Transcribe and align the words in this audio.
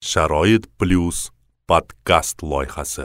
sharoit 0.00 0.66
plyus 0.78 1.30
podkast 1.66 2.42
loyihasi. 2.42 3.02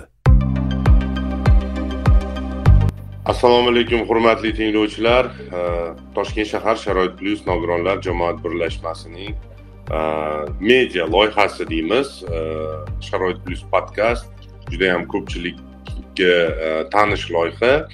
Assalomu 3.25 3.69
alaykum 3.69 4.05
hurmatli 4.07 4.53
tinglovchilar. 4.53 5.31
Toshkent 6.15 6.47
shahar 6.47 6.75
sharoit 6.75 7.17
plyus 7.17 7.41
nogironlar 7.47 7.97
jamoat 8.01 8.43
birlashmasining 8.43 9.33
media 10.59 11.07
loyihasi 11.07 11.65
deymiz. 11.69 12.23
Sharoit 13.01 13.41
plyus 13.45 13.63
podkast 13.71 14.29
judayam 14.69 15.07
ko'pchilikka 15.07 16.89
tanish 16.91 17.31
loyiha. 17.31 17.87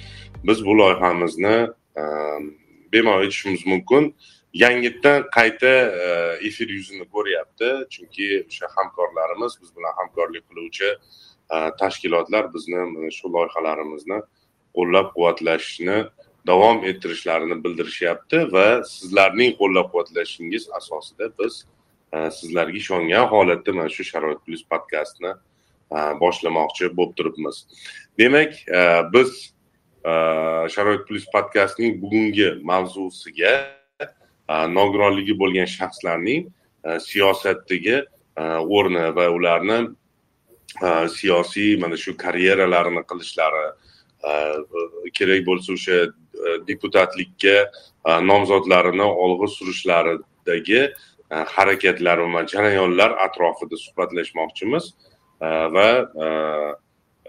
Biz 0.44 0.64
bu 0.64 0.78
loyihamizni 0.78 1.68
bemalol 2.92 3.24
aytishimiz 3.24 3.66
mumkin. 3.66 4.14
Yangitdan 4.54 5.30
qayta 5.30 5.66
e, 5.66 6.38
efir 6.46 6.68
yuzini 6.68 7.04
ko'ryapti. 7.08 7.86
Chunki 7.90 8.46
o'sha 8.48 8.66
hamkorlarimiz 8.76 9.58
biz 9.62 9.76
bilan 9.76 9.92
hamkorlik 9.96 10.44
qiluvchi 10.50 10.88
e, 11.54 11.56
tashkilotlar 11.80 12.54
bizni 12.54 12.76
mana 12.76 13.10
shu 13.10 13.32
loyihalarimizni 13.32 14.18
qo'llab 14.76 15.12
quvvatlashni 15.14 15.98
davom 16.46 16.84
ettirishlarini 16.90 17.64
bildirishyapti 17.64 18.38
va 18.52 18.66
sizlarning 18.94 19.54
qo'llab 19.60 19.92
quvvatlashingiz 19.92 20.68
asosida 20.78 21.30
biz 21.38 21.64
e, 22.12 22.30
sizlarga 22.38 22.76
ishongan 22.82 23.30
holatda 23.34 23.72
mana 23.72 23.88
shu 23.88 24.04
sharoit 24.12 24.42
plyus 24.46 24.66
podkastni 24.72 25.34
boshlamoqchi 26.22 26.86
bo'lib 26.96 27.16
turibmiz. 27.18 27.56
Demak 28.18 28.52
biz 29.14 29.30
sharoit 30.74 31.02
plyus 31.08 31.26
podkastning 31.34 31.98
bugungi 32.02 32.48
mavzusiga 32.62 33.79
nogironligi 34.76 35.34
bo'lgan 35.42 35.68
shaxslarning 35.76 36.48
siyosatdagi 37.08 38.02
o'rni 38.76 39.04
va 39.16 39.28
ularni 39.36 39.78
siyosiy 41.18 41.76
mana 41.82 41.96
shu 41.96 42.16
karyeralarini 42.24 43.02
qilishlari 43.10 43.66
kerak 45.18 45.46
bo'lsa 45.48 45.76
o'sha 45.76 45.98
deputatlikka 46.68 47.56
nomzodlarini 48.30 49.06
olg'a 49.24 49.48
surishlaridagi 49.56 50.82
harakatlar 51.30 52.18
va 52.34 52.42
jarayonlar 52.52 53.10
atrofida 53.26 53.76
suhbatlashmoqchimiz. 53.86 54.94
Va 55.74 55.88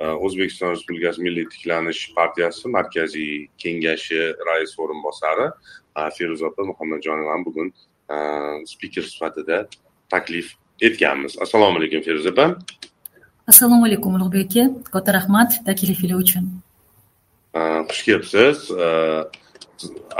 o'zbekiston 0.01 0.73
respublikasi 0.73 1.21
milliy 1.21 1.45
tiklanish 1.53 2.01
partiyasi 2.15 2.69
markaziy 2.77 3.47
kengashi 3.61 4.21
raisi 4.47 4.81
o'rinbosari 4.81 5.47
feruza 6.17 6.45
opa 6.45 6.63
muhammadjonovani 6.63 7.45
bugun 7.45 7.73
spiker 8.65 9.03
sifatida 9.03 9.67
taklif 10.09 10.53
etganmiz. 10.81 11.37
Assalomu 11.41 11.77
alaykum 11.79 12.01
feruza 12.01 12.29
opa. 12.29 12.45
Assalomu 13.47 13.85
alaykum 13.85 14.15
ulug'bek 14.15 14.51
aka. 14.51 14.63
Katta 14.93 15.13
rahmat 15.13 15.51
taklifingiz 15.65 16.17
uchun. 16.23 16.45
Xush 17.89 18.03
kelibsiz. 18.05 18.71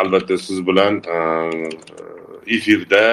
Albatta 0.02 0.38
siz 0.38 0.59
bilan 0.67 0.94
efirda 2.47 3.03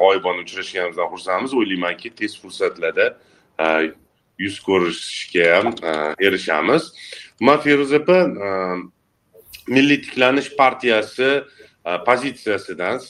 g'oyibona 0.00 0.40
uchrashganimizdan 0.44 1.08
xursandmiz. 1.12 1.52
O'ylaymanki 1.60 2.08
tez 2.18 2.32
fursatlarda 2.40 3.06
yuz 4.38 4.56
ko'rishishga 4.66 5.44
ham 5.56 5.68
erishamiz. 6.26 6.82
Man 7.40 7.58
feruza 7.66 7.96
opa 8.02 8.18
milliy 9.74 9.98
tiklanish 10.04 10.50
partiyasi 10.56 11.28
Э, 11.84 12.04
pozitsiyasidan 12.04 13.00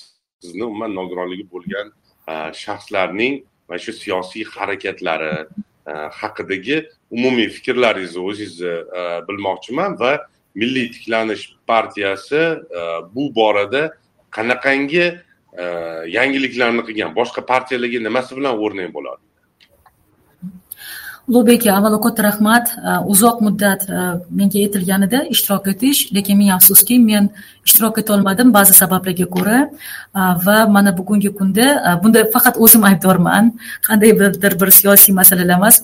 sizni 0.42 0.64
umuman 0.64 0.94
nogironligi 0.94 1.46
bo'lgan 1.50 1.92
э, 2.28 2.52
shaxslarning 2.62 3.44
mana 3.68 3.78
shu 3.78 3.92
siyosiy 3.92 4.44
harakatlari 4.54 5.46
э, 5.86 5.92
haqidagi 6.20 6.78
umumiy 7.10 7.48
fikrlaringizni 7.56 8.24
o'zingizni 8.30 8.74
bilmoqchiman 9.28 9.94
va 10.00 10.12
milliy 10.54 10.90
tiklanish 10.94 11.44
partiyasi 11.70 12.42
bu 13.14 13.24
borada 13.38 13.82
qanaqangi 14.36 15.06
yangiliklarni 16.18 16.82
qilgan 16.88 17.14
boshqa 17.20 17.46
partiyalarga 17.52 18.00
nimasi 18.08 18.36
bilan 18.38 18.58
o'rnak 18.64 18.90
bo'ladi? 18.96 19.22
Ulug'bek 21.28 21.62
aka 21.62 21.76
avvalo 21.78 21.98
katta 22.00 22.22
rahmat 22.22 22.66
e, 22.76 22.90
uzoq 23.12 23.40
muddat 23.46 23.80
e, 23.88 24.00
menga 24.38 24.58
aytilganida 24.64 25.20
ishtirok 25.34 25.68
etish 25.72 26.00
lekin 26.16 26.36
ming 26.38 26.50
afsuski 26.56 26.98
men 27.00 27.30
ishtirok 27.66 27.98
etolmadim 28.02 28.52
ba'zi 28.52 28.74
sabablarga 28.74 29.26
ko'ra. 29.36 29.58
E, 30.20 30.20
va 30.46 30.56
mana 30.74 30.92
bugungi 30.98 31.30
kunda 31.38 31.98
bunda 32.02 32.24
faqat 32.34 32.60
o'zim 32.64 32.84
aybdorman. 32.90 33.52
Qandaydir 33.86 34.60
bir 34.60 34.70
siyosiy 34.80 35.14
masalalar 35.20 35.56
emas 35.60 35.80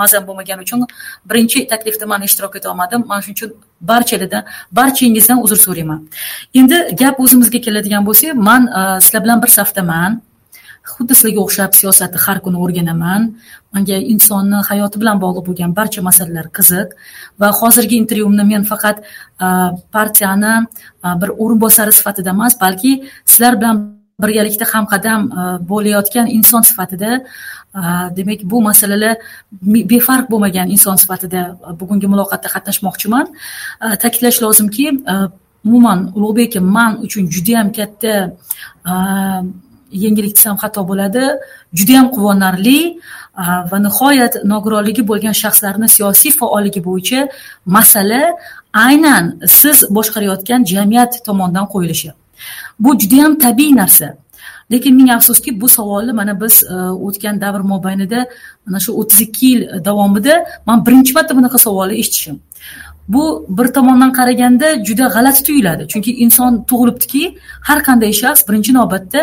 mazam 0.00 0.26
bo'lmagani 0.28 0.60
uchun 0.66 0.84
birinchi 1.30 1.66
taklifda 1.72 2.06
man 2.12 2.22
ishtirok 2.28 2.56
etolmadim 2.60 3.00
mana 3.08 3.22
shuning 3.22 3.38
uchun 3.38 3.50
barchalardan 3.90 4.44
barchangizdan 4.78 5.38
uzr 5.44 5.58
so'rayman. 5.66 6.00
Endi 6.60 6.76
gap 7.00 7.16
o'zimizga 7.24 7.58
keladigan 7.66 8.02
bo'lsak 8.08 8.36
man 8.48 8.62
sizlar 9.04 9.24
bilan 9.24 9.42
bir 9.42 9.50
safdaman. 9.58 10.20
Xuddi 10.92 11.14
sizlarga 11.16 11.40
o'xshab 11.46 11.72
siyosatni 11.80 12.18
har 12.26 12.38
kuni 12.44 12.58
o'rganaman. 12.64 13.22
Manga 13.74 13.96
insonni 14.14 14.58
hayoti 14.70 15.00
bilan 15.02 15.20
bog'liq 15.24 15.44
bo'lgan 15.48 15.70
barcha 15.78 16.00
masalalar 16.08 16.46
qiziq. 16.58 16.88
Va 17.40 17.48
hozirgi 17.60 17.96
intervyumni 18.02 18.44
men 18.52 18.62
faqat 18.70 18.96
e, 19.46 19.48
partiyani 19.96 20.54
e, 21.06 21.08
bir 21.20 21.30
o'rinbosari 21.42 21.92
sifatida 21.98 22.30
emas 22.36 22.54
balki 22.64 22.92
sizlar 23.32 23.52
bilan 23.60 23.76
birgalikda 24.22 24.66
hamqadam 24.74 25.20
e, 25.38 25.42
bo'layotgan 25.70 26.26
inson 26.38 26.62
sifatida 26.70 27.12
demak 28.18 28.40
bu 28.50 28.58
masalalar 28.62 29.14
befarq 29.92 30.26
bo'lmagan 30.32 30.68
inson 30.74 30.96
sifatida 31.02 31.40
bugungi 31.80 32.06
muloqotda 32.12 32.48
qatnashmoqchiman. 32.54 33.26
Ta'kidlash 34.02 34.38
lozimki 34.44 34.86
umuman 35.66 35.98
ulug'bek 36.16 36.52
man 36.76 36.92
uchun 37.06 37.24
judayam 37.34 37.68
katta 37.78 38.12
yengillik 40.02 40.34
desam 40.38 40.56
xato 40.62 40.80
bo'ladi. 40.90 41.24
Judayam 41.78 42.06
quvonarli 42.14 42.78
va 43.70 43.78
nihoyat 43.86 44.34
nogironligi 44.52 45.02
bo'lgan 45.10 45.34
shaxslarni 45.42 45.88
siyosiy 45.96 46.32
faolligi 46.40 46.80
bo'yicha 46.88 47.20
masala 47.76 48.22
aynan 48.86 49.24
siz 49.60 49.78
boshqarayotgan 49.96 50.60
jamiyat 50.72 51.12
tomonidan 51.26 51.66
qo'yilishi. 51.72 52.10
Bu 52.82 52.90
judayam 53.00 53.32
tabiiy 53.44 53.72
narsa. 53.82 54.08
Lekin 54.72 54.94
ming 54.96 55.10
afsuski 55.10 55.60
bu 55.60 55.68
savolni 55.68 56.12
mana 56.12 56.40
biz 56.40 56.54
e, 56.64 56.74
o'tgan 57.06 57.40
davr 57.40 57.60
mobaynida 57.72 58.20
mana 58.66 58.78
shu 58.84 58.90
o'ttiz 59.00 59.20
ikki 59.26 59.46
yil 59.46 59.84
davomida 59.84 60.34
man 60.66 60.78
birinchi 60.86 61.12
marta 61.16 61.32
bunaqa 61.38 61.58
savolni 61.66 61.94
eshitishim. 62.00 62.36
Bu 63.08 63.46
bir 63.48 63.66
tomondan 63.76 64.12
qaraganda 64.12 64.84
juda 64.84 65.06
g'alati 65.14 65.42
tuyuladi. 65.44 65.82
Chunki 65.92 66.10
inson 66.24 66.52
tug'ilibdiki 66.70 67.38
har 67.68 67.78
qanday 67.88 68.12
shaxs 68.22 68.42
birinchi 68.48 68.72
navbatda 68.78 69.22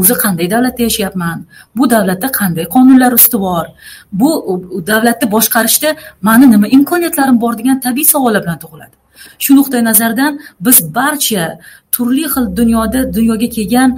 o'zi 0.00 0.14
qanday 0.22 0.50
davlatda 0.50 0.82
yashayapman 0.88 1.38
bu 1.76 1.90
davlatda 1.90 2.28
qanday 2.40 2.64
qonunlar 2.74 3.12
ustuvor 3.18 3.66
bu 4.12 4.30
davlatni 4.86 5.26
boshqarishda 5.34 5.90
mani 6.22 6.50
nima 6.50 6.66
imkoniyatlarim 6.76 7.40
bor 7.40 7.58
degan 7.58 7.80
tabiiy 7.80 8.08
savollar 8.14 8.42
bilan 8.42 8.58
tug'iladi. 8.64 8.94
Shu 9.38 9.56
nuqtai 9.58 9.84
nazardan 9.84 10.40
biz 10.60 10.94
barcha 10.94 11.58
turli 11.92 12.24
xil 12.34 12.56
dunyoda 12.56 13.00
dunyoga 13.16 13.48
kelgan 13.56 13.90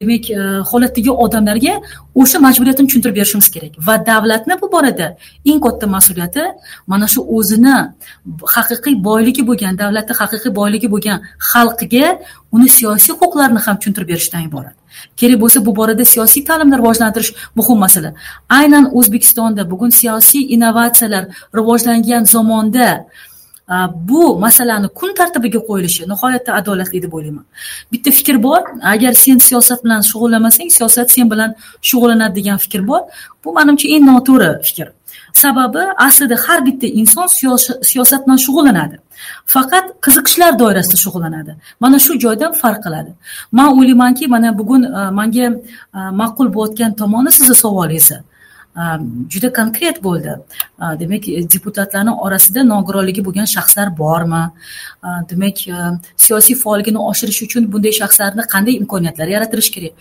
demak 0.00 0.30
e, 0.30 0.36
holatdagi 0.70 1.12
odamlarga 1.24 1.74
o'sha 2.20 2.38
majburiyatni 2.40 2.86
tushuntirib 2.88 3.16
berishimiz 3.20 3.48
kerak. 3.54 3.72
Va 3.86 3.98
davlatni 4.06 4.54
bu 4.62 4.72
borada 4.72 5.08
eng 5.44 5.60
katta 5.60 5.86
mas'uliyati 5.96 6.44
mana 6.86 7.06
shu 7.12 7.20
o'zini 7.36 7.74
haqiqiy 8.54 8.94
boyligi 9.08 9.42
bo'lgan 9.50 9.76
davlatni 9.82 10.14
haqiqiy 10.20 10.54
boyligi 10.60 10.88
bo'lgan 10.94 11.18
xalqiga 11.50 12.06
uni 12.56 12.68
siyosiy 12.78 13.12
huquqlarini 13.20 13.60
ham 13.66 13.76
tushuntirib 13.80 14.08
berishdan 14.12 14.42
iborat. 14.48 14.76
Kerak 15.20 15.38
bo'lsa 15.42 15.58
bu 15.66 15.76
borada 15.80 16.04
siyosiy 16.14 16.42
ta'limni 16.48 16.76
rivojlantirish 16.80 17.32
muhim 17.58 17.78
masala. 17.84 18.10
Aynan 18.58 18.84
o'zbekistonda 18.98 19.62
bugun 19.72 19.90
siyosiy 20.00 20.42
innovatsiyalar 20.54 21.24
rivojlangan 21.58 22.24
zamonda 22.34 22.88
bu 23.94 24.38
masalani 24.38 24.88
kun 24.88 25.14
tartibiga 25.14 25.58
qo'yilishi 25.68 26.08
nihoyatda 26.12 26.54
adolatli 26.54 27.02
deb 27.02 27.12
o'ylayman. 27.12 27.44
Bitta 27.92 28.10
fikr 28.10 28.42
bor 28.42 28.62
agar 28.82 29.12
sen 29.12 29.38
siyosat 29.48 29.84
bilan 29.84 30.00
shug'ullanmasang 30.10 30.70
siyosat 30.76 31.10
sen 31.10 31.30
bilan 31.30 31.54
shug'ullanadi 31.88 32.34
degan 32.38 32.58
fikr 32.64 32.86
bor. 32.90 33.02
Bu 33.44 33.52
manimcha 33.58 33.86
eng 33.94 34.04
noto'g'ri 34.10 34.50
fikr. 34.68 34.88
Sababi 35.32 35.82
aslida 36.06 36.36
har 36.46 36.66
bitta 36.66 36.86
inson 36.86 37.26
siyosat 37.90 38.26
bilan 38.26 38.38
shug'ullanadi. 38.46 38.96
Faqat 39.54 39.84
qiziqishlar 40.04 40.52
doirasida 40.62 40.96
shug'ullanadi. 41.04 41.52
Mana 41.80 41.98
shu 41.98 42.12
joydan 42.24 42.52
farq 42.62 42.80
qiladi. 42.86 43.12
Man 43.52 43.68
o'ylaymanki 43.78 44.24
mana 44.34 44.58
bugun 44.58 44.82
e, 44.82 45.10
manga 45.18 45.46
e, 45.50 46.00
ma'qul 46.20 46.48
bo'layotgan 46.54 46.90
tomoni 47.00 47.30
sizni 47.38 47.56
savolingizni 47.64 48.18
Э, 48.80 48.98
juda 49.28 49.52
konkret 49.52 50.02
bo'ldi. 50.02 50.34
Э, 50.80 51.00
demak 51.00 51.28
e, 51.28 51.42
deputatlarni 51.54 52.12
orasida 52.26 52.62
nogironligi 52.64 53.24
bo'lgan 53.26 53.48
shaxslar 53.54 53.88
bormi? 53.98 54.44
Э, 55.04 55.08
demak 55.30 55.56
e, 55.68 55.76
siyosiy 56.16 56.56
faolligini 56.62 57.00
oshirish 57.10 57.42
uchun 57.46 57.68
bunday 57.72 57.92
shaxslarni 58.00 58.46
qanday 58.54 58.74
imkoniyatlar 58.82 59.28
yaratilishi 59.34 59.72
kerak? 59.76 59.92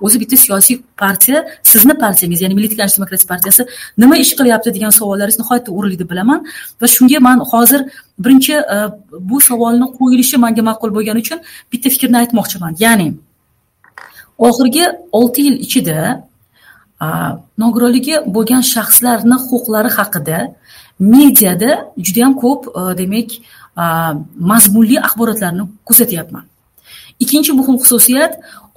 O'zi 0.00 0.20
bitta 0.22 0.36
siyosiy 0.36 0.76
partiya 1.02 1.38
sizni 1.72 1.94
partiyangiz 2.04 2.40
ya'ni 2.42 2.54
milliy 2.58 2.70
tiklanish 2.72 2.96
demokratik 2.98 3.28
partiyasi 3.32 3.66
nima 4.02 4.16
ish 4.24 4.32
qilyapti 4.38 4.74
degan 4.76 4.92
savollaringiz 5.00 5.38
nihoyatda 5.42 5.70
o'rinli 5.78 5.98
deb 6.02 6.10
bilaman. 6.12 6.46
Va 6.80 6.86
shunga 6.96 7.20
man 7.28 7.38
hozir 7.52 7.80
birinchi 8.24 8.54
e, 8.76 8.78
bu 9.30 9.40
savolni 9.48 9.86
qo'yilishi 9.98 10.36
manga 10.44 10.62
ma'qul 10.70 10.94
bo'lgani 10.96 11.18
uchun 11.24 11.38
bitta 11.72 11.88
fikrni 11.94 12.16
aytmoqchiman. 12.22 12.72
Ya'ni 12.84 13.08
oxirgi 14.48 14.84
olti 15.20 15.40
yil 15.46 15.56
ichida 15.66 15.98
nogironligi 17.62 18.14
bo'lgan 18.34 18.62
shaxslarni 18.74 19.36
huquqlari 19.48 19.90
haqida 19.98 20.38
mediada 21.14 21.70
judayam 22.06 22.34
ko'p 22.42 22.60
e, 22.80 22.82
demak 23.00 23.28
e, 23.82 23.84
mazmunli 24.50 24.96
axborotlarni 25.06 25.64
kuzatyapman 25.88 26.44
ikkinchi 27.22 27.52
muhim 27.60 27.76
xususiyat 27.82 28.32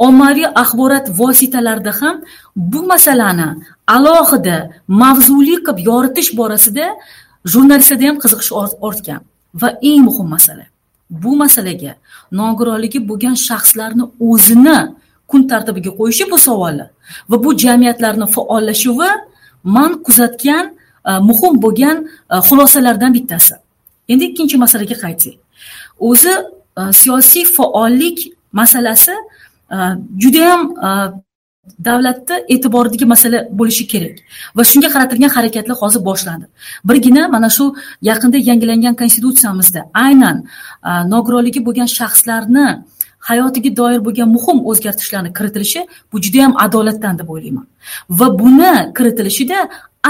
ommaviy 0.07 0.47
axborot 0.63 1.05
vositalarida 1.19 1.93
ham 1.99 2.15
bu 2.55 2.79
masalani 2.91 3.49
alohida 3.95 4.57
mavzuli 5.03 5.55
qilib 5.65 5.77
yoritish 5.89 6.29
borasida 6.39 6.85
jurnalistlarda 7.53 8.05
ham 8.09 8.17
qiziqish 8.23 8.51
ortgan. 8.87 9.21
Va 9.61 9.69
eng 9.89 10.01
muhim 10.07 10.27
masala 10.35 10.65
bu 11.23 11.31
masalaga 11.43 11.93
nogironligi 12.39 12.99
bo'lgan 13.09 13.35
shaxslarni 13.47 14.05
o'zini 14.29 14.79
kun 15.31 15.41
tartibiga 15.51 15.91
qo'yishi 15.99 16.25
bu 16.31 16.37
savolni 16.47 16.85
va 17.29 17.37
bu 17.43 17.49
jamiyatlarni 17.63 18.27
faollashuvi 18.35 19.11
man 19.63 20.03
kuzatgan 20.03 20.65
e, 21.09 21.11
muhim 21.29 21.61
bo'lgan 21.61 21.97
e, 22.31 22.35
xulosalardan 22.47 23.13
bittasi. 23.13 23.55
Endi 24.07 24.23
ikkinchi 24.31 24.57
masalaga 24.57 24.95
qaytsak. 25.03 25.35
O'zi 25.99 26.33
e, 26.79 26.81
siyosiy 27.01 27.45
faollik 27.45 28.17
masalasi 28.51 29.15
judayam 30.23 30.61
davlatni 31.79 32.37
e'tiboridagi 32.53 33.05
masala 33.05 33.39
bo'lishi 33.59 33.85
kerak. 33.87 34.15
Va 34.55 34.63
shunga 34.71 34.89
qaratilgan 34.95 35.31
harakatlar 35.37 35.75
hozir 35.81 36.01
boshlandi. 36.09 36.45
Birgina 36.89 37.27
mana 37.35 37.49
shu 37.57 37.65
yaqinda 38.09 38.37
yangilangan 38.49 38.95
konstitutsiyamizda 39.01 39.81
aynan 40.05 40.37
nogironligi 41.13 41.61
bo'lgan 41.67 41.89
shaxslarni 41.99 42.67
hayotiga 43.29 43.71
doir 43.79 43.99
bo'lgan 44.07 44.29
muhim 44.35 44.57
o'zgartirishlarni 44.69 45.31
kiritilishi 45.37 45.81
bu 46.11 46.21
judayam 46.25 46.53
adolatdan 46.65 47.19
deb 47.19 47.29
o'ylayman. 47.33 47.67
Va 48.19 48.27
buni 48.41 48.73
kiritilishida 48.97 49.59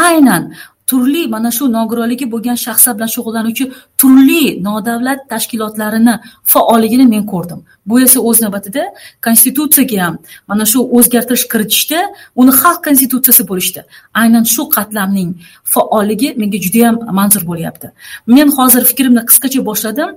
aynan 0.08 0.44
turli 0.92 1.24
mana 1.36 1.50
shu 1.58 1.66
nogironligi 1.78 2.26
bo'lgan 2.34 2.58
shaxslar 2.66 2.94
bilan 2.98 3.12
shug'ullanuvchi 3.16 3.66
turli 4.02 4.44
nodavlat 4.68 5.20
tashkilotlarini 5.34 6.16
faolligini 6.54 7.06
men 7.14 7.24
ko'rdim. 7.34 7.60
Bu 7.90 8.02
esa 8.06 8.20
o'z 8.30 8.42
navbatida 8.44 8.84
konstitutsiyaga 9.26 9.98
ham 10.06 10.16
mana 10.52 10.66
shu 10.72 10.80
o'zgartirish 10.98 11.46
kiritishda 11.54 12.00
uni 12.42 12.52
xalq 12.62 12.80
konstitutsiyasi 12.88 13.44
bo'lishdi. 13.52 13.82
Aynan 14.22 14.44
shu 14.54 14.64
qatlamning 14.76 15.30
faolligi 15.74 16.30
menga 16.42 16.60
judayam 16.66 16.96
manzur 17.20 17.44
bo'lyapti. 17.52 17.88
Men 18.36 18.48
hozir 18.58 18.84
fikrimni 18.92 19.24
qisqacha 19.30 19.62
boshladim. 19.70 20.10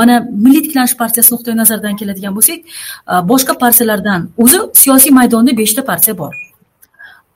Mana 0.00 0.14
milliy 0.44 0.62
tiklanish 0.66 0.96
partiyasi 1.02 1.30
nuqtai 1.34 1.56
nazaridan 1.62 1.94
keladigan 2.00 2.32
bo'lsak 2.38 2.58
e, 3.12 3.14
boshqa 3.32 3.54
partiyalardan 3.64 4.20
o'zi 4.44 4.58
siyosiy 4.82 5.12
maydonda 5.18 5.52
beshta 5.62 5.82
partiya 5.90 6.14
bor. 6.22 6.34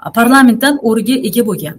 E, 0.04 0.06
parlamentdan 0.18 0.74
o'rniga 0.88 1.16
ega 1.28 1.42
bo'lgan. 1.50 1.78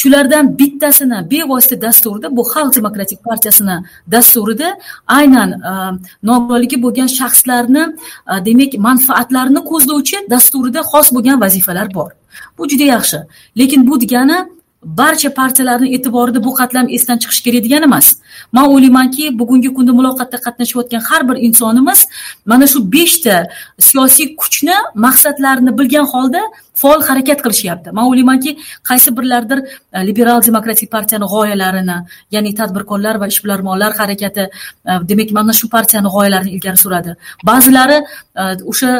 Shulardan 0.00 0.58
bittasini 0.58 1.18
bevosita 1.30 1.76
dasturida 1.86 2.36
bu 2.36 2.42
xalq 2.52 2.76
demokratik 2.78 3.18
partiyasini 3.28 3.76
dasturida 4.14 4.68
aynan 5.18 5.50
e, 5.70 5.72
nogironligi 6.28 6.76
bo'lgan 6.84 7.08
shaxslarni 7.18 7.84
e, 8.32 8.34
demak 8.46 8.72
manfaatlarini 8.88 9.60
ko'zlovchi 9.70 10.16
dasturida 10.34 10.80
xos 10.92 11.06
bo'lgan 11.16 11.40
vazifalar 11.44 11.94
bor. 11.94 12.10
Bu 12.58 12.68
juda 12.70 12.86
yaxshi. 12.94 13.18
Lekin 13.58 13.80
bu 13.88 14.00
degani 14.00 14.38
barcha 14.84 15.34
partiyalarni 15.34 15.88
e'tiborida 15.96 16.44
bu 16.44 16.54
qatlam 16.60 16.86
esdan 16.96 17.18
chiqishi 17.22 17.42
kerak 17.46 17.62
degani 17.66 17.84
emas. 17.90 18.06
Man 18.52 18.66
o'ylaymanki 18.74 19.24
bugungi 19.40 19.70
kunda 19.76 19.92
muloqotda 19.98 20.38
qatnashayotgan 20.46 21.02
har 21.08 21.22
bir 21.28 21.36
insonimiz 21.46 22.00
mana 22.50 22.66
shu 22.72 22.78
beshta 22.94 23.36
siyosiy 23.88 24.26
kuchni 24.40 24.76
maqsadlarini 25.06 25.72
bilgan 25.78 26.06
holda 26.14 26.42
faol 26.74 27.02
harakat 27.08 27.42
qilishyapti. 27.44 27.92
Man 27.96 28.08
o'ylaymanki 28.10 28.56
qaysi 28.88 29.14
birlardir 29.16 29.58
e, 29.92 30.06
liberal 30.06 30.42
demokratik 30.42 30.90
partiyani 30.90 31.26
g'oyalarini 31.34 31.98
ya'ni 32.34 32.54
tadbirkorlar 32.60 33.20
va 33.22 33.26
ishbilarmonlar 33.32 33.94
harakati 34.00 34.48
e, 34.48 34.50
demak 35.10 35.30
mana 35.38 35.52
shu 35.60 35.68
partiyani 35.76 36.10
g'oyalarini 36.16 36.50
ilgari 36.56 36.78
suradi. 36.84 37.16
Ba'zilari 37.50 37.98
e, 38.42 38.42
o'sha 38.72 38.90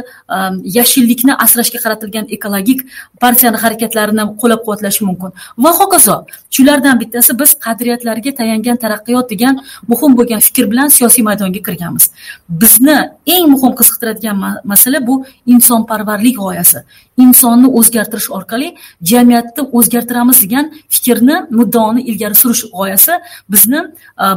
yashillikni 0.79 1.35
asrashga 1.45 1.79
qaratilgan 1.85 2.31
ekologik 2.37 2.87
partiyani 3.25 3.59
harakatlarini 3.65 4.25
qo'llab 4.41 4.61
quvvatlashi 4.67 5.03
mumkin. 5.09 5.31
Va 5.65 5.71
hokazo 5.81 6.17
shulardan 6.57 7.01
bittasi 7.03 7.39
biz 7.41 7.51
qadriyatlarga 7.67 8.31
tayangan 8.41 8.77
taraqqiyot 8.85 9.24
degan 9.31 9.55
muhim 9.89 10.13
bo'lgan 10.19 10.41
fikr 10.47 10.65
bilan 10.71 10.89
siyosiy 10.97 11.23
maydonga 11.29 11.61
kirganmiz. 11.67 12.05
Bizni 12.49 12.99
eng 13.35 13.47
muhim 13.55 13.73
qiziqtiradigan 13.79 14.37
masala 14.73 15.07
bu 15.07 15.15
insonparvarlik 15.47 16.37
g'oyasi. 16.43 16.79
Insonni 17.25 17.69
o'zgartirish 17.79 18.29
orqali 18.37 18.69
jamiyatni 19.11 19.63
o'zgartiramiz 19.77 20.39
degan 20.45 20.65
fikrni 20.95 21.37
muddaoni 21.59 22.01
ilgari 22.11 22.35
surish 22.43 22.65
g'oyasi 22.77 23.13
bizni 23.53 23.81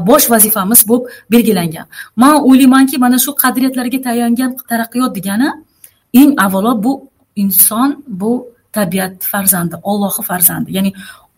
bosh 0.09 0.25
vazifamiz 0.33 0.81
bo'lib 0.89 1.05
belgilangan. 1.33 1.85
Man 2.15 2.35
o'ylaymanki 2.49 2.97
mana 3.03 3.17
shu 3.25 3.31
qadriyatlarga 3.43 3.99
tayangan 4.07 4.51
taraqqiyot 4.69 5.11
degani 5.17 5.49
eng 6.13 6.31
avvalo 6.45 6.83
bu 6.83 6.93
inson 7.43 7.89
bu 8.07 8.31
tabiat 8.77 9.13
farzandi 9.31 9.75
ollohni 9.91 10.23
farzandi 10.29 10.69
ya'ni 10.77 10.91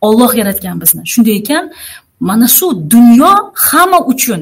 olloh 0.07 0.31
yaratgan 0.41 0.81
bizni. 0.81 1.01
Shunday 1.11 1.35
ekan 1.41 1.71
mana 2.19 2.47
shu 2.47 2.67
dunyo 2.93 3.33
hamma 3.67 3.99
uchun 4.11 4.41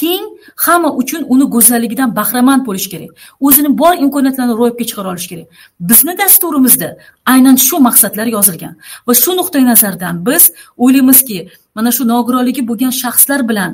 teng 0.00 0.24
hamma 0.64 0.90
uchun 1.00 1.22
uni 1.32 1.46
go'zalligidan 1.54 2.10
bahramand 2.18 2.62
bo'lish 2.68 2.88
kerak. 2.92 3.10
O'zini 3.46 3.70
bor 3.80 3.94
imkoniyatlarini 4.04 4.54
ro'yobga 4.60 4.84
chiqara 4.90 5.08
olish 5.14 5.28
kerak. 5.30 5.46
Bizni 5.88 6.12
dasturimizda 6.20 6.88
aynan 7.32 7.56
shu 7.66 7.76
maqsadlar 7.88 8.26
yozilgan 8.36 8.74
va 9.06 9.12
shu 9.22 9.30
nuqtai 9.40 9.64
nazardan 9.70 10.14
biz 10.28 10.42
o'ylaymizki 10.84 11.38
mana 11.76 11.90
shu 11.96 12.02
nogironligi 12.12 12.62
bo'lgan 12.70 12.92
shaxslar 13.02 13.40
bilan 13.50 13.70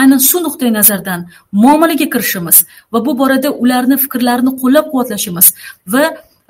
aynan 0.00 0.20
shu 0.28 0.38
nuqtai 0.46 0.70
nazardan 0.78 1.20
muomalaga 1.62 2.06
kirishimiz 2.14 2.56
va 2.92 2.98
bu 3.06 3.12
borada 3.20 3.48
ularni 3.62 3.96
fikrlarini 4.04 4.52
qo'llab 4.62 4.86
quvvatlashimiz 4.92 5.46
va 5.92 6.04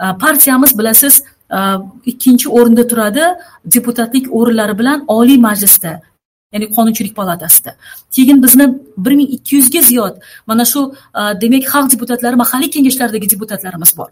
e, 0.04 0.06
partiyamiz 0.24 0.72
bilasiz 0.78 1.14
e, 1.58 1.60
ikkinchi 2.10 2.46
o'rinda 2.56 2.84
turadi 2.90 3.24
deputatlik 3.74 4.24
o'rinlari 4.38 4.74
bilan 4.80 4.98
oliy 5.18 5.38
majlisda 5.48 5.92
ya'ni 6.52 6.66
qonunchilik 6.76 7.14
palatasida. 7.16 7.76
Keyin 8.10 8.42
bizni 8.42 8.78
bir 8.98 9.12
ming 9.12 9.30
ikki 9.36 9.56
yuzga 9.56 9.82
ziyod 9.82 10.14
mana 10.46 10.64
shu 10.64 10.80
demak 11.42 11.64
xalq 11.72 11.92
deputatlari 11.92 12.36
mahalliy 12.36 12.70
kengashlardagi 12.74 13.30
deputatlarimiz 13.30 13.96
bor. 13.98 14.08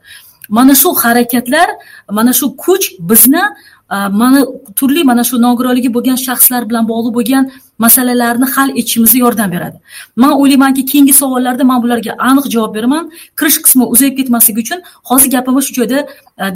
Mana 0.49 0.75
shu 0.75 0.89
harakatlar 1.03 1.69
mana 2.11 2.33
shu 2.33 2.57
kuch 2.57 2.87
bizni 3.11 3.43
mana 3.91 4.41
turli 4.79 5.03
mana 5.11 5.25
shu 5.25 5.43
nogironligi 5.47 5.91
bo'lgan 5.97 6.19
shaxslar 6.27 6.63
bilan 6.71 6.85
bog'liq 6.93 7.13
bo'lgan 7.19 7.45
masalalarni 7.85 8.47
hal 8.55 8.69
etishimizga 8.71 9.19
yordam 9.19 9.51
beradi. 9.55 9.77
Man 10.23 10.33
o'ylaymanki 10.41 10.83
keyingi 10.91 11.15
savollarda 11.23 11.65
man 11.71 11.83
bularga 11.83 12.13
aniq 12.31 12.47
javob 12.55 12.75
beraman. 12.75 13.05
Kirish 13.39 13.59
qismi 13.65 13.85
uzayib 13.95 14.15
ketmasligi 14.19 14.61
uchun 14.65 14.81
hozir 15.11 15.31
gapimni 15.37 15.63
shu 15.67 15.73
joyda 15.79 15.99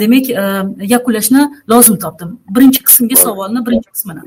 demak 0.01 0.25
yakunlashni 0.93 1.41
lozim 1.71 1.95
topdim. 2.03 2.29
Birinchi 2.55 2.79
qismga 2.87 3.15
savolni 3.25 3.59
birinchi 3.67 3.89
qismini. 3.95 4.21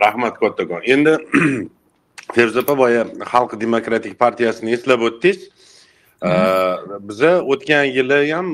Rahmat 0.00 0.38
kattakon 0.40 0.82
endi 0.84 1.16
feruza 2.34 2.60
opa 2.60 2.78
boya 2.78 3.02
xalq 3.32 3.60
demokratik 3.60 4.18
partiyasini 4.18 4.74
eslab 4.76 5.00
o'tdingiz. 5.08 5.50
Biza 7.08 7.32
o'tgan 7.52 7.84
yili 7.96 8.32
ham 8.32 8.48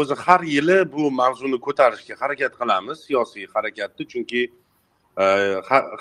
o'zi 0.00 0.14
har 0.24 0.42
yili 0.54 0.78
bu 0.92 1.10
mavzuni 1.10 1.58
ko'tarishga 1.66 2.14
harakat 2.22 2.52
qilamiz 2.60 3.04
siyosiy 3.06 3.46
harakatni 3.54 4.06
chunki 4.12 4.42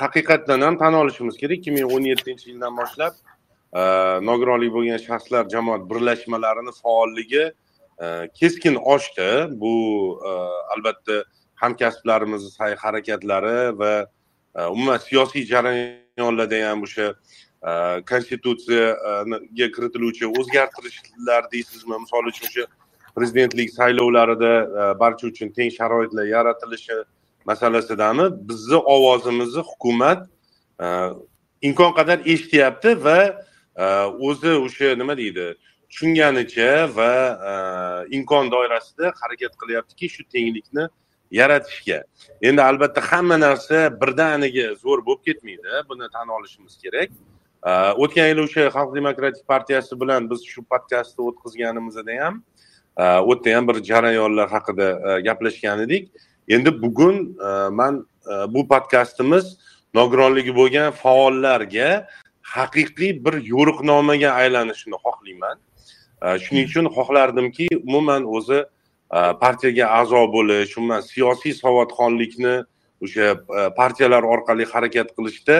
haqiqatdan 0.02 0.62
ham 0.62 0.78
tan 0.78 0.94
olishimiz 0.94 1.36
kerak. 1.38 1.58
ikki 1.58 1.72
ming 1.72 1.86
o'n 1.96 2.04
yettinchi 2.12 2.46
yildan 2.52 2.74
boshlab 2.82 3.14
nogironligi 4.30 4.74
bo'lgan 4.78 5.00
shaxslar 5.08 5.44
jamoat 5.50 5.84
birlashmalarini 5.90 6.74
faolligi 6.82 7.46
keskin 8.40 8.76
oshdi. 8.76 9.30
Bu 9.62 9.74
albatta 10.74 11.24
hamkasblarimizni 11.62 12.52
sa'y 12.58 12.76
harakatlari 12.84 13.78
va 13.80 13.94
umuman 14.56 14.98
siyosiy 14.98 15.46
jarayonlarda 15.54 16.70
ham 16.70 16.84
o'sha 16.84 17.14
konstitutsiyaga 18.10 19.68
kiritiluvchi 19.76 20.26
o'zgartirishlar 20.40 21.44
deysizmi 21.54 21.96
misol 22.04 22.26
uchun 22.32 22.48
o'sha 22.50 22.66
prezidentlik 23.16 23.70
saylovlarida 23.80 24.54
barcha 25.00 25.28
uchun 25.28 25.50
teng 25.58 25.72
sharoitlar 25.78 26.26
yaratilishi 26.26 26.98
masalasidami 27.46 28.26
bizni 28.50 28.76
ovozimizni 28.76 29.62
hukumat 29.72 30.30
imkon 31.62 31.92
qadar 32.00 32.20
eshityapti 32.26 32.96
va 33.06 33.20
o'zi 34.28 34.52
o'sha 34.66 34.96
nima 35.02 35.18
deydi 35.22 35.48
tushunganicha 35.90 36.72
va 36.98 37.12
imkon 38.18 38.52
doirasida 38.52 39.14
harakat 39.22 39.54
qilyaptiki 39.62 40.10
shu 40.16 40.24
tenglikni 40.34 40.84
yaratishga. 41.32 42.04
Endi 42.42 42.62
albatta 42.62 43.02
hamma 43.10 43.38
narsa 43.46 43.78
birdaniga 44.02 44.68
zo'r 44.84 45.00
bo'lib 45.08 45.22
ketmaydi. 45.28 45.72
Buni 45.90 46.08
tan 46.16 46.28
olishimiz 46.38 46.78
kerak. 46.84 47.10
O'tgan 48.04 48.28
yili 48.32 48.42
o'sha 48.48 48.68
xalq 48.76 48.96
demokratik 49.00 49.48
partiyasi 49.48 50.00
bilan 50.02 50.30
biz 50.32 50.42
shu 50.52 50.62
podkastni 50.72 51.22
o'tkazganimizda 51.30 52.16
ham 52.24 52.36
u 53.30 53.34
yerda 53.34 53.56
ham 53.56 53.68
bir 53.70 53.78
jarayonlar 53.90 54.48
haqida 54.56 54.88
gaplashgan 55.28 55.80
edik. 55.86 56.12
Endi 56.48 56.82
bugun 56.82 57.16
man 57.80 58.06
bu 58.54 58.68
podkastimiz 58.68 59.46
nogironligi 59.94 60.54
bo'lgan 60.56 60.92
faollarga 61.04 61.90
haqiqiy 62.56 63.12
bir 63.26 63.36
yo'riqnomaga 63.54 64.30
aylanishini 64.42 64.98
xohlayman. 65.06 65.58
Shuning 66.44 66.66
uchun 66.70 66.86
xohlardimki 66.98 67.68
umuman 67.88 68.24
o'zi 68.38 68.60
partiyaga 69.12 69.86
a'zo 70.00 70.22
bo'lish 70.36 70.78
umuman 70.78 71.02
siyosiy 71.02 71.54
savodxonlikni 71.54 72.56
o'sha 73.04 73.28
partiyalar 73.76 74.24
orqali 74.24 74.66
harakat 74.74 75.10
qilishda 75.18 75.58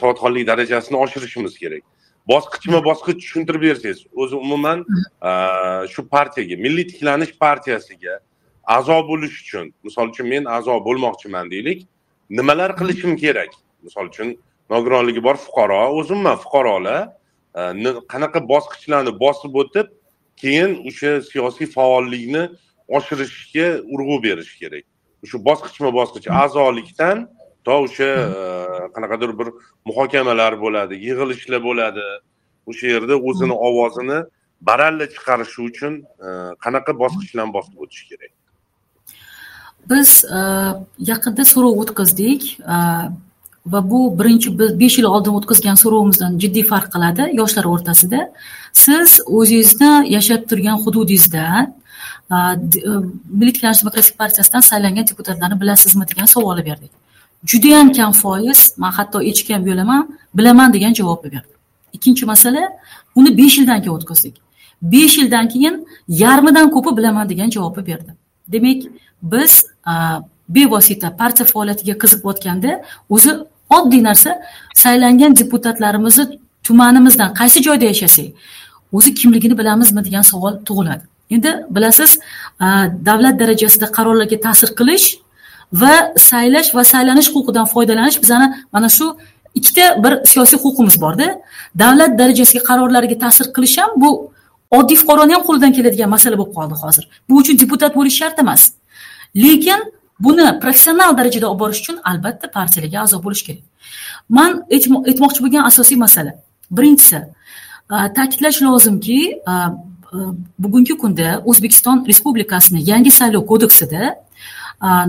savodxonlik 0.00 0.46
darajasini 0.46 0.96
oshirishimiz 1.04 1.58
kerak. 1.62 1.82
Bosqichma 2.28 2.80
bosqich 2.88 3.18
tushuntirib 3.22 3.62
bersangiz 3.68 4.06
o'zi 4.22 4.36
umuman 4.36 4.84
shu 5.92 6.08
partiyaga 6.14 6.56
milliy 6.64 6.86
tiklanish 6.92 7.32
partiyasiga 7.44 8.14
a'zo 8.76 8.98
bo'lish 9.10 9.34
uchun 9.42 9.66
misol 9.86 10.08
uchun 10.12 10.26
men 10.34 10.44
a'zo 10.56 10.78
bo'lmoqchiman 10.86 11.50
deylik 11.54 11.86
nimalar 12.30 12.70
qilishim 12.80 13.16
kerak? 13.24 13.50
Misol 13.86 14.08
uchun 14.12 14.28
nogironligi 14.70 15.22
bor 15.22 15.36
fuqaro 15.46 15.82
o'zimman 16.00 16.36
fuqarolar 16.44 17.02
qanaqa 18.12 18.40
bosqichlarni 18.52 19.12
bosib 19.24 19.54
o'tib 19.62 19.86
keyin 20.42 20.70
o'sha 20.88 21.12
siyosiy 21.30 21.66
faollikni 21.76 22.44
oshirishga 22.88 23.68
urg'u 23.94 24.22
berish 24.22 24.52
kerak. 24.60 24.84
Shu 25.30 25.38
bosqichma 25.48 25.90
bosqich 25.98 26.28
a'zolikdan 26.42 27.26
to 27.64 27.74
o'sha 27.86 28.10
e, 28.38 28.42
qanaqadir 28.94 29.30
bir 29.38 29.48
muhokamalar 29.88 30.60
bo'ladi 30.64 30.94
yig'ilishlar 31.06 31.60
bo'ladi. 31.68 32.06
O'sha 32.70 32.86
yerda 32.94 33.14
o'zini 33.28 33.56
ovozini 33.68 34.18
baralla 34.68 35.06
chiqarishi 35.14 35.60
uchun 35.68 35.92
e, 36.26 36.28
qanaqa 36.64 36.92
bosqichdan 37.02 37.52
bosib 37.56 37.74
o'tish 37.82 38.04
kerak? 38.10 38.32
Biz 39.90 40.10
e, 40.38 40.40
yaqinda 41.10 41.44
so'rov 41.52 41.80
o'tkazdik 41.82 42.42
va 43.72 43.80
bu 43.90 44.00
birinchi 44.18 44.52
besh 44.58 44.98
yil 44.98 45.08
oldin 45.14 45.36
o'tkazgan 45.38 45.78
so'rovimizdan 45.82 46.36
jiddiy 46.42 46.64
farq 46.72 46.90
qiladi 46.94 47.30
yoshlar 47.40 47.68
o'rtasida. 47.72 48.20
Siz 48.74 49.20
o'zingizni 49.26 49.92
yashab 50.16 50.48
turgan 50.50 50.76
hududingizda 50.84 51.72
e, 52.30 52.36
milliy 53.40 53.54
demokratik 53.62 54.18
partiyasidan 54.18 54.60
saylangan 54.60 55.06
deputatlarni 55.06 55.60
bilasizmi 55.60 56.04
degan 56.10 56.24
savolni 56.24 56.64
berdik. 56.66 56.90
Judayam 57.46 57.92
kam 57.92 58.12
foiz 58.12 58.72
man 58.76 58.92
hatto 58.92 59.22
echki 59.30 59.54
ham 59.54 59.66
yo'laman 59.66 60.18
bilaman 60.34 60.72
degan 60.72 60.92
javobni 60.94 61.32
berdi. 61.32 61.52
Ikkinchi 61.92 62.26
masala 62.26 62.62
uni 63.14 63.38
besh 63.38 63.58
yildan 63.58 63.78
keyin 63.82 63.96
o'tkazdik. 63.96 64.34
Besh 64.82 65.18
yildan 65.18 65.48
keyin 65.48 65.74
yarmidan 66.08 66.70
ko'pi 66.70 66.96
bilaman 66.96 67.28
degan 67.28 67.50
javobni 67.50 67.86
berdi. 67.86 68.10
Demak 68.48 68.82
biz 69.22 69.52
bevosita 70.48 71.16
partiya 71.16 71.46
faoliyatiga 71.46 71.94
qiziqayotganda 72.02 72.82
o'zi 73.10 73.32
oddiy 73.70 74.02
narsa 74.08 74.30
saylangan 74.74 75.36
deputatlarimizni 75.36 76.24
tumanimizdan 76.62 77.30
qaysi 77.40 77.62
joyda 77.62 77.84
yashasak 77.92 78.26
o'zi 78.96 79.10
kimligini 79.20 79.54
bilamizmi 79.60 80.04
degan 80.06 80.24
savol 80.32 80.54
tug'iladi. 80.68 81.04
Endi 81.34 81.50
bilasiz 81.76 82.10
davlat 83.08 83.36
darajasida 83.42 83.86
qarorlarga 83.96 84.38
ta'sir 84.46 84.70
qilish 84.80 85.06
va 85.82 85.94
saylash 86.30 86.68
va 86.76 86.82
saylanish 86.92 87.28
huquqidan 87.34 87.66
foydalanish 87.74 88.18
bizani 88.22 88.46
mana 88.74 88.88
shu 88.96 89.06
ikkita 89.58 89.84
bir 90.04 90.12
siyosiy 90.32 90.58
huquqimiz 90.64 90.96
borda. 91.04 91.26
Davlat 91.82 92.12
darajasiga 92.20 92.62
qarorlarga 92.70 93.16
ta'sir 93.24 93.46
qilish 93.56 93.76
ham 93.80 93.90
bu 94.02 94.10
oddiy 94.78 94.96
fuqaroni 95.02 95.32
ham 95.36 95.42
qo'lidan 95.48 95.72
keladigan 95.76 96.10
masala 96.16 96.36
bo'lib 96.40 96.54
qoldi 96.58 96.74
hozir. 96.82 97.04
Bu 97.28 97.34
uchun 97.42 97.54
deputat 97.62 97.92
bo'lish 97.98 98.16
shart 98.20 98.38
emas. 98.44 98.62
Lekin 99.44 99.80
buni 100.24 100.46
professional 100.62 101.10
darajada 101.18 101.46
olib 101.50 101.60
borish 101.62 101.80
uchun 101.82 101.96
albatta 102.10 102.46
partiyalarga 102.56 102.98
a'zo 103.04 103.16
bo'lish 103.26 103.42
kerak. 103.46 103.64
Man 104.28 104.50
aytmoqchi 105.10 105.40
bo'lgan 105.44 105.64
asosiy 105.70 105.98
masala. 106.04 106.32
Birinchisi 106.76 107.18
ta'kidlash 107.88 108.62
lozimki 108.62 109.40
bugungi 110.58 110.94
kunda 110.98 111.42
o'zbekiston 111.44 112.04
respublikasini 112.10 112.80
yangi 112.90 113.10
saylov 113.10 113.46
kodeksida 113.46 114.02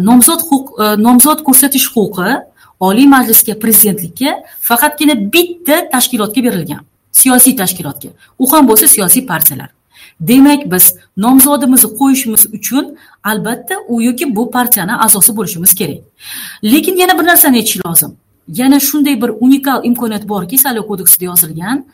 nomzod 0.07 0.41
huquq 0.49 0.97
nomzod 1.05 1.39
ko'rsatish 1.47 1.87
huquqi 1.95 2.31
oliy 2.79 3.07
majlisga 3.15 3.53
prezidentlikka 3.63 4.31
faqatgina 4.69 5.15
bitta 5.33 5.77
tashkilotga 5.93 6.43
berilgan 6.47 6.81
siyosiy 7.15 7.55
tashkilotga. 7.55 8.09
U 8.39 8.51
ham 8.51 8.67
bo'lsa 8.67 8.87
siyosiy 8.87 9.25
partiyalar. 9.25 9.69
Demak 10.19 10.61
biz 10.71 10.85
nomzodimizni 11.17 11.89
qo'yishimiz 11.99 12.43
uchun 12.57 12.97
albatta 13.23 13.75
u 13.87 14.01
yoki 14.01 14.35
bu 14.35 14.51
partiyani 14.51 14.93
a'zosi 15.05 15.37
bo'lishimiz 15.37 15.75
kerak. 15.79 15.99
Lekin 16.63 16.95
yana 17.01 17.19
bir 17.19 17.25
narsani 17.31 17.57
aytish 17.61 17.77
lozim. 17.85 18.11
Yana 18.47 18.79
shunday 18.79 19.21
bir 19.21 19.31
unikal 19.39 19.85
imkoniyat 19.85 20.29
borki 20.29 20.57
saylov 20.57 20.87
kodeksida 20.87 21.25
yozilgan 21.25 21.85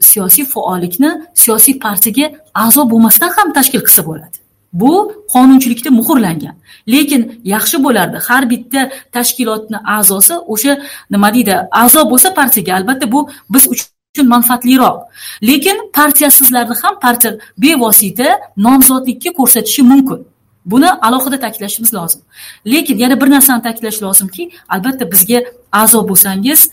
siyosiy 0.00 0.44
faollikni 0.44 1.10
siyosiy 1.34 1.78
partiyaga 1.78 2.26
a'zo 2.54 2.90
bo'lmasdan 2.90 3.30
ham 3.36 3.52
tashkil 3.52 3.82
qilsa 3.86 4.06
bo'ladi. 4.06 4.36
Bu 4.72 4.92
qonunchilikda 5.32 5.90
muhrlangan. 5.90 6.54
Lekin 6.88 7.40
yaxshi 7.44 7.76
bo'lardi. 7.84 8.16
Har 8.28 8.50
bitta 8.50 8.90
tashkilotni 9.12 9.78
a'zosi 9.96 10.34
o'sha 10.52 10.72
nima 11.10 11.34
deydi 11.34 11.54
a'zo 11.82 12.00
bo'lsa 12.10 12.34
partiyaga 12.34 12.72
albatta 12.78 13.12
bu 13.12 13.28
biz 13.50 13.64
uchun 13.72 14.26
manfaatliroq. 14.34 14.96
Lekin 15.42 15.76
partiyasizlarni 15.98 16.74
ham 16.82 16.94
partiya 17.04 17.32
bevosita 17.58 18.28
nomzodlikka 18.56 19.30
ko'rsatishi 19.38 19.82
mumkin. 19.82 20.20
Buni 20.66 20.90
alohida 20.90 21.40
ta'kidlashimiz 21.40 21.94
lozim. 21.94 22.20
Lekin 22.66 22.98
yana 22.98 23.20
bir 23.20 23.30
narsani 23.30 23.62
ta'kidlash 23.62 24.02
lozimki 24.02 24.50
albatta 24.68 25.12
bizga 25.12 25.42
a'zo 25.72 26.08
bo'lsangiz 26.08 26.70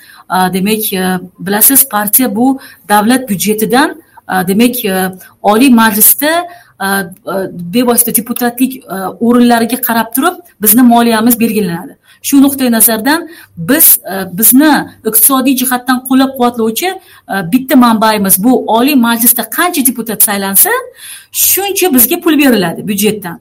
demak 0.53 0.93
e, 0.93 1.19
bilasiz 1.39 1.89
partiya 1.89 2.35
bu 2.35 2.59
davlat 2.89 3.29
byudjetidan 3.29 4.01
demak 4.47 4.85
e, 4.85 5.11
oliy 5.41 5.69
majlisda 5.69 6.31
e, 6.85 6.87
bevosita 7.75 8.15
deputatlik 8.15 8.83
o'rinlariga 9.19 9.81
qarab 9.87 10.13
turib 10.15 10.35
bizni 10.61 10.81
moliyamiz 10.81 11.39
belgilanadi. 11.39 11.97
Shu 12.23 12.41
nuqtai 12.41 12.71
nazardan 12.71 13.29
biz 13.57 13.99
e, 14.11 14.37
bizni 14.37 14.73
iqtisodiy 15.09 15.55
jihatdan 15.61 15.97
qo'llab 16.07 16.31
quvvatlovchi 16.37 16.89
e, 16.89 17.35
bitta 17.51 17.75
manbayimiz 17.85 18.43
bu 18.43 18.51
oliy 18.77 18.95
majlisda 18.95 19.43
qancha 19.57 19.81
deputat 19.89 20.23
saylansa 20.23 20.71
shuncha 21.31 21.93
bizga 21.95 22.17
pul 22.23 22.37
beriladi 22.41 22.87
byudjetdan. 22.87 23.37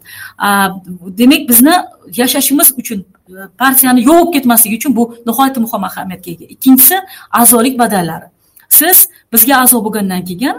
Demak 1.18 1.42
bizni 1.50 1.74
yashashimiz 2.20 2.68
uchun 2.80 2.98
e, 3.28 3.42
partiyani 3.58 4.00
yo'q 4.08 4.18
bo'lib 4.18 4.32
ketmasligi 4.34 4.76
uchun 4.80 4.96
bu 4.96 5.02
nihoyatda 5.26 5.60
muhim 5.64 5.84
ahamiyatga 5.88 6.30
ega. 6.34 6.44
Ikkinchisi 6.54 6.96
a'zolik 7.40 7.78
badallari. 7.78 8.26
Siz 8.68 9.08
bizga 9.32 9.54
a'zo 9.62 9.78
bo'lgandan 9.84 10.22
keyin 10.28 10.56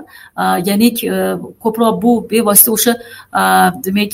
ya'ni 0.68 0.90
ko'proq 1.64 2.02
bu 2.04 2.12
bevosita 2.32 2.72
o'sha 2.76 2.94
demak 3.86 4.14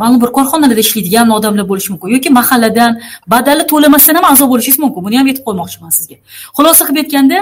ma'lum 0.00 0.20
bir 0.22 0.30
korxonalarda 0.38 0.80
ishlaydigan 0.86 1.30
odamlar 1.36 1.68
bo'lishi 1.70 1.92
mumkin 1.92 2.08
yoki 2.16 2.30
mahalladan 2.40 3.00
badali 3.32 3.64
to'lamasdan 3.72 4.14
ham 4.18 4.26
a'zo 4.32 4.44
bo'lishingiz 4.52 4.80
mumkin 4.84 5.00
buni 5.06 5.16
ham 5.20 5.26
aytib 5.30 5.44
qo'ymoqchiman 5.48 5.90
sizga 5.98 6.16
xulosa 6.56 6.82
qilib 6.88 7.00
aytganda 7.04 7.38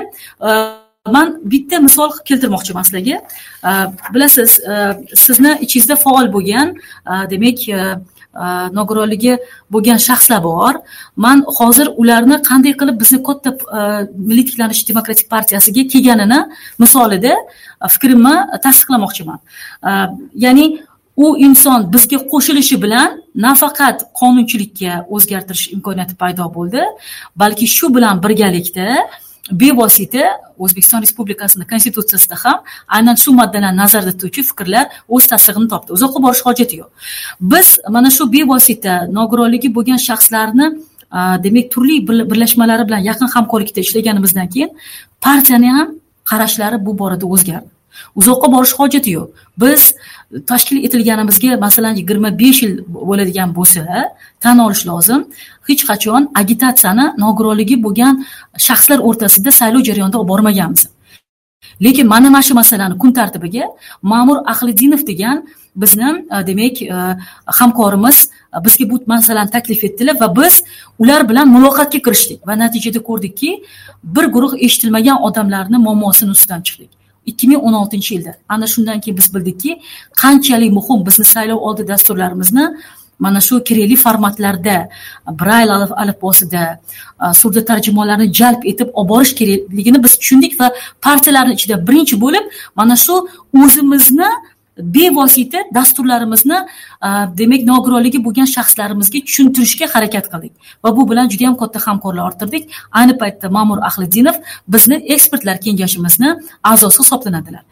man 1.16 1.28
bitta 1.52 1.76
misol 1.86 2.10
keltirmoqchiman 2.28 2.84
sizlarga 2.88 3.16
bilasiz 4.14 4.50
sizni 5.24 5.52
ichingizda 5.64 5.96
faol 6.04 6.26
bo'lgan 6.36 6.68
demak 7.32 7.58
nogironligi 8.78 9.38
bo'lgan 9.74 9.98
shaxslar 10.08 10.42
bor 10.42 10.74
man 11.16 11.38
hozir 11.58 11.86
ularni 12.02 12.36
qanday 12.48 12.72
qilib 12.80 12.96
bizni 13.02 13.18
katta 13.28 13.50
milliy 14.28 14.44
tiklanish 14.50 14.82
demokratik 14.90 15.26
partiyasiga 15.34 15.82
kelganini 15.92 16.40
misolida 16.82 17.34
fikrimni 17.94 18.34
tasdiqlamoqchiman 18.64 19.38
ya'ni 20.44 20.66
u 21.25 21.26
inson 21.46 21.80
bizga 21.94 22.18
qo'shilishi 22.32 22.76
bilan 22.84 23.10
nafaqat 23.46 23.96
qonunchilikka 24.20 24.92
o'zgartirish 25.14 25.66
imkoniyati 25.76 26.14
paydo 26.22 26.44
bo'ldi 26.56 26.82
balki 27.42 27.66
shu 27.76 27.87
bilan 27.96 28.22
birgalikda 28.25 28.87
bevosita 29.62 30.25
o'zbekiston 30.64 31.02
respublikasini 31.04 31.64
konstitutsiyasida 31.72 32.37
ham 32.44 32.58
aynan 32.96 33.16
shu 33.22 33.32
moddalarni 33.40 33.78
nazarda 33.82 34.12
tutuvchi 34.16 34.42
fikrlar 34.50 34.84
o'z 35.14 35.25
tasdig'ini 35.32 35.68
topdi. 35.72 35.92
Uzoqqa 35.96 36.22
borish 36.26 36.42
hojati 36.48 36.76
yo'q. 36.80 36.90
Biz 37.52 37.68
mana 37.94 38.10
shu 38.16 38.25
bevosita 38.37 38.94
nogironligi 39.18 39.68
bo'lgan 39.76 40.00
shaxslarni 40.08 40.66
demak 41.44 41.66
turli 41.72 41.96
birlashmalari 42.30 42.84
bilan 42.88 43.02
yaqin 43.10 43.28
hamkorlikda 43.34 43.80
ishlaganimizdan 43.87 44.48
keyin 44.54 44.70
partiyani 45.26 45.70
ham 45.78 45.88
qarashlari 46.30 46.87
bu 46.87 46.98
borada 47.00 47.26
o'zgardi. 47.34 47.77
Uzoqqa 48.20 48.52
borish 48.54 48.74
hojati 48.78 49.10
yo'q. 49.16 49.28
Biz 49.62 49.82
tashkil 50.50 50.84
etilganimizga 50.86 51.56
masalan 51.66 51.94
yigirma 52.00 52.30
besh 52.42 52.62
yil 52.62 52.74
bo'ladigan 53.08 53.54
bo'lsa 53.58 53.82
tan 54.44 54.58
olish 54.66 54.84
lozim. 54.90 55.20
Hech 55.68 55.82
qachon 55.90 56.22
agitatsiyani 56.40 57.06
nogironligi 57.24 57.76
bo'lgan 57.86 58.14
shaxslar 58.66 58.98
o'rtasida 59.08 59.50
saylov 59.60 59.82
jarayonida 59.88 60.18
olib 60.20 60.30
bormaganmiz. 60.32 60.82
Lekin 61.84 62.06
mana 62.08 62.30
mana 62.30 62.42
shu 62.42 62.54
masalani 62.54 62.98
kun 62.98 63.12
tartibiga 63.12 63.64
ma'mur 64.02 64.38
ahliddinov 64.52 65.06
degan 65.10 65.46
bizni 65.76 66.26
e, 66.34 66.46
demak 66.46 66.82
e, 66.82 67.16
hamkorimiz 67.46 68.30
e, 68.56 68.64
bizga 68.64 68.90
bu 68.90 68.96
masalani 69.06 69.50
taklif 69.50 69.84
etdilar 69.84 70.16
va 70.20 70.28
biz 70.36 70.62
ular 70.98 71.28
bilan 71.28 71.46
muloqotga 71.54 71.98
kirishdik. 72.06 72.46
Va 72.48 72.58
natijada 72.58 73.00
ko'rdikki 73.08 73.50
bir 74.04 74.24
guruh 74.34 74.52
eshitilmagan 74.66 75.22
odamlarni 75.28 75.78
muammosini 75.86 76.30
ustidan 76.30 76.62
chiqdik. 76.66 76.90
Ikki 77.30 77.49
ming 77.50 77.61
o'n 77.66 77.75
oltinchi 77.80 78.14
yilda. 78.14 78.32
Ana 78.49 78.66
shundan 78.75 79.00
keyin 79.02 79.18
biz 79.20 79.28
bildikki 79.35 79.80
qanchalik 80.23 80.73
muhim 80.78 81.06
bizni 81.08 81.26
saylov 81.35 81.58
oldi 81.68 81.88
dasturlarimizni 81.92 82.66
mana 83.18 83.40
shu 83.40 83.64
kerakli 83.68 83.97
formatlarda 83.97 84.88
brayl 85.40 85.70
alifbosida 86.02 86.78
surda 87.40 87.64
tarjimonlarni 87.70 88.32
jalb 88.40 88.66
etib 88.73 88.88
olib 88.94 89.08
borish 89.12 89.32
kerakligini 89.40 90.04
biz 90.04 90.12
tushundik 90.20 90.61
va 90.61 90.73
partiyalarni 91.06 91.54
ichida 91.58 91.76
birinchi 91.88 92.20
bo'lib 92.25 92.44
mana 92.76 92.97
shu 93.04 93.14
o'zimizni 93.62 94.30
bevosita 94.78 95.58
dasturlarimizni 95.75 96.58
demak 97.40 97.62
nogironligi 97.70 98.18
bo'lgan 98.25 98.49
shaxslarimizga 98.56 99.18
tushuntirishga 99.26 99.87
harakat 99.94 100.26
qildik. 100.32 100.52
Va 100.85 100.97
bu 100.97 101.11
bilan 101.11 101.28
juda 101.32 101.44
yam 101.49 101.56
katta 101.56 101.78
hamkorlar 101.87 102.25
orttirdik. 102.30 102.64
Ayni 102.92 103.14
paytda 103.23 103.50
ma'mur 103.56 103.78
ahliddinov 103.88 104.37
bizni 104.75 104.97
ekspertlar 105.14 105.56
kengashimizni 105.64 106.30
a'zosi 106.62 107.02
hisoblanadilar. 107.02 107.64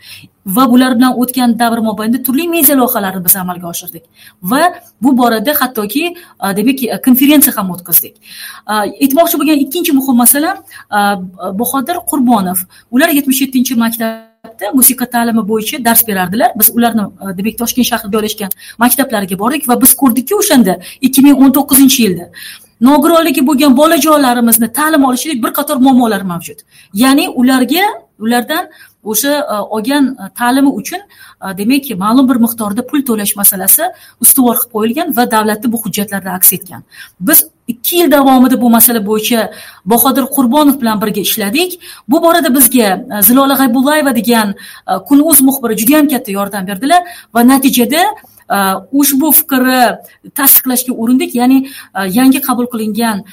Va 0.47 0.65
bular 0.71 0.93
bilan 0.99 1.13
o'tgan 1.23 1.59
davr 1.59 1.79
mobaynida 1.89 2.23
turli 2.27 2.45
media 2.49 2.75
loyihalarni 2.81 3.25
biz 3.25 3.37
amalga 3.37 3.67
oshirdik. 3.73 4.05
Va 4.43 4.63
bu 5.03 5.17
borada 5.19 5.53
hattoki 5.61 6.05
demak 6.59 6.79
konferensiya 7.07 7.57
ham 7.57 7.71
o'tkazdik. 7.75 8.15
Aytmoqchi 9.03 9.37
bo'lgan 9.41 9.59
ikkinchi 9.65 9.93
muhim 9.99 10.17
masala 10.23 10.51
bahodir 11.61 11.97
qurbonov. 12.11 12.59
Ular 12.95 13.09
yetmish 13.19 13.41
yettinchi 13.45 13.75
maktab 13.85 14.36
maktabda 14.57 14.77
musiqa 14.77 15.07
ta'limi 15.11 15.49
bo'yicha 15.49 15.85
dars 15.85 16.07
berardilar. 16.09 16.53
Biz 16.57 16.71
ularni 16.75 17.03
e, 17.03 17.39
demak 17.39 17.59
toshkent 17.59 17.87
shahrida 17.87 18.13
joylashgan 18.17 18.51
maktablariga 18.79 19.39
bordik 19.39 19.69
va 19.69 19.81
biz 19.83 19.95
ko'rdikki 19.95 20.35
o'shanda 20.35 20.79
ikki 21.01 21.23
ming 21.23 21.37
o'n 21.43 21.53
to'qqizinchi 21.53 22.03
yilda 22.03 22.31
nogironligi 22.81 23.47
bo'lgan 23.47 23.77
bolajonlarimizni 23.77 24.73
ta'lim 24.73 25.05
olishida 25.05 25.43
bir 25.45 25.53
qator 25.59 25.77
muammolar 25.77 26.23
mavjud. 26.23 26.59
Ya'ni 26.95 27.29
ularga 27.29 27.85
ulardan 28.19 28.69
o'sha 29.05 29.33
e, 29.39 29.57
olgan 29.77 30.05
e, 30.23 30.29
ta'limi 30.41 30.71
uchun 30.81 31.01
demak 31.59 31.85
ma'lum 32.05 32.29
bir 32.29 32.37
miqdorda 32.45 32.87
pul 32.91 33.01
to'lash 33.09 33.37
masalasi 33.37 33.85
ustuvor 34.21 34.57
qilib 34.61 34.73
qo'yilgan 34.75 35.17
va 35.17 35.31
davlatni 35.35 35.73
bu 35.73 35.79
hujjatlarda 35.85 36.31
aks 36.39 36.53
etgan. 36.53 36.83
Biz 37.21 37.39
ikki 37.67 37.97
yil 37.97 38.11
davomida 38.11 38.61
bu 38.61 38.71
masala 38.71 39.01
bo'yicha 39.07 39.51
bahodir 39.85 40.25
qurbonov 40.37 40.81
bilan 40.81 41.01
birga 41.03 41.21
ishladik. 41.21 41.81
Bu 42.09 42.23
borada 42.23 42.55
bizga 42.55 42.89
e, 43.19 43.23
zilola 43.23 43.55
g'aybullayeva 43.61 44.15
degan 44.17 44.55
e, 44.55 44.93
kun 45.09 45.21
uz 45.31 45.41
muxbiri 45.49 45.79
judayam 45.81 46.09
katta 46.09 46.31
yordam 46.39 46.67
berdilar 46.67 47.03
va 47.35 47.41
natijada 47.53 48.03
e, 48.57 48.59
ushbu 49.01 49.33
fikrni 49.39 49.83
tasdiqlashga 50.39 50.93
urindik. 51.03 51.35
Ya'ni 51.41 51.59
yangi 52.19 52.41
qabul 52.49 52.67
qilingan 52.73 53.25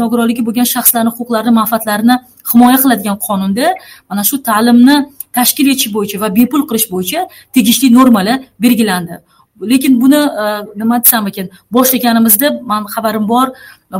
nogironligi 0.00 0.46
bo'lgan 0.46 0.68
shaxslarni 0.74 1.10
huquqlarini 1.16 1.54
manfaatlarini 1.60 2.16
himoya 2.52 2.78
qiladigan 2.84 3.18
qonunda 3.26 3.74
mana 4.08 4.22
shu 4.30 4.36
ta'limni 4.48 4.96
tashkil 5.38 5.66
etish 5.72 5.90
bo'yicha 5.96 6.16
va 6.22 6.28
bepul 6.38 6.62
qilish 6.70 6.88
bo'yicha 6.94 7.20
tegishli 7.54 7.88
normalar 7.98 8.38
belgilandi. 8.64 9.14
Lekin 9.72 10.00
buni 10.02 10.20
e, 10.42 10.44
nima 10.80 10.96
desam 11.04 11.26
ekan 11.30 11.48
boshlaganimizda 11.76 12.48
man 12.70 12.82
xabarim 12.94 13.28
bor 13.28 13.46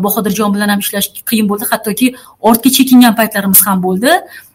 bahodirjon 0.06 0.54
bilan 0.54 0.68
ham 0.72 0.80
ishlash 0.84 1.08
qiyin 1.30 1.46
bo'ldi. 1.50 1.64
Hattoki 1.72 2.14
ortga 2.48 2.70
chekingan 2.76 3.14
paytlarimiz 3.20 3.60
ham 3.66 3.82
bo'ldi 3.86 4.12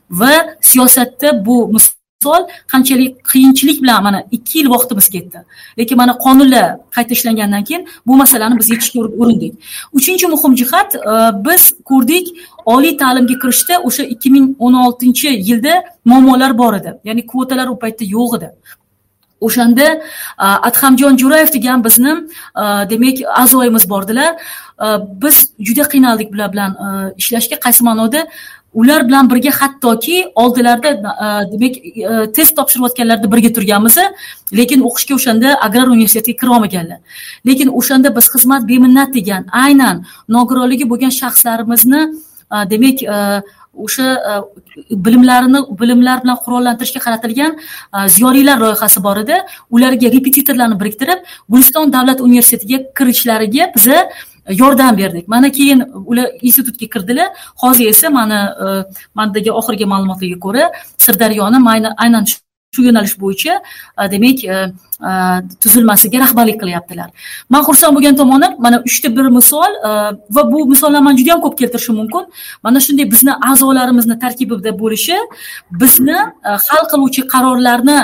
va 0.09 0.33
siyosatda 0.61 1.45
bu 1.45 1.55
misol 1.75 2.41
qanchalik 2.71 3.13
qiyinchilik 3.31 3.81
bilan 3.83 4.03
mana 4.03 4.23
ikki 4.31 4.59
yil 4.59 4.69
vaqtimiz 4.69 5.09
ketdi. 5.09 5.39
Lekin 5.79 5.97
mana 5.97 6.13
qonunlar 6.25 6.77
qayta 6.95 7.11
ishlangandan 7.17 7.63
keyin 7.63 7.87
bu 8.07 8.15
masalani 8.15 8.59
biz 8.59 8.69
yechishga 8.69 8.99
urindik. 8.99 9.53
Uchinchi 9.93 10.27
muhim 10.33 10.55
jihat 10.61 10.95
e, 10.95 11.13
biz 11.45 11.63
ko'rdik 11.89 12.27
oliy 12.65 12.97
ta'limga 12.97 13.35
kirishda 13.41 13.75
o'sha 13.87 14.03
ikki 14.13 14.29
ming 14.35 14.45
o'n 14.59 14.73
oltinchi 14.73 15.29
yilda 15.49 15.73
muammolar 16.05 16.57
bor 16.57 16.73
edi. 16.79 16.91
Ya'ni 17.07 17.21
kvotalar 17.31 17.67
u 17.67 17.75
paytda 17.83 18.03
yo'q 18.15 18.37
edi. 18.37 18.49
O'shanda 19.41 19.87
adhamjon 20.69 21.17
jo'rayev 21.21 21.49
degan 21.53 21.83
bizni 21.87 22.13
demak 22.91 23.17
a'zoyimiz 23.43 23.89
bordilar. 23.89 24.31
Biz 25.23 25.35
juda 25.67 25.83
qiynaldik 25.93 26.33
bular 26.33 26.53
bilan 26.53 26.71
ishlashga 27.21 27.57
qaysi 27.65 27.83
ma'noda. 27.89 28.27
Ular 28.73 29.07
bilan 29.07 29.29
birga 29.31 29.51
hattoki 29.59 30.17
oldilarida 30.35 30.91
demak 31.51 31.73
test 32.35 32.53
topshirayotganlarida 32.57 33.27
birga 33.33 33.49
turganmiz. 33.57 33.97
Lekin 34.59 34.79
o'qishga 34.87 35.13
o'shanda 35.19 35.49
agrar 35.65 35.87
universitetiga 35.87 36.37
kirolmaganlar 36.41 36.99
lekin 37.47 37.69
o'shanda 37.79 38.15
biz 38.17 38.25
xizmat 38.33 38.61
beminnat 38.71 39.13
degan 39.17 39.43
aynan 39.63 40.05
nogironligi 40.35 40.85
bo'lgan 40.91 41.13
shaxslarimizni 41.21 42.01
Э, 42.51 42.69
demak 42.69 43.03
э, 43.03 43.41
o'sha 43.73 44.03
э, 44.03 44.41
bilimlarini 45.05 45.59
bilimlar 45.79 46.23
bilan 46.23 46.37
qurollantirishga 46.45 47.01
qaratilgan 47.05 47.57
ziyolilar 48.07 48.57
loyihasi 48.63 49.03
bor 49.03 49.17
edi. 49.23 49.35
Ularga 49.69 50.11
repetitorlarni 50.15 50.79
biriktirib 50.79 51.19
guliston 51.49 51.93
davlat 51.93 52.21
universitetiga 52.21 52.79
kirishlariga 52.97 53.71
biza 53.75 53.97
e, 53.99 54.55
yordam 54.61 54.97
berdik. 54.97 55.27
Mana 55.27 55.51
keyin 55.51 55.83
ular 56.05 56.27
institutga 56.41 56.87
kirdilar. 56.93 57.29
Hozir 57.63 57.87
esa 57.93 58.09
mani 58.09 58.39
e, 58.65 58.67
mandagi 59.15 59.51
oxirgi 59.51 59.85
ma'lumotlarga 59.93 60.39
ko'ra 60.45 60.71
sirdaryoni 61.05 61.59
aynan 61.97 62.25
shu 62.31 62.46
shu 62.75 62.83
yo'nalish 62.87 63.15
bo'yicha 63.23 63.53
e, 64.01 64.11
demak 64.11 64.43
e, 64.43 64.55
e, 65.09 65.11
tuzilmasiga 65.63 66.19
rahbarlik 66.23 66.57
qilyaptilar. 66.61 67.09
Man 67.49 67.63
xursand 67.67 67.95
bo'lgan 67.95 68.15
tomoni 68.21 68.49
mana 68.65 68.77
uchta 68.89 69.09
bir 69.17 69.27
misol 69.39 69.71
va 70.35 70.43
bu 70.51 70.65
misollarni 70.73 71.17
juda 71.19 71.29
yam 71.33 71.41
ko'p 71.45 71.55
keltirishim 71.61 71.95
mumkin. 72.01 72.23
Mana 72.63 72.79
shunday 72.85 73.07
bizni 73.13 73.33
a'zolarimizni 73.51 74.19
tarkibida 74.23 74.71
bo'lishi 74.81 75.17
bizni 75.81 76.17
hal 76.67 76.83
qiluvchi 76.91 77.21
qarorlarni 77.33 77.99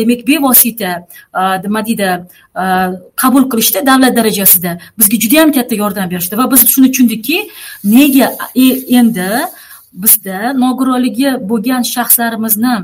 demak 0.00 0.20
bevosita 0.30 0.92
nima 1.64 1.80
deydi 1.88 2.10
qabul 3.22 3.44
qilishda 3.52 3.86
davlat 3.90 4.16
darajasida 4.18 4.72
bizga 4.98 5.16
juda 5.24 5.36
yam 5.42 5.50
katta 5.56 5.74
yordam 5.82 6.10
berishdi. 6.12 6.34
Va 6.40 6.50
biz 6.52 6.60
shuni 6.74 6.88
tushundikki 6.92 7.38
nega 7.96 8.26
e, 8.64 8.66
endi 9.00 9.30
bizda 9.92 10.52
nogironligi 10.52 11.30
bo'lgan 11.50 11.82
shaxslarimizni 11.94 12.74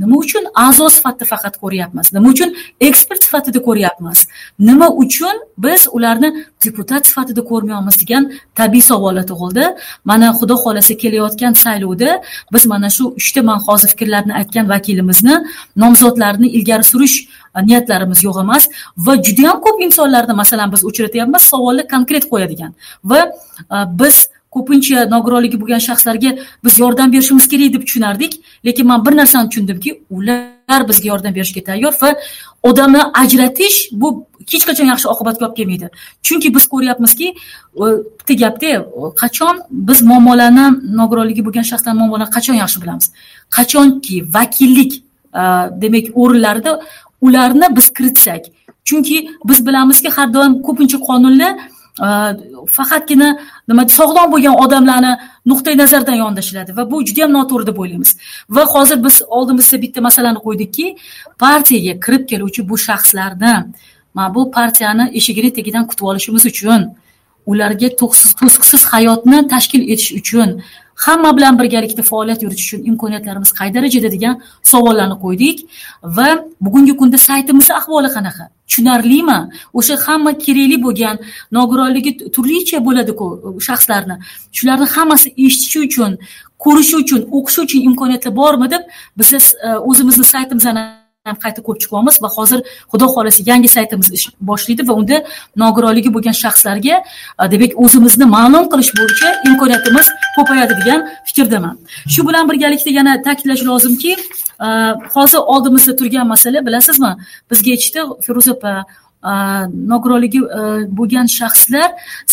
nima 0.00 0.16
uchun 0.24 0.44
a'zo 0.66 0.88
sifatida 0.96 1.24
faqat 1.32 1.54
ko'ryapmiz? 1.62 2.12
Nima 2.16 2.28
uchun 2.34 2.54
ekspert 2.88 3.22
sifatida 3.26 3.62
ko'ryapmiz? 3.68 4.18
Nima 4.58 4.88
uchun 5.02 5.36
biz 5.58 5.88
ularni 5.96 6.30
deputat 6.64 7.06
sifatida 7.06 7.42
ko'rmayapmiz 7.50 7.96
degan 8.02 8.22
tabiiy 8.54 8.84
savollar 8.90 9.24
tug'ildi. 9.32 9.64
Mana 10.04 10.28
xudo 10.38 10.54
xohlasa 10.62 10.94
kelayotgan 11.02 11.52
saylovda 11.64 12.10
biz 12.52 12.66
mana 12.72 12.90
shu 12.96 13.04
uchta 13.20 13.42
man 13.48 13.58
hozir 13.66 13.88
fikrlarni 13.94 14.32
aytgan 14.40 14.68
vakilimizni 14.74 15.36
nomzodlarini 15.82 16.48
ilgari 16.56 16.84
surish 16.92 17.16
niyatlarimiz 17.68 18.20
yo'q 18.28 18.40
emas 18.44 18.64
va 19.06 19.12
judayam 19.26 19.60
ko'p 19.64 19.76
insonlarni 19.86 20.34
masalan 20.42 20.72
biz 20.74 20.84
uchratyapmiz 20.90 21.42
savolni 21.52 21.88
konkret 21.94 22.24
qo'yadigan 22.32 22.72
va 23.10 23.20
biz 24.00 24.16
ko'pincha 24.56 25.06
nogironligi 25.14 25.60
bo'lgan 25.62 25.82
shaxslarga 25.88 26.30
biz 26.64 26.78
yordam 26.82 27.12
berishimiz 27.14 27.48
kerak 27.52 27.72
deb 27.74 27.82
tushunardik. 27.86 28.32
Lekin 28.66 28.86
man 28.86 29.06
bir 29.06 29.16
narsani 29.20 29.48
tushundimki 29.50 29.90
ular 30.16 30.80
bizga 30.88 31.06
yordam 31.12 31.34
berishga 31.34 31.62
tayyor 31.68 31.92
va 32.02 32.10
odamni 32.62 33.02
ajratish 33.22 33.76
bu 34.00 34.08
hech 34.52 34.64
qachon 34.68 34.86
yaxshi 34.92 35.06
oqibatga 35.14 35.46
olib 35.46 35.56
kelmaydi. 35.58 35.86
Chunki 36.26 36.48
biz 36.56 36.64
ko'ryapmizki 36.72 37.28
bitta 38.18 38.34
gapda 38.42 38.70
qachon 39.22 39.54
biz 39.88 40.02
muammolarni 40.10 40.66
nogironligi 41.00 41.42
bo'lgan 41.46 41.66
shaxslarni 41.70 41.98
muammolarini 42.00 42.34
qachon 42.36 42.56
yaxshi 42.62 42.78
bilamiz? 42.82 43.06
Qachonki 43.56 44.16
vakillik 44.36 44.92
demak 45.82 46.06
o'rinlarida 46.22 46.72
ularni 47.26 47.66
biz 47.76 47.86
kiritsak 47.96 48.42
chunki 48.88 49.16
biz 49.48 49.66
bilamizki 49.66 50.08
har 50.16 50.28
doim 50.34 50.52
ko'pincha 50.66 50.98
qonunlar 51.08 51.52
Э, 51.96 52.36
faqatgina 52.76 53.28
nima 53.68 53.82
sog'lom 53.88 54.28
bo'lgan 54.32 54.56
odamlarni 54.64 55.12
nuqtai 55.50 55.76
nazardan 55.82 56.16
yondashiladi 56.22 56.76
va 56.78 56.84
bu 56.90 56.96
juda 57.08 57.20
yam 57.24 57.32
noto'g'ri 57.36 57.66
deb 57.70 57.78
o'ylaymiz. 57.82 58.10
Va 58.56 58.64
hozir 58.74 58.98
biz 59.04 59.16
oldimizga 59.36 59.80
bitta 59.84 60.00
masalani 60.08 60.40
qo'ydikki 60.46 60.86
partiyaga 61.44 61.94
kirib 62.04 62.28
keluvchi 62.30 62.68
bu 62.70 62.76
shaxslarni 62.88 63.54
mana 64.16 64.34
bu 64.34 64.50
partiyani 64.56 65.04
eshigini 65.18 65.50
tagidan 65.58 65.84
kutib 65.90 66.04
olishimiz 66.10 66.46
uchun 66.52 66.82
ularga 67.50 67.88
to'siqsiz 68.00 68.82
hayotni 68.92 69.38
tashkil 69.52 69.82
etish 69.92 70.10
uchun 70.20 70.50
hamma 70.96 71.36
bilan 71.36 71.58
birgalikda 71.58 72.02
faoliyat 72.02 72.42
yuritish 72.42 72.66
uchun 72.68 72.84
imkoniyatlarimiz 72.90 73.50
qay 73.58 73.74
darajada 73.74 74.08
degan 74.14 74.34
savollarni 74.72 75.16
qo'ydik. 75.24 75.56
Va 76.16 76.28
bugungi 76.60 76.94
kunda 77.00 77.18
saytimizni 77.28 77.74
ahvoli 77.80 78.08
qanaqa? 78.16 78.44
Tushunarlimi? 78.68 79.38
O'sha 79.78 79.94
hamma 80.06 80.32
kerakli 80.44 80.76
bo'lgan 80.86 81.16
nogironligi 81.56 82.12
turlicha 82.34 82.78
bo'ladiku 82.86 83.26
shaxslarni. 83.68 84.16
Shularni 84.56 84.86
hammasi 84.94 85.28
eshitishi 85.44 85.78
uchun 85.88 86.12
ko'rishi 86.64 86.96
uchun 87.02 87.20
o'qishi 87.36 87.60
uchun 87.66 87.80
imkoniyatlar 87.88 88.32
bormi 88.40 88.70
deb 88.74 88.82
biz 89.18 89.30
e, 89.32 89.68
o'zimizni 89.90 90.26
saytimizni 90.34 91.05
qayta 91.34 91.62
ko'rib 91.66 91.80
chiqyapmiz 91.84 92.16
va 92.22 92.28
hozir 92.36 92.60
xudo 92.92 93.06
xohlasa 93.14 93.42
yangi 93.50 93.68
saytimiz 93.76 94.08
ish 94.18 94.26
boshlaydi 94.40 94.88
va 94.88 94.94
unda 95.00 95.16
nogironligi 95.62 96.10
bo'lgan 96.16 96.36
shaxslarga 96.42 96.96
e, 97.42 97.50
demak 97.52 97.72
o'zimizni 97.84 98.26
ma'lum 98.36 98.64
qilish 98.72 98.92
bo'yicha 98.98 99.28
imkoniyatimiz 99.48 100.06
ko'payadi 100.36 100.74
degan 100.80 101.00
fikrdaman. 101.28 101.74
Shu 102.12 102.28
bilan 102.28 102.44
birgalikda 102.50 102.90
yana 102.98 103.12
ta'kidlash 103.26 103.62
lozimki 103.70 104.12
e, 104.66 104.68
hozir 105.14 105.40
oldimizda 105.54 105.96
turgan 106.00 106.26
masala 106.34 106.66
bilasizmi 106.66 107.12
bizga 107.50 107.70
aytishdi 107.74 108.00
feruza 108.26 108.52
opa 108.56 108.72
e, 109.30 109.32
nogironligi 109.92 110.40
bo'lgan 110.98 111.26
shaxslar 111.38 111.88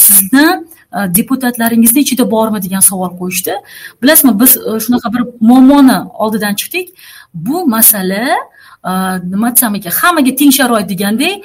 sizni 0.05 0.47
deputatlaringizni 0.93 1.99
ichida 2.05 2.31
bormi 2.31 2.59
degan 2.65 2.83
savol 2.89 3.11
qo'yishdi. 3.19 3.53
Bilasizmi 4.01 4.33
biz 4.41 4.51
shunaqa 4.85 5.13
bir 5.13 5.21
muammoni 5.49 5.97
oldidan 6.23 6.53
chiqdik. 6.61 6.87
Bu 7.33 7.65
masala 7.67 8.25
nima 8.83 9.51
desam 9.55 9.75
ekan 9.75 9.91
hammaga 10.01 10.35
teng 10.39 10.51
sharoit 10.51 10.87
degandek 10.89 11.43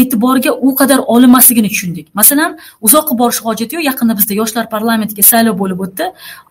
e'tiborga 0.00 0.52
u 0.66 0.74
qadar 0.80 0.98
olinmasligini 1.14 1.68
tushundik 1.74 2.06
masalan 2.20 2.56
uzoqqa 2.86 3.18
borish 3.20 3.40
hojati 3.46 3.76
yo'q 3.76 3.84
yaqinda 3.90 4.16
bizda 4.18 4.34
yoshlar 4.40 4.64
parlamentiga 4.74 5.24
saylov 5.32 5.58
bo'lib 5.62 5.80
o'tdi 5.86 6.04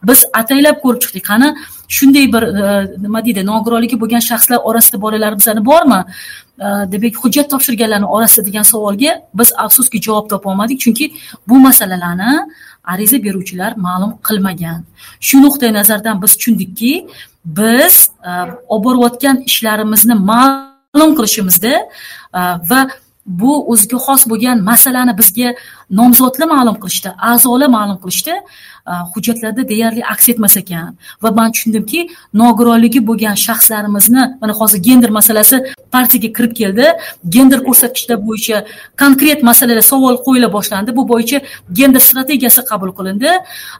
biz 0.09 0.25
ataylab 0.41 0.81
ko'rib 0.83 1.01
chiqdik 1.03 1.25
qani 1.31 1.47
shunday 1.97 2.25
bir 2.33 2.43
nima 3.05 3.19
deydi 3.25 3.45
nogironligi 3.51 4.01
bo'lgan 4.01 4.23
shaxslar 4.29 4.59
orasida 4.69 5.01
bolalarimizni 5.05 5.65
bormi 5.71 5.99
demak 6.93 7.15
hujjat 7.23 7.49
topshirganlarni 7.53 8.07
orasida 8.15 8.45
degan 8.47 8.65
savolga 8.73 9.11
biz 9.39 9.49
afsuski 9.65 10.01
javob 10.07 10.29
topolmadik 10.33 10.79
chunki 10.83 11.05
bu 11.49 11.55
masalalarni 11.67 12.31
ariza 12.93 13.17
beruvchilar 13.26 13.71
ma'lum 13.88 14.12
qilmagan. 14.28 14.80
Shu 15.28 15.38
nuqtai 15.45 15.71
nazardan 15.80 16.21
biz 16.24 16.32
tushundikki 16.38 16.93
biz 17.58 17.95
e, 18.30 18.32
olib 18.74 18.84
borayotgan 18.86 19.36
ishlarimizni 19.50 20.15
ma'lum 20.32 21.12
qilishimizda 21.17 21.74
e, 22.39 22.41
va 22.69 22.82
bu 23.26 23.52
o'ziga 23.71 23.98
xos 24.06 24.21
bo'lgan 24.32 24.58
masalani 24.71 25.13
bizga 25.21 25.50
nomzodlar 26.00 26.48
ma'lum 26.56 26.78
qilishdi 26.84 27.10
a'zolar 27.32 27.69
ma'lum 27.78 27.98
qilishdi. 28.04 28.34
E, 28.88 28.93
hujjatlarda 29.13 29.67
deyarli 29.69 30.02
aks 30.13 30.30
etmas 30.30 30.58
ekan. 30.58 30.98
Va 31.24 31.32
man 31.32 31.52
tushundimki 31.52 32.02
nogironligi 32.41 33.02
bo'lgan 33.10 33.38
shaxslarimizni 33.45 34.24
mana 34.41 34.54
hozir 34.60 34.80
gender 34.88 35.10
masalasi 35.10 35.58
partiyaga 35.91 36.30
kirib 36.38 36.54
keldi. 36.60 36.86
Gender 37.36 37.60
ko'rsatkichlar 37.67 38.17
bo'yicha 38.28 38.65
konkret 39.02 39.43
masalalar 39.50 39.86
savol 39.91 40.15
qo'yila 40.28 40.52
boshlandi. 40.58 40.95
Bu 40.98 41.08
bo'yicha 41.13 41.41
gender 41.80 42.02
strategiyasi 42.10 42.62
qabul 42.69 42.91
qilindi. 42.98 43.32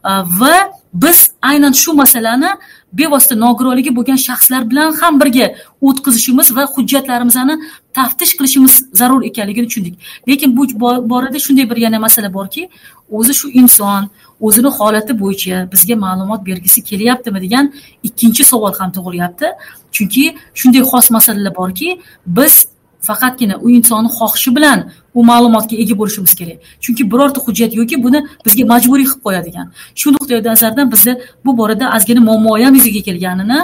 E, 0.10 0.12
va 0.40 0.56
biz 0.94 1.20
aynan 1.42 1.72
shu 1.72 1.94
masalani 1.94 2.50
bevosita 2.94 3.36
nogironligi 3.36 3.92
bo'lgan 3.96 4.20
shaxslar 4.28 4.62
bilan 4.72 4.94
ham 5.02 5.20
birga 5.22 5.48
o'tkazishimiz 5.88 6.48
va 6.58 6.64
hujjatlarimizni 6.76 7.56
taftish 7.98 8.34
qilishimiz 8.38 8.74
zarur 9.00 9.22
ekanligini 9.30 9.68
tushundik. 9.68 9.96
Lekin 10.30 10.58
bu 10.58 10.64
borada 11.12 11.40
shunday 11.46 11.70
bir 11.72 11.78
yana 11.86 12.00
masala 12.00 12.34
borki 12.38 12.70
o'zi 13.18 13.34
shu 13.40 13.48
inson 13.62 14.10
o'zini 14.42 14.70
holati 14.78 15.14
bo'yicha 15.22 15.72
bizga 15.72 15.96
ma'lumot 16.06 16.46
bergisi 16.46 16.84
kelyaptimi 16.84 17.42
degan 17.46 17.74
ikkinchi 18.04 18.44
savol 18.52 18.74
ham 18.80 18.92
tug'ilyapti. 18.98 19.48
Chunki 19.96 20.24
shunday 20.60 20.84
xos 20.92 21.06
masalalar 21.18 21.56
borki 21.56 21.90
biz 22.26 22.54
faqatgina 23.10 23.56
u 23.66 23.70
insonni 23.78 24.10
xohishi 24.18 24.56
bilan 24.58 24.80
u 25.18 25.24
ma'lumotga 25.32 25.76
ega 25.84 25.96
bo'lishimiz 26.02 26.34
kerak. 26.40 26.58
Chunki 26.84 27.04
birorta 27.12 27.40
hujjat 27.46 27.72
yo'qki 27.80 28.02
buni 28.06 28.20
bizga 28.46 28.64
majburiy 28.74 29.08
qilib 29.12 29.24
qo'yadigan. 29.28 29.68
Shu 30.00 30.08
nuqtai 30.16 30.42
nazardan 30.50 30.92
bizda 30.94 31.14
bu 31.46 31.58
borada 31.60 31.86
ozgina 31.96 32.22
muammo 32.28 32.58
ham 32.66 32.74
yuzaga 32.80 33.02
kelganini 33.08 33.60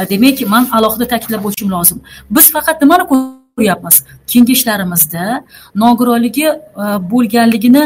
e, 0.00 0.02
demak 0.12 0.38
man 0.52 0.62
alohida 0.76 1.06
ta'kidlab 1.12 1.42
o'tishim 1.48 1.70
lozim. 1.76 1.98
Biz 2.36 2.46
faqat 2.56 2.76
nimani 2.82 3.04
ko'ryapmiz? 3.12 3.96
Kengashlarimizda 4.32 5.24
nogironligi 5.82 6.46
e, 6.82 6.84
bo'lganligini 7.12 7.82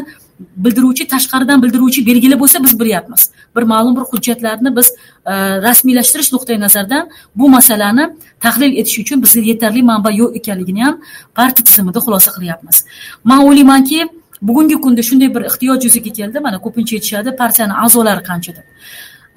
bildiruvchi 0.57 1.09
tashqaridan 1.09 1.62
bildiruvchi 1.62 2.07
belgilar 2.07 2.40
bo'lsa 2.40 2.64
biz 2.64 2.81
bilyapmiz. 2.81 3.31
Bir 3.57 3.62
ma'lum 3.62 3.96
bir 3.96 4.05
hujjatlarni 4.11 4.76
biz 4.76 4.92
e, 5.26 5.33
rasmiylashtirish 5.66 6.33
nuqtai 6.33 6.61
nazaridan 6.61 7.09
bu 7.35 7.48
masalani 7.48 8.05
tahlil 8.40 8.76
etish 8.81 8.98
uchun 8.98 9.22
bizga 9.22 9.40
yetarli 9.40 9.83
manba 9.83 10.11
yo'q 10.11 10.37
ekanligini 10.40 10.85
ham 10.85 10.96
partiya 11.35 11.64
tizimida 11.64 11.98
xulosa 12.07 12.31
qilyapmiz. 12.37 12.85
Man 13.24 13.40
o'ylaymanki 13.46 14.09
bugungi 14.42 14.76
kunda 14.85 15.03
shunday 15.03 15.35
bir 15.35 15.42
ehtiyoj 15.50 15.85
yuzaga 15.85 16.12
keldi. 16.18 16.40
Mana 16.46 16.59
ko'pincha 16.64 16.96
aytishadi 16.96 17.37
partiyani 17.42 17.74
a'zolari 17.85 18.22
qancha 18.31 18.53
deb. 18.57 18.66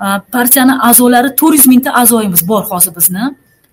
E, 0.03 0.07
partiyani 0.35 0.73
a'zolari 0.89 1.35
to'rt 1.39 1.55
yuz 1.57 1.67
mingta 1.73 1.91
a'zoyimiz 2.01 2.47
bor 2.47 2.63
hozir 2.71 2.95
bizni. 2.99 3.23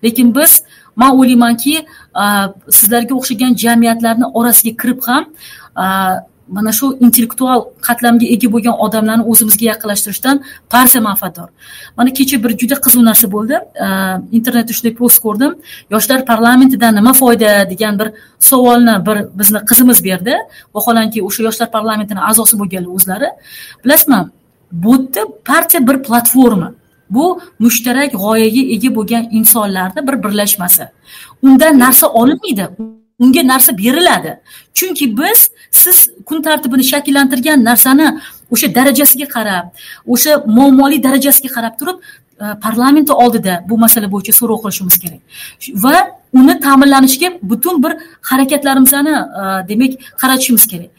Lekin 0.03 0.35
biz 0.35 0.63
man 0.95 1.11
o'ylaymanki 1.19 1.75
e, 2.23 2.25
sizlarga 2.77 3.13
o'xshagan 3.19 3.55
jamiyatlarni 3.63 4.25
orasiga 4.39 4.73
kirib 4.81 4.99
ham 5.07 5.23
e, 5.83 5.85
mana 6.55 6.71
shu 6.77 6.85
intellektual 7.05 7.59
qatlamga 7.87 8.27
ega 8.35 8.47
bo'lgan 8.53 8.75
odamlarni 8.85 9.23
o'zimizga 9.31 9.65
yaqinlashtirishdan 9.71 10.41
partiya 10.73 11.01
manfaatdor. 11.07 11.49
Mana 11.97 12.09
kecha 12.17 12.37
bir 12.43 12.51
juda 12.61 12.75
qiziq 12.85 13.03
narsa 13.09 13.27
bo'ldi. 13.35 13.55
Internetda 14.37 14.73
shunday 14.77 14.93
post 15.01 15.17
ko'rdim. 15.25 15.55
Yoshlar 15.93 16.25
parlamentidan 16.31 16.95
nima 16.99 17.13
foyda 17.21 17.49
degan 17.71 17.99
bir 17.99 18.07
savolni 18.49 18.95
bir 19.07 19.17
bizni 19.39 19.59
qizimiz 19.69 20.03
berdi. 20.07 20.35
Vaholanki 20.75 21.23
o'sha 21.27 21.41
yoshlar 21.47 21.71
parlamentini 21.77 22.21
a'zosi 22.29 22.55
bo'lganlar 22.61 22.91
o'zlari. 22.97 23.29
Bilasizmi 23.83 24.21
bu 24.71 24.93
yerda 24.93 25.21
partiya 25.49 25.87
bir 25.87 25.97
platforma 26.07 26.69
bu 27.09 27.25
mushtarak 27.59 28.11
g'oyaga 28.23 28.63
ega 28.75 28.89
bo'lgan 28.97 29.23
insonlarni 29.39 30.07
bir 30.07 30.15
birlashmasi. 30.23 30.83
Undan 31.43 31.79
narsa 31.79 32.07
olinmaydi. 32.07 32.65
Unga 33.23 33.41
narsa 33.51 33.71
beriladi. 33.77 34.31
Chunki 34.73 35.05
biz 35.17 35.39
siz 35.71 35.97
kun 36.25 36.41
tartibini 36.41 36.83
shakllantirgan 36.91 37.59
narsani 37.69 38.07
o'sha 38.53 38.67
darajasiga 38.77 39.27
qarab 39.35 39.65
o'sha 40.13 40.31
muammoli 40.55 40.97
darajasiga 41.05 41.49
qarab 41.57 41.73
turib 41.79 41.97
e, 42.43 42.45
parlamenti 42.65 43.13
oldida 43.23 43.53
bu 43.69 43.75
masala 43.85 44.07
bo'yicha 44.13 44.33
so'rov 44.39 44.57
qilishimiz 44.63 44.95
kerak. 45.03 45.21
Va 45.83 45.95
uni 46.39 46.55
ta'minlanishiga 46.65 47.29
butun 47.51 47.83
bir 47.83 47.93
harakatlarimizni 48.29 49.15
e, 49.41 49.43
demak 49.69 49.91
qaratishimiz 50.21 50.65
kerak. 50.71 50.89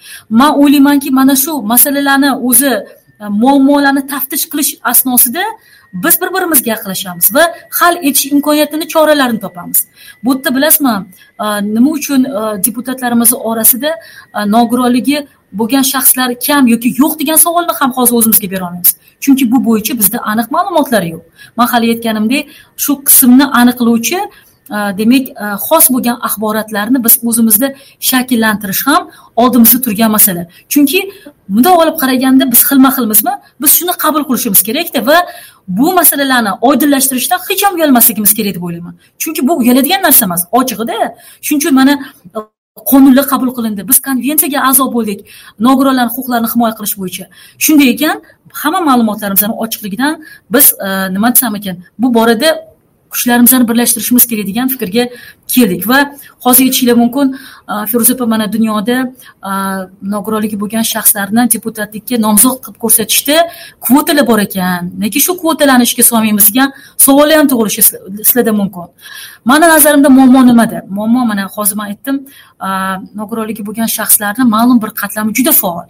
Man 0.41 0.53
o'ylaymanki 0.63 1.09
mana 1.19 1.37
shu 1.45 1.53
masalalarni 1.73 2.31
o'zi 2.49 2.73
e, 3.23 3.25
muammolarni 3.43 4.03
taftish 4.13 4.45
qilish 4.53 4.73
asnosida 4.93 5.45
biz 5.93 6.21
bir 6.21 6.35
birimizga 6.35 6.71
yaqinlashamiz 6.71 7.35
va 7.35 7.45
hal 7.81 7.97
etish 7.97 8.27
imkoniyatini 8.33 8.89
choralarini 8.89 9.41
topamiz. 9.41 9.87
Bu 10.25 10.35
yerda 10.35 10.55
bilasizmi 10.57 10.95
nima 11.77 11.91
uchun 11.91 12.25
deputatlarimiz 12.67 13.35
orasida 13.35 13.91
nogironligi 14.47 15.27
bo'lgan 15.53 15.85
shaxslar 15.93 16.29
kam 16.47 16.67
yoki 16.67 16.89
yo'q 17.03 17.19
degan 17.21 17.39
savolni 17.45 17.73
ham 17.81 17.91
hozir 17.97 18.15
o'zimizga 18.21 18.51
bera 18.51 18.65
olmaymiz. 18.69 18.97
Chunki 19.21 19.51
bu 19.53 19.59
bo'yicha 19.67 19.99
bizda 20.01 20.19
aniq 20.33 20.49
ma'lumotlar 20.57 21.03
yo'q. 21.13 21.23
Man 21.57 21.67
hali 21.73 21.87
aytganimdek 21.95 22.43
shu 22.85 22.93
qismni 23.09 23.47
aniqlovchi 23.61 24.21
demak 24.73 25.25
xos 25.67 25.87
bo'lgan 25.95 26.17
axborotlarni 26.27 26.99
biz 27.07 27.15
o'zimizda 27.29 27.69
shakllantirish 28.11 28.83
ham 28.89 29.03
oldimizda 29.43 29.79
turgan 29.85 30.11
masala. 30.17 30.43
Chunki 30.73 31.01
bundoq 31.55 31.77
olib 31.83 31.97
qaraganda 32.03 32.45
biz 32.53 32.61
xilma 32.69 32.91
xilmizmi 32.97 33.35
biz 33.63 33.71
shuni 33.79 33.95
qabul 34.05 34.23
qilishimiz 34.29 34.61
kerakda 34.69 35.01
va 35.09 35.19
bu 35.69 35.93
masalalarni 35.93 36.51
oydinlashtirishdan 36.61 37.39
hech 37.49 37.63
ham 37.65 37.75
uyalmasligimiz 37.75 38.35
kerak 38.35 38.55
deb 38.55 38.63
o'ylayman. 38.63 38.95
Chunki 39.19 39.49
bu 39.49 39.57
uyaladigan 39.57 40.03
narsa 40.03 40.25
emas 40.27 40.43
ochig'ida. 40.53 41.15
Shuning 41.43 41.63
uchun 41.63 41.75
mana 41.75 41.95
uh, 42.37 42.47
qonunlar 42.91 43.27
qabul 43.33 43.51
qilindi. 43.57 43.89
Biz 43.89 43.99
konvensiyaga 44.07 44.59
a'zo 44.69 44.93
bo'ldik. 44.97 45.21
Nogironlarni 45.67 46.13
huquqlarini 46.17 46.49
himoya 46.55 46.75
qilish 46.79 46.97
bo'yicha. 47.01 47.25
Shunday 47.65 47.89
ekan 47.95 48.17
hamma 48.63 48.81
ma'lumotlarimizni 48.89 49.55
ochiqligidan 49.65 50.13
biz 50.55 50.67
uh, 50.87 51.09
nima 51.15 51.35
desam 51.35 51.57
ekan 51.57 51.77
bu 51.99 52.15
borada 52.15 52.72
kuchlarimizni 53.13 53.69
birlashtirishimiz 53.71 54.25
kerak 54.31 54.47
degan 54.51 54.67
fikrga 54.73 55.05
keldik 55.55 55.83
va 55.91 55.99
hozir 56.45 56.65
aytishinglar 56.67 56.97
mumkin 57.03 57.27
feruza 57.91 58.15
opa 58.15 58.27
mana 58.33 58.47
dunyoda 58.55 58.97
nogironligi 60.15 60.57
bo'lgan 60.63 60.85
shaxslarni 60.93 61.43
deputatlikka 61.55 62.17
nomzod 62.27 62.57
qilib 62.65 62.79
ko'rsatishda 62.85 63.37
kvotalar 63.87 64.25
bor 64.31 64.41
ekan. 64.47 64.91
Nega 65.05 65.21
shu 65.27 65.33
kvotalarni 65.43 65.85
ishga 65.89 66.05
solmaymiz 66.11 66.47
degan 66.51 66.69
savollar 67.07 67.37
ham 67.41 67.49
tug'ilishi 67.53 67.83
sizlarda 68.29 68.53
mumkin. 68.61 68.87
Mani 69.51 69.67
nazarimda 69.75 70.09
muammo 70.19 70.41
nimada? 70.51 70.79
Muammo 70.97 71.21
mana 71.31 71.43
hozir 71.57 71.77
man 71.81 71.87
aytdim 71.93 72.17
nogironligi 73.21 73.63
bo'lgan 73.69 73.89
shaxslarni 73.99 74.45
ma'lum 74.55 74.79
bir 74.83 74.91
qatlami 75.01 75.31
juda 75.39 75.53
faol 75.63 75.87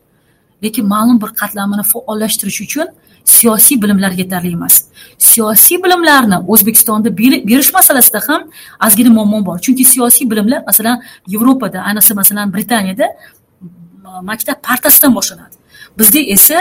lekin 0.64 0.84
ma'lum 0.94 1.16
bir 1.22 1.30
qatlamini 1.40 1.84
faollashtirish 1.92 2.60
uchun 2.66 2.86
siyosiy 3.24 3.82
bilimlar 3.82 4.10
yetarli 4.10 4.52
emas. 4.52 4.84
Siyosiy 5.18 5.82
bilimlarni 5.84 6.38
o'zbekistonda 6.52 7.16
berish 7.18 7.72
masalasida 7.74 8.20
ham 8.28 8.42
ozgina 8.86 9.10
muammo 9.10 9.46
bor. 9.46 9.58
Chunki 9.64 9.84
siyosiy 9.84 10.30
bilimlar 10.30 10.60
masalan 10.66 11.02
yevropada 11.28 11.78
ayniqsa 11.88 12.14
masalan 12.14 12.52
britaniyada 12.54 13.06
maktab 14.22 14.56
partasidan 14.68 15.14
boshlanadi. 15.14 15.54
Bizda 15.98 16.20
esa 16.36 16.58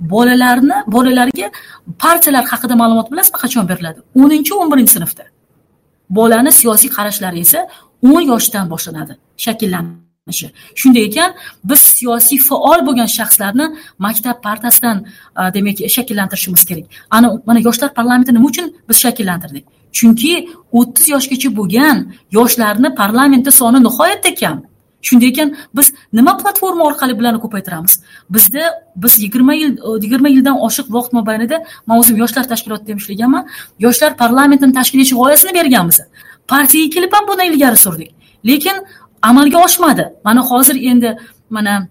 bolalarni 0.00 0.76
bolalarga 0.86 1.50
partiyalar 1.98 2.44
haqida 2.52 2.74
ma'lumot 2.82 3.10
bilasizmi 3.12 3.38
qachon 3.44 3.68
beriladi. 3.70 4.00
O'ninchi 4.22 4.52
o'n 4.60 4.68
birinchi 4.72 4.92
sinfda. 4.96 5.24
Bolani 6.10 6.52
siyosiy 6.60 6.90
qarashlari 6.96 7.38
esa 7.46 7.60
o'n 8.10 8.22
yoshdan 8.32 8.70
boshlanadi. 8.72 9.12
Shakllanadi. 9.44 10.05
Shakllanishi 10.26 10.50
shunday 10.74 11.04
ekan 11.04 11.34
biz 11.64 11.78
siyosiy 11.78 12.38
faol 12.38 12.86
bo'lgan 12.86 13.06
shaxslarni 13.06 13.66
maktab 13.98 14.42
partasidan 14.42 15.06
e, 15.40 15.54
demak 15.54 15.78
shakllantirishimiz 15.96 16.64
kerak. 16.64 16.84
Ana 17.10 17.30
mana 17.46 17.60
yoshlar 17.60 17.94
parlamenti 17.94 18.34
nima 18.34 18.46
uchun 18.46 18.74
biz 18.88 18.96
shakllantirdik? 18.96 19.64
Chunki 19.92 20.48
o'ttiz 20.72 21.08
yoshgacha 21.14 21.48
bo'lgan 21.58 21.96
yoshlarni 22.32 22.94
parlamentda 22.94 23.50
soni 23.50 23.78
nihoyatda 23.86 24.34
kam. 24.34 24.62
Shunday 25.02 25.28
ekan 25.28 25.56
biz 25.76 25.92
nima 26.12 26.32
platforma 26.42 26.82
orqali 26.84 27.18
bularni 27.18 27.40
ko'paytiramiz? 27.44 27.92
Bizda 28.30 28.62
biz 28.96 29.12
yigirma 29.24 29.54
yil 29.54 29.72
e, 29.78 29.88
yigirma 30.04 30.28
yildan 30.28 30.56
oshiq 30.66 30.86
vaqt 30.96 31.12
mobaynida 31.18 31.56
man 31.86 31.98
o'zim 32.00 32.16
yoshlar 32.22 32.44
tashkilotida 32.52 32.90
ham 32.92 32.98
ishlaganman 33.02 33.44
yoshlar 33.78 34.16
parlamentini 34.22 34.72
tashkil 34.78 34.98
etish 35.00 35.14
g'oyasini 35.20 35.52
berganmiz. 35.58 36.00
Partiyaga 36.52 36.90
kelib 36.94 37.12
ham 37.16 37.24
buni 37.30 37.42
ilgari 37.50 37.78
surdik. 37.86 38.10
Lekin 38.48 38.76
amalga 39.28 39.58
oshmadi. 39.66 40.04
Mana 40.24 40.40
hozir 40.50 40.76
endi 40.90 41.10
mana 41.50 41.88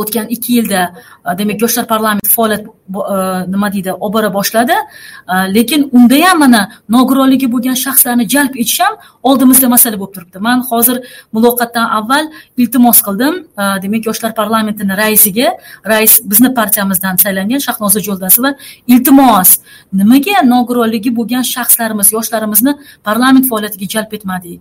o'tgan 0.00 0.26
ikki 0.34 0.52
yilda 0.58 0.82
e, 0.92 1.38
demak 1.38 1.62
yoshlar 1.64 1.86
parlamenti 1.92 2.30
faoliyat 2.36 2.64
e, 2.66 3.16
nima 3.52 3.70
deydi 3.74 3.92
olib 3.92 4.14
bora 4.16 4.30
boshladi 4.34 4.76
e, 4.76 5.34
lekin 5.56 5.88
unda 5.92 6.18
ham 6.26 6.38
mana 6.44 6.62
nogironligi 6.96 7.48
bo'lgan 7.54 7.76
shaxslarni 7.84 8.28
jalb 8.34 8.56
etish 8.62 8.80
ham 8.84 8.94
oldimizda 9.22 9.68
masala 9.74 10.00
bo'lib 10.00 10.14
turibdi. 10.16 10.38
Man 10.48 10.64
hozir 10.70 10.96
muloqotdan 11.36 11.86
avval 11.98 12.30
iltimos 12.56 12.98
qildim 13.06 13.34
demak 13.82 14.06
yoshlar 14.08 14.34
parlamentini 14.40 14.96
raisiga 15.02 15.48
rais 15.92 16.20
bizni 16.30 16.50
partiyamizdan 16.58 17.16
saylangan 17.24 17.60
shahnoza 17.66 18.00
jo'ldasova 18.08 18.54
iltimos 18.86 19.58
nimaga 20.00 20.42
nogironligi 20.54 21.10
bo'lgan 21.18 21.44
shaxslarimiz 21.54 22.12
yoshlarimizni 22.16 22.72
parlament 23.08 23.48
faoliyatiga 23.50 23.86
jalb 23.94 24.12
etmadik? 24.18 24.60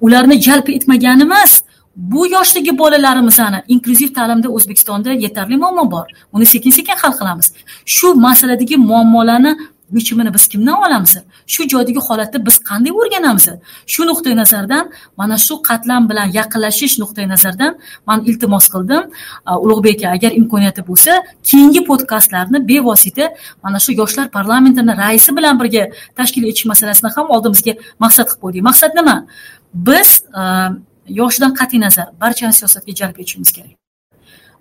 Ularni 0.00 0.36
jalb 0.48 0.68
etmaganimiz 0.78 1.62
bu 1.98 2.26
yoshdagi 2.26 2.78
bolalarimizni 2.78 3.62
inklyuziv 3.68 4.14
ta'limda 4.14 4.48
o'zbekistonda 4.48 5.12
yetarli 5.12 5.56
muammo 5.56 5.90
bor. 5.90 6.06
Uni 6.32 6.46
sekin 6.46 6.70
sekin 6.70 6.96
hal 7.02 7.12
qilamiz. 7.20 7.52
Shu 7.84 8.14
masaladagi 8.14 8.76
muammolarni 8.76 9.56
yechimini 9.92 10.34
biz 10.34 10.46
kimdan 10.46 10.74
olamiz? 10.74 11.16
Shu 11.46 11.68
joydagi 11.68 12.00
holatda 12.08 12.46
biz 12.46 12.56
qanday 12.68 12.92
o'rganamiz? 13.00 13.48
Shu 13.86 14.06
nuqtai 14.10 14.36
nazardan 14.36 14.84
mana 15.16 15.36
shu 15.46 15.54
qatlam 15.68 16.02
bilan 16.10 16.28
yaqinlashish 16.38 16.94
nuqtai 17.02 17.28
nazaridan 17.28 17.72
man 18.06 18.24
iltimos 18.24 18.66
qildim. 18.74 19.02
Ulug'bek 19.64 19.98
aka 20.04 20.08
agar 20.16 20.32
imkoniyati 20.40 20.82
bo'lsa 20.90 21.12
keyingi 21.48 21.80
podkastlarni 21.90 22.58
bevosita 22.70 23.24
mana 23.64 23.78
shu 23.84 23.92
yoshlar 24.00 24.26
parlamentini 24.36 24.92
raisi 25.02 25.36
bilan 25.36 25.54
birga 25.60 25.82
tashkil 26.18 26.44
etish 26.50 26.66
masalasini 26.72 27.10
ham 27.16 27.26
oldimizga 27.34 27.72
maqsad 28.04 28.26
qilib 28.28 28.40
qo'ydik. 28.44 28.62
Maqsad 28.68 28.92
nima? 28.98 29.16
Biz 29.88 30.08
yoshidan 31.08 31.54
qat'iy 31.54 31.80
nazar 31.80 32.06
barchani 32.20 32.52
siyosatga 32.52 32.92
jalb 33.00 33.20
etishimiz 33.20 33.52
kerak. 33.52 33.76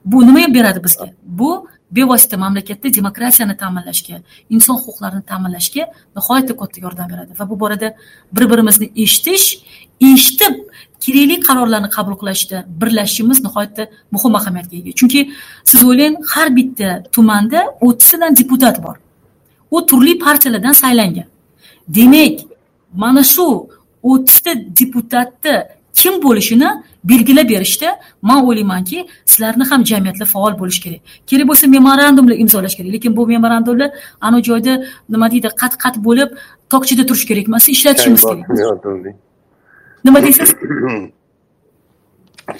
Bu 0.05 0.27
nima 0.27 0.53
beradi 0.53 0.83
bizga? 0.83 1.05
Bu 1.23 1.67
bevosita 1.91 2.37
mamlakatda 2.37 2.93
demokratiyani 2.93 3.57
ta'minlashga 3.57 4.21
inson 4.49 4.75
huquqlarini 4.75 5.23
ta'minlashga 5.31 5.83
nihoyatda 6.17 6.57
katta 6.57 6.81
yordam 6.81 7.09
beradi. 7.09 7.31
Va 7.39 7.49
bu 7.49 7.59
borada 7.59 7.95
bir 8.31 8.49
birimizni 8.51 8.91
eshitish 8.95 9.45
eshitib 10.01 10.53
kerakli 11.03 11.39
qarorlarni 11.47 11.89
qabul 11.97 12.15
qilishda 12.21 12.57
birlashishimiz 12.81 13.39
nihoyatda 13.47 13.83
muhim 14.11 14.35
ahamiyatga 14.39 14.75
ega. 14.77 14.91
Chunki 14.99 15.19
siz 15.63 15.83
o'ylang 15.89 16.15
har 16.33 16.47
bitta 16.55 16.89
tumanda 17.15 17.59
o'ttiztadan 17.87 18.35
deputat 18.41 18.83
bor. 18.85 18.95
U 19.71 19.85
turli 19.89 20.19
partiyalardan 20.25 20.75
saylangan. 20.83 21.27
Demak 21.97 22.39
mana 23.03 23.23
shu 23.23 23.47
o'ttizta 24.03 24.51
deputatni 24.79 25.55
kim 25.99 26.13
bo'lishini 26.25 26.69
belgilab 27.11 27.47
berishda 27.49 27.89
man 28.29 28.39
o'ylaymanki 28.47 28.97
sizlarni 29.31 29.65
ham 29.71 29.81
jamiyatda 29.91 30.25
faol 30.33 30.53
bo'lish 30.61 30.79
kerak. 30.85 31.01
Kerak 31.29 31.45
bo'lsa 31.51 31.65
memorandumlar 31.75 32.35
imzolash 32.43 32.75
kerak. 32.77 32.89
Lekin 32.95 33.11
bu 33.17 33.27
memorandumlar 33.33 33.89
anavi 34.21 34.43
joyda 34.49 34.73
nima 35.13 35.27
deydi 35.33 35.49
qat 35.61 35.73
qat 35.83 35.95
bo'lib 36.07 36.29
tokchada 36.73 37.03
turishi 37.09 37.25
kerak 37.31 37.45
emas 37.51 37.65
ishlatishimiz 37.75 38.21
kerak. 38.29 38.45
nima 40.05 40.19
deysiz? 40.25 40.49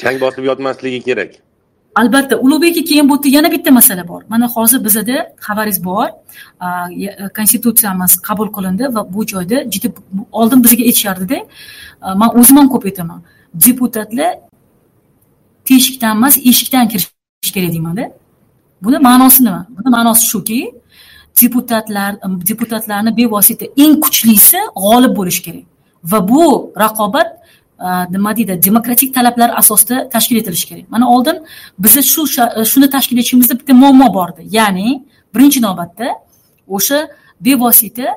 Chang 0.02 0.18
bosib 0.24 0.44
yotmasligi 0.50 1.00
kerak 1.10 1.32
albatta 2.00 2.36
ulug'bek 2.46 2.72
aka 2.78 2.84
keyin 2.90 3.06
bu 3.10 3.16
yerda 3.16 3.30
yana 3.38 3.50
bitta 3.56 3.72
masala 3.80 4.04
bor. 4.12 4.22
Mana 4.30 4.46
hozir 4.56 4.80
bizada 4.88 5.16
xabaringiz 5.46 5.80
bor. 5.90 6.08
Konstitutsiyamiz 7.38 8.12
qabul 8.28 8.50
qilindi 8.56 8.84
va 8.96 9.02
bu 9.14 9.22
joyda 9.32 9.58
juda 9.74 9.88
oldin 10.40 10.60
bizga 10.66 10.84
aytishardida 10.90 11.38
man 12.22 12.30
o'zim 12.40 12.56
ham 12.60 12.68
ko'p 12.74 12.84
aytaman. 12.90 13.20
Deputatlar 13.66 14.32
teshikdan 15.68 16.12
emas 16.18 16.36
eshikdan 16.50 16.86
kirish 16.92 17.52
kerak 17.56 17.72
deymanda. 17.76 18.04
Buni 18.84 18.98
ma'nosi 19.08 19.40
nima? 19.46 19.62
Buni 19.78 19.90
ma'nosi 19.96 20.24
shuki 20.34 20.60
deputatlar 21.42 22.12
deputatlarni 22.50 23.12
bevosita 23.20 23.66
eng 23.84 23.94
kuchlisi 24.04 24.60
g'olib 24.84 25.14
bo'lishi 25.20 25.42
kerak 25.48 25.66
va 26.12 26.20
bu 26.30 26.44
raqobat 26.84 27.28
Э, 27.80 28.06
nima 28.10 28.38
deydi? 28.38 28.64
Demokratik 28.64 29.14
talablar 29.14 29.52
asosida 29.58 30.10
tashkil 30.10 30.38
etilishi 30.38 30.68
kerak. 30.68 30.92
Mana 30.92 31.10
oldin 31.10 31.38
bizni 31.80 32.04
shu 32.04 32.24
e, 32.24 32.66
shuni 32.66 32.90
tashkil 32.90 33.18
etishimizda 33.18 33.60
bitta 33.60 33.74
muammo 33.74 34.14
bor 34.14 34.30
edi 34.30 34.48
ya'ni 34.58 35.04
birinchi 35.36 35.62
navbatda 35.62 36.08
o'sha 36.68 37.08
bevosita 37.42 38.08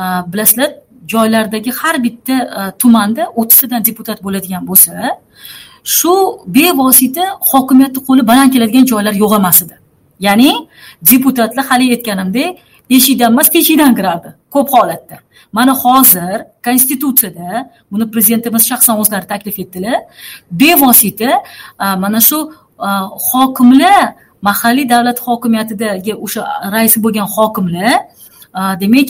e, 0.00 0.02
bilasizlar 0.32 0.70
joylardagi 1.12 1.70
har 1.80 2.02
bitta 2.02 2.36
e, 2.58 2.78
tumanda 2.78 3.22
o'ttiztadan 3.40 3.84
deputat 3.84 4.22
bo'ladigan 4.24 4.62
bo'lsa 4.70 4.92
shu 5.96 6.12
bevosita 6.46 7.24
hokimiyatni 7.50 8.00
qo'li 8.08 8.22
baland 8.30 8.50
keladigan 8.54 8.84
joylar 8.92 9.14
yo'q 9.22 9.32
emas 9.40 9.62
edi 9.64 9.76
ya'ni 10.26 10.50
deputatlar 11.10 11.64
haligi 11.70 11.92
aytganimdek 11.96 12.48
eshikdan 12.90 13.32
emas 13.32 13.48
teshikdan 13.50 13.94
kirardi. 13.98 14.34
Ko'p 14.50 14.68
holatda. 14.74 15.18
Mana 15.52 15.74
hozir 15.74 16.38
konstitutsiyada 16.64 17.70
buni 17.92 18.10
prezidentimiz 18.10 18.68
shaxsan 18.70 19.00
o'zlari 19.00 19.26
taklif 19.26 19.58
etdilar 19.58 19.98
bevosita 20.50 21.30
e, 21.84 21.86
mana 22.02 22.20
shu 22.20 22.38
e, 22.88 22.88
hokimlar 23.30 24.14
mahalliy 24.42 24.88
davlat 24.88 25.18
hokimiyatidagi 25.26 26.14
o'sha 26.24 26.42
raisi 26.74 26.98
bo'lgan 27.04 27.28
hokimlar 27.36 27.94
e, 28.58 28.60
demak 28.82 29.08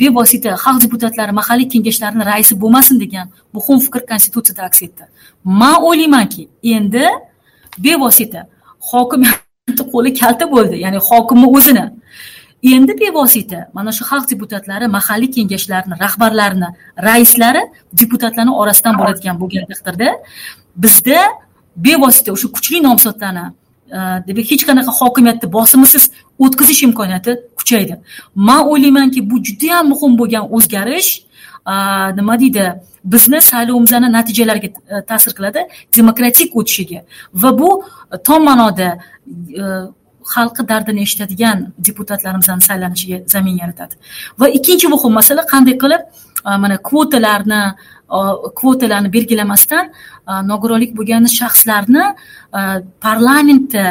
bevosita 0.00 0.50
xalq 0.64 0.78
deputatlari 0.84 1.32
mahalliy 1.40 1.68
kengashlarini 1.74 2.24
raisi 2.32 2.60
bo'lmasin 2.62 2.96
degan 3.04 3.26
muhim 3.56 3.78
fikr 3.84 4.00
konstitutsiyada 4.10 4.62
aks 4.68 4.82
etdi. 4.86 5.04
Man 5.44 5.76
o'ylaymanki 5.88 6.42
endi 6.74 7.06
bevosita 7.84 8.40
hokimiyatni 8.90 9.84
qo'li 9.92 10.10
kalta 10.20 10.44
bo'ldi 10.54 10.76
ya'ni 10.84 10.98
hokimni 11.08 11.48
o'zini 11.56 11.86
endi 12.62 12.92
bevosita 13.00 13.68
mana 13.74 13.92
shu 13.92 14.04
xalq 14.10 14.28
deputatlari 14.30 14.86
mahalliy 14.88 15.30
kengashlarni 15.36 15.94
rahbarlarini 16.04 16.68
raislari 17.08 17.62
deputatlarni 18.00 18.52
orasidan 18.62 18.94
bo'ladigan 19.00 19.36
bo'lgan 19.42 19.64
taqdirda 19.70 20.08
bizda 20.76 21.18
bevosita 21.76 22.32
o'sha 22.32 22.48
kuchli 22.56 22.82
nomzodlarni 22.88 23.44
e, 23.96 23.98
demak 24.28 24.46
hech 24.52 24.64
qanaqa 24.68 24.92
hokimiyatni 25.00 25.46
bosimisiz 25.56 26.04
o'tkazish 26.44 26.82
imkoniyati 26.88 27.32
kuchaydi. 27.58 27.94
Man 28.34 28.62
o'ylaymanki 28.72 29.20
bu 29.30 29.36
judayam 29.48 29.84
muhim 29.92 30.12
bo'lgan 30.20 30.44
o'zgarish 30.56 31.10
e, 31.72 31.74
nima 32.18 32.34
deydi 32.42 32.64
bizni 33.12 33.40
saylovimizni 33.50 34.08
natijalariga 34.16 34.68
e, 34.94 34.96
ta'sir 35.10 35.32
qiladi 35.38 35.60
demokratik 35.98 36.56
o'tishiga. 36.58 37.00
Va 37.42 37.50
bu 37.60 37.70
tom 38.26 38.40
ma'noda 38.48 38.88
xalqi 40.34 40.62
dardini 40.70 41.00
eshitadigan 41.06 41.58
deputatlarimizni 41.86 42.64
saylanishiga 42.70 43.18
zamin 43.34 43.56
yaratadi. 43.62 43.94
Va 44.40 44.46
ikkinchi 44.58 44.86
muhim 44.94 45.12
masala 45.20 45.42
qanday 45.52 45.76
qilib 45.82 46.02
mana 46.62 46.76
kvotalarni 46.88 47.62
kvotalarni 48.58 49.12
belgilamasdan 49.16 49.84
nogironlik 50.50 50.92
bo'lgan 50.98 51.24
shaxslarni 51.38 52.04
parlamentda 53.06 53.86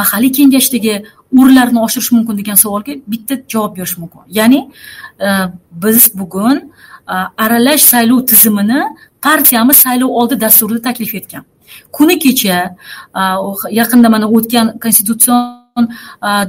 mahalliy 0.00 0.32
kengashdagi 0.38 0.94
o'rinlarini 1.38 1.80
oshirish 1.86 2.10
mumkin 2.16 2.34
degan 2.40 2.56
savolga 2.64 2.92
bitta 3.12 3.34
javob 3.52 3.72
berish 3.76 3.96
mumkin. 3.98 4.22
Ya'ni 4.38 4.60
biz 5.82 5.98
bugun 6.20 6.56
aralash 7.44 7.84
saylov 7.92 8.20
tizimini 8.30 8.80
partiyamiz 9.26 9.76
saylov 9.76 10.10
oldi 10.20 10.40
dasturida 10.44 10.80
taklif 10.88 11.14
etgan. 11.14 11.44
Kuni 11.96 12.18
kecha 12.24 12.58
yaqinda 13.80 14.08
mana 14.14 14.26
o'tgan 14.36 14.66
konstitutsion 14.82 15.63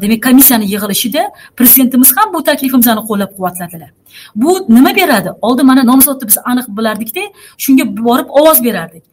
demak 0.02 0.24
komissiyani 0.24 0.66
yig'ilishida 0.74 1.22
prezidentimiz 1.58 2.10
ham 2.18 2.34
bu 2.34 2.44
taklifimizni 2.44 3.04
qo'llab 3.10 3.32
quvvatladilar 3.38 3.90
bu 4.36 4.52
nima 4.70 4.96
beradi? 4.96 5.30
Oldin 5.42 5.66
mana 5.66 5.84
nomzodni 5.84 6.28
biz 6.28 6.38
aniq 6.52 6.68
bilardikda 6.78 7.24
shunga 7.58 7.86
borib 8.06 8.30
ovoz 8.30 8.64
berardik. 8.64 9.04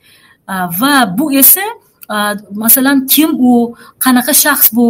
Va 0.80 0.92
bu 1.18 1.32
esa 1.32 1.64
masalan 2.64 3.06
kim 3.06 3.30
u 3.50 3.52
qanaqa 4.04 4.32
shaxs 4.44 4.68
bu 4.76 4.86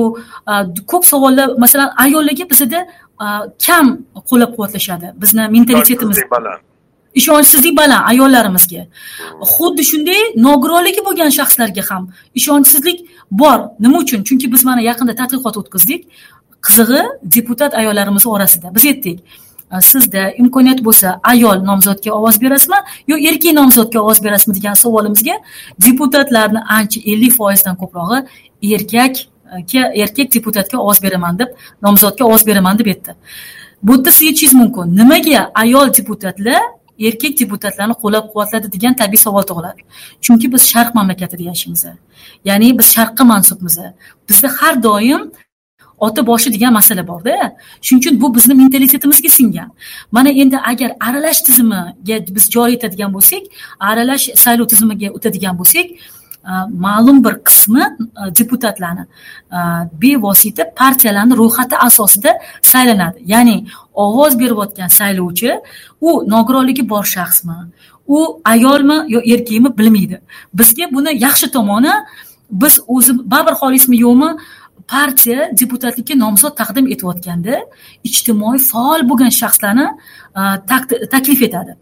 ko'p 0.91 1.05
savollar 1.13 1.49
masalan 1.65 1.91
ayollarga 2.05 2.45
bizada 2.53 2.81
kam 3.67 3.87
qo'llab 4.31 4.51
quvvatlashadi 4.57 5.07
bizni 5.23 5.43
mentalitetimiz 5.57 6.19
ishonchsizlik 7.21 7.77
baland 7.77 8.09
ayollarimizga. 8.13 8.87
Xuddi 9.55 9.83
shunday 9.91 10.21
nogironligi 10.47 11.05
bo'lgan 11.09 11.31
shaxslarga 11.39 11.83
ham 11.91 12.11
ishonchsizlik 12.35 12.99
bor. 13.31 13.59
Nima 13.81 13.99
uchun? 14.05 14.25
Chunki 14.29 14.53
biz 14.53 14.65
mana 14.65 14.81
yaqinda 14.91 15.15
tadqiqot 15.21 15.57
o'tkazdik. 15.61 16.01
Qizig'i 16.67 17.03
deputat 17.37 17.75
ayollarimiz 17.75 18.27
orasida. 18.27 18.75
Biz 18.75 18.85
aytdik 18.91 19.19
sizda 19.81 20.31
imkoniyat 20.37 20.85
bo'lsa 20.85 21.21
ayol 21.23 21.65
nomzodga 21.65 22.13
ovoz 22.13 22.41
berasizmi 22.41 22.77
yo 23.09 23.17
erkak 23.17 23.55
nomzodga 23.55 24.01
ovoz 24.01 24.25
berasizmi? 24.25 24.55
degan 24.55 24.75
savolimizga 24.75 25.33
deputatlarni 25.87 26.61
ancha 26.69 27.01
ellik 27.01 27.33
foizdan 27.33 27.77
ko'prog'i 27.77 28.75
erkak 28.75 29.17
e, 29.75 29.79
erkak 30.03 30.35
deputatga 30.35 30.79
ovoz 30.79 31.03
beraman 31.03 31.39
deb 31.39 31.49
nomzodga 31.83 32.25
ovoz 32.25 32.47
beraman 32.47 32.79
deb 32.79 32.87
aytdi. 32.87 33.15
Bu 33.83 33.93
yerda 33.93 34.13
siz 34.13 34.29
aytishingiz 34.29 34.55
mumkin. 34.55 34.97
Nimaga 34.97 35.51
ayol 35.55 35.95
deputatlar 35.95 36.63
erkak 37.09 37.39
deputatlarni 37.41 37.95
qo'llab 38.03 38.25
quvvatladi 38.33 38.73
degan 38.75 38.95
tabiiy 39.01 39.23
savol 39.27 39.45
tug'iladi. 39.51 39.81
Chunki 40.25 40.53
biz 40.55 40.63
sharq 40.73 40.95
mamlakatida 40.99 41.43
yashaymiz. 41.51 41.85
Ya'ni 42.49 42.69
biz 42.79 42.87
sharqqa 42.97 43.25
mansubmiz. 43.33 43.77
Bizda 44.29 44.49
har 44.59 44.75
doim 44.83 45.23
ota 46.07 46.27
boshi 46.27 46.53
degan 46.55 46.73
masala 46.73 47.03
borda. 47.11 47.35
Shuning 47.87 48.01
uchun 48.03 48.21
bu 48.23 48.35
bizni 48.37 48.55
mentalitetimizga 48.63 49.31
singan. 49.39 49.69
Mana 50.17 50.31
endi 50.43 50.59
agar 50.71 50.91
aralash 51.09 51.41
tizimiga 51.47 52.17
biz 52.37 52.45
joriy 52.55 52.75
etadigan 52.79 53.11
bo'lsak 53.17 53.43
aralash 53.91 54.25
saylov 54.45 54.67
tizimiga 54.73 55.09
o'tadigan 55.17 55.55
bo'lsak 55.61 55.87
Э, 56.45 56.51
ma'lum 56.79 57.25
bir 57.25 57.35
qismi 57.49 57.83
e, 57.83 58.35
deputatlarni 58.39 59.01
e, 59.53 59.59
bevosita 60.03 60.75
partiyalarni 60.75 61.35
ro'yxati 61.37 61.77
asosida 61.77 62.31
saylanadi. 62.63 63.19
Ya'ni 63.27 63.67
ovoz 63.95 64.39
berayotgan 64.41 64.89
saylovchi 64.89 65.51
u 66.01 66.11
nogironligi 66.35 66.89
bor 66.89 67.05
shaxsmi 67.05 67.59
u 68.07 68.19
ayolmi 68.45 68.99
yo 69.15 69.21
erkakmi 69.35 69.79
bilmaydi. 69.79 70.21
Bizga 70.55 70.85
buni 70.95 71.11
yaxshi 71.27 71.51
tomoni 71.57 71.93
biz 72.51 72.75
o'zi 72.95 73.13
baribir 73.33 73.55
xohlaysizmi 73.61 73.97
yo'qmi 74.07 74.31
partiya 74.95 75.41
deputatlikka 75.61 76.15
nomzod 76.25 76.55
taqdim 76.61 76.87
etayotganda 76.95 77.55
ijtimoiy 78.09 78.59
faol 78.71 79.01
bo'lgan 79.11 79.33
shaxslarni 79.41 79.87
e, 80.41 80.43
taklif 81.15 81.43
etadi. 81.49 81.73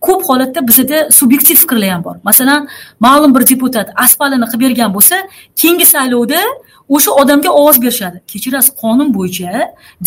Ko'p 0.00 0.22
holatda 0.28 0.60
bizada 0.68 0.98
subyektiv 1.10 1.56
fikrlar 1.56 1.88
ham 1.88 2.04
bor. 2.04 2.16
Masalan 2.24 2.68
ma'lum 3.00 3.34
bir 3.34 3.42
deputat 3.48 3.88
asfalini 4.04 4.46
qilib 4.50 4.60
bergan 4.64 4.90
bo'lsa 4.96 5.16
keyingi 5.60 5.86
saylovda 5.94 6.40
o'sha 6.88 7.10
odamga 7.10 7.50
ovoz 7.60 7.82
berishadi. 7.82 8.22
Kechirasiz 8.32 8.70
qonun 8.82 9.08
bo'yicha 9.16 9.52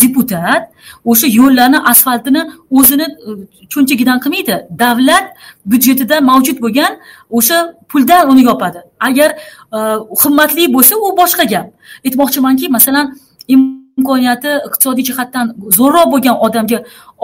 deputat 0.01 0.63
o'sha 1.11 1.27
yo'llarni 1.39 1.79
asfaltini 1.91 2.41
o'zini 2.77 3.07
e, 3.27 3.29
cho'nchagidan 3.73 4.17
qilmaydi. 4.23 4.55
Davlat 4.83 5.25
byudjetida 5.71 6.15
mavjud 6.29 6.57
bo'lgan 6.63 6.91
o'sha 7.37 7.57
puldan 7.89 8.29
uni 8.31 8.43
yopadi. 8.49 8.79
Agar 9.07 9.29
e, 9.77 9.79
qimmatli 10.21 10.63
bo'lsa 10.75 10.93
u 11.05 11.07
boshqa 11.21 11.43
gap. 11.53 11.67
Aytmoqchimanki 12.05 12.65
masalan 12.77 13.05
imkoniyati 13.53 14.51
iqtisodiy 14.67 15.05
jihatdan 15.09 15.45
zo'rroq 15.77 16.07
bo'lgan 16.13 16.35
odamga 16.45 16.79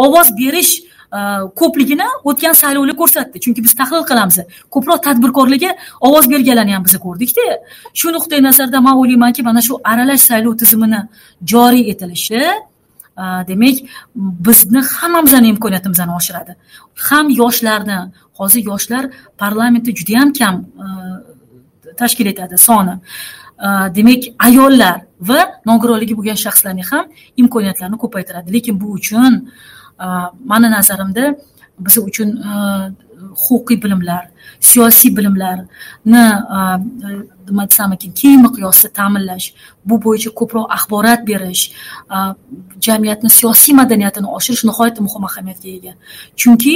ovoz 0.05 0.27
berish 0.39 0.73
Э, 1.13 1.19
ko'pligini 1.55 2.07
o'tgan 2.23 2.53
saylovlar 2.53 2.95
ko'rsatdi. 3.01 3.39
Chunki 3.39 3.63
biz 3.63 3.73
tahlil 3.79 4.03
qilamiz. 4.09 4.37
Ko'proq 4.75 4.99
tadbirkorlarga 5.07 5.69
ovoz 6.07 6.25
berganlarni 6.31 6.73
ham 6.75 6.83
biz 6.87 6.95
ko'rdikda 7.05 7.45
shu 7.99 8.11
nuqtai 8.15 8.41
nazardan 8.47 8.83
man 8.87 8.95
o'ylaymanki 9.01 9.41
mana 9.49 9.61
shu 9.67 9.73
aralash 9.91 10.23
saylov 10.29 10.57
tizimini 10.61 10.99
joriy 11.51 11.83
etilishi 11.91 12.41
e, 13.23 13.25
demak 13.49 13.77
bizni 14.47 14.81
hammamizni 14.97 15.47
imkoniyatimizni 15.53 16.13
oshiradi. 16.19 16.51
Ham 17.07 17.25
yoshlarni 17.41 17.99
hozir 18.39 18.61
yoshlar 18.71 19.03
parlamentda 19.43 19.91
judayam 19.99 20.29
kam 20.39 20.55
e, 20.83 20.87
tashkil 22.01 22.27
etadi 22.33 22.57
soni. 22.67 22.95
E, 23.65 23.67
demak 23.97 24.21
ayollar 24.47 24.97
va 25.29 25.39
nogironligi 25.69 26.13
bo'lgan 26.19 26.37
shaxslarning 26.45 26.87
ham 26.91 27.05
imkoniyatlarini 27.41 27.97
ko'paytiradi. 28.03 28.47
Lekin 28.55 28.75
bu 28.81 28.87
uchun 28.99 29.33
Э, 29.99 30.05
mani 30.45 30.69
nazarimda 30.71 31.35
biz 31.79 31.97
uchun 31.97 32.29
э, 32.49 32.91
huquqiy 33.43 33.77
bilimlar 33.83 34.23
siyosiy 34.59 35.17
bilimlarni 35.17 36.23
э, 36.57 36.67
nima 37.47 37.63
desam 37.69 37.93
ekan 37.95 38.11
keng 38.19 38.37
miqyosda 38.45 38.89
ta'minlash 38.99 39.47
bu 39.89 39.95
bo'yicha 40.03 40.29
ko'proq 40.39 40.65
axborot 40.75 41.21
berish 41.29 41.63
jamiyatni 42.85 43.29
siyosiy 43.37 43.73
madaniyatini 43.81 44.27
oshirish 44.37 44.63
nihoyatda 44.69 45.01
muhim 45.07 45.23
ahamiyatga 45.29 45.69
ega. 45.77 45.93
Chunki 46.41 46.75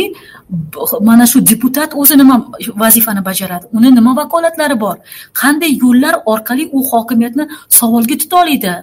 mana 1.10 1.26
shu 1.32 1.38
deputat 1.52 1.92
o'zi 2.02 2.18
nima 2.22 2.36
vazifani 2.84 3.22
bajaradi? 3.30 3.66
Uni 3.78 3.90
nima 3.98 4.12
vakolatlari 4.22 4.80
bor? 4.86 4.98
Qanday 5.42 5.72
yo'llar 5.84 6.16
orqali 6.34 6.64
u 6.78 6.80
hokimiyatni 6.92 7.44
savolga 7.80 8.16
tuta 8.22 8.36
oladi? 8.44 8.74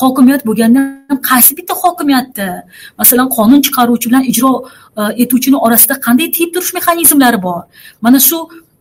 Hokimiyat 0.00 0.46
bo'lganda 0.46 0.80
ham 1.08 1.18
qaysi 1.30 1.56
bitta 1.58 1.74
hokimiyatda? 1.82 2.46
Masalan 2.98 3.28
qonun 3.36 3.60
chiqaruvchi 3.66 4.06
bilan 4.10 4.24
ijro 4.32 4.52
e, 5.00 5.02
etuvchini 5.22 5.56
orasida 5.66 5.94
qanday 6.06 6.28
tiyib 6.36 6.50
turish 6.54 6.72
mexanizmlari 6.78 7.42
bor? 7.42 7.62
Mana 8.04 8.18
shu 8.28 8.38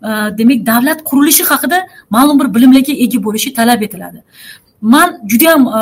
e, 0.07 0.09
demak 0.39 0.59
davlat 0.71 0.99
qurilishi 1.09 1.43
haqida 1.51 1.79
ma'lum 2.15 2.35
bir 2.41 2.47
bilimlarga 2.55 2.93
ega 3.05 3.19
bo'lishi 3.27 3.53
talab 3.59 3.81
etiladi. 3.87 4.19
Man 4.93 5.09
judayam 5.31 5.61
e, 5.79 5.81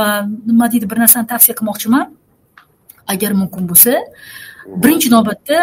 nima 0.49 0.71
deydi 0.71 0.89
bir 0.91 0.97
narsani 1.03 1.27
tavsiya 1.33 1.55
qilmoqchiman. 1.59 2.05
Agar 3.13 3.31
mumkin 3.41 3.63
bo'lsa 3.71 3.93
birinchi 4.83 5.07
navbatda 5.15 5.57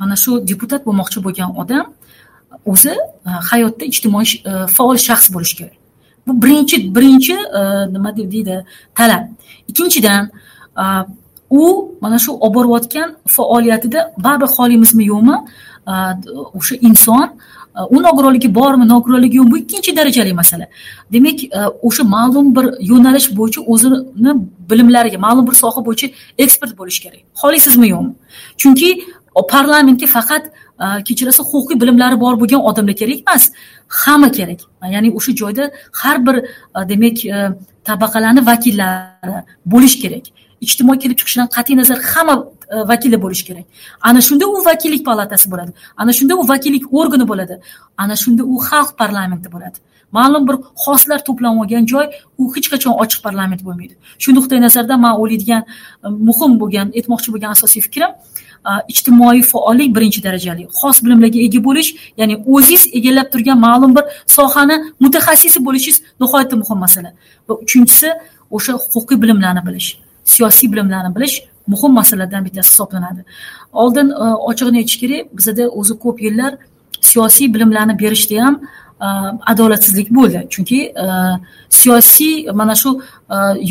mana 0.00 0.16
shu 0.22 0.30
deputat 0.50 0.82
bo'lmoqchi 0.88 1.18
bo'lgan 1.26 1.50
odam 1.62 1.86
o'zi 2.72 2.94
hayotda 3.50 3.84
ijtimoiy 3.92 4.28
faol 4.76 4.96
shaxs 5.06 5.28
bo'lishi 5.34 5.56
kerak. 5.60 5.83
Bu 6.26 6.42
birinchi 6.42 6.94
birinchi 6.94 7.32
e, 7.32 7.92
nima 7.92 8.16
deb 8.16 8.32
deydi 8.32 8.64
talab. 8.94 9.28
Ikkinchidan 9.68 10.30
e, 10.78 10.84
u 11.50 11.96
mana 12.00 12.18
shu 12.18 12.32
olib 12.32 12.54
borayotgan 12.54 13.16
faoliyatida 13.26 14.14
baribir 14.18 14.46
xoliymizmi 14.56 15.04
yo'qmi? 15.12 15.36
E, 15.88 15.92
o'sha 16.58 16.74
inson 16.74 17.28
u 17.90 18.02
nogironligi 18.02 18.54
bormi 18.54 18.88
nogironligi 18.88 19.36
yo'qmi? 19.36 19.50
Bu 19.50 19.58
ikkinchi 19.58 19.96
darajali 19.96 20.32
masala. 20.32 20.66
Demak 21.12 21.38
o'sha 21.82 22.04
ma'lum 22.04 22.56
bir 22.56 22.64
yo'nalish 22.90 23.28
bo'yicha 23.38 23.60
o'zini 23.72 24.32
bilimlariga 24.70 25.18
ma'lum 25.18 25.46
bir 25.48 25.56
soha 25.62 25.80
bo'yicha 25.86 26.06
ekspert 26.38 26.78
bo'lishi 26.78 27.00
kerak. 27.02 27.20
Xohlaysizmi 27.40 27.88
yo'qmi? 27.94 28.12
Chunki 28.60 28.88
parlamentga 29.52 30.06
faqat 30.06 30.44
Э, 30.80 31.02
kechirasiz 31.06 31.46
huquqiy 31.52 31.78
bilimlari 31.80 32.16
bor 32.20 32.34
bo'lgan 32.40 32.62
odamlar 32.68 32.96
kerak 33.00 33.18
emas 33.22 33.44
hamma 34.02 34.30
kerak. 34.38 34.60
E, 34.82 34.86
ya'ni 34.94 35.12
o'sha 35.18 35.32
joyda 35.40 35.70
har 36.00 36.16
bir 36.26 36.36
e, 36.36 36.44
demak 36.90 37.24
e, 37.24 37.36
tabaqalarni 37.88 38.42
vakillari 38.50 39.38
bo'lishi 39.72 39.98
kerak. 40.04 40.24
Ijtimoiy 40.66 40.98
kelib 41.02 41.16
chiqishidan 41.20 41.48
qat'iy 41.56 41.76
nazar 41.80 41.98
hamma 42.12 42.34
vakili 42.90 43.18
bo'lishi 43.24 43.44
kerak. 43.48 43.66
Ana 44.08 44.20
shunda 44.28 44.44
u 44.54 44.56
vakillik 44.70 45.02
palatasi 45.08 45.46
bo'ladi. 45.52 45.72
Ana 45.96 46.12
shunda 46.18 46.34
u 46.40 46.48
vakillik 46.52 46.84
organi 47.00 47.24
bo'ladi. 47.32 47.54
Ana 48.02 48.16
shunda 48.22 48.42
u 48.52 48.54
xalq 48.68 48.90
parlamenti 49.02 49.48
bo'ladi. 49.54 49.78
Ma'lum 50.16 50.42
bir 50.48 50.56
xoslar 50.84 51.20
to'planib 51.28 51.60
olgan 51.62 51.86
joy 51.92 52.06
u 52.40 52.42
hech 52.54 52.68
qachon 52.72 52.94
ochiq 53.02 53.20
parlament 53.26 53.60
bo'lmaydi. 53.66 53.94
Shu 54.22 54.30
nuqtai 54.38 54.58
nazardan 54.66 54.98
man 55.04 55.14
o'ylaydigan 55.22 55.62
muhim 56.28 56.52
bo'lgan 56.62 56.86
aytmoqchi 56.98 57.28
bo'lgan 57.34 57.50
asosiy 57.56 57.82
fikrim 57.86 58.10
E, 58.70 58.72
ijtimoiy 58.92 59.42
faollik 59.52 59.90
birinchi 59.96 60.20
darajali 60.26 60.66
xos 60.80 60.96
bilimlarga 61.04 61.40
ega 61.46 61.60
bo'lish 61.68 61.90
ya'ni 62.20 62.34
o'zingiz 62.52 62.84
egallab 62.98 63.28
turgan 63.32 63.58
ma'lum 63.66 63.96
bir 63.96 64.04
sohani 64.36 64.76
mutaxassisi 65.04 65.64
bo'lishingiz 65.66 65.98
nihoyatda 66.20 66.56
muhim 66.62 66.78
masala. 66.84 67.10
Va 67.48 67.54
uchinchisi 67.64 68.08
o'sha 68.56 68.72
huquqiy 68.92 69.18
bilimlarni 69.22 69.62
bilish 69.68 69.88
siyosiy 70.34 70.72
bilimlarni 70.72 71.10
bilish 71.16 71.36
muhim 71.72 71.92
masalalardan 72.00 72.44
bittasi 72.46 72.70
hisoblanadi. 72.72 73.24
Oldin 73.72 74.08
e, 74.10 74.26
ochig'ini 74.50 74.78
aytish 74.82 74.98
kerak 75.02 75.36
bizada 75.38 75.64
o'zi 75.80 75.94
ko'p 76.04 76.16
yillar 76.26 76.52
siyosiy 77.10 77.54
bilimlarni 77.54 77.94
berishda 77.98 78.44
ham 78.44 78.54
adolatsizlik 79.52 80.08
bo'ldi. 80.16 80.40
Chunki 80.54 80.78
siyosiy 81.78 82.52
mana 82.60 82.74
shu 82.82 82.90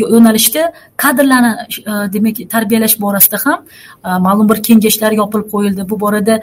yo'nalishda 0.02 0.64
kadrlarni 1.04 1.52
demak 2.16 2.38
tarbiyalash 2.54 2.96
borasida 3.04 3.38
ham 3.46 3.60
ma'lum 4.26 4.50
bir 4.52 4.60
kengashlar 4.68 5.12
yopilib 5.22 5.48
qo'yildi. 5.54 5.90
Bu 5.90 6.00
borada 6.04 6.36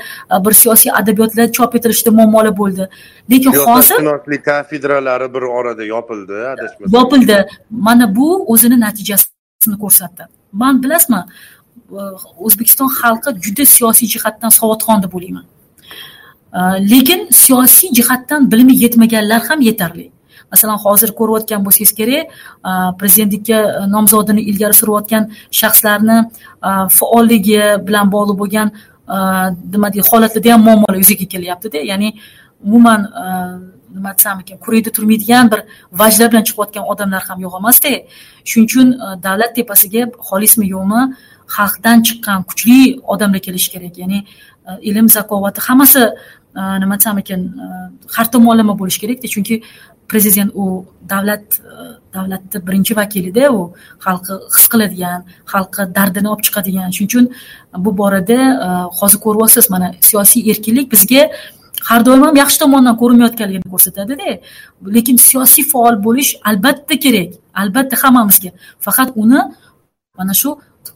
bir 0.45 0.53
siyosiy 0.63 0.93
adabiyotlar 1.01 1.53
chop 1.53 1.75
etilishida 1.79 2.11
muammolar 2.19 2.57
bo'ldi. 2.63 2.89
Lekin 3.31 3.53
hozir 3.53 3.99
kafedralari 4.49 5.35
bir 5.35 5.43
orada 5.59 5.85
yopildi 5.85 6.37
adashmasam 6.53 7.01
yopildi. 7.01 7.47
Mana 7.71 8.17
bu 8.17 8.27
o'zini 8.53 8.81
natijasini 8.81 9.77
ko'rsatdi. 9.85 10.23
Man 10.53 10.83
bilasizmi 10.83 11.23
o'zbekiston 12.47 12.89
xalqi 13.01 13.31
juda 13.45 13.65
siyosiy 13.77 14.09
jihatdan 14.15 14.53
savodxon 14.59 15.03
deb 15.05 15.13
o'ylayman 15.17 15.47
Э, 16.53 16.59
lekin 16.91 17.29
siyosiy 17.31 17.91
jihatdan 17.99 18.51
bilimi 18.53 18.75
yetmaganlar 18.77 19.41
ham 19.49 19.61
yetarli. 19.61 20.11
Masalan 20.51 20.79
hozir 20.85 21.11
ko'rayotgan 21.19 21.65
bo'lsangiz 21.67 21.93
kerak 21.99 22.23
e, 22.71 22.73
prezidentlikka 22.99 23.59
e, 23.81 23.83
nomzodini 23.95 24.43
ilgari 24.51 24.75
surayotgan 24.81 25.29
shaxslarni 25.61 26.19
e, 26.69 26.71
faolligi 26.99 27.61
bilan 27.87 28.13
bog'liq 28.15 28.39
bo'lgan 28.43 28.73
nima 29.75 29.89
deydi 29.95 30.07
holatlarda 30.11 30.53
ham 30.55 30.63
muammolar 30.67 30.99
yuzaga 31.03 31.27
kelyaptida. 31.35 31.79
Ya'ni 31.91 32.09
umuman 32.67 33.01
nima 33.95 34.11
desam 34.19 34.41
ekan 34.43 34.59
kurayda 34.65 34.91
turmaydigan 34.97 35.51
bir 35.53 35.61
vajlar 36.01 36.29
bilan 36.33 36.45
chiqayotgan 36.49 36.85
odamlar 36.93 37.23
ham 37.29 37.39
yo'q 37.45 37.55
emasda. 37.61 37.93
Shuning 38.51 38.69
uchun 38.71 38.87
davlat 39.27 39.53
tepasiga 39.59 40.03
xolismi 40.29 40.67
yo'qmi 40.75 41.01
xalqdan 41.57 41.99
chiqqan 42.07 42.39
kuchli 42.49 42.79
odamlar 43.15 43.41
kelishi 43.47 43.69
kerak. 43.75 43.95
Ya'ni 44.03 44.19
ilm 44.91 45.07
zakovati 45.17 45.61
hammasi 45.69 46.03
nima 46.55 46.97
desam 46.99 47.19
ekan 47.19 47.41
har 48.17 48.27
tomonlama 48.35 48.75
bo'lishi 48.81 49.01
kerakda 49.03 49.29
chunki 49.35 49.63
prezident 50.11 50.51
u 50.55 50.85
davlat 51.11 51.45
э, 51.61 51.91
davlatni 52.15 52.59
birinchi 52.67 52.97
vakilida 53.01 53.45
u 53.59 53.61
xalqi 54.07 54.35
his 54.57 54.67
qiladigan 54.73 55.21
xalqi 55.53 55.83
dardini 55.97 56.29
olib 56.33 56.43
chiqadigan. 56.47 56.91
Shuning 56.97 57.11
uchun 57.11 57.25
bu 57.85 57.91
borada 58.01 58.39
e, 58.67 58.69
hozir 58.99 59.19
ko'ryapsiz 59.27 59.71
mana 59.75 59.89
siyosiy 60.09 60.51
erkinlik 60.53 60.87
bizga 60.95 61.23
har 61.89 62.01
doim 62.07 62.23
ham 62.27 62.37
yaxshi 62.43 62.59
tomondan 62.63 62.97
ko'rinmayotganligini 63.03 63.69
ko'rsatadida. 63.75 64.29
Lekin 64.97 65.17
siyosiy 65.29 65.65
faol 65.73 65.97
bo'lish 66.07 66.31
albatta 66.51 66.95
kerak 67.05 67.31
albatta 67.63 67.97
hammamizga. 68.03 68.51
Faqat 68.87 69.09
uni 69.23 69.41
mana 70.19 70.35
shu 70.41 70.51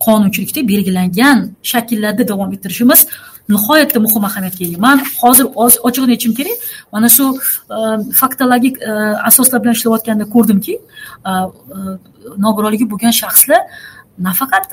qonunchilikda 0.06 0.60
belgilangan 0.68 1.38
shakllarda 1.62 2.28
davom 2.28 2.52
ettirishimiz 2.56 3.06
nihoyatda 3.48 4.00
muhim 4.00 4.24
ahamiyatga 4.24 4.64
ega. 4.66 4.78
Man 4.86 4.98
hozir 5.20 5.46
ochig'ini 5.88 6.14
aytishim 6.16 6.34
kerak? 6.38 6.58
Mana 6.92 7.08
shu 7.16 7.24
e, 7.76 7.78
faktologik 8.20 8.74
e, 8.82 8.92
asoslar 9.30 9.62
bilan 9.62 9.74
ishlayotganda 9.78 10.24
ko'rdimki 10.34 10.74
e, 11.30 11.32
nogironligi 12.44 12.86
bo'lgan 12.92 13.14
shaxslar 13.22 13.60
nafaqat 14.28 14.66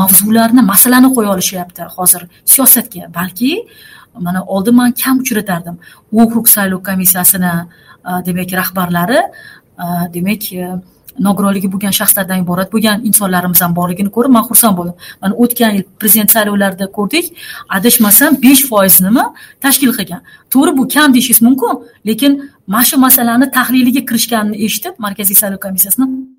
mavzularni 0.00 0.62
masalani 0.72 1.08
qo'ya 1.16 1.30
olishyapti 1.34 1.82
hozir 1.96 2.22
siyosatga 2.52 3.08
balki 3.18 3.50
mana 4.26 4.40
oldin 4.54 4.74
man 4.80 4.92
kam 5.02 5.16
uchratardim. 5.24 5.76
Okrug 6.22 6.46
saylov 6.56 6.80
komissiyasini 6.88 7.54
demak 8.26 8.50
rahbarlari 8.60 9.20
demak 10.16 10.42
nogironligi 11.18 11.68
bo'lgan 11.72 11.94
shaxslardan 11.98 12.42
iborat 12.44 12.72
bo'lgan 12.74 13.04
insonlarimiz 13.08 13.60
ham 13.64 13.76
borligini 13.78 14.10
ko'rib 14.16 14.32
man 14.36 14.44
xursand 14.48 14.76
bo'ldim. 14.78 14.94
Mana 15.22 15.34
o'tgan 15.42 15.72
yil 15.76 15.84
prezident 16.00 16.30
saylovlarida 16.36 16.86
ko'rdik 16.98 17.32
adashmasam 17.76 18.38
besh 18.44 18.62
foiznimi 18.70 19.24
tashkil 19.64 19.92
qilgan. 19.98 20.22
To'g'ri 20.52 20.76
bu 20.78 20.88
kam 20.94 21.14
deyishingiz 21.14 21.42
mumkin 21.48 21.82
lekin 22.08 22.32
mana 22.66 22.84
shu 22.84 22.96
masalani 23.06 23.50
tahliliga 23.58 24.02
kirishganini 24.08 24.56
eshitib 24.66 24.94
markaziy 25.04 25.36
saylov 25.42 25.60
komissiyasini 25.66 26.33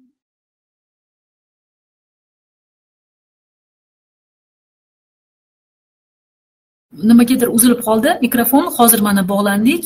nimagadir 7.04 7.48
uzilib 7.48 7.82
qoldi. 7.88 8.10
Mikrofon 8.22 8.66
hozir 8.78 9.00
mana 9.00 9.24
bog'landik. 9.28 9.84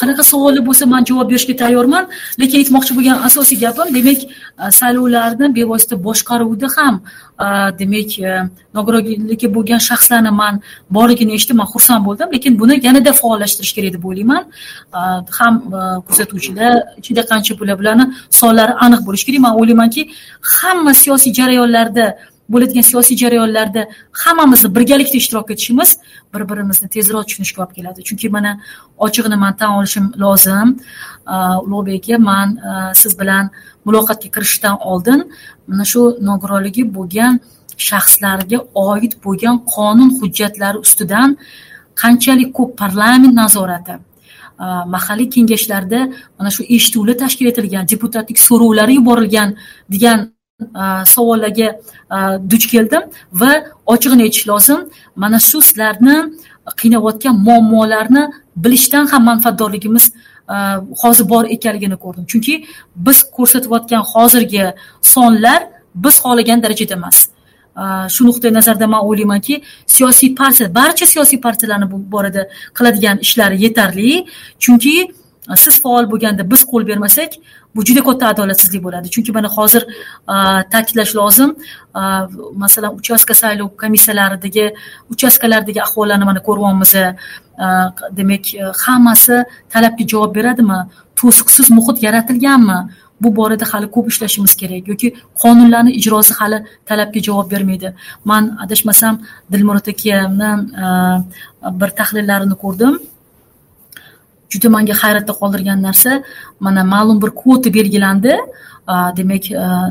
Qanaqa 0.00 0.22
savollar 0.32 0.62
bo'lsa 0.68 0.86
man 0.86 1.04
javob 1.04 1.30
berishga 1.30 1.56
tayyorman. 1.62 2.08
Lekin 2.40 2.58
aytmoqchi 2.62 2.96
bo'lgan 2.98 3.18
asosiy 3.28 3.58
gapim 3.64 3.94
demak 3.96 4.20
e, 4.22 4.70
saylovlarni 4.80 5.46
bevosita 5.58 5.96
boshqaruvda 6.06 6.68
ham 6.76 6.94
e, 7.44 7.46
demak 7.80 8.10
e, 8.18 8.32
nogironligi 8.76 9.48
bo'lgan 9.56 9.80
shaxslarni 9.88 10.32
man 10.42 10.60
borligini 10.96 11.32
eshitib 11.38 11.56
man 11.60 11.68
xursand 11.74 12.02
bo'ldim. 12.08 12.28
Lekin 12.36 12.52
buni 12.60 12.80
yanada 12.86 13.12
faollashtirish 13.20 13.72
kerak 13.76 13.92
deb 13.96 14.04
o'ylayman. 14.10 14.42
Ham 15.38 15.54
kuzatuvchilar 16.08 16.72
ichida 17.00 17.22
qancha 17.30 17.52
bo'ladi 17.60 17.78
bularni 17.80 18.04
sonlari 18.40 18.72
aniq 18.86 19.00
bo'lishi 19.06 19.24
kerak. 19.28 19.40
Man 19.46 19.54
o'ylaymanki 19.60 20.02
hamma 20.56 20.92
siyosiy 21.02 21.32
jarayonlarda 21.38 22.06
bo'ladigan 22.52 22.84
siyosiy 22.90 23.16
jarayonlarda 23.22 23.82
hammamizni 24.22 24.74
birgalikda 24.76 25.16
ishtirok 25.22 25.50
etishimiz 25.54 25.90
bir 26.34 26.42
birimizni 26.50 26.88
tezroq 26.96 27.24
tushunishga 27.28 27.62
olib 27.64 27.74
keladi. 27.78 28.00
Chunki 28.08 28.28
mana 28.36 28.52
ochig'ini 29.06 29.36
man 29.44 29.56
tan 29.56 29.70
olishim 29.78 30.06
lozim. 30.22 30.68
Ulug'bek 31.66 32.04
aka 32.04 32.18
man 32.18 32.48
siz 33.02 33.12
bilan 33.20 33.44
muloqotga 33.86 34.28
kirishishdan 34.34 34.76
oldin 34.90 35.20
mana 35.68 35.84
shu 35.92 36.00
nogironligi 36.28 36.82
bo'lgan 36.96 37.32
shaxslarga 37.88 38.58
oid 38.88 39.12
bo'lgan 39.24 39.56
qonun 39.74 40.10
hujjatlari 40.20 40.78
ustidan 40.86 41.36
qanchalik 42.02 42.50
ko'p 42.58 42.70
parlament 42.82 43.34
nazorati 43.42 43.94
mahalliy 44.94 45.28
kengashlarda 45.34 46.00
mana 46.38 46.50
shu 46.56 46.62
eshituvlar 46.76 47.16
tashkil 47.24 47.46
etilgan 47.52 47.84
deputatlik 47.92 48.38
so'rovlari 48.48 48.94
yuborilgan 48.98 49.48
degan 49.94 50.18
savollarga 51.04 51.80
duch 52.50 52.66
keldim 52.66 53.02
va 53.32 53.50
ochig'ini 53.86 54.22
aytish 54.22 54.48
lozim. 54.48 54.80
Mana 55.16 55.38
shu 55.38 55.60
sizlarni 55.62 56.16
qiynayotgan 56.80 57.34
muammolarni 57.46 58.22
bilishdan 58.56 59.06
ham 59.06 59.24
manfaatdorligimiz 59.24 60.12
hozir 61.02 61.28
bor 61.28 61.44
ekanligini 61.44 61.96
ko'rdim. 61.96 62.24
Chunki 62.26 62.64
biz 62.96 63.18
ko'rsatayotgan 63.36 64.02
hozirgi 64.12 64.64
sonlar 65.02 65.60
biz 65.94 66.14
xohlagan 66.24 66.62
darajada 66.62 66.94
emas. 66.94 67.18
Shu 68.14 68.22
nuqtai 68.28 68.52
nazardan 68.58 68.90
man 68.90 69.02
o'ylaymanki 69.08 69.54
siyosiy 69.94 70.34
partiya 70.34 70.74
barcha 70.74 71.06
siyosiy 71.06 71.40
partiyalarni 71.40 71.86
bu 71.92 71.96
borada 72.12 72.42
qiladigan 72.76 73.16
ishlari 73.26 73.56
yetarli. 73.64 74.26
Chunki 74.64 74.94
siz 75.54 75.80
faol 75.82 76.04
bo'lganda 76.10 76.42
biz 76.50 76.64
qo'l 76.70 76.86
bermasak 76.90 77.30
bu 77.74 77.84
juda 77.88 78.02
katta 78.08 78.24
adolatsizlik 78.32 78.82
bo'ladi. 78.86 79.06
Chunki 79.14 79.32
mana 79.32 79.48
hozir 79.56 79.82
ta'kidlash 80.74 81.12
lozim 81.18 81.50
masalan 82.62 82.92
uchastka 83.00 83.34
saylov 83.42 83.68
komissiyalaridagi 83.82 84.66
uchastkalardagi 85.14 85.80
ahvollarni 85.86 86.24
mana 86.30 86.40
ko'ryapmiz. 86.48 86.92
Demak 88.18 88.44
hammasi 88.84 89.36
talabga 89.72 90.04
javob 90.12 90.30
beradimi? 90.38 90.78
To'siqsiz 91.20 91.66
muhit 91.78 92.02
yaratilganmi? 92.06 92.78
Bu 93.20 93.28
borada 93.36 93.64
hali 93.72 93.86
ko'p 93.94 94.06
ishlashimiz 94.12 94.52
kerak 94.60 94.88
yoki 94.92 95.08
qonunlarni 95.42 95.92
ijrosi 95.98 96.32
hali 96.40 96.58
talabga 96.88 97.20
javob 97.28 97.46
bermaydi. 97.52 97.88
Man 98.30 98.44
adashmasam 98.64 99.14
dilmurod 99.52 99.86
akamni 99.92 100.50
bir 101.80 101.90
tahlillarini 102.00 102.56
ko'rdim. 102.64 102.94
Juda 104.52 104.68
manga 104.76 104.94
hayratda 105.02 105.32
qoldirgan 105.40 105.78
narsa 105.88 106.22
mana 106.60 106.82
ma'lum 106.94 107.22
bir 107.22 107.30
kvota 107.40 107.68
belgilandi. 107.78 108.32
Demak 109.18 109.44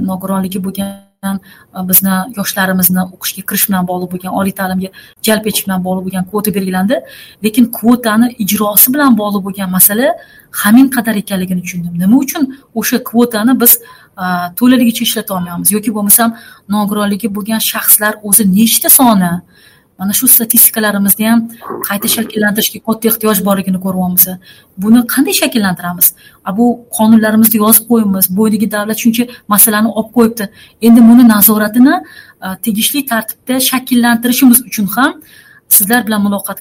nogironligi 0.09 0.59
bo'lgan 0.67 1.39
bizni 1.89 2.15
yoshlarimizni 2.37 3.01
o'qishga 3.15 3.41
kirish 3.47 3.65
bilan 3.69 3.83
bog'liq 3.89 4.09
bo'lgan 4.13 4.31
oliy 4.39 4.53
ta'limga 4.59 4.89
jalb 5.27 5.43
etish 5.49 5.63
bilan 5.65 5.79
bog'liq 5.85 6.03
bo'lgan 6.07 6.25
kvota 6.29 6.49
belgilandi. 6.57 6.95
Lekin 7.45 7.65
kvotani 7.77 8.27
ijrosi 8.43 8.93
bilan 8.95 9.11
bog'liq 9.21 9.43
bo'lgan 9.47 9.69
masala 9.77 10.07
hamin 10.61 10.87
qadar 10.95 11.15
ekanligini 11.23 11.61
tushundim. 11.65 11.93
Nima 12.03 12.15
uchun 12.23 12.43
o'sha 12.79 12.97
kvotani 13.09 13.53
biz 13.61 13.71
to'laligicha 14.59 15.03
ishlata 15.07 15.31
olmayapmiz? 15.37 15.69
Yoki 15.77 15.91
bo'lmasam 15.97 16.29
nogironligi 16.75 17.27
bo'lgan 17.37 17.61
shaxslar 17.71 18.13
o'zi 18.27 18.43
nechta 18.57 18.89
soni 18.99 19.33
mana 19.99 20.13
shu 20.13 20.27
statistikalarimizni 20.27 21.29
ham 21.29 21.41
qayta 21.87 22.07
shakllantirishga 22.15 22.79
katta 22.87 23.07
ehtiyoj 23.11 23.39
borligini 23.47 23.79
ko'ryapmiz. 23.85 24.25
Buni 24.83 25.01
qanday 25.13 25.35
shakllantiramiz? 25.41 26.07
Bu 26.57 26.65
qonunlarimizda 26.97 27.57
yozib 27.63 27.85
qo'yibmiz 27.91 28.25
bo'yniga 28.39 28.67
davlat 28.75 28.99
shuncha 29.03 29.23
masalani 29.53 29.89
olib 29.99 30.11
qo'yibdi. 30.17 30.49
Endi 30.87 31.01
buni 31.09 31.23
nazoratini 31.33 31.95
tegishli 32.65 33.05
tartibda 33.11 33.59
shakllantirishimiz 33.69 34.59
uchun 34.69 34.87
ham 34.95 35.11
sizlar 35.77 36.01
bilan 36.07 36.21
muloqot 36.27 36.57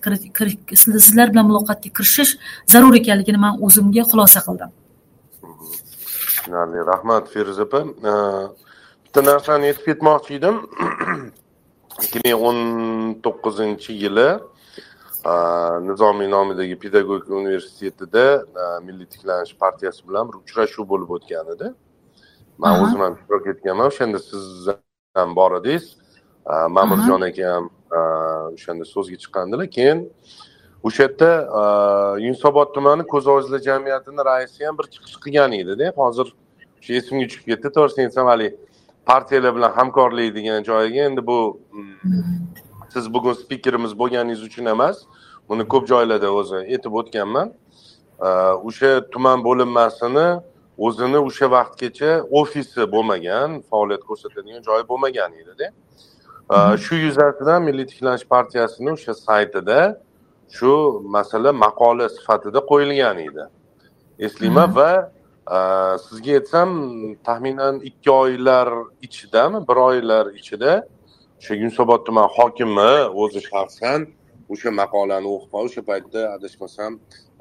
sizlar 1.05 1.27
bilan 1.33 1.47
muloqotga 1.51 1.91
kirishish 1.97 2.33
zarur 2.73 2.95
ekanligini 3.01 3.39
man 3.47 3.55
o'zimga 3.67 4.03
xulosa 4.11 4.41
qildim. 4.47 4.71
Hm, 5.41 5.55
hm. 5.59 5.73
Tushunarli 6.27 6.81
rahmat 6.93 7.25
feruza 7.33 7.63
opa. 7.67 7.81
Bitta 9.05 9.21
narsani 9.31 9.65
aytib 9.71 9.85
ketmoqchi 9.89 10.33
edim. 10.41 10.57
ikki 12.03 12.21
ming 12.25 12.43
o'n 12.49 12.59
to'qqizinchi 13.25 13.93
yili 14.03 14.29
nizomiy 15.89 16.29
nomidagi 16.31 16.77
pedagogika 16.85 17.35
universitetida 17.35 18.25
milliy 18.87 19.07
tiklanish 19.07 19.55
partiyasi 19.57 20.09
bilan 20.09 20.29
bir 20.29 20.37
uchrashuv 20.43 20.89
bo'lib 20.89 21.11
o'tgan 21.17 21.47
edi. 21.55 21.71
Man 22.59 22.83
o'zim 22.83 23.01
ham 23.01 23.15
ishtirok 23.19 23.47
etganman. 23.53 23.87
O'shanda 23.93 24.19
siz 24.19 24.69
ham 25.15 25.37
bor 25.37 25.53
edingiz. 25.61 25.97
Ma'murjon 26.77 27.23
aka 27.29 27.55
ham 27.55 27.71
o'shanda 28.57 28.85
so'zga 28.85 29.17
chiqqandilar. 29.23 29.67
Keyin 29.77 29.99
o'sha 30.87 31.03
yerda 31.07 31.31
yunusobod 32.27 32.75
tumani 32.75 33.07
ko'z 33.13 33.27
ojizlar 33.35 33.61
jamiyatini 33.71 34.23
raisi 34.31 34.67
ham 34.67 34.79
bir 34.79 34.87
chiqish 34.95 35.17
qilgan 35.25 35.53
edida 35.63 35.93
hozir 35.97 36.29
shu 36.85 36.91
esimga 37.01 37.27
tushib 37.31 37.45
ketdi. 37.51 37.69
To'g'risini 37.77 38.03
aytsam 38.07 38.27
haligi 38.33 38.57
partiyalar 39.07 39.57
bilan 39.57 39.73
hamkorlik 39.79 40.35
degan 40.35 40.63
joyiga 40.63 41.01
endi 41.09 41.27
bu 41.27 41.61
siz 42.93 43.15
bugun 43.15 43.33
spikerimiz 43.33 43.93
bo'lganingiz 43.99 44.43
uchun 44.43 44.67
emas 44.67 44.97
buni 45.49 45.69
ko'p 45.69 45.85
joylarda 45.93 46.31
o'zi 46.41 46.57
aytib 46.57 46.93
o'tganman. 47.01 47.53
O'sha 48.69 48.91
tuman 49.13 49.45
bo'linmasini 49.45 50.29
o'zini 50.87 51.19
o'sha 51.29 51.47
vaqtgacha 51.57 52.11
ofisi 52.41 52.83
bo'lmagan 52.95 53.49
faoliyat 53.71 54.03
ko'rsatadigan 54.09 54.63
joyi 54.69 54.85
bo'lmagan 54.91 55.33
edida. 55.43 55.67
Shu 56.85 56.95
yuzasidan 57.07 57.63
milliy 57.69 57.87
tiklanish 57.91 58.25
partiyasini 58.35 58.91
o'sha 58.97 59.15
saytida 59.27 59.81
shu 60.57 60.73
masala 61.17 61.53
maqola 61.65 62.09
sifatida 62.17 62.61
qo'yilgan 62.71 63.19
edi. 63.29 63.45
Eslayman 64.27 64.71
va 64.79 64.91
Э, 65.51 65.99
sizga 66.09 66.33
aytsam 66.39 66.71
taxminan 67.25 67.81
ikki 67.81 68.11
oylar 68.11 68.69
ichidami 69.03 69.69
bir 69.69 69.77
oylar 69.77 70.27
ichida? 70.41 70.89
O'sha 71.39 71.55
yunusobod 71.55 72.07
tuman 72.07 72.29
hokimi 72.37 72.93
o'zi 73.23 73.41
shaxsan 73.51 74.07
o'sha 74.53 74.71
maqolani 74.81 75.29
o'qib 75.35 75.51
qolib 75.53 75.69
o'sha 75.71 75.83
paytda 75.91 76.21
adashmasam 76.37 76.93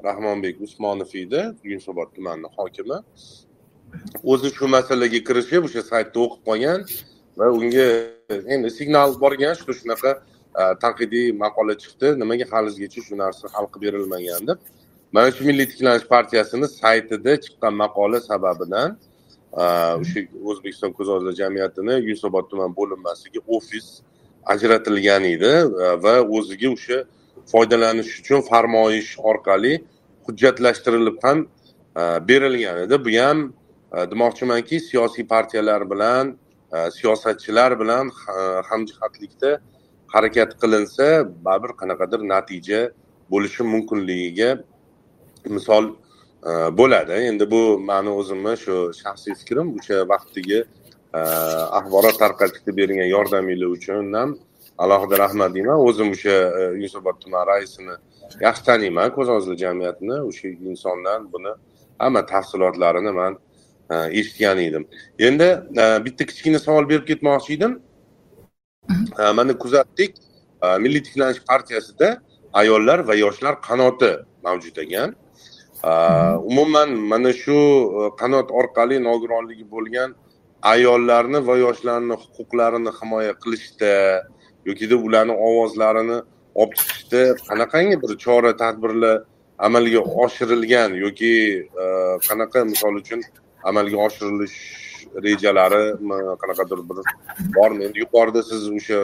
rahmonbek 0.06 0.60
usmonov 0.66 1.10
edi 1.22 1.40
yunusobod 1.70 2.08
tumanini 2.16 2.48
hokimi. 2.56 2.98
O'zi 4.32 4.48
shu 4.56 4.66
masalaga 4.76 5.20
kirishib 5.28 5.62
o'sha 5.68 5.82
saytda 5.92 6.18
o'qib 6.24 6.42
qolgan 6.48 6.80
va 7.38 7.46
unga 7.58 7.88
endi 8.54 8.68
signal 8.78 9.10
borgan 9.24 9.54
shu 9.60 9.72
shunaqa 9.80 10.10
e, 10.60 10.62
tanqidiy 10.82 11.26
maqola 11.44 11.74
chiqdi. 11.82 12.08
Nimaga 12.22 12.44
halizgacha 12.52 13.00
shu 13.06 13.14
narsa 13.24 13.44
hal 13.54 13.66
qilib 13.72 13.84
berilmagan 13.86 14.42
deb. 14.50 14.58
Mana 15.14 15.30
shu 15.30 15.44
milliy 15.44 15.66
tiklanish 15.70 16.06
partiyasini 16.14 16.68
saytida 16.68 17.32
chiqqan 17.44 17.74
maqola 17.82 18.20
sababidan 18.30 18.88
e, 19.62 19.64
o'sha 20.02 20.20
o'zbekiston 20.50 20.92
ko'z 20.96 21.08
jamiyatini 21.40 21.94
yunusobod 22.06 22.44
tuman 22.50 22.70
bo'linmasiga 22.78 23.40
ofis 23.56 23.86
ajratilgan 24.54 25.24
edi 25.34 25.52
e, 25.84 25.86
va 26.04 26.14
o'ziga 26.36 26.68
o'sha 26.76 26.98
foydalanish 27.52 28.10
uchun 28.20 28.40
farmoyish 28.50 29.10
orqali 29.30 29.72
hujjatlashtirilib 30.26 31.18
ham 31.26 31.38
e, 32.00 32.02
berilgan 32.28 32.76
edi. 32.84 32.96
Bu 33.06 33.10
ham 33.22 33.38
demoqchimanki 34.12 34.76
siyosiy 34.88 35.24
partiyalar 35.34 35.90
bilan 35.90 36.38
siyosatchilar 36.96 37.70
bilan 37.80 38.10
hamjihatlikda 38.70 39.50
harakat 40.14 40.50
qilinsa 40.62 41.06
baribir 41.46 41.72
qanaqadir 41.80 42.20
natija 42.34 42.80
bo'lishi 43.32 43.62
mumkinligiga 43.74 44.50
misol 45.46 45.84
bo'ladi. 46.78 47.12
Endi 47.30 47.50
bu 47.50 47.78
mani 47.78 48.10
o'zimni 48.10 48.56
shu 48.64 48.74
shaxsiy 49.02 49.34
fikrim 49.40 49.66
o'sha 49.78 49.96
vaqtdagi 50.12 50.64
axborot 51.78 52.16
tarqatishda 52.22 52.76
bergan 52.80 53.08
yordaminglar 53.16 53.70
uchun 53.76 54.12
ham 54.18 54.30
alohida 54.84 55.18
rahmat 55.24 55.54
deyman 55.54 55.78
o'zim 55.88 56.08
o'sha 56.14 56.36
yunusobod 56.76 57.16
tuman 57.22 57.46
raisini 57.52 57.96
yaxshi 58.46 58.62
taniyman 58.68 59.08
ko'z 59.16 59.28
ojizlar 59.34 59.56
jamiyatini 59.64 60.16
o'sha 60.28 60.48
insondan 60.70 61.32
buni 61.32 61.52
hamma 62.02 62.26
tafsilotlarini 62.32 63.12
man 63.20 63.32
eshitgan 64.18 64.58
edim. 64.58 64.84
Endi 65.18 65.48
bitta 66.04 66.22
kichkina 66.30 66.58
savol 66.66 66.88
berib 66.90 67.06
ketmoqchi 67.10 67.50
edim. 67.58 67.72
Mana 69.38 69.58
kuzatdik. 69.58 70.12
Milliy 70.84 71.02
tiklanish 71.06 71.40
partiyasida 71.50 72.08
ayollar 72.52 72.98
va 73.08 73.14
yoshlar 73.14 73.54
qanoti 73.68 74.12
mavjud 74.46 74.76
ekan 74.84 75.14
umuman 75.84 76.90
mana 77.12 77.32
shu 77.32 77.56
qanot 78.20 78.48
orqali 78.60 78.96
nogironligi 79.08 79.66
bo'lgan 79.74 80.14
ayollarni 80.62 81.40
va 81.48 81.56
yoshlarni 81.64 82.16
huquqlarini 82.22 82.92
himoya 82.98 83.34
qilishda 83.42 83.92
yokida 84.68 84.96
ularni 85.06 85.34
ovozlarini 85.48 86.18
olib 86.60 86.74
chiqishda 86.78 87.20
qanaqangi 87.48 87.96
bir 88.02 88.16
chora 88.24 88.52
tadbirlar 88.62 89.16
amalga 89.58 90.00
oshirilgan 90.24 90.90
yoki 91.04 91.32
qanaqa 92.28 92.64
misol 92.72 92.94
uchun 93.02 93.20
amalga 93.70 93.96
oshirilish 94.06 94.58
rejalari 95.26 95.84
qanaqadir 96.42 96.78
bir 96.88 96.98
bormi? 97.56 97.84
Endi 97.86 97.98
yuqorida 98.04 98.42
siz 98.50 98.62
o'sha 98.78 99.00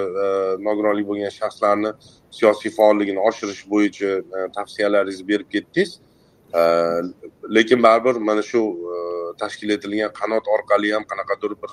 nogironligi 0.67 1.09
bo'lgan 1.11 1.33
shaxslarni 1.41 1.91
siyosiy 2.39 2.73
faolligini 2.79 3.21
oshirish 3.29 3.63
bo'yicha 3.73 4.11
tavsiyalaringizni 4.57 5.27
berib 5.33 5.49
ketdingiz 5.55 5.91
Э, 6.55 7.03
lekin 7.55 7.83
baribir 7.83 8.17
mana 8.21 8.43
shu 8.43 8.61
э, 8.95 9.37
tashkil 9.39 9.71
etilgan 9.77 10.11
qanot 10.21 10.45
orqali 10.57 10.93
ham 10.95 11.05
qanaqadir 11.11 11.53
bir 11.63 11.71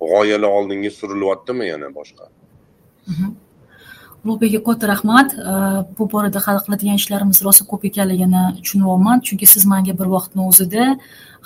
g'oyalar 0.00 0.50
oldinga 0.58 0.90
surilyaptimi 1.00 1.68
yana 1.68 1.88
boshqa? 1.98 2.28
Ulug'bek 4.28 4.54
aka 4.54 4.64
katta 4.64 4.86
rahmat 4.94 5.28
bu 5.98 6.04
borada 6.12 6.40
hali 6.46 6.60
qiladigan 6.64 6.96
ishlarimiz 7.00 7.38
rosa 7.46 7.62
ko'p 7.70 7.82
ekanligini 7.90 8.42
tushunyapman 8.60 9.18
chunki 9.26 9.46
siz 9.54 9.64
manga 9.72 9.92
bir 10.00 10.08
vaqtni 10.16 10.42
o'zida 10.50 10.84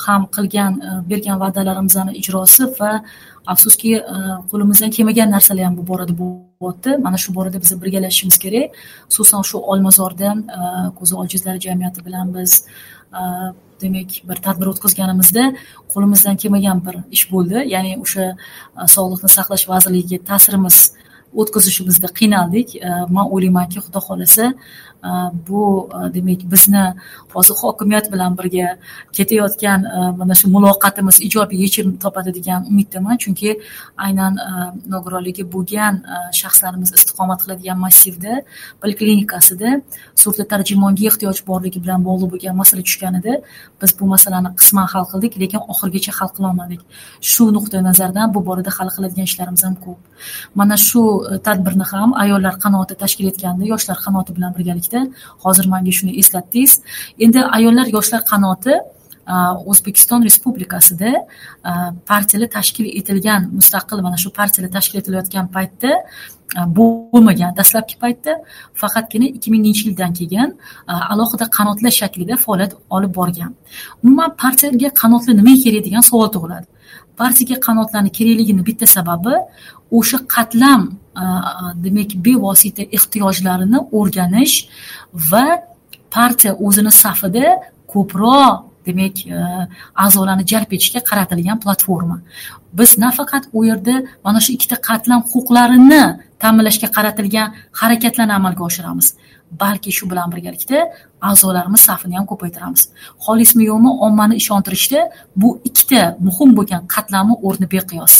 ham 0.07 0.27
qilgan 0.37 0.73
e, 0.87 0.91
bergan 1.11 1.39
va'dalarimizni 1.43 2.13
ijrosi 2.21 2.65
va 2.79 2.93
afsuski 3.53 3.93
e, 3.99 4.17
qo'limizdan 4.51 4.91
kelmagan 4.97 5.31
narsalar 5.35 5.65
ham 5.69 5.77
bu 5.81 5.87
borada 5.91 6.15
bo'lyapti. 6.23 6.97
Mana 7.07 7.19
shu 7.25 7.35
borada 7.35 7.59
biz 7.63 7.73
birgalashishimiz 7.83 8.39
kerak. 8.45 8.81
Xususan 9.11 9.43
shu 9.51 9.57
olmazorda 9.73 10.29
ko'zi 10.99 11.15
e, 11.15 11.19
ojizlar 11.23 11.57
jamiyati 11.67 12.05
bilan 12.07 12.35
biz 12.37 12.53
demak 13.83 14.11
bir 14.29 14.39
tadbir 14.47 14.67
o'tkazganimizda 14.73 15.45
qo'limizdan 15.93 16.37
kelmagan 16.43 16.79
bir 16.87 16.97
ish 17.17 17.25
bo'ldi. 17.33 17.59
Ya'ni 17.75 17.93
o'sha 18.05 18.25
sog'liqni 18.97 19.31
saqlash 19.39 19.65
vazirligiga 19.73 20.19
ta'sirimiz 20.31 20.77
o'tkazishimizda 21.41 22.09
qiynaldik. 22.19 22.69
Man 23.15 23.27
o'ylaymanki 23.35 23.79
xudo 23.85 24.01
xohlasa 24.07 24.45
bu 25.49 25.91
demak 26.15 26.41
bizni 26.53 26.85
hozir 27.35 27.55
hokimiyat 27.63 28.13
bilan 28.13 28.39
birga 28.39 28.69
ketayotgan 29.13 29.81
mana 30.19 30.35
shu 30.41 30.47
muloqotimiz 30.57 31.17
ijobiy 31.29 31.59
yechim 31.65 31.87
topadi 32.05 32.31
degan 32.39 32.61
umiddaman 32.71 33.17
chunki 33.23 33.51
aynan 34.07 34.33
nogironligi 34.93 35.45
bo'lgan 35.55 35.95
shaxslarimiz 36.41 36.91
istiqomat 36.99 37.39
qiladigan 37.43 37.79
massivda 37.85 38.33
poliklinikasida 38.83 39.71
surda 40.23 40.45
tarjimonga 40.53 41.05
ehtiyoj 41.11 41.39
borligi 41.51 41.79
bilan 41.85 42.01
bog'liq 42.09 42.29
bo'lgan 42.35 42.55
masala 42.63 42.83
tushganida 42.89 43.33
biz 43.81 43.91
bu 43.99 44.05
masalani 44.15 44.51
qisman 44.61 44.87
hal 44.93 45.05
qildik 45.13 45.33
lekin 45.43 45.61
oxirigacha 45.73 46.13
hal 46.19 46.29
qilolmadik 46.37 46.81
shu 47.33 47.45
nuqtai 47.57 47.81
nazardan 47.89 48.27
bu 48.35 48.41
borada 48.49 48.71
hali 48.77 48.91
qiladigan 48.97 49.27
ishlarimiz 49.31 49.63
ham 49.67 49.77
ko'p 49.85 49.99
mana 50.59 50.77
shu 50.89 51.03
tadbirni 51.47 51.87
ham 51.93 52.09
ayollar 52.25 52.55
qanoti 52.65 52.95
tashkil 53.03 53.27
etgandi 53.33 53.63
yoshlar 53.73 53.99
qanoti 54.07 54.31
bilan 54.37 54.51
birgalikda 54.57 54.92
hozir 55.45 55.67
manga 55.73 55.93
shuni 55.99 56.13
eslatdingiz 56.21 56.73
endi 57.25 57.41
ayollar 57.59 57.87
yoshlar 57.97 58.23
qanoti? 58.33 58.75
O'zbekiston 59.71 60.21
respublikasida 60.29 61.11
partiyalar 62.11 62.49
tashkil 62.59 62.87
etilgan 62.99 63.43
mustaqil 63.59 63.99
mana 64.07 64.17
shu 64.23 64.29
partiyalar 64.39 64.71
tashkil 64.77 64.99
etilayotgan 65.03 65.47
paytda 65.57 65.91
bo'lmagan 66.79 67.53
dastlabki 67.59 67.97
paytda 68.03 68.33
faqatgina 68.81 69.27
ikki 69.37 69.49
minginchi 69.55 69.83
yildan 69.89 70.13
keyin 70.19 70.49
alohida 71.13 71.47
qanotlar 71.59 71.93
shaklida 72.01 72.35
faoliyat 72.45 72.73
olib 72.97 73.13
borgan. 73.19 73.53
Umuman 74.03 74.31
partiyaga 74.43 74.89
qanotlar 75.03 75.35
nimaga 75.41 75.61
kerak 75.65 75.83
degan 75.89 76.03
savol 76.11 76.29
tug'iladi. 76.35 76.67
Partiyaga 77.21 77.57
qanotlarni 77.67 78.11
kerakligini 78.19 78.63
bitta 78.69 78.87
sababi 78.97 79.35
o'sha 79.99 80.19
qatlam 80.35 80.81
demak 81.85 82.11
bevosita 82.27 82.83
ehtiyojlarini 82.97 83.79
o'rganish 83.99 84.57
va 85.31 85.47
partiya 86.11 86.53
o'zini 86.67 86.93
safida 87.03 87.47
ko'proq 87.93 88.73
demak 88.87 89.17
e, 89.27 89.39
a'zolarni 90.05 90.45
jalb 90.53 90.71
etishga 90.77 91.01
qaratilgan 91.11 91.59
platforma. 91.65 92.17
Biz 92.79 92.99
nafaqat 93.05 93.45
u 93.53 93.65
yerda 93.65 93.95
mana 94.25 94.41
shu 94.45 94.51
ikkita 94.57 94.77
qatlam 94.89 95.21
huquqlarini 95.33 96.03
ta'minlashga 96.43 96.89
qaratilgan 96.97 97.49
harakatlarni 97.81 98.35
amalga 98.41 98.63
oshiramiz. 98.69 99.09
Balki 99.63 99.91
shu 99.99 100.05
bilan 100.11 100.29
birgalikda 100.33 100.79
a'zolarimiz 101.31 101.83
safini 101.89 102.15
ham 102.19 102.27
ko'paytiramiz. 102.33 102.83
Xolismi 103.25 103.65
yo'qmi 103.71 103.91
ommani 104.07 104.35
ishontirishda 104.43 105.01
bu 105.41 105.49
ikkita 105.69 106.03
muhim 106.27 106.51
bo'lgan 106.59 106.83
qatlamni 106.95 107.35
o'rni 107.47 107.67
beqiyos. 107.75 108.15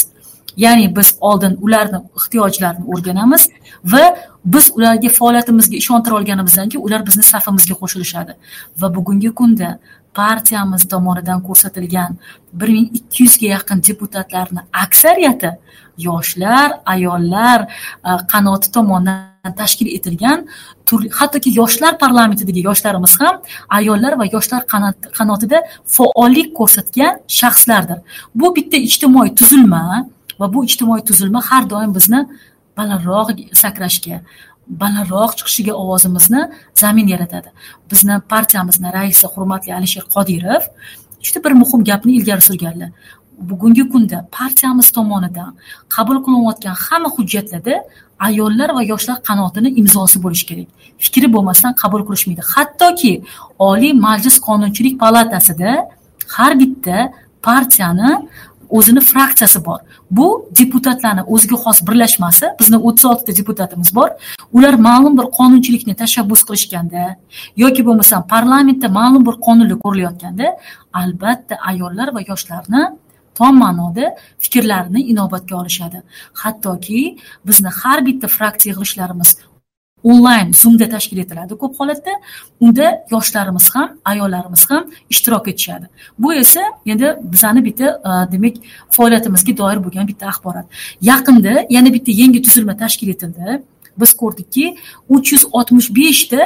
Ya'ni 0.57 0.95
biz 0.95 1.15
oldin 1.21 1.57
ularni 1.61 1.99
ehtiyojlarini 2.19 2.85
o'rganamiz 2.93 3.49
va 3.83 4.03
biz 4.45 4.71
ularga 4.75 5.09
faoliyatimizga 5.09 5.77
ishontira 5.77 6.15
olganimizdan 6.15 6.69
keyin 6.69 6.85
ular 6.85 7.05
bizni 7.07 7.23
safimizga 7.23 7.75
qo'shilishadi. 7.81 8.33
Va 8.81 8.95
bugungi 8.95 9.31
kunda 9.39 9.79
partiyamiz 10.13 10.87
tomonidan 10.87 11.43
ko'rsatilgan 11.47 12.17
bir 12.53 12.69
ming 12.69 12.87
ikki 12.93 13.23
yuzga 13.23 13.47
yaqin 13.47 13.83
deputatlarni 13.87 14.61
aksariyati 14.83 15.51
yoshlar 15.97 16.71
ayollar 16.85 17.61
e, 18.05 18.09
qanoti 18.33 18.71
tomonidan 18.71 19.53
tashkil 19.57 19.87
etilgan 19.97 20.47
turli 20.85 21.09
hattoki 21.19 21.49
yoshlar 21.59 21.97
parlamentidagi 22.03 22.61
yoshlarimiz 22.69 23.13
ham 23.21 23.41
ayollar 23.69 24.19
va 24.19 24.25
yoshlar 24.35 24.61
qanotida 25.17 25.61
faollik 25.85 26.55
ko'rsatgan 26.59 27.13
shaxslardir. 27.39 27.99
Bu 28.35 28.55
bitta 28.55 28.77
ijtimoiy 28.77 29.35
tuzilma 29.39 29.83
va 30.39 30.53
bu 30.53 30.65
ijtimoiy 30.69 31.03
tuzilma 31.09 31.41
har 31.49 31.63
doim 31.69 31.91
bizni 31.97 32.19
balandroq 32.77 33.27
sakrashga 33.63 34.17
balandroq 34.67 35.31
chiqishiga 35.39 35.73
ovozimizni 35.73 36.41
zamin 36.75 37.07
yaratadi. 37.07 37.49
Bizni 37.91 38.19
partiyamizni 38.29 38.93
raisi 38.93 39.27
hurmatli 39.33 39.73
alisher 39.79 40.03
qodirov 40.15 40.63
juda 41.25 41.43
bir 41.45 41.51
muhim 41.61 41.83
gapni 41.89 42.11
ilgari 42.17 42.41
surganlar. 42.41 42.89
Bugungi 43.49 43.89
kunda 43.89 44.27
partiyamiz 44.31 44.91
tomonidan 44.91 45.51
qabul 45.95 46.17
qilinayotgan 46.25 46.75
hamma 46.85 47.09
hujjatlarda 47.15 47.75
ayollar 48.27 48.69
va 48.77 48.83
yoshlar 48.91 49.17
qanotini 49.29 49.69
imzosi 49.81 50.17
bo'lishi 50.23 50.45
kerak. 50.49 50.67
Fikri 51.03 51.27
bo'lmasdan 51.35 51.73
qabul 51.81 52.01
qilishmaydi. 52.07 52.43
Hattoki 52.53 53.13
oliy 53.69 53.93
majlis 54.07 54.37
qonunchilik 54.47 54.95
palatasida 55.03 55.71
har 56.35 56.51
bitta 56.61 56.97
partiyani 57.47 58.11
o'zini 58.77 59.01
fraksiyasi 59.11 59.59
bor. 59.65 59.79
Bu 60.17 60.27
deputatlarni 60.59 61.23
o'ziga 61.33 61.57
xos 61.63 61.79
birlashmasi 61.87 62.45
bizni 62.59 62.77
o'ttiz 62.87 63.05
oltita 63.11 63.35
deputatimiz 63.39 63.89
bor. 63.95 64.09
Ular 64.57 64.75
ma'lum 64.87 65.17
bir 65.19 65.27
qonunchilikni 65.37 65.95
tashabbus 66.01 66.41
qilishganda 66.47 67.05
yoki 67.63 67.85
bo'lmasam 67.87 68.27
parlamentda 68.33 68.87
ma'lum 68.99 69.23
bir 69.29 69.35
qonunlar 69.45 69.79
ko'rilayotganda 69.85 70.47
albatta 71.01 71.55
ayollar 71.71 72.07
va 72.15 72.21
yoshlarni 72.31 72.83
tom 73.39 73.53
ma'noda 73.63 74.05
fikrlarini 74.43 75.01
inobatga 75.11 75.55
olishadi. 75.61 76.03
Hattoki 76.41 77.01
bizni 77.47 77.71
har 77.79 77.99
bitta 78.07 78.27
fraksiya 78.37 78.73
yig'ilishlarimiz 78.73 79.29
onlayn 80.03 80.53
zoomda 80.61 80.89
tashkil 80.89 81.17
etiladi 81.23 81.57
ko'p 81.61 81.79
holatda. 81.79 82.13
Unda 82.59 82.87
yoshlarimiz 83.11 83.69
ham 83.75 83.89
ayollarimiz 84.05 84.63
ham 84.69 84.83
ishtirok 85.09 85.47
etishadi. 85.47 85.89
Bu 86.19 86.33
esa 86.33 86.63
endi 86.85 87.15
bizani 87.23 87.65
bitta 87.65 87.87
e, 88.09 88.31
demak 88.31 88.55
faoliyatimizga 88.89 89.57
doir 89.57 89.83
bo'lgan 89.85 90.07
bitta 90.07 90.27
axborot. 90.31 90.65
Yaqinda 91.01 91.53
yana 91.69 91.93
bitta 91.93 92.11
yangi 92.21 92.41
tuzilma 92.41 92.77
tashkil 92.77 93.09
etildi. 93.15 93.61
Biz 93.97 94.13
ko'rdikki 94.21 94.65
uch 95.09 95.33
yuz 95.33 95.43
oltmish 95.57 95.89
beshta 95.99 96.41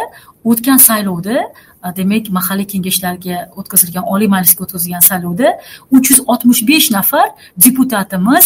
o'tgan 0.49 0.77
saylovda 0.77 1.37
Э, 1.83 1.95
demak 1.95 2.29
mahalliy 2.29 2.65
kengashlarga 2.73 3.35
o'tkazilgan 3.59 4.05
oliy 4.13 4.27
majlisga 4.33 4.63
o'tkazilgan 4.65 5.03
saylovda 5.09 5.49
uch 5.95 6.09
yuz 6.11 6.19
oltmish 6.31 6.61
besh 6.69 6.87
nafar 6.91 7.27
deputatimiz 7.65 8.45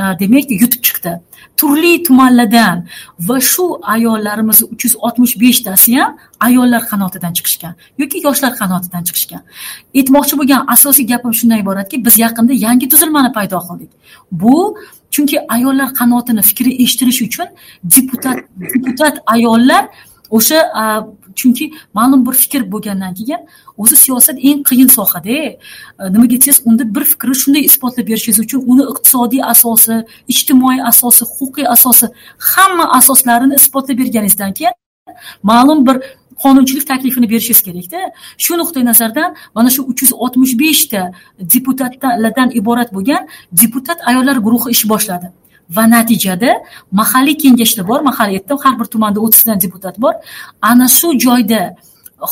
e, 0.00 0.02
demak 0.20 0.50
yutib 0.62 0.82
chiqdi. 0.86 1.12
Turli 1.60 2.02
tumanlardan 2.06 2.86
va 3.28 3.40
shu 3.40 3.64
ayollarimiz 3.94 4.62
uch 4.62 4.84
yuz 4.84 4.94
oltmish 4.96 5.34
beshtasi 5.42 5.96
ham 5.98 6.16
ayollar 6.48 6.82
qanotidan 6.90 7.32
chiqishgan 7.38 7.74
yoki 8.02 8.18
yoshlar 8.26 8.52
qanotidan 8.60 9.02
chiqishgan. 9.08 9.42
Aytmoqchi 9.98 10.34
bo'lgan 10.40 10.60
asosiy 10.74 11.06
gapim 11.12 11.32
shundan 11.38 11.58
iboratki 11.64 12.04
biz 12.06 12.14
yaqinda 12.24 12.52
yangi 12.66 12.86
tuzilmani 12.92 13.30
paydo 13.38 13.58
qildik. 13.68 13.90
Bu 14.42 14.54
chunki 15.14 15.36
ayollar 15.56 15.88
qanotini 16.00 16.42
fikri 16.50 16.70
eshitilishi 16.82 17.22
uchun 17.28 17.48
deputat 17.96 18.38
deputat 18.74 19.14
ayollar 19.34 19.82
o'sha 20.36 20.58
e, 20.82 20.84
chunki 21.40 21.66
ma'lum 21.98 22.20
bir 22.26 22.34
fikr 22.42 22.62
bo'lgandan 22.72 23.12
keyin 23.18 23.40
o'zi 23.82 23.96
siyosat 24.04 24.36
eng 24.48 24.60
qiyin 24.68 24.90
sohada 24.98 25.38
nimaga 26.14 26.36
desangiz 26.40 26.60
unda 26.68 26.84
bir 26.94 27.04
fikrni 27.12 27.36
shunday 27.42 27.62
isbotlab 27.70 28.06
berishingiz 28.10 28.38
uchun 28.46 28.60
uni 28.72 28.84
iqtisodiy 28.92 29.42
asosi 29.52 29.96
ijtimoiy 30.32 30.80
asosi 30.90 31.24
huquqiy 31.32 31.66
asosi 31.76 32.06
hamma 32.52 32.84
asoslarini 32.98 33.54
isbotlab 33.60 33.96
berganingizdan 34.00 34.52
keyin 34.58 34.74
ma'lum 35.50 35.86
bir 35.86 35.96
qonunchilik 36.42 36.86
taklifini 36.92 37.30
berishingiz 37.32 37.62
kerakda 37.68 38.00
shu 38.44 38.52
nuqtai 38.60 38.84
nazardan 38.90 39.30
mana 39.56 39.70
shu 39.74 39.82
uch 39.90 40.02
yuz 40.02 40.12
oltmish 40.24 40.54
beshta 40.62 41.02
deputatlardan 41.54 42.48
iborat 42.60 42.90
bo'lgan 42.96 43.22
deputat 43.62 43.98
ayollar 44.10 44.36
guruhi 44.46 44.70
ish 44.74 44.84
boshladi. 44.92 45.28
Va 45.76 45.84
natijada 45.94 46.50
mahalliy 47.00 47.36
kengashlar 47.42 47.84
bor 47.90 48.00
mahalliy 48.10 48.38
aytdim 48.40 48.58
har 48.64 48.74
bir 48.80 48.86
tumanda 48.94 49.18
o'ttizdan 49.24 49.58
deputat 49.64 49.96
bor. 50.04 50.14
Ana 50.70 50.86
shu 50.98 51.08
joyda 51.24 51.62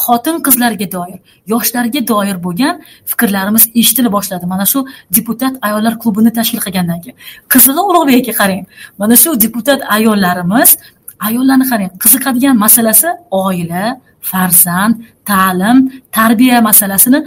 xotin 0.03 0.37
qizlarga 0.47 0.87
doir 0.97 1.19
yoshlarga 1.53 2.01
doir 2.11 2.37
bo'lgan 2.47 2.75
fikrlarimiz 3.11 3.65
eshitila 3.81 4.11
boshladi. 4.17 4.47
Mana 4.53 4.67
shu 4.73 4.79
deputat 5.17 5.55
ayollar 5.67 5.95
klubini 6.03 6.31
tashkil 6.39 6.61
qilgandan 6.67 6.99
keyin. 7.05 7.17
Qizig'i 7.53 7.83
ulug'bek 7.91 8.17
aka 8.23 8.33
qarang. 8.41 8.65
Mana 9.01 9.17
shu 9.23 9.31
deputat 9.45 9.81
ayollarimiz 9.97 10.71
ayollarni 11.29 11.67
qarang 11.73 11.91
qiziqadigan 12.03 12.57
masalasi 12.65 13.09
oila 13.45 13.85
farzand 14.31 14.95
ta'lim 15.31 15.77
tarbiya 16.19 16.59
masalasini 16.69 17.21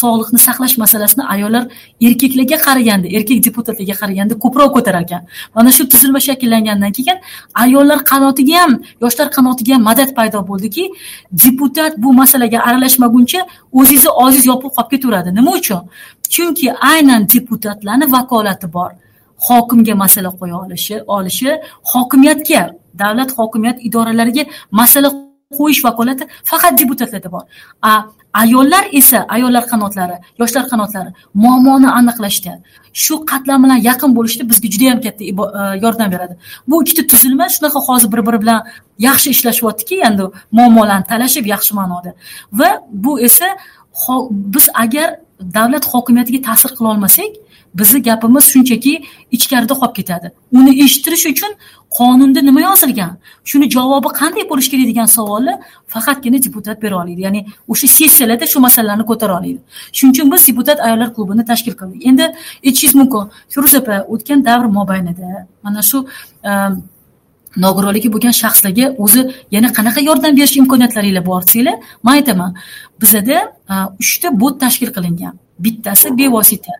sog'liqni 0.00 0.38
saqlash 0.46 0.74
masalasini 0.82 1.24
ayollar 1.34 1.62
erkaklarga 2.08 2.58
qaraganda 2.66 3.08
erkak 3.16 3.38
deputatlarga 3.46 3.94
qaraganda 4.00 4.34
ko'proq 4.44 4.70
ko'tarar 4.76 5.02
ekan. 5.06 5.22
Mana 5.56 5.70
shu 5.76 5.82
tuzilma 5.92 6.20
shakllangandan 6.28 6.92
keyin 6.98 7.18
ayollar 7.64 7.98
qanotiga 8.10 8.56
ham 8.62 8.72
yoshlar 9.04 9.28
qanotiga 9.36 9.72
ham 9.76 9.82
madad 9.90 10.10
paydo 10.18 10.40
bo'ldiki 10.50 10.84
deputat 11.44 11.92
bu 12.02 12.08
masalaga 12.20 12.58
aralashmaguncha 12.68 13.40
o'zingizni 13.78 14.10
og'zingiz 14.22 14.46
yopib 14.52 14.70
qolib 14.76 14.90
ketaveradi. 14.92 15.30
Nima 15.38 15.50
uchun? 15.60 15.82
Chunki 16.34 16.66
aynan 16.92 17.20
deputatlarni 17.34 18.06
vakolati 18.16 18.66
bor. 18.76 18.90
Hokimga 19.46 19.94
masala 20.04 20.30
qo'ya 20.40 20.56
olishi 20.64 20.96
olishi 21.16 21.50
hokimiyatga 21.92 22.62
davlat 23.02 23.30
hokimiyat 23.38 23.76
idoralariga 23.88 24.44
masala 24.80 25.08
qo'yish 25.58 25.80
vakolati 25.86 26.24
faqat 26.50 26.72
deputatlarda 26.80 27.28
bor. 27.34 27.44
A 27.90 27.92
ayollar 28.32 28.84
esa 28.92 29.26
ayollar 29.28 29.64
qanotlari 29.72 30.16
yoshlar 30.40 30.64
qanotlari 30.72 31.10
muammoni 31.34 31.88
aniqlashda 31.98 32.52
shu 32.92 33.14
qatlam 33.30 33.64
bilan 33.64 33.78
yaqin 33.88 34.10
bo'lishda 34.16 34.48
bizga 34.50 34.68
juda 34.74 34.84
yam 34.90 35.00
katta 35.06 35.24
e, 35.24 35.32
yordam 35.84 36.08
beradi. 36.14 36.34
Bu 36.68 36.82
ikkita 36.82 37.02
tuzilma 37.12 37.46
shunaqa 37.56 37.80
hozir 37.88 38.12
bir 38.12 38.22
biri 38.26 38.38
bilan 38.42 38.60
yaxshi 39.08 39.28
ishlashyaptiki 39.34 39.96
endi 40.08 40.24
muammolarni 40.58 41.06
talashib 41.12 41.46
yaxshi 41.54 41.72
ma'noda. 41.78 42.10
Va 42.52 42.70
bu 43.04 43.20
esa 43.20 43.48
biz 44.54 44.68
agar 44.74 45.08
davlat 45.58 45.84
hokimiyatiga 45.92 46.40
ta'sir 46.48 46.70
qila 46.76 46.88
olmasak 46.94 47.32
bizni 47.74 48.02
gapimiz 48.02 48.44
shunchaki 48.52 48.92
ichkarida 49.30 49.74
qolib 49.80 49.94
ketadi. 49.98 50.32
Uni 50.58 50.72
eshitirish 50.84 51.26
uchun 51.32 51.52
qonunda 51.98 52.40
nima 52.48 52.60
yozilgan? 52.60 53.12
Shuni 53.50 53.66
javobi 53.76 54.10
qanday 54.20 54.44
bo'lishi 54.50 54.70
kerak 54.72 54.86
degan 54.92 55.08
savolni 55.16 55.54
faqatgina 55.94 56.38
deputat 56.46 56.82
bera 56.82 56.96
oladi. 57.02 57.20
Ya'ni 57.26 57.40
o'sha 57.72 57.86
sessiyalarda 57.98 58.46
shu 58.52 58.60
masalalarni 58.66 59.04
ko'tara 59.10 59.32
oladi. 59.38 59.58
Shuning 59.96 60.12
uchun 60.14 60.32
biz 60.32 60.48
deputat 60.48 60.78
ayollar 60.86 61.08
klubini 61.16 61.44
tashkil 61.50 61.74
qildik. 61.80 62.00
Endi 62.10 62.24
aytishingiz 62.66 62.94
mumkin 63.00 63.22
feruza 63.52 63.78
opa 63.82 63.96
o'tgan 64.14 64.44
davr 64.48 64.66
mobaynida 64.78 65.46
mana 65.64 65.82
shu 65.90 65.98
um, 66.50 66.72
nogironligi 67.56 68.08
bo'lgan 68.14 68.34
shaxslarga 68.42 68.86
o'zi 69.04 69.22
yana 69.54 69.68
qanaqa 69.76 70.00
yordam 70.08 70.36
berish 70.36 70.56
imkoniyatlaringlar 70.62 71.24
bor 71.30 71.42
desanglar 71.46 71.76
man 72.02 72.14
aytaman 72.18 72.54
bizada 73.00 73.38
e, 73.72 73.74
uchta 74.02 74.28
bot 74.40 74.60
tashkil 74.60 74.90
qilingan. 74.96 75.34
Bittasi 75.64 76.08
bevosita 76.18 76.72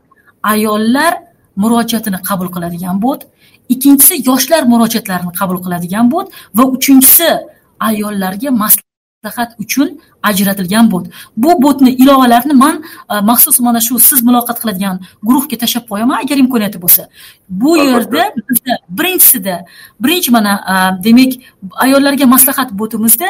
ayollar 0.42 1.12
murojaatini 1.56 2.18
qabul 2.28 2.48
qiladigan 2.54 2.96
bot 3.02 3.20
ikkinchisi 3.68 4.14
yoshlar 4.28 4.62
murojaatlarini 4.72 5.32
qabul 5.40 5.58
qiladigan 5.64 6.06
bot 6.14 6.26
va 6.58 6.64
uchinchisi 6.76 7.28
ayollarga 7.88 8.50
maslahat 8.62 8.91
uchun 9.58 10.00
ajratilgan 10.22 10.90
bot. 10.90 11.06
Bu 11.36 11.62
botni 11.62 11.90
ilovalarini 11.90 12.52
man 12.52 12.82
e, 13.10 13.20
maxsus 13.20 13.60
mana 13.60 13.80
shu 13.80 13.98
siz 13.98 14.22
muloqot 14.22 14.58
qiladigan 14.62 15.00
guruhga 15.22 15.56
tashlab 15.62 15.84
qo'yaman 15.90 16.24
agar 16.24 16.36
imkoniyati 16.36 16.82
bo'lsa. 16.82 17.02
Bu 17.48 17.76
yerda 17.76 18.22
bizda 18.48 18.72
birinchisida 18.88 19.64
birinchi 20.00 20.30
mana 20.30 20.52
e, 20.72 21.04
demak 21.04 21.32
ayollarga 21.84 22.26
maslahat 22.26 22.72
botimizda 22.72 23.28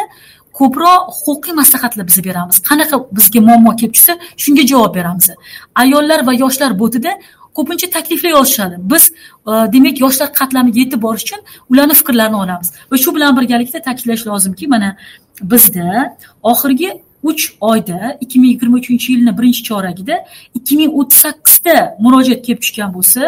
ko'proq 0.59 1.03
huquqiy 1.25 1.55
maslahatlar 1.61 2.07
biz 2.07 2.25
beramiz. 2.25 2.57
Qanaqa 2.69 2.97
bizga 3.17 3.41
muammo 3.49 3.77
kelib 3.77 3.95
chiqsa 3.97 4.15
shunga 4.43 4.67
javob 4.73 4.95
beramiz. 4.95 5.31
Ayollar 5.75 6.27
va 6.27 6.33
yoshlar 6.43 6.79
botida 6.83 7.13
ko'pincha 7.57 7.91
takliflar 7.97 8.31
yozishadi. 8.39 8.77
Biz 8.93 9.05
e, 9.51 9.53
demak 9.75 10.01
yoshlar 10.05 10.29
qatlamiga 10.41 10.79
yetib 10.85 11.03
borish 11.07 11.25
uchun 11.27 11.41
ularni 11.71 11.95
fikrlarini 12.01 12.39
olamiz 12.45 12.69
va 12.91 12.97
shu 13.03 13.15
bilan 13.17 13.37
birgalikda 13.39 13.79
ta'kidlash 13.89 14.27
lozimki 14.31 14.69
mana 14.75 14.97
bizda 15.43 16.17
oxirgi 16.43 16.91
uch 17.23 17.43
oyda 17.61 18.19
ikki 18.21 18.41
ming 18.41 18.53
yigirma 18.55 18.77
uchinchi 18.83 19.13
yilni 19.13 19.33
birinchi 19.39 19.63
choragida 19.69 20.17
ikki 20.59 20.77
ming 20.81 20.91
o'ttiz 21.01 21.19
sakkizta 21.25 21.75
murojaat 22.05 22.41
kelib 22.47 22.61
tushgan 22.65 22.91
bo'lsa 22.97 23.23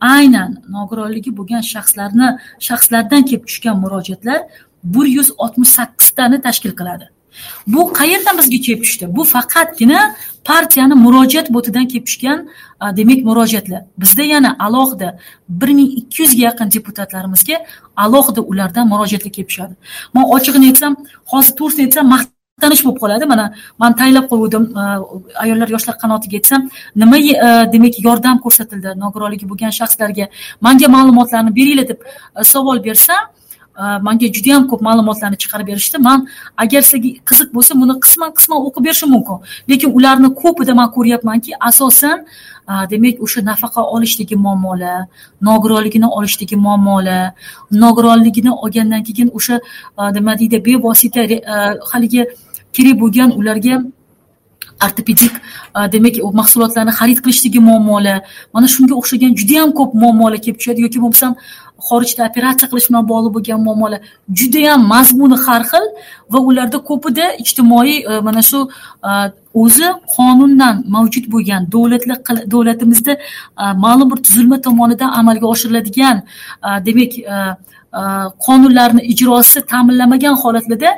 aynan 0.00 0.50
nogironligi 0.76 1.30
bo'lgan 1.38 1.62
shaxslarni 1.72 2.28
shaxslardan 2.68 3.22
kelib 3.28 3.44
tushgan 3.48 3.76
murojaatlar 3.84 4.40
bir 4.94 5.06
yuz 5.16 5.28
oltmish 5.38 5.72
sakkiztani 5.78 6.40
tashkil 6.46 6.72
qiladi. 6.80 7.06
Bu 7.66 7.80
qayerdan 7.98 8.38
bizga 8.38 8.58
kelib 8.66 8.82
tushdi? 8.84 9.04
Bu 9.16 9.22
faqatgina 9.34 10.00
partiyani 10.48 10.94
murojaat 11.06 11.48
botidan 11.56 11.86
kelib 11.90 12.06
tushgan 12.08 12.38
demak 12.98 13.20
murojaatlar. 13.28 13.82
Bizda 14.02 14.24
yana 14.34 14.50
alohida 14.66 15.08
bir 15.60 15.70
ming 15.78 15.90
ikki 16.00 16.22
yuzga 16.22 16.42
yaqin 16.48 16.68
deputatlarimizga 16.76 17.56
alohida 18.04 18.40
ulardan 18.50 18.88
murojaatlar 18.92 19.32
kelib 19.36 19.48
tushadi. 19.52 19.74
Man 20.14 20.24
ochig'ini 20.36 20.66
aytsam 20.70 20.92
hozir 21.32 21.52
to'g'risini 21.58 21.84
aytsam 21.86 22.06
maqtanish 22.14 22.82
bo'lib 22.86 22.98
qoladi. 23.02 23.24
Mana 23.32 23.44
man 23.82 23.92
tayinlab 24.00 24.26
qo'ygandim 24.32 24.64
ayollar 25.44 25.68
yoshlar 25.74 25.96
qanotiga 26.02 26.36
aytsam 26.40 26.60
nima 27.02 27.18
demak 27.74 27.94
yordam 28.08 28.36
ko'rsatildi 28.44 28.90
nogironligi 29.04 29.46
bo'lgan 29.50 29.72
shaxslarga 29.80 30.26
manga 30.66 30.88
ma'lumotlarni 30.96 31.50
beringlar 31.58 31.86
deb 31.92 32.00
savol 32.52 32.78
bersam 32.88 33.22
manga 34.06 34.26
juda 34.36 34.48
yam 34.54 34.68
ko'p 34.70 34.80
ma'lumotlarni 34.88 35.36
chiqarib 35.42 35.66
berishdi. 35.70 35.98
Man 36.08 36.26
agar 36.64 36.82
sizga 36.90 37.10
qiziq 37.28 37.48
bo'lsa 37.56 37.72
buni 37.82 37.94
qisman 38.04 38.30
qisman 38.38 38.58
o'qib 38.66 38.82
berishim 38.86 39.10
mumkin. 39.14 39.36
Lekin 39.70 39.90
ularni 39.98 40.28
ko'pida 40.42 40.74
man 40.80 40.88
ko'ryapmanki 40.96 41.52
asosan 41.68 42.18
demak 42.90 43.20
o'sha 43.24 43.40
nafaqa 43.50 43.82
olishdagi 43.94 44.36
muammolar 44.44 45.06
nogironligini 45.48 46.08
olishdagi 46.18 46.56
muammolar 46.56 47.32
nogironligini 47.70 48.50
olgandan 48.50 49.02
keyin 49.06 49.28
o'sha 49.38 49.60
nima 50.16 50.38
deydi 50.40 50.64
bevosita 50.66 51.22
haligi 51.90 52.22
kerak 52.76 52.96
bo'lgan 53.02 53.30
ularga 53.40 53.74
ortopedik 54.84 55.32
e, 55.76 55.92
demak 55.92 56.14
mahsulotlarni 56.40 56.92
xarid 56.98 57.18
qilishdagi 57.24 57.60
muammolar. 57.68 58.18
Mana 58.54 58.66
shunga 58.74 58.94
o'xshagan 59.00 59.32
judayam 59.40 59.70
ko'p 59.78 59.94
muammolar 60.02 60.38
kelib 60.44 60.58
tushadi. 60.60 60.80
Yoki 60.86 60.98
bo'lmasam 61.04 61.32
xorijda 61.88 62.22
operatsiya 62.30 62.68
qilish 62.70 62.88
bilan 62.90 63.04
bog'liq 63.12 63.32
bo'lgan 63.36 63.60
muammolar 63.66 64.00
judayam 64.38 64.80
mazmuni 64.92 65.36
har 65.46 65.62
xil 65.70 65.84
va 66.32 66.38
ularda 66.48 66.78
ko'pida 66.88 67.26
ijtimoiy 67.42 67.96
e, 68.10 68.20
mana 68.26 68.42
shu 68.50 68.58
e, 69.08 69.10
o'zi 69.62 69.88
qonundan 70.16 70.74
mavjud 70.96 71.26
bo'lgan 71.34 71.62
davlatlar 71.74 72.18
davlatimizda 72.54 73.12
ma'lum 73.84 74.06
bir 74.12 74.18
tuzilma 74.26 74.56
tomonidan 74.66 75.10
amalga 75.20 75.46
oshiriladigan 75.54 76.16
demak 76.88 77.12
qonunlarni 78.46 79.02
ijrosi 79.12 79.58
ta'minlamagan 79.72 80.34
holatlarda 80.42 80.90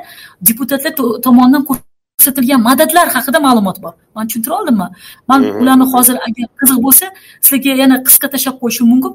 deputatlar 0.47 0.91
tomonidan 1.27 1.63
ko'rsatilgan 2.19 2.61
madadlar 2.69 3.07
haqida 3.15 3.39
ma'lumot 3.47 3.77
bor. 3.83 3.93
Man 4.15 4.27
tushuntira 4.27 4.53
oldimmi? 4.59 4.87
Man 5.29 5.41
ularni 5.61 5.85
hozir 5.93 6.15
agar 6.27 6.47
qiziq 6.59 6.79
bo'lsa 6.85 7.05
sizlarga 7.45 7.75
yana 7.83 7.97
qisqa 8.07 8.27
tashlab 8.33 8.55
qo'yishim 8.63 8.87
mumkin. 8.93 9.13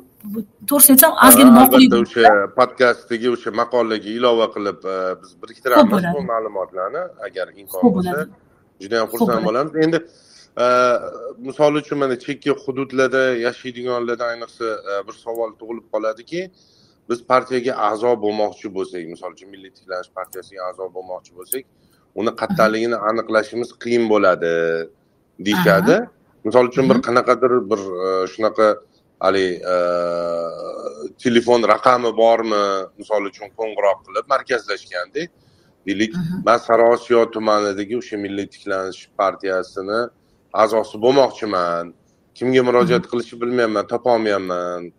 To'g'risini 0.68 0.94
aytsam 0.94 1.12
ozgina 1.26 1.50
albatta 1.62 1.96
o'sha 2.04 2.34
podkastdagi 2.58 3.28
o'sha 3.36 3.50
maqolaga 3.60 4.10
ilova 4.18 4.46
qilib 4.54 4.78
biz 5.22 5.30
biriktiramiz 5.42 6.06
bu 6.16 6.22
ma'lumotlarni. 6.32 7.02
Agar 7.26 7.46
imkon 7.62 7.80
bo'lsa 7.96 8.18
juda 8.82 8.94
yam 9.00 9.08
xursand 9.12 9.42
bo'lamiz. 9.48 9.74
Endi 9.84 9.98
misol 11.48 11.74
uchun 11.82 11.98
mana 12.02 12.16
chekka 12.26 12.52
hududlarda 12.64 13.22
yashaydiganlarda 13.46 14.24
ayniqsa 14.32 14.66
bir 15.06 15.14
savol 15.24 15.50
tug'ilib 15.60 15.86
qoladiki 15.94 16.40
biz 17.10 17.18
partiyaga 17.32 17.72
a'zo 17.88 18.12
bo'lmoqchi 18.24 18.68
bo'lsak 18.76 19.02
misol 19.14 19.30
uchun 19.36 19.48
milliy 19.54 19.72
tiklanish 19.78 20.10
partiyasiga 20.18 20.60
a'zo 20.68 20.86
bo'lmoqchi 20.96 21.32
bo'lsak 21.38 21.64
uni 22.20 22.32
qattaqligini 22.40 22.98
aniqlashimiz 23.10 23.70
qiyin 23.82 24.04
bo'ladi 24.12 24.52
deyishadi. 25.46 25.96
Misol 26.46 26.68
uchun 26.70 26.90
bir 26.90 26.98
qanaqadir 27.06 27.52
bir 27.70 27.80
shunaqa 28.32 28.66
haligi 29.24 29.60
telefon 31.24 31.60
raqami 31.72 32.10
bormi? 32.22 32.64
Misol 33.00 33.22
uchun 33.30 33.48
qo'ng'iroq 33.58 33.98
qilib 34.06 34.26
markazlashgandek 34.34 35.30
deylik 35.86 36.12
man 36.46 36.58
sariosiyo 36.68 37.20
tumanidagi 37.34 37.94
o'sha 38.00 38.16
milliy 38.24 38.46
tiklanish 38.54 39.00
partiyasini 39.20 40.00
a'zosi 40.62 40.96
bo'lmoqchiman. 41.04 41.92
Kimga 42.38 42.62
murojaat 42.68 43.04
qilishni 43.10 43.36
bilmayapman 43.42 43.86
topolmayapman 43.92 44.92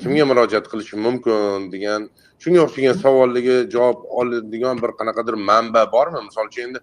kimga 0.00 0.24
murojaat 0.30 0.66
qilishim 0.72 1.00
mumkin 1.06 1.70
degan 1.74 2.08
shunga 2.42 2.60
o'xshagan 2.66 2.96
savollarga 3.02 3.56
javob 3.74 3.98
oladigan 4.20 4.76
bir 4.82 4.90
qanaqadir 4.98 5.34
manba 5.48 5.82
bormi? 5.94 6.20
Misol 6.28 6.46
uchun 6.50 6.62
endi 6.68 6.78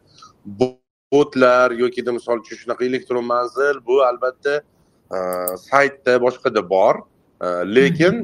botlar 1.12 1.70
yokida 1.84 2.12
misol 2.18 2.38
uchun 2.44 2.56
shunaqa 2.62 2.84
elektron 2.90 3.26
manzil 3.34 3.76
bu 3.88 3.96
albatta 4.10 4.54
saytda 5.70 6.14
boshqada 6.26 6.62
bor. 6.74 6.96
Lekin 7.76 8.16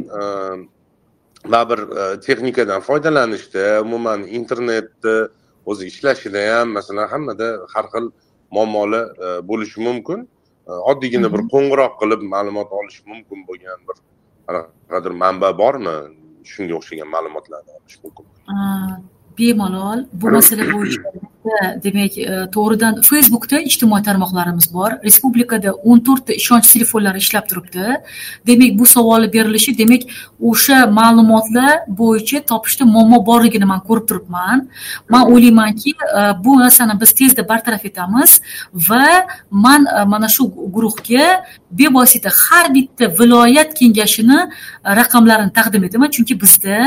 baribir 1.54 1.80
texnikadan 2.26 2.80
foydalanishda 2.88 3.82
umuman 3.86 4.20
internetni 4.40 5.18
o'zi 5.70 5.84
ishlashida 5.92 6.42
ham 6.52 6.68
masalan 6.78 7.08
hammada 7.14 7.48
har 7.74 7.86
xil 7.94 8.06
muammolar 8.56 9.04
bo'lishi 9.50 9.80
mumkin. 9.88 10.20
Oddiygina 10.92 11.28
bir 11.34 11.42
qo'ng'iroq 11.54 11.94
qilib 12.02 12.22
ma'lumot 12.34 12.70
olish 12.80 13.00
mumkin 13.12 13.40
bo'lgan 13.48 13.80
bir 13.88 13.98
qanaqadir 14.48 15.14
manba 15.24 15.50
bormi? 15.62 15.96
Shunga 16.52 16.74
o'xshagan 16.80 17.08
ma'lumotlarni 17.16 17.72
olish 17.78 17.98
mumkin. 18.04 18.26
Bemalol. 19.38 20.00
Bu 20.22 20.26
masala 20.36 20.64
bo'yicha 20.74 21.00
demak 21.84 22.18
e, 22.18 22.48
to'g'ridan 22.54 23.02
facebookda 23.02 23.60
ijtimoiy 23.66 24.04
tarmoqlarimiz 24.06 24.68
bor. 24.74 24.98
Respublikada 25.04 25.74
o'n 25.74 26.02
to'rtta 26.06 26.34
ishonch 26.38 26.68
telefonlari 26.74 27.18
ishlab 27.18 27.48
turibdi. 27.50 27.98
Demak 28.48 28.78
bu 28.80 28.86
savolni 28.86 29.32
berilishi 29.34 29.74
demak 29.78 30.06
o'sha 30.40 30.86
ma'lumotlar 31.00 31.86
bo'yicha 32.02 32.44
topishda 32.52 32.86
muammo 32.86 33.22
borligini 33.26 33.66
man 33.66 33.82
ko'rib 33.88 34.06
turibman. 34.10 34.68
Man 35.10 35.24
o'ylaymanki 35.34 35.96
e, 35.98 36.22
bu 36.44 36.60
narsani 36.60 37.00
biz 37.02 37.14
tezda 37.20 37.48
bartaraf 37.50 37.86
etamiz 37.86 38.40
va 38.90 39.26
man 39.50 39.86
e, 39.86 40.06
mana 40.06 40.30
shu 40.30 40.46
guruhga 40.76 41.26
bevosita 41.72 42.30
har 42.44 42.74
bitta 42.76 43.10
viloyat 43.20 43.74
kengashini 43.80 44.40
raqamlarini 45.00 45.54
taqdim 45.58 45.84
etaman. 45.90 46.10
Chunki 46.16 46.38
bizda 46.44 46.78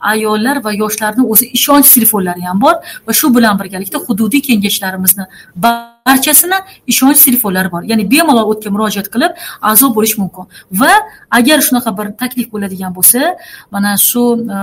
ayollar 0.00 0.64
va 0.64 0.72
yoshlarni 0.82 1.22
o'zi 1.32 1.46
ishonch 1.58 1.88
telefonlari 1.94 2.42
ham 2.48 2.60
bor 2.60 2.74
va 3.06 3.12
shu 3.20 3.34
bilan 3.36 3.58
birgalikda 3.60 3.91
hududiy 4.06 4.42
kengashlarimizni 4.48 5.24
barchasini 5.64 6.58
ishonch 6.86 7.24
telefonlari 7.26 7.70
bor. 7.74 7.82
Ya'ni 7.90 8.04
bemalol 8.10 8.46
o'tga 8.52 8.70
murojaat 8.74 9.08
qilib 9.14 9.32
a'zo 9.70 9.92
bo'lish 9.96 10.16
mumkin. 10.22 10.44
Va 10.80 10.92
agar 11.38 11.58
shunaqa 11.66 11.90
bir 11.98 12.06
taklif 12.22 12.46
bo'ladigan 12.54 12.92
bo'lsa 12.98 13.20
mana 13.70 13.96
shu 14.08 14.22
e, 14.56 14.58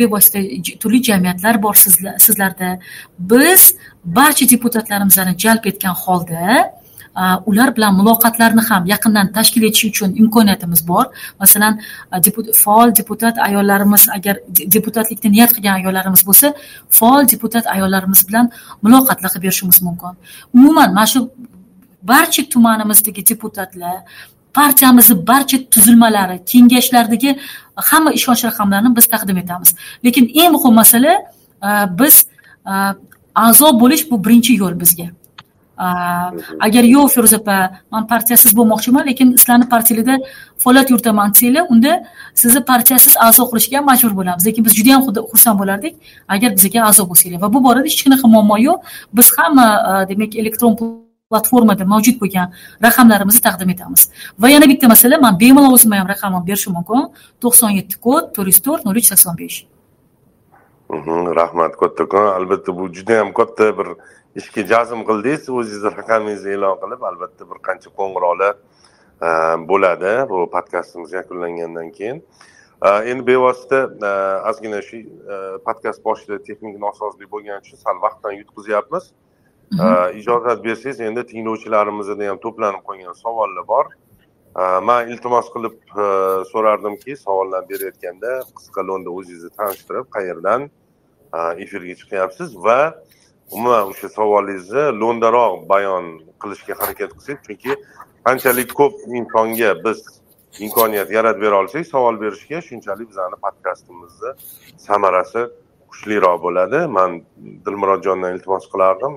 bevosita 0.00 0.40
turli 0.80 1.02
jamiyatlar 1.10 1.62
bor 1.62 1.74
sizlarda. 2.26 2.78
Biz 3.18 3.62
barcha 4.04 4.44
deputatlarimizni 4.52 5.34
jalb 5.44 5.64
etgan 5.70 5.94
holda 6.04 6.44
Э, 7.16 7.22
ular 7.46 7.76
bilan 7.76 7.94
muloqotlarni 7.98 8.62
ham 8.68 8.86
yaqindan 8.86 9.32
tashkil 9.32 9.62
etish 9.68 9.84
uchun 9.84 10.10
imkoniyatimiz 10.22 10.88
bor. 10.88 11.04
Masalan 11.40 11.80
e, 12.12 12.52
faol 12.52 12.94
deputat 12.96 13.38
ayollarimiz 13.38 14.08
agar 14.16 14.36
deputatlikni 14.76 15.32
niyat 15.32 15.50
qilgan 15.56 15.74
ayollarimiz 15.80 16.22
bo'lsa 16.28 16.54
faol 16.88 17.28
deputat 17.32 17.66
ayollarimiz 17.66 18.28
bilan 18.28 18.50
muloqotlar 18.82 19.30
qilib 19.32 19.42
berishimiz 19.42 19.82
mumkin. 19.82 20.14
Umuman 20.54 20.94
mana 20.94 21.06
shu 21.06 21.30
barcha 22.02 22.42
tumanimizdagi 22.52 23.26
deputatlar 23.30 23.96
partiyamizni 24.54 25.26
barcha 25.26 25.58
tuzilmalari 25.74 26.36
kengashlardagi 26.52 27.30
hamma 27.90 28.10
ishonch 28.18 28.44
raqamlarini 28.48 28.96
biz 28.96 29.06
taqdim 29.14 29.36
etamiz. 29.42 29.74
Lekin 30.04 30.24
eng 30.40 30.52
muhim 30.54 30.74
masala 30.74 31.12
e, 31.68 31.70
biz 32.00 32.14
e, 32.66 32.74
a'zo 33.34 33.80
bo'lish 33.80 34.10
bu 34.10 34.24
birinchi 34.24 34.52
yo'l 34.62 34.80
bizga. 34.80 35.19
Agar 36.66 36.84
yo'q 36.94 37.08
feruza 37.14 37.36
opa 37.42 37.56
man 37.92 38.06
partiyasiz 38.12 38.50
bo'lmoqchiman 38.58 39.06
lekin 39.10 39.36
sizlarni 39.40 39.66
partiyalarda 39.74 40.14
faoliyat 40.62 40.90
yuritaman 40.92 41.28
desanglar 41.34 41.64
unda 41.74 41.92
sizni 42.42 42.60
partiyasiz 42.70 43.14
a'zo 43.26 43.42
qilishga 43.50 43.76
ham 43.78 43.86
majbur 43.90 44.12
bo'lamiz 44.20 44.46
lekin 44.48 44.62
biz 44.66 44.72
juda 44.78 44.90
yam 44.94 45.02
xursand 45.32 45.56
bo'lardik 45.62 45.94
agar 46.34 46.50
bizga 46.56 46.80
a'zo 46.90 47.02
bo'lsanglar 47.10 47.40
va 47.44 47.48
bu 47.54 47.58
borada 47.66 47.86
hech 47.92 48.02
qanaqa 48.06 48.26
muammo 48.34 48.56
yo'q 48.68 48.78
biz 49.16 49.26
hamma 49.36 49.66
demak 50.10 50.30
elektron 50.40 50.72
platformada 51.30 51.84
mavjud 51.92 52.16
bo'lgan 52.22 52.46
raqamlarimizni 52.86 53.42
taqdim 53.48 53.70
etamiz 53.74 54.02
va 54.42 54.48
yana 54.54 54.66
bitta 54.72 54.86
masala 54.94 55.16
man 55.24 55.34
bemalol 55.42 55.72
o'zimni 55.76 55.96
ham 56.00 56.08
raqamimni 56.14 56.46
berishim 56.50 56.72
mumkin 56.78 57.02
to'qson 57.42 57.70
yetti 57.78 57.94
kod 58.06 58.24
to'rt 58.34 58.48
yuz 58.52 58.60
to'rt 58.66 58.82
nol 58.86 58.96
uch 59.00 59.08
sakson 59.12 59.34
besh 59.42 59.58
rahmat 61.40 61.72
kattakon 61.82 62.26
albatta 62.38 62.70
bu 62.78 62.84
juda 62.96 63.12
yam 63.20 63.30
katta 63.38 63.78
bir 63.78 63.88
ishga 64.36 64.62
jazm 64.72 65.02
qildingiz 65.08 65.48
o'zingizni 65.50 65.90
raqamingizni 65.96 66.52
e'lon 66.56 66.76
qilib 66.82 67.02
albatta 67.10 67.46
bir 67.50 67.58
qancha 67.68 67.90
qo'ng'iroqlar 67.98 68.54
e, 68.54 69.30
bo'ladi 69.70 70.12
bu 70.30 70.38
podkastimiz 70.54 71.12
yakunlangandan 71.18 71.90
keyin. 71.96 72.22
E, 72.86 72.88
endi 73.10 73.26
bevosita 73.26 73.80
e, 74.10 74.12
ozgina 74.50 74.82
shu 74.88 75.02
podkast 75.66 76.04
boshida 76.04 76.38
texnik 76.48 76.78
nosozlik 76.86 77.32
bo'lgani 77.34 77.58
uchun 77.64 77.82
sal 77.84 78.02
vaqtdan 78.06 78.38
yutqizyapmiz. 78.40 79.10
Mhm. 79.72 80.16
ijozat 80.20 80.64
bersangiz 80.64 81.00
endi 81.00 81.22
tinglovchilarimizni 81.32 82.26
ham 82.30 82.38
to'planib 82.44 82.82
qolgan 82.88 83.14
savollar 83.24 83.66
bor. 83.68 83.86
Man 84.88 85.10
iltimos 85.12 85.46
qilib 85.54 85.76
so'rardimki 86.52 87.14
savollar 87.16 87.62
berayotganda 87.68 88.32
qisqa 88.56 88.82
lo'nda 88.88 89.10
o'zingizni 89.18 89.50
tanishtirib 89.60 90.08
qayerdan 90.16 90.66
efirga 91.64 91.94
chiqyapsiz 92.00 92.56
va 92.66 92.80
umuman 93.54 93.90
o'sha 93.92 94.08
savolingizni 94.18 94.84
lo'ndaroq 95.00 95.68
bayon 95.72 96.04
qilishga 96.42 96.74
harakat 96.80 97.10
qilsak 97.16 97.38
chunki 97.46 97.72
qanchalik 98.26 98.70
ko'p 98.80 98.94
insonga 99.20 99.70
biz 99.84 99.98
imkoniyat 100.64 101.10
yaratib 101.10 101.42
bera 101.42 101.56
olsak 101.62 101.86
savol 101.86 102.20
berishga 102.20 102.60
shunchalik 102.68 103.08
bizani 103.12 103.36
podkastimizni 103.44 104.30
samarasi 104.86 105.42
kuchliroq 105.90 106.42
bo'ladi. 106.46 106.78
Man 106.96 107.10
dilmurodjondan 107.66 108.34
iltimos 108.34 108.64
qilardim. 108.72 109.14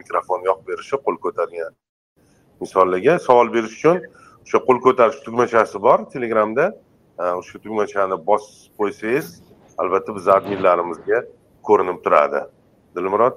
Mikrofon 0.00 0.40
yoqib 0.48 0.66
berishi 0.70 0.96
qo'l 1.04 1.16
ko'targan 1.24 1.72
insonlarga 2.62 3.18
savol 3.28 3.48
berish 3.54 3.74
uchun 3.78 3.98
o'sha 4.44 4.58
qo'l 4.66 4.78
ko'tarish 4.86 5.20
tugmachasi 5.26 5.82
bor. 5.86 5.98
Telegramda 6.14 6.64
e, 7.22 7.24
o'sha 7.40 7.62
tugmachani 7.64 8.16
bosib 8.28 8.72
qo'ysangiz 8.80 9.26
albatta 9.82 10.16
bizni 10.16 10.32
adminlarimizga 10.38 11.24
ko'rinib 11.68 11.98
turadi. 12.04 12.40
Dilmurod? 12.96 13.36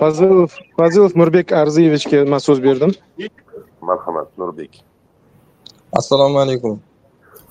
Fazilov 0.00 0.50
Fazilov 0.78 1.12
Nurbek 1.20 1.52
Arziyevichga 1.52 2.24
man 2.32 2.38
so'z 2.38 2.62
berdim. 2.62 2.92
Marhamat, 3.80 4.28
Nurbek. 4.38 4.72
Assalomu 5.92 6.38
alaykum. 6.38 6.80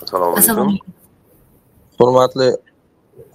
Assalomu 0.01 0.35
alaykum. 0.37 0.77
Hurmatli 1.99 2.49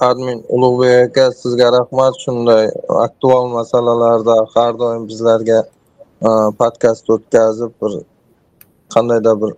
admin 0.09 0.45
Ulug'bek 0.49 1.11
aka, 1.11 1.25
sizga 1.33 1.69
rahmat. 1.73 2.15
Shunday 2.25 2.65
aktual 2.89 3.45
masalalarda 3.59 4.37
har 4.55 4.73
doim 4.79 5.09
bizlarga 5.11 5.59
podkast 6.61 7.11
o'tkazib 7.15 7.73
bir 7.83 7.93
qandaydir 8.95 9.37
bir 9.43 9.53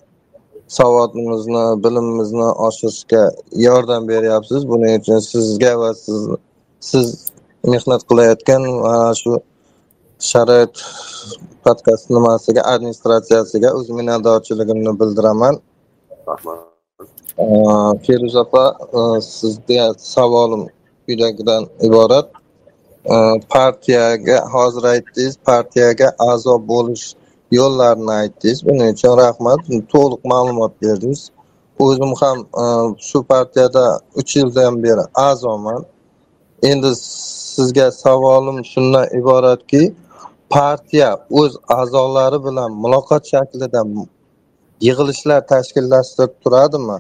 savodimizni, 0.69 1.65
bilimimizni 1.85 2.49
oshirishga 2.67 3.23
yordam 3.67 4.09
beryapsiz. 4.09 4.69
Buning 4.69 5.01
uchun 5.01 5.19
sizga 5.33 5.73
va 5.81 5.91
siz 5.95 6.21
siz 6.81 7.07
mehnat 7.65 8.03
qilayotgan 8.09 8.63
mana 8.85 9.15
shu 9.15 9.33
sharoit 10.31 10.75
podkast 11.65 12.11
nimasiga 12.11 12.63
administratsiyasiga 12.75 13.69
o'z 13.79 13.89
minnatdorchiligimni 13.99 14.93
bildiraman. 15.01 15.55
Rahmat. 16.29 16.59
Feruza 18.05 18.41
opa 18.47 18.65
sizga 19.21 19.85
savolim 20.15 20.63
quyidagidan 21.05 21.63
iborat. 21.89 22.27
Partiyaga 23.55 24.37
hozir 24.55 24.85
aytdingiz 24.93 25.35
partiyaga 25.49 26.09
a'zo 26.31 26.55
bo'lish 26.73 27.05
yo'llarini 27.59 28.13
aytdingiz. 28.23 28.59
Buning 28.67 28.89
uchun 28.95 29.15
rahmat. 29.25 29.61
To'liq 29.93 30.23
ma'lumot 30.33 30.73
berdingiz. 30.83 31.23
O'zim 31.85 32.13
ham 32.21 32.39
shu 33.09 33.19
partiyada 33.33 33.85
uch 34.21 34.37
yildan 34.37 34.75
beri 34.85 35.05
a'zoman. 35.29 35.81
Endi 36.71 36.91
sizga 37.61 37.87
savolim 38.05 38.59
shundan 38.73 39.07
iboratki 39.21 39.83
partiya 40.51 41.11
o'z 41.41 41.53
a'zolari 41.81 42.39
bilan 42.47 42.71
muloqot 42.83 43.23
shaklida 43.33 43.83
yig'ilishlar 44.87 45.41
tashkillashtirib 45.53 46.33
turadimi? 46.45 46.99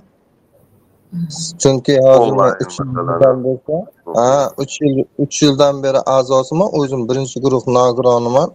Chunki 1.62 1.94
hozir 2.06 2.32
uch 2.64 2.74
yildan 2.80 3.36
bo'lsa 3.46 3.74
ha 4.18 4.34
uch 4.62 4.74
yil 4.82 4.98
uch 5.24 5.36
yildan 5.42 5.82
beri 5.84 6.00
a'zosiman 6.16 6.68
o'zim 6.80 7.02
birinchi 7.08 7.36
guruh 7.44 7.64
nogironiman 7.78 8.50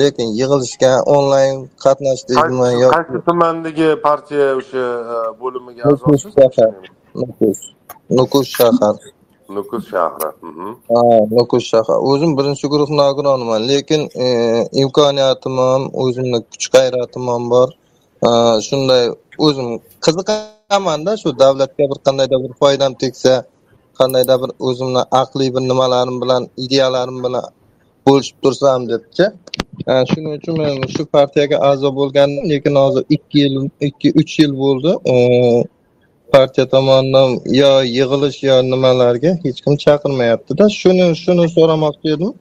lekin 0.00 0.28
yig'ilishga 0.40 0.92
onlayn 1.16 1.56
qatnashdingizmi 1.84 2.70
yo 2.82 2.88
qaysi 2.96 3.18
tumandagi 3.28 3.88
partiya 4.06 4.46
o'sha 4.60 4.84
e, 5.14 5.16
bo'limiga 5.40 5.82
a'zosiz? 5.90 6.32
Nukus. 7.20 7.58
Nukus 8.18 8.46
shahar 8.58 8.96
nukus 9.54 9.84
shahri. 9.92 10.28
Mhm. 10.48 10.68
Ha 10.88 11.02
nukus 11.36 11.64
shahri. 11.70 11.96
O'zim 12.10 12.30
birinchi 12.38 12.66
guruh 12.72 12.90
nogironiman 13.00 13.60
lekin 13.70 14.02
e, 14.24 14.26
imkoniyatim 14.82 15.54
ham 15.64 15.82
o'zimni 16.02 16.38
kuch 16.50 16.66
g'ayratim 16.74 17.24
ham 17.32 17.44
bor 17.54 17.68
shunday 18.68 19.04
o'zim 19.46 19.68
qiziqamanda 20.04 21.12
shu 21.22 21.28
davlatga 21.42 21.84
bir 21.90 21.98
qandaydir 22.06 22.38
bir 22.44 22.52
foydam 22.60 22.92
tegsa 23.02 23.34
qandaydir 23.98 24.36
bir 24.42 24.50
o'zimni 24.68 25.02
aqliy 25.22 25.50
bir 25.54 25.62
nimalarim 25.70 26.16
bilan 26.22 26.42
ideyalarim 26.64 27.18
bilan 27.24 27.46
bo'lishib 28.06 28.36
tursam 28.42 28.80
debchi. 28.90 29.24
Shuning 30.10 30.32
uchun 30.38 30.54
men 30.60 30.74
shu 30.94 31.02
partiyaga 31.16 31.56
a'zo 31.70 31.88
bo'lgandim 31.98 32.44
lekin 32.52 32.74
hozir 32.82 33.04
ikki 33.16 33.38
yil 33.44 33.54
ikki 33.88 34.08
uch 34.20 34.32
yil 34.40 34.52
bo'ldi. 34.62 34.92
E, 35.12 35.14
partiya 36.32 36.68
tomonidan 36.74 37.30
yo 37.60 37.72
yig'ilish 37.96 38.38
yo 38.48 38.56
nimalarga 38.72 39.32
hech 39.44 39.58
kim 39.64 39.74
chaqirmayaptida. 39.84 40.64
Shuni 40.80 41.06
shuni 41.22 41.46
so'ramoqchi 41.56 42.08
edim. 42.16 42.32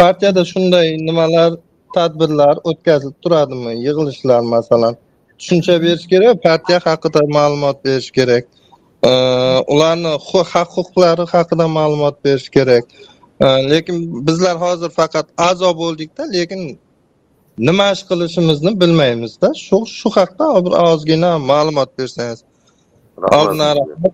Partiyada 0.00 0.42
shunday 0.52 0.86
nimalar 1.08 1.50
tadbirlar 1.96 2.54
o'tkazilib 2.70 3.16
turadimi? 3.22 3.72
Yig'ilishlar 3.86 4.40
masalan 4.54 4.94
tushuncha 5.38 5.74
berish 5.84 6.06
kerak 6.12 6.42
partiya 6.46 6.78
haqida 6.88 7.20
ma'lumot 7.36 7.76
berish 7.86 8.10
kerak. 8.18 8.44
Ularni 9.72 10.12
haq 10.52 10.68
huquqlari 10.76 11.24
haqida 11.34 11.66
ma'lumot 11.78 12.16
berish 12.24 12.48
kerak. 12.56 12.84
Lekin 13.72 13.96
bizlar 14.26 14.56
hozir 14.64 14.90
faqat 15.00 15.26
a'zo 15.48 15.70
bo'ldikda 15.82 16.22
lekin 16.36 16.60
nima 17.68 17.86
ish 17.94 18.02
qilishimizni 18.10 18.72
bilmaymizda. 18.82 19.48
Shu 19.66 19.76
shu 19.98 20.08
haqda 20.18 20.44
bir 20.64 20.74
ozgina 20.90 21.30
ma'lumot 21.50 21.90
bersangiz 21.98 22.40
oldindan 23.38 23.76
rahmat 23.80 24.12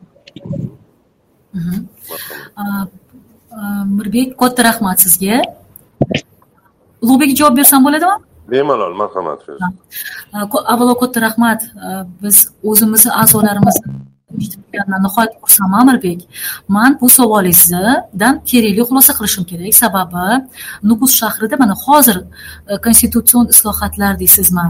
mirbek 3.96 4.28
katta 4.40 4.60
rahmat 4.68 4.98
sizga 5.04 5.36
ulug'bek 7.02 7.30
javob 7.38 7.54
bersam 7.60 7.80
bo'ladimi 7.86 8.16
bemalol 8.52 8.94
marhamat 9.02 9.40
avvalo 10.72 10.94
katta 11.02 11.18
rahmat 11.26 11.60
biz 12.22 12.36
o'zimizni 12.70 13.10
a'zolarimizni 13.22 13.88
nihoyat 15.04 15.32
xursandman 15.42 15.80
amirbek 15.80 16.20
man 16.68 16.98
bu 17.00 17.08
savolingizdan 17.18 18.34
kerakli 18.50 18.82
xulosa 18.88 19.12
qilishim 19.18 19.44
kerak. 19.50 19.74
Sababi 19.82 20.26
nukus 20.88 21.12
shahrida 21.20 21.56
mana 21.62 21.74
hozir 21.84 22.16
e, 22.70 22.74
konstitutsion 22.84 23.44
islohotlar 23.52 24.12
deysizmi 24.22 24.66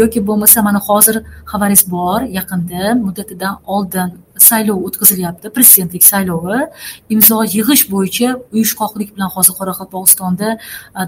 yoki 0.00 0.20
bo'lmasa 0.28 0.58
mana 0.68 0.80
hozir 0.88 1.16
xabaringiz 1.50 1.82
bor 1.94 2.20
yaqinda 2.38 2.82
muddatidan 3.04 3.54
oldin 3.74 4.08
saylov 4.38 4.78
o'tkazilyapti 4.86 5.50
prezidentlik 5.56 6.04
saylovi. 6.04 6.58
Imzo 7.14 7.38
yig'ish 7.56 7.84
bo'yicha 7.92 8.28
uyushqoqlik 8.54 9.10
bilan 9.16 9.30
hozir 9.34 9.54
qoraqalpog'istonda 9.60 10.48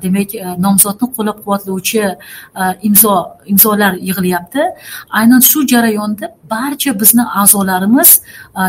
demak 0.05 0.31
nomzodni 0.65 1.07
qo'llab 1.17 1.39
quvvatlovchi 1.45 2.05
imzo 2.89 3.15
imzolar 3.53 3.93
yig'ilyapti. 4.09 4.63
Aynan 5.19 5.41
shu 5.51 5.67
jarayonda 5.73 6.27
barcha 6.51 6.93
bizni 7.01 7.25
a'zolarimiz 7.41 8.11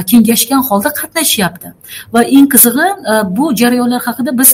kengashgan 0.10 0.62
holda 0.70 0.90
qatnashyapti. 1.00 1.68
Va 2.14 2.22
eng 2.38 2.48
qizig'i 2.54 2.88
bu 3.38 3.46
jarayonlar 3.62 4.02
haqida 4.08 4.32
biz 4.42 4.50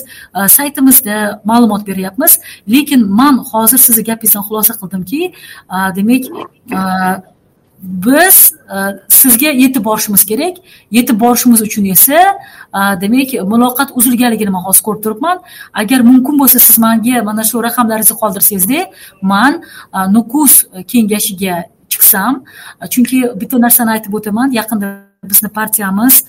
saytimizda 0.56 1.16
ma'lumot 1.50 1.82
beryapmiz. 1.90 2.32
Lekin 2.74 3.00
man 3.20 3.34
hozir 3.50 3.78
sizni 3.86 4.02
gapingizdan 4.10 4.42
xulosa 4.48 4.72
qildimki 4.80 5.20
demak 5.96 6.24
biz 8.06 8.54
Э, 8.68 9.00
sizga 9.08 9.48
yetib 9.48 9.84
borishimiz 9.84 10.24
kerak. 10.28 10.56
Yetib 10.90 11.20
borishimiz 11.20 11.62
uchun 11.62 11.84
esa 11.84 12.18
э, 12.18 13.00
demak 13.00 13.32
muloqot 13.52 13.94
uzilganligini 13.96 14.50
man 14.50 14.62
hozir 14.68 14.82
ko'rib 14.86 15.02
turibman. 15.04 15.40
Agar 15.72 16.00
mumkin 16.10 16.36
bo'lsa 16.40 16.60
siz 16.60 16.78
manga 16.78 17.22
mana 17.28 17.44
shu 17.50 17.62
raqamlaringizni 17.68 18.16
qoldirsangizda 18.22 18.80
man 19.22 19.62
э, 19.94 19.98
nukus 20.16 20.52
kengashiga 20.90 21.64
chiqsam 21.92 22.42
chunki 22.92 23.24
bitta 23.40 23.56
narsani 23.66 23.96
aytib 23.96 24.12
o'taman. 24.20 24.52
Yaqinda 24.60 24.86
bizni 25.24 25.48
partiyamiz 25.48 26.24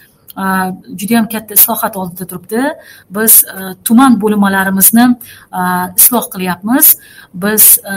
judayam 1.00 1.30
katta 1.30 1.54
islohot 1.54 1.98
oldida 1.98 2.26
turibdi. 2.28 2.64
Biz 3.10 3.44
e, 3.44 3.74
tuman 3.84 4.22
bo'linmalarimizni 4.22 5.06
e, 5.54 5.62
isloh 5.98 6.26
qilyapmiz. 6.34 6.98
Biz 7.34 7.64
e, 7.92 7.94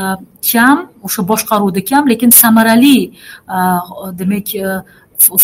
kam 0.53 0.88
o'sha 1.07 1.22
boshqaruvda 1.28 1.84
kam 1.90 2.09
lekin 2.11 2.30
samarali 2.30 3.12
demak 4.20 4.49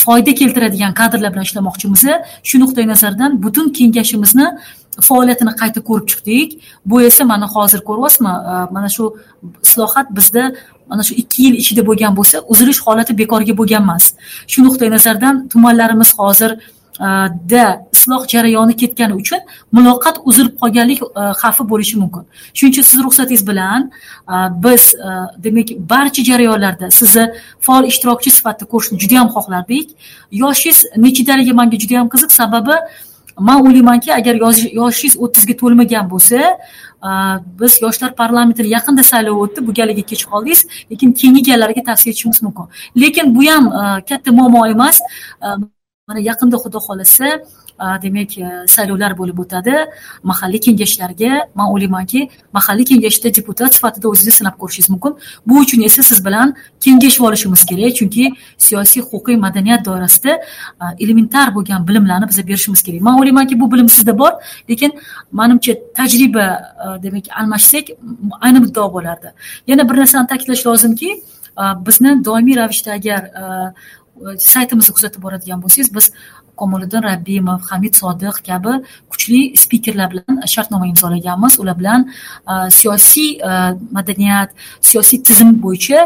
foyda 0.05 0.35
keltiradigan 0.35 0.95
kadrlar 0.95 1.33
bilan 1.33 1.47
ishlamoqchimiz. 1.49 2.05
Shu 2.49 2.61
nuqtai 2.63 2.87
nazardan 2.89 3.43
butun 3.43 3.73
kengashimizni 3.79 4.47
faoliyatini 5.09 5.53
qayta 5.61 5.81
ko'rib 5.89 6.07
chiqdik. 6.11 6.49
Bu 6.87 7.03
esa 7.03 7.25
mana 7.25 7.47
hozir 7.55 7.81
ko'ryapsizmi? 7.89 8.35
Mana 8.77 8.89
shu 8.97 9.05
islohot 9.67 10.07
bizda 10.19 10.45
mana 10.89 11.03
shu 11.03 11.15
ikki 11.23 11.43
yil 11.43 11.55
ichida 11.63 11.83
bo'lgan 11.89 12.17
bo'lsa 12.19 12.37
uzilish 12.53 12.81
holati 12.87 13.19
bekorga 13.21 13.55
bo'lgan 13.61 13.83
emas 13.87 14.05
shu 14.53 14.65
nuqtai 14.67 14.91
nazardan 14.97 15.35
tumanlarimiz 15.53 16.11
hozir 16.19 16.51
Э, 17.01 17.05
da 17.51 17.89
isloh 17.93 18.29
jarayoni 18.29 18.77
ketgani 18.77 19.15
uchun 19.15 19.41
muloqot 19.73 20.17
uzilib 20.25 20.55
qolganlik 20.61 21.01
e, 21.03 21.23
xavfi 21.41 21.65
bo'lishi 21.73 21.97
mumkin. 22.03 22.23
Shuning 22.55 22.73
uchun 22.73 22.85
sizni 22.91 23.03
ruxsatingiz 23.07 23.47
bilan 23.51 23.91
e, 24.35 24.37
biz 24.65 24.95
e, 24.95 25.11
demak 25.45 25.69
barcha 25.93 26.23
jarayonlarda 26.31 26.91
sizni 26.91 27.25
faol 27.67 27.85
ishtirokchi 27.91 28.31
sifatida 28.39 28.71
ko'rishni 28.73 28.99
juda 29.03 29.15
yam 29.21 29.29
xohlardik. 29.37 29.87
Yoshingiz 30.43 30.79
nechidaligi 31.05 31.53
manga 31.61 31.77
juda 31.83 31.95
yam 32.01 32.09
qiziq. 32.15 32.31
Sababi 32.41 32.75
man 33.49 33.59
o'ylaymanki 33.67 34.11
agar 34.19 34.35
yoshingiz 34.81 35.15
o'ttizga 35.25 35.55
to'lmagan 35.63 36.05
bo'lsa 36.13 36.39
biz 37.61 37.73
yoshlar 37.85 38.11
parlamentini 38.21 38.69
yaqinda 38.77 39.03
saylov 39.13 39.35
o'tdi 39.45 39.67
bu 39.67 39.73
galgi 39.81 40.03
kech 40.11 40.25
qoldingiz. 40.33 40.61
Lekin 40.91 41.09
keyingi 41.19 41.43
gallarga 41.51 41.83
tavsiya 41.89 42.11
etishimiz 42.13 42.43
mumkin. 42.47 42.67
Lekin 43.03 43.27
bu 43.37 43.43
ham 43.51 43.65
katta 44.09 44.31
muammo 44.39 44.67
emas. 44.77 44.97
Mana 46.09 46.21
yaqinda 46.31 46.57
xudo 46.65 46.79
xohlasa 46.87 47.29
demak 48.05 48.31
e, 48.39 48.47
saylovlar 48.75 49.13
bo'lib 49.21 49.39
o'tadi. 49.45 49.75
Mahalliy 50.31 50.61
kengashlarga 50.67 51.33
man 51.59 51.67
o'ylaymanki 51.75 52.21
mahalliy 52.57 52.87
kengashda 52.91 53.29
deputat 53.39 53.71
sifatida 53.77 54.07
o'zingizni 54.13 54.39
sinab 54.41 54.57
ko'rishingiz 54.63 54.91
mumkin. 54.95 55.13
Bu 55.47 55.55
uchun 55.65 55.81
esa 55.89 56.03
siz 56.11 56.25
bilan 56.27 56.57
kengashib 56.85 57.23
olishimiz 57.29 57.63
kerak 57.71 57.93
chunki 57.99 58.25
siyosiy 58.67 59.03
huquqiy 59.11 59.37
madaniyat 59.45 59.85
doirasida 59.89 60.33
elementar 61.05 61.55
bo'lgan 61.57 61.89
bilimlarni 61.89 62.27
biza 62.31 62.43
berishimiz 62.51 62.83
kerak. 62.87 63.01
Man 63.07 63.15
o'ylaymanki 63.21 63.61
bu 63.61 63.73
bilim 63.73 63.89
sizda 63.97 64.19
bor 64.19 64.33
lekin 64.71 64.91
manimcha 65.41 65.73
tajriba 65.99 66.47
demak 67.05 67.25
almashsak 67.41 67.85
ayni 68.45 68.59
muddao 68.65 68.89
bo'lardi. 68.97 69.29
Yana 69.71 69.83
bir 69.89 69.97
narsani 70.03 70.27
ta'kidlash 70.33 70.67
lozimki 70.67 71.11
bizni 71.87 72.25
doimiy 72.25 72.57
ravishda 72.57 72.93
agar 72.93 73.23
saytimizni 74.53 74.95
kuzatib 74.97 75.23
boradigan 75.27 75.63
bo'lsangiz 75.63 75.91
biz 75.97 76.07
komoliddin 76.61 77.03
rabbimov 77.09 77.61
hamid 77.71 77.95
sodiq 78.03 78.41
kabi 78.49 78.73
kuchli 79.13 79.41
spikerlar 79.63 80.09
bilan 80.13 80.41
shartnoma 80.55 80.87
imzolaganmiz 80.93 81.59
ular 81.63 81.77
bilan 81.81 82.01
siyosiy 82.79 83.31
madaniyat 83.97 84.51
siyosiy 84.89 85.23
tizim 85.29 85.51
bo'yicha 85.65 86.01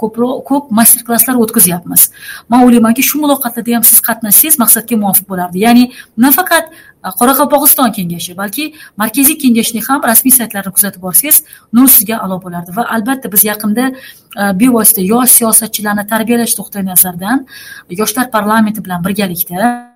ko'proq 0.00 0.42
ko'p 0.48 0.70
master 0.78 1.02
klasslar 1.06 1.36
o'tkazyapmiz 1.42 2.02
man 2.50 2.64
o'ylaymanki 2.66 3.02
shu 3.08 3.20
muloqotlarda 3.24 3.76
ham 3.76 3.84
siz 3.90 4.00
qatnashsangiz 4.08 4.56
maqsadga 4.62 4.98
muvofiq 5.02 5.26
bo'lardi 5.32 5.58
ya'ni 5.66 5.84
nafaqat 6.26 6.64
Э, 7.04 7.10
qoraqalpog'iston 7.20 7.92
kengashi 7.96 8.32
balki 8.40 8.64
markaziy 9.02 9.36
kengashning 9.42 9.84
ham 9.88 10.00
rasmiy 10.10 10.32
saytlarini 10.38 10.72
kuzatib 10.76 11.02
borsangiz 11.06 11.42
nur 11.76 11.90
ustiga 11.90 12.20
alo 12.24 12.40
bo'lardi. 12.44 12.76
Va 12.78 12.86
albatta 12.96 13.32
biz 13.34 13.44
yaqinda 13.50 13.90
e, 13.92 14.42
bevosita 14.60 15.04
yosh 15.12 15.32
siyosatchilarni 15.38 16.06
tarbiyalash 16.12 16.58
nuqtai 16.60 16.84
nazaridan 16.92 17.44
e, 17.90 17.98
yoshlar 18.00 18.30
parlamenti 18.36 18.84
bilan 18.86 19.04
birgalikda 19.06 19.93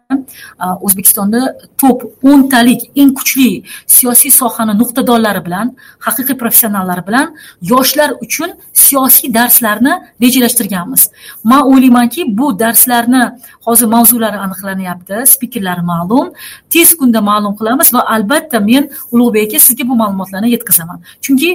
o'zbekistonda 0.58 1.40
top 1.80 1.98
o'ntalik 2.22 2.80
eng 2.96 3.12
kuchli 3.18 3.48
siyosiy 3.96 4.32
sohani 4.40 4.74
nuqtadorlari 4.80 5.42
bilan 5.46 5.66
haqiqiy 6.06 6.36
professionallar 6.42 7.00
bilan 7.08 7.36
yoshlar 7.72 8.10
uchun 8.24 8.50
siyosiy 8.72 9.34
darslarni 9.34 9.92
rejalashtirganmiz. 10.22 11.02
Man 11.44 11.62
o'ylaymanki 11.70 12.38
bu 12.38 12.46
darslarni 12.62 13.22
hozir 13.66 13.88
mavzulari 13.96 14.38
aniqlanyapti 14.46 15.16
spikerlari 15.34 15.82
ma'lum 15.92 16.26
tez 16.72 16.88
kunda 17.00 17.20
ma'lum 17.30 17.54
qilamiz 17.60 17.88
va 17.96 18.00
albatta 18.14 18.60
men 18.70 18.90
ulug'bek 19.12 19.48
aka 19.48 19.58
sizga 19.66 19.84
bu 19.90 19.94
ma'lumotlarni 20.02 20.48
yetkazaman. 20.56 20.98
Chunki 21.24 21.50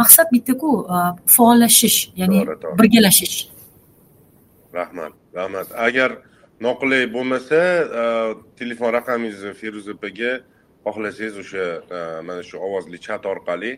maqsad 0.00 0.26
bittaku 0.34 0.68
faollashish 1.36 1.98
ya'ni 2.20 2.38
birgalashish. 2.78 3.36
Rahmat 4.74 5.12
rahmat. 5.34 5.66
Agar 5.86 6.10
noqulay 6.60 7.06
bo'lmasa 7.14 7.60
e, 8.00 8.04
telefon 8.58 8.92
raqamingizni 8.98 9.52
feruza 9.60 9.92
opaga 9.96 10.32
xohlasangiz 10.84 11.36
o'sha 11.42 11.66
e, 11.96 11.98
mana 12.26 12.42
shu 12.48 12.58
ovozli 12.68 12.98
chat 13.06 13.26
orqali 13.32 13.72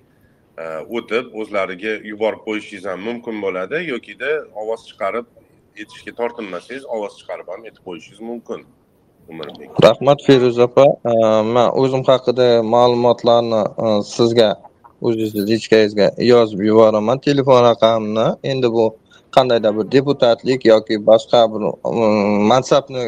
e, 0.62 0.64
o'tib 0.96 1.34
o'zlariga 1.40 1.92
yuborib 2.10 2.42
qo'yishingiz 2.48 2.84
ham 2.90 3.00
mumkin 3.08 3.36
bo'ladi 3.44 3.82
yokida 3.92 4.30
ovoz 4.62 4.80
chiqarib 4.88 5.26
aytishga 5.78 6.12
tortinmasangiz 6.20 6.84
ovoz 6.96 7.12
chiqarib 7.20 7.46
ham 7.52 7.60
aytib 7.68 7.82
qo'yishingiz 7.88 8.20
mumkin 8.30 8.60
rahmat 9.86 10.18
feruza 10.26 10.64
opa 10.70 10.86
man 11.54 11.68
o'zim 11.82 12.02
haqida 12.10 12.48
ma'lumotlarni 12.74 13.62
sizga 14.14 14.48
o'zingizni 15.06 15.42
lichkangizga 15.50 16.06
yozib 16.32 16.60
yuboraman 16.68 17.18
telefon 17.26 17.62
raqamimni 17.70 18.26
endi 18.52 18.68
bu 18.76 18.86
qandaydir 19.36 19.72
bir 19.78 19.86
deputatlik 19.92 20.64
yoki 20.72 20.94
boshqa 21.10 21.40
bir 21.52 21.62
um, 21.84 22.46
mansabni 22.52 23.02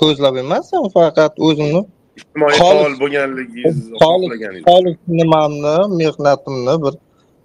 ko'zlab 0.00 0.36
emas 0.44 0.70
faqat 0.94 1.32
o'zimni? 1.48 1.82
Ijtimoiy 2.18 2.56
faol 4.66 4.86
nimamni 5.20 5.76
mehnatimni 6.00 6.74
bir 6.84 6.94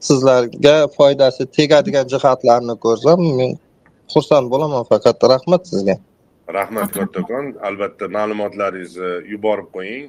sizlarga 0.07 0.75
foydasi 0.97 1.43
tegadigan 1.57 2.07
jihatlarini 2.13 2.75
ko'rsam 2.85 3.19
men 3.39 3.51
xursand 4.13 4.51
bo'laman 4.53 4.83
faqat 4.91 5.17
rahmat 5.33 5.61
sizga. 5.71 5.95
Rahmat 6.57 6.89
kattakon. 6.97 7.45
Albatta 7.69 8.05
ma'lumotlaringizni 8.17 9.11
yuborib 9.33 9.69
qo'ying 9.75 10.05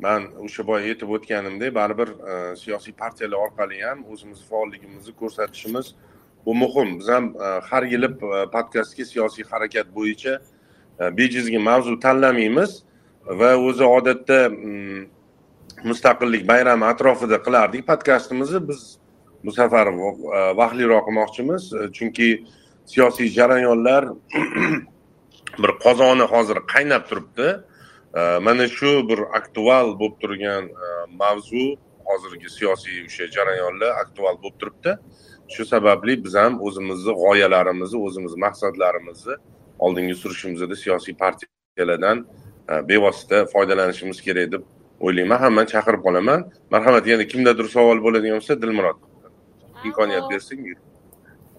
man 0.00 0.28
o'sha 0.44 0.66
boya 0.66 0.86
aytib 0.92 1.10
o'tganimdek 1.16 1.74
baribir 1.74 2.08
e, 2.32 2.56
siyosiy 2.56 2.94
partiyalar 3.02 3.38
orqali 3.46 3.80
ham 3.82 4.04
o'zimizni 4.12 4.46
faolligimizni 4.50 5.14
ko'rsatishimiz 5.20 5.94
bu 6.46 6.54
muhim. 6.54 6.98
Biz 6.98 7.08
ham 7.08 7.26
e, 7.34 7.48
har 7.70 7.82
yili 7.82 8.06
e, 8.06 8.44
podkastga 8.54 9.04
siyosiy 9.04 9.44
harakat 9.50 9.94
bo'yicha 9.94 10.38
bejizga 11.18 11.60
mavzu 11.70 12.00
tanlamaymiz 12.00 12.82
va 13.40 13.50
o'zi 13.56 13.84
odatda 13.84 14.38
mm, 14.48 15.02
mustaqillik 15.90 16.46
bayrami 16.48 16.84
atrofida 16.92 17.42
qilardik 17.46 17.86
podkastimizni. 17.90 18.60
Biz 18.68 18.80
bu 19.44 19.52
safar 19.52 19.86
vaqtliroq 20.60 21.04
qilmoqchimiz 21.08 21.72
chunki 21.96 22.28
siyosiy 22.86 23.28
jarayonlar 23.38 24.08
bir 25.62 25.72
qozoni 25.84 26.26
hozir 26.32 26.58
qaynab 26.74 27.04
turibdi. 27.10 27.48
Mana 28.14 28.68
shu 28.68 29.08
bir 29.08 29.20
aktual 29.38 29.98
bo'lib 30.00 30.16
turgan 30.20 30.64
e, 30.64 30.88
mavzu 31.20 31.76
hozirgi 32.08 32.50
siyosiy 32.50 33.04
o'sha 33.06 33.26
jarayonlar 33.36 33.90
aktual 34.02 34.36
bo'lib 34.42 34.56
turibdi. 34.60 34.92
Shu 35.54 35.64
sababli 35.64 36.24
biz 36.24 36.34
ham 36.34 36.60
o'zimizni 36.66 37.12
g'oyalarimizni 37.22 37.98
o'zimizni 38.06 38.40
maqsadlarimizni 38.46 39.34
oldinga 39.78 40.14
surishimizda 40.22 40.76
siyosiy 40.84 41.14
partiyalardan 41.22 42.26
e, 42.70 42.88
bevosita 42.88 43.46
foydalanishimiz 43.54 44.18
kerak 44.26 44.52
deb 44.52 44.62
o'ylayman. 45.00 45.38
Hammani 45.44 45.68
chaqirib 45.74 46.02
qolaman. 46.06 46.40
Marhamat 46.70 47.06
yana 47.12 47.24
kimdadir 47.32 47.66
savol 47.76 47.98
bo'ladigan 48.06 48.40
bo'lsa 48.40 48.62
dilmurod 48.62 48.98
imkoniyat 49.84 50.30
bersak 50.30 50.58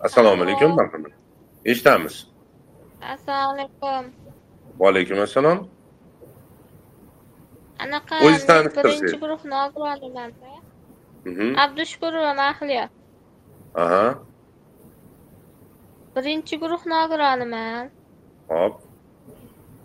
assalomu 0.01 0.43
alaykum 0.43 0.75
marhamat. 0.75 1.11
Eshitamiz. 1.65 2.27
Assalomu 3.01 3.53
alaykum. 3.53 4.03
Va 4.79 4.87
alaykum 4.89 5.19
assalom 5.19 5.78
anaqa 7.83 8.15
birinchi 8.25 9.17
guruh 9.23 9.41
nogironiman 9.53 10.31
abdushukurova 11.63 12.33
mahliyo. 12.41 12.85
Aha. 13.83 14.05
Birinchi 16.15 16.55
guruh 16.63 16.83
nogironiman 16.93 17.89
hop. 18.51 18.75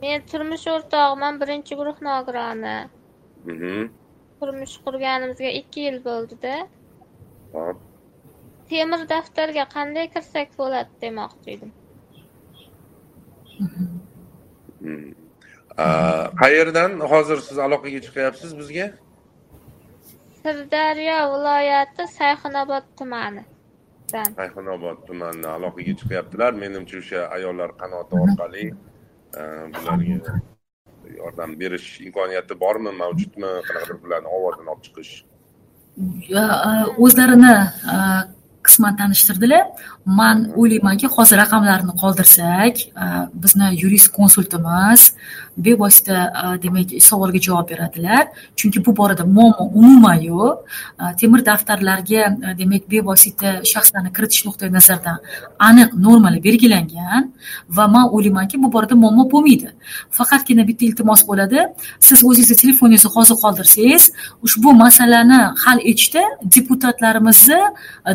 Men 0.02 0.20
turmush 0.30 0.66
o'rtog'iman 0.74 1.34
birinchi 1.42 1.74
guruh 1.80 1.98
nogironi 2.08 2.76
turmush 4.38 4.76
qurganimizga 4.84 5.50
ikki 5.60 5.80
yil 5.86 5.98
bo'ldida. 6.08 6.54
Hop. 7.56 7.76
Temir 8.68 9.00
daftarga 9.12 9.64
qanday 9.76 10.06
kirsak 10.14 10.48
bo'ladi 10.60 10.92
demoqchi 11.02 11.48
edim 11.56 11.70
qayerdan 16.42 16.92
hozir 17.12 17.38
siz 17.48 17.58
aloqaga 17.66 18.00
chiqyapsiz 18.06 18.50
bizga? 18.60 18.86
Sirdaryo 20.42 21.18
viloyati 21.32 22.04
sayxunobod 22.18 22.86
tumanidan 22.98 24.28
sayxunobod 24.38 24.98
tumanidan 25.08 25.52
aloqaga 25.58 25.92
chiqyaptilar. 26.00 26.52
Menimcha 26.64 26.96
o'sha 27.02 27.20
ayollar 27.36 27.70
qanoti 27.82 28.14
orqali 28.24 28.64
bularga 29.74 30.34
yordam 31.20 31.50
berish 31.60 31.88
imkoniyati 32.06 32.54
bormi 32.64 32.92
mavjudmi? 33.02 33.50
Qanaqadir 33.66 33.96
bularni 34.04 34.28
ovozini 34.36 34.68
olib 34.74 34.82
chiqish. 34.86 35.12
O'zlarini 37.04 37.54
qisman 38.66 38.94
tanishtirdilar. 39.00 39.64
Man 40.20 40.38
o'ylaymanki 40.60 41.06
hozir 41.16 41.36
raqamlarni 41.42 41.94
qoldirsak 42.02 42.74
bizni 43.42 43.68
yurist 43.82 44.08
konsultimiz 44.18 45.00
bevosita 45.56 46.32
e, 46.56 46.62
demak 46.62 47.02
savolga 47.02 47.38
javob 47.38 47.68
beradilar. 47.68 48.28
Chunki 48.56 48.84
bu 48.86 48.96
borada 48.96 49.24
muammo 49.24 49.70
umuman 49.74 50.14
yo'q. 50.14 50.58
E, 51.00 51.16
temir 51.20 51.44
daftarlarga 51.46 52.22
e, 52.50 52.58
demak 52.58 52.90
bevosita 52.90 53.62
shaxslarni 53.72 54.12
kiritish 54.16 54.44
nuqtai 54.46 54.72
nazaridan 54.72 55.18
aniq 55.58 55.90
normalar 56.06 56.42
belgilangan 56.44 57.32
va 57.68 57.86
man 57.88 58.08
o'ylaymanki 58.14 58.62
bu 58.62 58.72
borada 58.72 58.94
muammo 58.94 59.30
bo'lmaydi. 59.32 59.68
Faqatgina 60.10 60.66
bitta 60.68 60.86
iltimos 60.86 61.22
bo'ladi. 61.28 61.60
Siz 62.00 62.24
o'zingizni 62.24 62.56
telefoningizni 62.62 63.10
hozir 63.16 63.36
qoldirsangiz 63.44 64.12
ushbu 64.42 64.72
masalani 64.84 65.40
hal 65.64 65.78
etishda 65.90 66.22
deputatlarimizni 66.56 67.60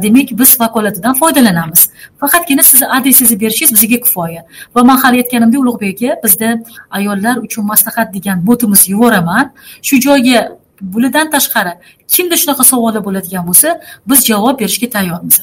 demak 0.03 0.27
biz 0.39 0.59
vakolatidan 0.59 1.13
foydalanamiz. 1.21 1.89
Faqatgina 2.19 2.63
sizni 2.63 2.87
adresingizni 2.87 3.39
berishingiz 3.39 3.73
bizga 3.75 3.97
kifoya. 4.05 4.41
Va 4.75 4.83
man 4.83 4.97
hali 5.03 5.17
aytganimdek 5.23 5.59
ulug'bek 5.59 5.99
aka 5.99 6.21
bizda 6.23 6.63
ayollar 6.89 7.28
uchun 7.37 7.65
maslahat 7.65 8.13
degan 8.13 8.47
botimizni 8.47 8.91
yuboraman. 8.93 9.45
Shu 9.81 9.95
joyga 10.07 10.39
bulardan 10.81 11.27
tashqari 11.35 11.73
kimda 12.07 12.35
shunaqa 12.41 12.63
savollar 12.71 13.01
bo'ladigan 13.07 13.43
bo'lsa 13.49 13.69
biz 14.09 14.19
javob 14.31 14.59
berishga 14.61 14.89
tayyormiz. 14.95 15.37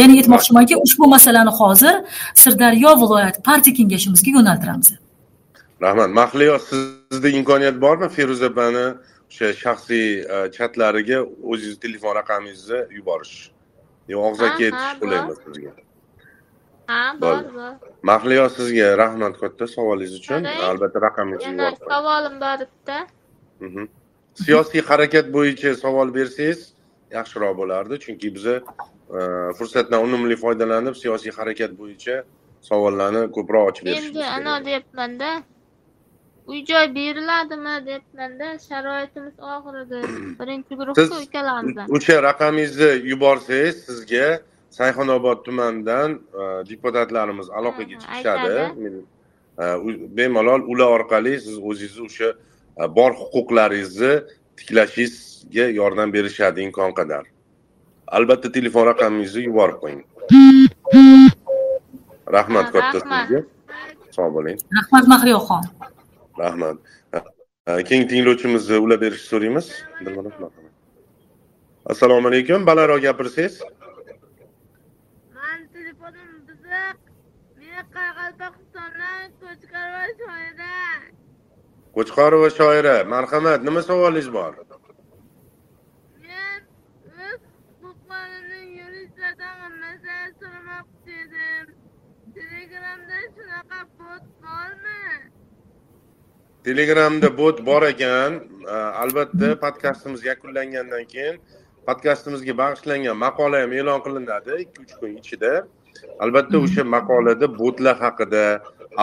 Ya'ni 0.00 0.14
aytmoqchimanki 0.20 0.74
ushbu 0.84 1.06
masalani 1.16 1.52
hozir 1.60 1.94
sirdaryo 2.42 2.90
viloyati 3.02 3.42
partiya 3.48 3.74
kengashimizga 3.78 4.30
yo'naltiramiz. 4.36 4.88
Rahmat. 5.82 6.10
Mahliyo 6.20 6.58
sizda 6.68 7.28
imkoniyat 7.28 7.76
bormi 7.84 8.08
feruza 8.08 8.46
opani 8.52 8.86
o'sha 9.30 9.46
shaxsiy 9.62 10.06
e, 10.34 10.36
chatlariga 10.56 11.18
o'zingizni 11.50 11.80
telefon 11.84 12.12
raqamingizni 12.20 12.78
yuborish? 12.98 13.34
Yo 14.12 14.16
og'iz 14.26 14.40
aka 14.48 14.64
aytish 14.68 14.94
bo'ladimi 15.02 15.34
sizga 15.44 15.85
ha 16.86 17.02
bor 17.20 17.44
bor. 17.58 17.72
Mahliyo 18.10 18.48
sizga 18.56 18.88
rahmat 19.02 19.34
katta 19.42 19.66
savolingiz 19.76 20.14
uchun. 20.20 20.44
Albatta 20.70 20.98
raqamingizni 21.06 21.62
yana 21.62 21.70
savolim 21.92 22.40
bor 22.44 22.58
bitta. 22.66 23.06
Mhm. 23.60 23.88
siyosiy 24.44 24.80
harakat 24.80 25.26
bo'yicha 25.36 25.74
savol 25.74 26.14
bersangiz 26.14 26.60
yaxshiroq 27.16 27.54
bo'lardi 27.60 27.98
chunki 28.04 28.34
biza 28.36 28.54
e, 28.56 29.20
fursatdan 29.58 30.04
unumli 30.06 30.36
foydalanib 30.44 30.94
siyosiy 31.02 31.32
harakat 31.38 31.72
bo'yicha 31.80 32.16
savollarni 32.68 33.22
ko'proq 33.36 33.68
ochib 33.70 33.86
berishimiz 33.88 34.16
endi 34.16 34.24
anavi 34.38 34.64
deyapmanda 34.66 35.30
uy 36.50 36.60
joy 36.70 36.86
beriladimi 36.98 37.76
deyapmanda 37.86 38.48
sharoitimiz 38.68 39.36
og'ir 39.54 39.80
edi 39.84 40.02
birinchi 40.40 40.80
guruhda 40.80 41.22
ikkalamizdan 41.28 41.96
o'sha 41.98 42.16
raqamingizni 42.28 42.90
yuborsangiz 43.12 43.82
sizga 43.88 44.26
sayxonobod 44.70 45.44
tumanidan 45.44 46.10
e, 46.14 46.42
deputatlarimiz 46.70 47.50
aloqaga 47.50 47.96
chiqishadi 48.02 48.56
e, 49.62 49.64
bemalol 50.16 50.60
ular 50.72 50.90
orqali 50.98 51.40
siz 51.40 51.56
o'zingizni 51.58 52.06
o'sha 52.08 52.28
e, 52.80 52.82
bor 52.98 53.12
huquqlaringizni 53.20 54.12
tiklashingizga 54.58 55.66
yordam 55.80 56.12
berishadi 56.12 56.60
imkon 56.66 56.92
qadar. 56.98 57.24
Albatta 58.06 58.52
telefon 58.52 58.86
raqamingizni 58.92 59.42
yuborib 59.48 59.78
qo'ying. 59.82 60.02
Rahmat 62.36 62.72
katta 62.74 62.98
sizga. 63.02 63.40
Sog' 64.16 64.32
bo'ling. 64.36 64.58
Rahmat 64.78 65.04
mahliyoxon 65.12 65.62
rahmat. 66.38 66.76
Keyingi 67.88 68.08
tinglovchimizni 68.08 68.78
ulab 68.78 69.00
berishni 69.00 69.28
so'raymiz. 69.32 69.66
Assalomu 71.92 72.28
alaykum. 72.28 72.66
Balandroq 72.66 73.02
gapirsangiz 73.02 73.60
Qo'chqorova 79.56 80.06
shoira. 80.20 80.72
qo'chqorova 81.96 82.48
shoira 82.58 82.96
marhamat 83.12 83.60
nima 83.68 83.80
savolingiz 83.88 84.28
bor 84.36 84.52
Men 86.26 86.60
o'z 87.28 87.40
huquqlarimni 87.82 88.60
yuristlardan 88.80 89.72
masala 89.84 90.28
so'ramoqchi 90.40 91.12
edim. 91.24 91.64
Telegramda 92.36 93.18
shunaqa 93.36 93.80
bot 94.00 94.24
bormi? 94.44 95.02
telegramda 96.66 97.28
bot 97.40 97.58
bor 97.68 97.82
ekan 97.92 98.32
albatta 99.02 99.48
podkastimiz 99.64 100.20
yakunlangandan 100.30 101.04
keyin 101.12 101.36
podkastimizga 101.88 102.54
bag'ishlangan 102.62 103.16
maqola 103.26 103.56
ham 103.64 103.72
e'lon 103.80 104.00
qilinadi 104.06 104.52
ikki 104.64 104.78
uch 104.84 104.94
kun 105.00 105.12
ichida 105.20 105.52
albatta 106.24 106.56
o'sha 106.64 106.82
maqolada 106.96 107.46
botlar 107.60 107.96
haqida 108.06 108.44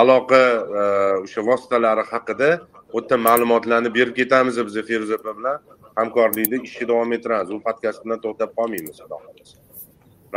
aloqa 0.01 0.41
e, 0.81 0.83
o'sha 1.25 1.41
vositalari 1.49 2.03
haqida 2.11 2.49
o'ta 2.97 3.17
ma'lumotlarni 3.27 3.89
berib 3.97 4.15
ketamiz 4.19 4.55
biz 4.67 4.75
feruza 4.89 5.15
opa 5.21 5.33
bilan. 5.39 5.57
Hamkorlikda 5.99 6.57
ishni 6.67 6.87
davom 6.91 7.13
ettiramiz. 7.17 7.49
U 7.55 7.59
podkast 7.67 7.99
bilan 8.05 8.19
to'xtab 8.25 8.51
qolmaymiz 8.59 8.95
xudo 9.01 9.17
xohlasa. 9.23 9.55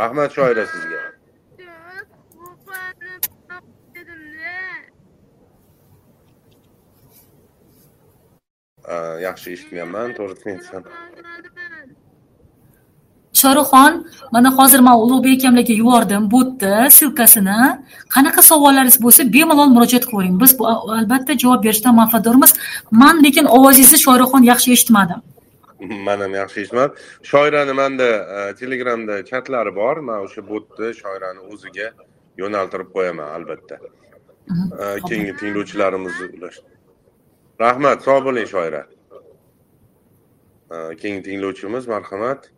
Rahmat 0.01 0.29
shoira 0.37 0.65
sizga. 0.73 1.01
E, 8.93 8.95
yaxshi 9.27 9.47
eshitmayapman 9.55 10.17
to'g'risini 10.19 10.57
aytsam 10.57 10.83
shoruxxon 13.41 13.93
mana 14.35 14.49
hozir 14.57 14.79
man 14.87 14.95
ulug'bek 15.03 15.33
akamlarga 15.39 15.73
yubordim 15.81 16.23
botni 16.33 16.73
ssilkasini 16.95 17.59
qanaqa 18.15 18.41
savollaringiz 18.49 18.97
bo'lsa 19.05 19.21
bemalol 19.35 19.69
murojaat 19.75 20.05
qilavering 20.09 20.35
biz 20.43 20.51
bu 20.59 20.63
albatta 20.97 21.33
javob 21.43 21.63
berishdan 21.65 21.95
manfaatdormiz. 22.01 22.51
Man 23.01 23.15
lekin 23.25 23.45
ovozingizni 23.57 23.99
shoruxxon 24.05 24.43
yaxshi 24.51 24.69
eshitmadim 24.75 25.19
man 26.07 26.19
ham 26.25 26.33
yaxshi 26.41 26.57
eshitmadim 26.63 26.95
shoirani 27.31 27.73
manda 27.81 28.09
e, 28.37 28.39
telegramda 28.59 29.15
chatlari 29.29 29.75
bor. 29.81 29.95
Man 30.09 30.19
o'sha 30.25 30.41
botni 30.51 30.89
shoirani 31.01 31.41
o'ziga 31.51 31.87
yo'naltirib 32.41 32.89
qo'yaman 32.95 33.27
albatta. 33.37 33.75
E, 34.81 34.83
keyingi 35.07 35.33
tinglovchilarimizni 35.41 36.27
ulash 36.37 36.59
rahmat 37.65 37.97
sog' 38.07 38.23
bo'ling 38.27 38.47
shoira 38.55 38.83
E, 40.71 40.95
keyingi 40.95 41.23
tinglovchimiz 41.23 41.87
marhamat 41.87 42.49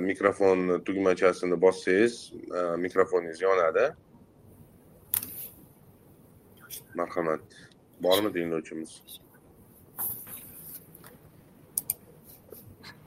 mikrofon 0.00 0.82
tugmachasini 0.86 1.60
bossangiz 1.60 2.32
mikrofoningiz 2.76 3.42
yonadi 3.42 3.86
marhamat 6.94 7.40
bormi 8.00 8.32
tinglovchimiz 8.32 8.90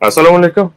assalomu 0.02 0.38
alaykum 0.38 0.74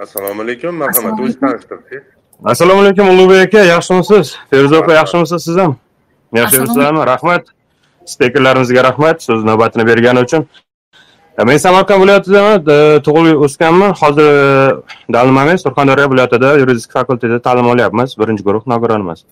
assalomu 0.00 0.42
alaykum 0.42 0.74
marhamat 0.74 1.12
o'zingizni 1.12 1.40
tanishtirsangiz 1.40 2.02
assalomu 2.44 2.80
alaykum 2.80 3.08
ulug'bek 3.08 3.46
aka 3.46 3.64
yaxshimisiz 3.64 4.36
feruza 4.50 4.78
opa 4.78 4.92
yaxshimisiz 5.00 5.44
siz 5.44 5.56
ham 5.56 5.76
yaxshi 6.34 6.56
yuribsizlarmi 6.56 7.06
rahmat 7.12 7.44
spikerlarimizga 8.12 8.84
rahmat 8.88 9.22
so'z 9.22 9.44
navbatini 9.50 9.86
bergani 9.90 10.20
uchun 10.26 10.46
men 11.44 11.56
samarqand 11.56 12.02
viloyatidaman 12.02 12.58
e, 12.68 13.00
tug'ilib 13.06 13.44
o'sganman 13.46 13.92
hozir 14.00 14.26
e, 14.26 14.72
dalim 15.12 15.36
da'lim 15.36 15.58
surxondaryo 15.58 16.10
viloyatida 16.12 16.54
yuridik 16.60 16.92
fakultetida 16.92 17.38
ta'lim 17.46 17.66
olyapmiz. 17.66 18.16
Birinchi 18.20 18.44
guruh 18.44 18.66
nogironimiz 18.66 19.24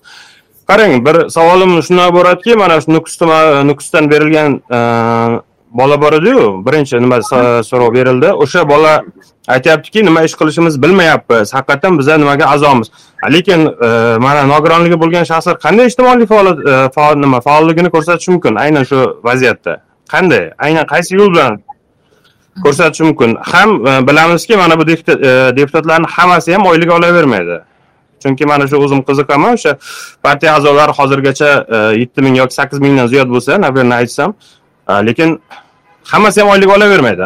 qarang 0.69 1.05
bir 1.05 1.29
savolim 1.29 1.71
shundan 1.87 2.11
iboratki 2.11 2.55
mana 2.55 2.81
shu 2.81 2.93
nukus 2.93 3.21
e, 3.21 3.67
nukusdan 3.67 4.11
berilgan 4.11 4.61
bola 5.71 6.01
bor 6.01 6.13
ediyu. 6.13 6.65
Birinchi 6.65 7.01
nima 7.01 7.21
so'rov 7.69 7.93
berildi. 7.93 8.33
O'sha 8.33 8.69
bola 8.69 9.01
aytyaptiki 9.47 10.05
nima 10.05 10.23
ish 10.23 10.35
qilishimiz 10.39 10.81
bilmayapmiz. 10.83 11.53
Haqiqatdan 11.53 11.99
biza 11.99 12.17
nimaga 12.17 12.45
a'zomiz? 12.53 12.91
Lekin 13.35 13.61
mana 14.25 14.43
nogironligi 14.53 14.97
bo'lgan 15.03 15.23
shaxslar 15.31 15.55
qanday 15.65 15.85
ijtimoiy 15.91 16.25
faol 16.95 17.15
nima 17.25 17.41
faolligini 17.47 17.89
ko'rsatishi 17.95 18.31
mumkin 18.31 18.55
aynan 18.55 18.83
shu 18.83 18.99
vaziyatda? 19.23 19.73
Qanday? 20.13 20.43
Aynan 20.65 20.85
qaysi 20.93 21.15
yo'l 21.19 21.33
bilan 21.33 21.59
ko'rsatishi 22.63 23.03
mumkin. 23.03 23.37
Ham 23.41 23.87
e, 23.87 24.07
bilamizki 24.07 24.57
mana 24.57 24.79
bu 24.79 24.83
e, 24.91 24.95
deputatlarni 25.57 26.07
hammasi 26.15 26.53
ham 26.53 26.65
oylik 26.65 26.91
olavermaydi. 26.91 27.61
Chunki 28.23 28.45
mana 28.45 28.67
shu 28.67 28.77
o'zim 28.77 29.01
qiziqaman 29.09 29.53
o'sha 29.53 29.77
partiya 30.23 30.55
a'zolari 30.55 30.91
hozirgacha 30.99 31.49
e, 31.75 31.77
yetti 32.01 32.21
ming 32.21 32.37
yoki 32.37 32.53
sakkiz 32.53 32.79
mingdan 32.79 33.07
ziyod 33.07 33.29
bo'lsa 33.35 33.61
наверное 33.61 33.97
aytsam 33.97 34.33
e, 34.89 34.93
lekin 35.07 35.41
hammasi 36.03 36.41
ham 36.41 36.49
oylik 36.49 36.69
olavermaydi. 36.77 37.25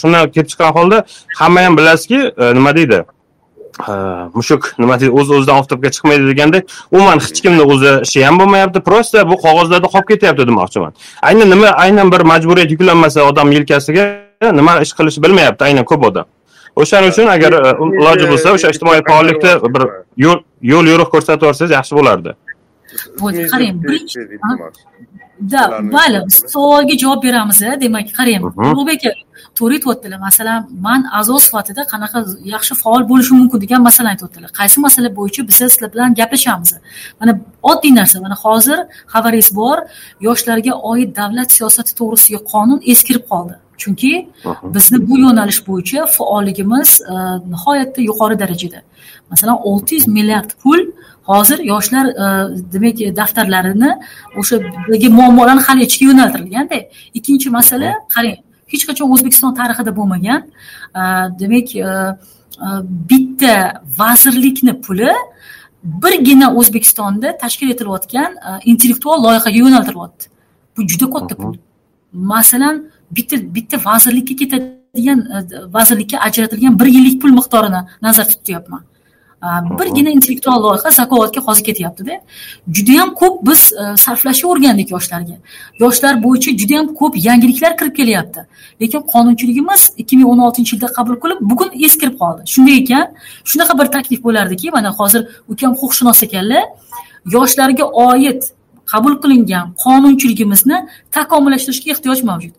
Shundan 0.00 0.30
kelib 0.34 0.48
chiqqan 0.50 0.70
holda 0.76 1.04
hamma 1.40 1.60
ham 1.64 1.76
bilasizki 1.76 2.20
nima 2.58 2.76
deydi? 2.76 3.04
Mushuk 4.34 4.74
nima 4.78 5.00
deydi 5.00 5.10
o'z 5.20 5.30
o'zidan 5.36 5.56
oftobga 5.62 5.90
chiqmaydi 5.94 6.28
degandek 6.30 6.70
umuman 6.92 7.18
hech 7.24 7.40
kimni 7.42 7.64
o'zi 7.74 7.92
ishi 8.06 8.24
ham 8.26 8.38
bo'lmayapti. 8.40 8.80
Просто 8.88 9.24
bu 9.30 9.34
qog'ozlarda 9.44 9.88
qolib 9.94 10.08
ketyapti 10.12 10.46
demoqchiman. 10.50 10.92
Aynan 11.22 11.50
nima 11.50 11.68
aynan 11.84 12.12
bir 12.12 12.20
majburiyat 12.20 12.70
yuklanmasa 12.70 13.24
odam 13.30 13.52
yelkasiga 13.52 14.04
nima 14.60 14.80
ish 14.84 14.92
qilishni 14.98 15.22
bilmayapti 15.24 15.64
aynan 15.68 15.84
ko'p 15.90 16.02
odam. 16.10 16.26
O'shaning 16.76 17.10
uchun 17.14 17.28
agar 17.36 17.52
e, 17.52 17.70
iloji 18.00 18.26
bo'lsa 18.32 18.48
o'sha 18.56 18.68
ijtimoiy 18.74 19.02
faollikda 19.10 19.50
bir 19.74 19.82
yo'l 20.24 20.40
yo'l 20.72 20.86
yo'riq 20.92 21.08
ko'rsatib 21.14 21.42
yuborsangiz 21.46 21.72
yaxshi 21.78 21.94
bo'lardi. 21.98 22.30
Bo'ldi 23.20 23.46
qarang 23.52 23.74
da 25.52 25.62
bali 25.92 26.18
savolga 26.30 26.94
javob 27.02 27.22
beramiz 27.22 27.60
demak 27.84 28.08
qarang 28.18 28.42
Mhm. 28.44 28.72
ulug'bek 28.72 29.00
aka 29.06 29.10
to'g'ri 29.58 29.76
aytyaptilar. 29.78 30.18
Masalan 30.28 30.60
man 30.86 31.00
a'zo 31.18 31.36
sifatida 31.46 31.82
qanaqa 31.92 32.18
yaxshi 32.54 32.74
faol 32.82 33.02
bo'lishim 33.10 33.36
mumkin 33.42 33.58
degan 33.64 33.80
masalani 33.88 34.12
aytyaptilar. 34.14 34.50
Qaysi 34.60 34.76
masala 34.86 35.08
bo'yicha 35.18 35.42
biz 35.48 35.56
sizlar 35.62 35.88
bilan 35.94 36.10
gaplashamiz 36.20 36.70
mana 37.20 37.32
oddiy 37.70 37.92
narsa 38.00 38.16
mana 38.26 38.36
hozir 38.44 38.78
xabaringiz 39.14 39.50
bor 39.60 39.78
yoshlarga 40.26 40.72
oid 40.90 41.10
davlat 41.20 41.48
siyosati 41.56 41.92
to'g'risidagi 42.00 42.40
qonun 42.52 42.78
eskirib 42.92 43.24
qoldi 43.32 43.54
chunki 43.78 44.12
bizni 44.74 44.98
bu 45.08 45.18
yo'nalish 45.18 45.60
bo'yicha 45.68 46.06
faolligimiz 46.06 47.00
e, 47.00 47.14
nihoyatda 47.52 48.00
yuqori 48.10 48.38
darajada. 48.38 48.82
Masalan 49.30 49.58
olti 49.70 49.94
yuz 49.94 50.06
milliard 50.08 50.50
pul 50.62 50.80
hozir 51.30 51.58
yoshlar 51.72 52.06
e, 52.06 52.26
demak 52.72 53.16
daftarlarini 53.16 53.90
o'sha 54.40 54.56
muammolarni 55.18 55.62
hal 55.68 55.80
etishga 55.84 56.04
yo'naltirilganda 56.10 56.78
ikkinchi 57.18 57.50
masala 57.58 57.90
qarang 58.14 58.38
hech 58.72 58.84
qachon 58.88 59.06
o'zbekiston 59.14 59.52
tarixida 59.60 59.96
bo'lmagan 59.98 60.40
e, 61.00 61.02
demak 61.40 61.68
bitta 63.10 63.54
vazirlikni 63.98 64.80
puli 64.84 65.12
birgina 65.84 66.48
o'zbekistonda 66.58 67.38
tashkil 67.42 67.70
etilayotgan 67.74 68.30
intellektual 68.72 69.18
loyihaga 69.26 69.58
yo'naltirilyapti 69.64 70.24
bu 70.76 70.86
juda 70.90 71.10
katta 71.10 71.34
pul. 71.36 71.54
Masalan 72.12 72.90
bitta 73.10 73.36
bitta 73.54 73.76
vazirlikka 73.84 74.36
ketadigan 74.36 75.20
e, 75.20 75.44
vazirlikka 75.72 76.18
ajratilgan 76.18 76.80
bir 76.80 76.86
yillik 76.86 77.22
pul 77.22 77.30
miqdorini 77.30 77.80
nazarda 78.02 78.30
tutyapman. 78.30 78.82
Birgina 79.78 80.10
intellektual 80.10 80.62
loyiha 80.62 80.90
zakovatga 80.90 81.40
hozir 81.40 81.64
ketyaptida. 81.64 82.20
Judayam 82.72 83.14
ko'p 83.14 83.46
biz 83.46 83.72
e, 83.72 83.96
sarflashga 83.96 84.48
o'rgandik 84.48 84.90
yoshlarga. 84.90 85.36
Yoshlar 85.80 86.22
bo'yicha 86.22 86.50
judayam 86.60 86.94
ko'p 87.00 87.18
yangiliklar 87.26 87.76
kirib 87.76 87.96
kelyapti. 87.96 88.46
Lekin 88.80 89.02
qonunchiligimiz 89.12 89.82
ikki 89.96 90.16
ming 90.16 90.28
o'n 90.32 90.40
oltinchi 90.46 90.76
yilda 90.76 90.88
qabul 90.96 91.20
qilib 91.24 91.44
bugun 91.50 91.70
eskirib 91.86 92.16
qoldi. 92.22 92.40
Shunday 92.52 92.78
ekan 92.82 93.06
shunaqa 93.50 93.78
bir 93.80 93.92
taklif 93.96 94.24
bo'lardiki 94.26 94.70
mana 94.76 94.90
hozir 95.00 95.28
ukam 95.52 95.72
huquqshunos 95.80 96.22
ekanlar 96.26 96.64
yoshlarga 97.36 97.84
oid 98.08 98.42
qabul 98.92 99.14
qilingan 99.22 99.64
qonunchiligimizni 99.84 100.76
takomillashtirishga 101.16 101.88
ehtiyoj 101.94 102.20
mavjud. 102.30 102.54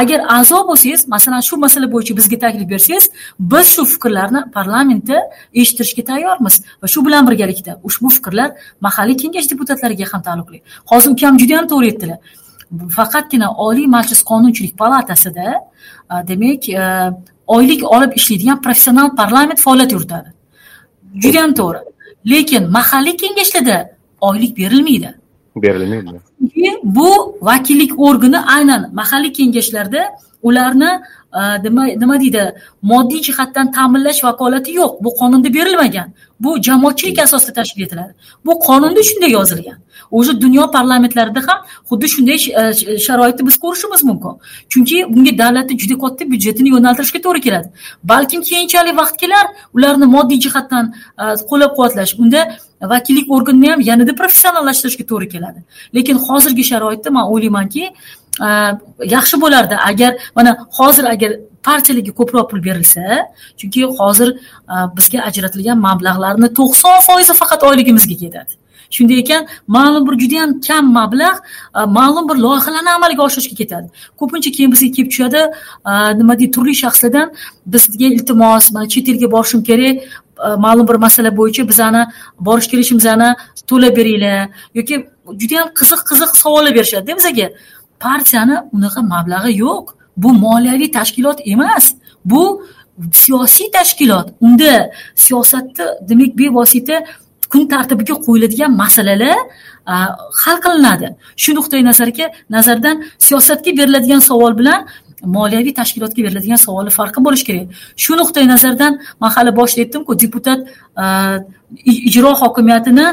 Agar 0.00 0.20
a'zo 0.36 0.58
bo'lsangiz 0.68 1.02
masalan 1.14 1.42
shu 1.48 1.56
masala 1.64 1.86
bo'yicha 1.94 2.12
bizga 2.18 2.38
taklif 2.44 2.68
bersangiz 2.72 3.04
biz 3.52 3.66
shu 3.74 3.82
fikrlarni 3.92 4.40
parlamentda 4.56 5.18
eshittirishga 5.60 6.02
tayyormiz 6.10 6.54
va 6.82 6.86
shu 6.92 7.00
bilan 7.06 7.22
birgalikda 7.28 7.72
ushbu 7.88 8.08
fikrlar 8.16 8.48
mahalliy 8.86 9.16
kengash 9.22 9.48
deputatlariga 9.52 10.06
ham 10.12 10.22
taalluqli. 10.26 10.58
Hozir 10.90 11.10
ukam 11.14 11.34
juda 11.40 11.52
yam 11.58 11.66
to'g'ri 11.72 11.86
aytdilar. 11.92 12.18
Faqatgina 12.98 13.48
oliy 13.66 13.86
majlis 13.96 14.20
qonunchilik 14.30 14.74
palatasida 14.82 15.46
demak 16.30 16.62
oylik 17.56 17.80
olib 17.94 18.12
ishlaydigan 18.18 18.58
professional 18.64 19.08
parlament 19.20 19.58
faoliyat 19.66 19.92
yuritadi. 19.92 20.28
Judayam 21.22 21.52
to'g'ri. 21.60 21.80
Lekin 22.32 22.62
mahalliy 22.78 23.16
kengashlarda 23.22 23.76
oylik 24.28 24.52
berilmaydi. 24.60 25.10
Berilmaydi 25.56 26.20
bu 26.82 27.38
vakillik 27.42 28.00
organi 28.00 28.38
aynan 28.38 28.90
mahalliy 28.94 29.32
kengashlarda 29.32 30.02
ularni 30.42 30.90
e, 31.34 31.62
nima 31.62 31.84
nima 31.86 32.20
deydi 32.20 32.54
moddiy 32.82 33.22
jihatdan 33.22 33.72
ta'minlash 33.72 34.24
vakolati 34.24 34.72
yo'q. 34.80 34.92
Bu 35.04 35.10
qonunda 35.20 35.54
berilmagan. 35.54 36.08
Bu 36.40 36.62
jamoatchilik 36.62 37.18
asosida 37.18 37.52
tashkil 37.52 37.82
etiladi. 37.82 38.12
Bu 38.46 38.52
qonunda 38.66 39.02
shunday 39.02 39.30
yozilgan. 39.30 39.78
O'zi 40.10 40.40
dunyo 40.40 40.70
parlamentlarida 40.70 41.40
ham 41.48 41.58
xuddi 41.90 42.08
shunday 42.14 42.38
e, 42.60 42.62
sharoitni 43.06 43.46
biz 43.46 43.56
ko'rishimiz 43.64 44.02
mumkin. 44.10 44.34
Chunki 44.72 44.96
bunga 45.14 45.32
davlatni 45.42 45.78
juda 45.82 45.96
katta 46.04 46.22
byudjetini 46.32 46.68
yo'naltirishga 46.74 47.20
to'g'ri 47.26 47.40
keladi. 47.46 47.68
Balkim 48.04 48.40
keyinchalik 48.50 48.94
vaqt 49.02 49.16
kelar 49.22 49.46
ularni 49.76 50.06
moddiy 50.16 50.38
jihatdan 50.44 50.84
e, 51.22 51.24
qo'llab 51.50 51.72
quvvatlash 51.76 52.12
unda 52.22 52.40
vakillik 52.88 53.30
organini 53.30 53.70
ham 53.70 53.80
yanada 53.80 54.14
professionallashtirishga 54.14 55.04
to'g'ri 55.10 55.28
keladi. 55.28 55.60
Lekin 55.94 56.16
hozirgi 56.26 56.64
sharoitda 56.70 57.10
man 57.10 57.24
o'ylaymanki 57.32 57.84
e, 58.46 58.48
yaxshi 59.16 59.40
bo'lardi. 59.40 59.76
Agar 59.90 60.12
mana 60.36 60.56
hozir 60.78 61.04
agar 61.04 61.32
partiyalarga 61.62 62.12
ko'proq 62.20 62.50
pul 62.50 62.64
berilsa 62.64 63.02
chunki 63.58 63.84
hozir 63.98 64.28
e, 64.72 64.74
bizga 64.96 65.20
ajratilgan 65.28 65.78
mablag'larni 65.88 66.48
to'qson 66.58 66.98
foizi 67.08 67.34
faqat 67.42 67.62
oyligimizga 67.70 68.16
ketadi. 68.24 68.52
Shunday 68.96 69.18
ekan 69.24 69.46
ma'lum 69.76 70.02
bir 70.08 70.14
judayam 70.22 70.50
kam 70.66 70.84
mablag' 70.98 71.38
e, 71.78 71.80
ma'lum 71.98 72.28
bir 72.30 72.36
loyihalarni 72.46 72.90
amalga 72.98 73.22
oshirishga 73.28 73.56
ketadi. 73.62 73.86
Ko'pincha 74.20 74.50
keyin 74.56 74.72
bizga 74.74 74.90
kelib 74.96 75.10
tushadi 75.12 75.42
nima 76.20 76.38
deydi 76.38 76.50
turli 76.56 76.74
shaxslardan 76.82 77.28
bizga 77.74 78.08
iltimos 78.16 78.64
mana 78.74 78.88
chet 78.94 79.08
elga 79.12 79.28
borishim 79.36 79.62
kerak 79.70 79.96
Э, 80.42 80.56
ma'lum 80.56 80.88
bir 80.88 80.94
masala 80.94 81.36
bo'yicha 81.36 81.68
bizani 81.68 82.02
borish 82.40 82.68
kelishimizni 82.72 83.30
to'lab 83.70 83.96
beringlar 83.96 84.48
yoki 84.78 84.94
judayam 85.40 85.68
qiziq 85.80 86.00
qiziq 86.10 86.30
savollar 86.42 86.72
berishadida 86.78 87.16
bizga. 87.18 87.48
Partiyani 88.04 88.56
unaqa 88.76 89.00
mablag'i 89.14 89.52
yo'q. 89.64 89.84
Bu 90.22 90.28
moliyaviy 90.44 90.90
tashkilot 90.98 91.38
emas. 91.54 91.84
Bu 92.24 92.42
siyosiy 93.12 93.70
tashkilot. 93.76 94.26
Unda 94.40 94.90
siyosatni 95.24 95.84
demak 96.08 96.32
bevosita 96.40 96.96
kun 97.52 97.62
tartibiga 97.72 98.14
qo'yiladigan 98.26 98.72
masalalar 98.82 99.38
hal 100.42 100.56
qilinadi. 100.64 101.08
Shu 101.42 101.50
nuqtai 101.58 101.82
nazarga 101.90 102.26
nazardan 102.50 102.96
siyosatga 103.26 103.70
beriladigan 103.78 104.22
savol 104.30 104.52
bilan 104.60 104.86
moliyaviy 105.22 105.74
tashkilotga 105.80 106.22
beriladigan 106.26 106.60
savolni 106.66 106.90
farqi 106.98 107.24
bo'lishi 107.26 107.46
kerak. 107.48 107.66
Shu 107.96 108.16
nuqtai 108.20 108.46
nazardan 108.46 109.00
man 109.20 109.30
hali 109.36 109.50
boshida 109.58 109.84
aytdimku 109.84 110.18
deputat 110.22 110.60
e, 111.02 111.04
ijro 112.08 112.32
hokimiyatini 112.42 113.06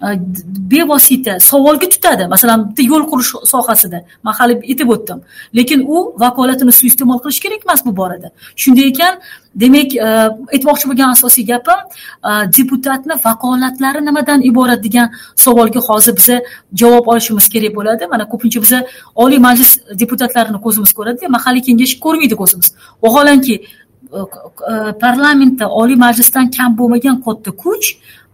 bevosita 0.00 1.40
savolga 1.40 1.88
tutadi 1.88 2.26
masalan 2.28 2.68
bitta 2.68 2.82
yo'l 2.82 3.04
qurish 3.10 3.30
sohasida 3.52 4.04
man 4.22 4.34
hali 4.38 4.54
aytib 4.72 4.88
o'tdim 4.94 5.22
lekin 5.58 5.84
u 5.94 5.96
vakolatini 6.22 6.72
suiiste'mol 6.78 7.18
qilish 7.24 7.40
kerak 7.44 7.64
emas 7.66 7.80
bu 7.86 7.96
borada 8.00 8.28
shunday 8.62 8.88
ekan 8.92 9.14
demak 9.62 9.96
aytmoqchi 10.54 10.90
bo'lgan 10.90 11.08
asosiy 11.16 11.46
gapim 11.52 11.78
deputatni 12.58 13.14
vakolatlari 13.24 14.04
nimadan 14.08 14.44
iborat 14.50 14.84
degan 14.86 15.08
savolga 15.44 15.80
hozir 15.88 16.16
biza 16.20 16.36
javob 16.80 17.08
olishimiz 17.12 17.48
kerak 17.54 17.72
bo'ladi 17.78 18.04
mana 18.12 18.24
ko'pincha 18.32 18.60
biza 18.64 18.78
oliy 19.24 19.40
majlis 19.46 19.72
deputatlarini 20.02 20.60
ko'zimiz 20.66 20.92
ko'radida 20.98 21.28
mahalliy 21.36 21.64
kengash 21.68 21.94
ko'rmaydi 22.04 22.36
ko'zimiz 22.42 22.68
vaholanki 23.04 23.54
parlamentda 25.04 25.66
oliy 25.80 25.96
majlisdan 26.06 26.46
kam 26.56 26.78
bo'lmagan 26.78 27.16
katta 27.24 27.50
kuch 27.64 27.86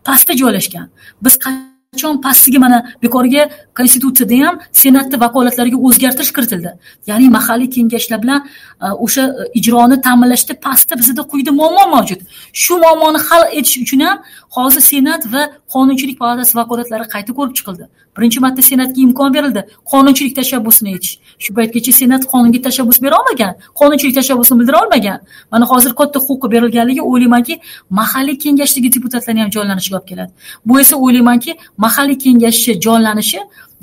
pastda 0.04 0.32
joylashgan. 0.42 0.88
Biz 1.24 1.34
qachon 1.44 2.20
pastiga 2.26 2.58
mana 2.58 2.78
bekorga 3.02 3.42
konstitutsiyada 3.78 4.46
ham 4.46 4.60
senatni 4.82 5.20
vakolatlariga 5.24 5.78
o'zgartirish 5.86 6.32
kiritildi. 6.36 6.70
Ya'ni 7.10 7.28
mahalliy 7.38 7.70
kengashlar 7.76 8.22
bilan 8.22 8.40
e, 8.84 8.86
o'sha 9.04 9.22
e, 9.28 9.48
ijroni 9.60 9.96
ta'minlashda 10.06 10.54
pastda 10.66 10.98
bizda 11.00 11.22
quyida 11.32 11.52
muammo 11.60 11.84
mavjud. 11.94 12.20
Shu 12.62 12.78
muammoni 12.84 13.18
hal 13.28 13.42
etish 13.58 13.76
uchun 13.84 14.00
ham 14.06 14.18
hozir 14.56 14.82
senat 14.92 15.22
va 15.32 15.42
qonunchilik 15.74 16.18
palatasi 16.22 16.56
vakolatlari 16.60 17.06
qayta 17.14 17.32
ko'rib 17.38 17.54
chiqildi. 17.58 17.84
Birinchi 18.16 18.40
marta 18.44 18.62
senatga 18.70 19.00
imkon 19.06 19.34
berildi 19.36 19.62
qonunchilik 19.92 20.34
tashabbusini 20.40 20.88
aytish 20.94 21.14
shu 21.42 21.50
paytgacha 21.58 21.92
senat 22.00 22.22
qonunga 22.32 22.60
tashabbus 22.68 22.98
bera 23.04 23.16
olmagan 23.20 23.52
qonunchilik 23.80 24.14
tashabbusini 24.20 24.60
bildira 24.60 24.78
olmagan. 24.84 25.18
Mana 25.52 25.64
hozir 25.72 25.92
katta 26.00 26.18
huquqi 26.26 26.52
berilganligi 26.54 27.02
o'ylaymanki 27.10 27.54
mahalliy 28.00 28.38
kengashdagi 28.44 28.88
deputatlarni 28.96 29.40
ham 29.44 29.50
jonlanishiga 29.56 29.96
olib 29.98 30.08
keladi. 30.12 30.32
Bu 30.66 30.80
esa 30.80 30.96
o'ylaymanki 31.04 31.52
mahalliy 31.84 32.18
kengashni 32.24 32.80
jonlanishi 32.86 33.40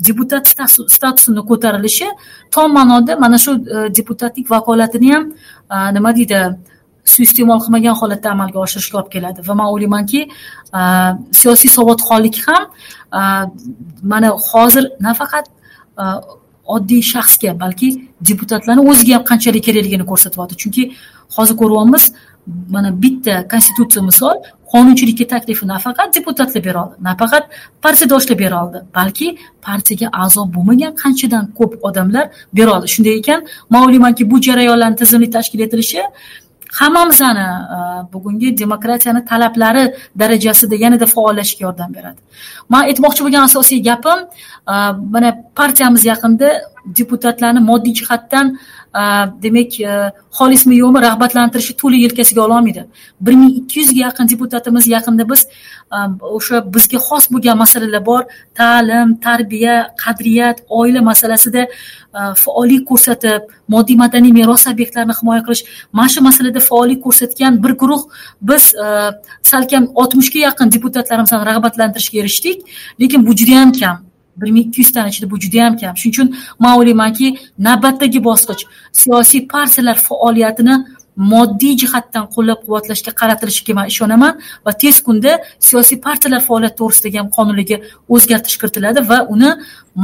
deputat 0.08 0.44
statusini 0.88 1.42
ko'tarilishi 1.50 2.08
tom 2.54 2.72
ma'noda 2.78 3.16
mana 3.24 3.38
shu 3.38 3.52
e, 3.52 3.94
deputatlik 3.98 4.50
vakolatini 4.50 5.12
ham 5.14 5.24
nima 5.96 6.16
deydi 6.16 6.40
suiiste'mol 7.04 7.60
qilmagan 7.64 7.94
holatda 8.00 8.30
amalga 8.30 8.58
oshirishga 8.64 8.96
olib 9.00 9.10
keladi. 9.14 9.40
Va 9.48 9.54
man 9.60 9.68
o'ylaymanki 9.74 10.20
siyosiy 11.40 11.70
savodxonlik 11.76 12.36
ham 12.46 12.62
mana 14.12 14.28
hozir 14.48 14.84
nafaqat 15.08 15.46
oddiy 16.74 17.02
shaxsga 17.12 17.50
balki 17.62 17.88
deputatlarni 18.28 18.82
o'ziga 18.90 19.12
ham 19.16 19.24
qanchalik 19.30 19.64
kerakligini 19.68 20.04
ko'rsatyapti 20.10 20.54
chunki 20.62 20.82
hozir 21.36 21.54
ko'ryapmiz 21.62 22.04
mana 22.74 22.90
bitta 23.02 23.34
konstitutsiya 23.52 24.02
misol 24.10 24.36
qonunchilikka 24.72 25.26
taklifni 25.34 25.66
nafaqat 25.74 26.08
deputatlar 26.16 26.62
bera 26.68 26.78
oldi 26.84 26.96
nafaqat 27.08 27.44
partiyadoshlar 27.84 28.36
bera 28.42 28.56
oldi 28.64 28.78
balki 28.98 29.26
partiyaga 29.66 30.06
a'zo 30.22 30.42
bo'lmagan 30.54 30.92
qanchadan 31.02 31.44
ko'p 31.58 31.72
odamlar 31.88 32.24
bera 32.58 32.70
oldi. 32.76 32.86
Shunday 32.94 33.14
ekan 33.20 33.40
man 33.72 33.80
o'ylaymanki 33.86 34.22
bu 34.30 34.36
jarayonlarni 34.46 34.96
tizimli 35.02 35.28
tashkil 35.36 35.60
etilishi 35.66 36.02
hammamizni 36.72 37.26
e, 37.26 37.78
bugungi 38.12 38.58
demokratiyani 38.58 39.24
talablari 39.24 39.94
darajasida 40.18 40.76
yanada 40.84 41.06
faollashishga 41.06 41.62
yordam 41.66 41.94
beradi. 41.94 42.20
Man 42.68 42.82
aytmoqchi 42.90 43.24
bo'lgan 43.24 43.42
asosiy 43.50 43.82
gapim 43.82 44.20
e, 44.72 44.74
mana 45.14 45.30
partiyamiz 45.54 46.04
yaqinda 46.12 46.48
deputatlarni 46.98 47.60
moddiy 47.70 47.94
jihatdan 48.00 48.58
demak 48.94 49.80
e, 49.80 50.12
xolismi 50.38 50.76
yo'qmi 50.82 51.00
rag'batlantirishni 51.02 51.76
to'la 51.76 51.96
yelkasiga 51.96 52.40
ololmaydi. 52.42 52.86
bir 53.20 53.34
ming 53.34 53.56
ikki 53.56 53.80
yuzga 53.80 54.00
yaqin 54.00 54.28
deputatimiz 54.28 54.86
yaqinda 54.86 55.30
biz 55.30 55.46
e, 55.92 55.98
o'sha 56.20 56.74
bizga 56.74 56.98
xos 56.98 57.30
bo'lgan 57.32 57.58
masalalar 57.58 58.06
bor. 58.06 58.22
Ta'lim 58.54 59.16
tarbiya 59.16 59.94
qadriyat 60.04 60.58
oila 60.68 61.02
masalasida 61.02 61.62
e, 61.62 62.20
faollik 62.36 62.82
ko'rsatib 62.90 63.42
moddiy 63.68 63.96
madaniy 63.96 64.32
meros 64.32 64.66
obyektlarini 64.66 65.14
himoya 65.20 65.42
qilish. 65.46 65.64
Mana 65.92 66.08
shu 66.08 66.20
masalada 66.20 66.60
faollik 66.60 67.02
ko'rsatgan 67.06 67.62
bir 67.62 67.72
guruh 67.80 68.02
biz 68.42 68.74
salkam 69.42 69.84
oltmishga 69.94 70.38
yaqin 70.48 70.72
deputatlarimizni 70.74 71.44
rag'batlantirishga 71.50 72.18
erishdik. 72.22 72.58
Lekin 73.00 73.26
bu 73.26 73.32
judayam 73.36 73.72
kam. 73.72 74.09
Bir 74.36 74.50
ming 74.50 74.66
ikki 74.66 74.80
yuztani 74.80 75.08
ichida 75.12 75.30
bu 75.30 75.36
judayam 75.44 75.76
kam. 75.80 75.96
Shuning 75.96 76.14
uchun 76.14 76.28
man 76.58 76.78
o'ylaymanki 76.78 77.26
navbatdagi 77.58 78.24
bosqich 78.28 78.62
siyosiy 78.92 79.40
partiyalar 79.54 79.96
faoliyatini 80.08 80.74
moddiy 81.16 81.74
jihatdan 81.82 82.28
qo'llab 82.34 82.62
quvvatlashga 82.64 83.12
qaratilishiga 83.20 83.74
man 83.78 83.86
ishonaman 83.92 84.32
va 84.66 84.72
tez 84.82 84.96
kunda 85.06 85.32
siyosiy 85.68 85.98
partiyalar 86.06 86.40
faoliyati 86.48 86.76
to'g'risidagi 86.80 87.18
ham 87.20 87.28
qonunlarga 87.36 87.76
o'zgartirish 88.14 88.58
kiritiladi 88.62 89.00
va 89.10 89.18
uni 89.34 89.50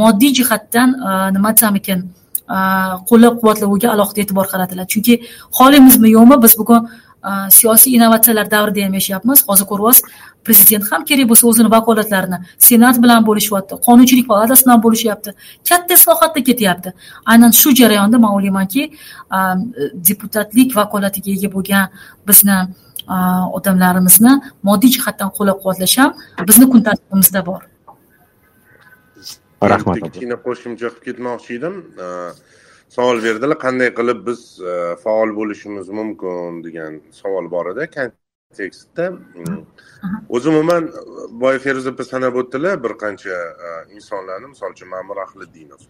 moddiy 0.01 0.32
jihatdan 0.39 0.89
e, 1.09 1.11
nima 1.36 1.51
desam 1.57 1.74
ekan 1.81 2.01
e, 2.57 2.59
qo'llab 3.11 3.35
quvvatlovga 3.40 3.89
alohida 3.94 4.20
e'tibor 4.24 4.47
qaratiladi. 4.53 4.89
Chunki 4.94 5.15
xohlaymizmi 5.59 6.09
yo'qmi 6.16 6.36
biz 6.44 6.59
bugun 6.61 6.81
e, 7.28 7.31
siyosiy 7.59 7.97
innovatsiyalar 7.97 8.47
davrida 8.55 8.86
ham 8.86 8.94
yashayapmiz. 9.01 9.39
Hozir 9.48 9.66
ko'ryapsiz 9.73 10.03
prezident 10.47 10.85
ham 10.90 11.05
kerak 11.10 11.27
bo'lsa 11.31 11.44
o'zini 11.51 11.70
vakolatlarini 11.77 12.39
senat 12.68 12.97
bilan 13.05 13.20
bo'lishyapti 13.28 13.74
qonunchilik 13.86 14.27
palatasi 14.32 14.62
bilan 14.66 14.81
bo'lishyapti 14.86 15.31
katta 15.68 15.93
islohotda 15.98 16.40
ketyapti. 16.48 16.90
Aynan 17.32 17.52
shu 17.60 17.68
jarayonda 17.81 18.18
man 18.24 18.32
o'ylaymanki 18.36 18.82
deputatlik 20.09 20.77
vakolatiga 20.81 21.31
ega 21.36 21.48
bo'lgan 21.56 21.85
bizni 22.28 22.59
odamlarimizni 23.59 24.32
moddiy 24.68 24.90
jihatdan 24.97 25.31
qo'llab 25.36 25.59
quvvatlash 25.62 25.97
ham 26.01 26.10
bizni 26.48 26.66
kun 26.73 26.81
tartibimizda 26.86 27.40
bor. 27.51 27.62
Rahmat 29.73 29.97
kichkina 30.05 30.36
qo'shimcha 30.47 30.89
qilib 30.89 31.05
ketmoqchi 31.06 31.52
edim. 31.59 31.74
Savol 32.97 33.18
berdilar 33.27 33.59
qanday 33.64 33.90
qilib 33.98 34.20
biz 34.28 34.40
faol 35.05 35.31
bo'lishimiz 35.39 35.86
mumkin 35.98 36.62
degan 36.66 36.93
savol 37.20 37.47
bor 37.55 37.66
edi. 37.73 37.85
Kontekstda 37.97 39.05
o'zi 40.28 40.49
umuman 40.49 40.85
e, 40.85 40.91
boya 41.41 41.59
feruza 41.59 41.91
opa 41.91 42.05
sanab 42.05 42.35
o'tdilar 42.41 42.83
bir 42.85 42.93
qancha 43.03 43.37
e, 43.66 43.69
insonlarni. 43.97 44.47
Misol 44.55 44.70
uchun 44.77 44.89
ma'mur 44.95 45.16
ahliddinov. 45.27 45.83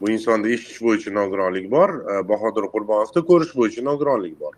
Bu 0.00 0.10
insonda 0.10 0.48
eshitish 0.48 0.80
bo'yicha 0.86 1.10
nogironlik 1.20 1.70
bor 1.70 1.90
e, 2.12 2.28
bahodir 2.32 2.64
qurbonovda 2.74 3.20
ko'rish 3.30 3.54
bo'yicha 3.60 3.82
nogironlik 3.90 4.40
bor. 4.40 4.54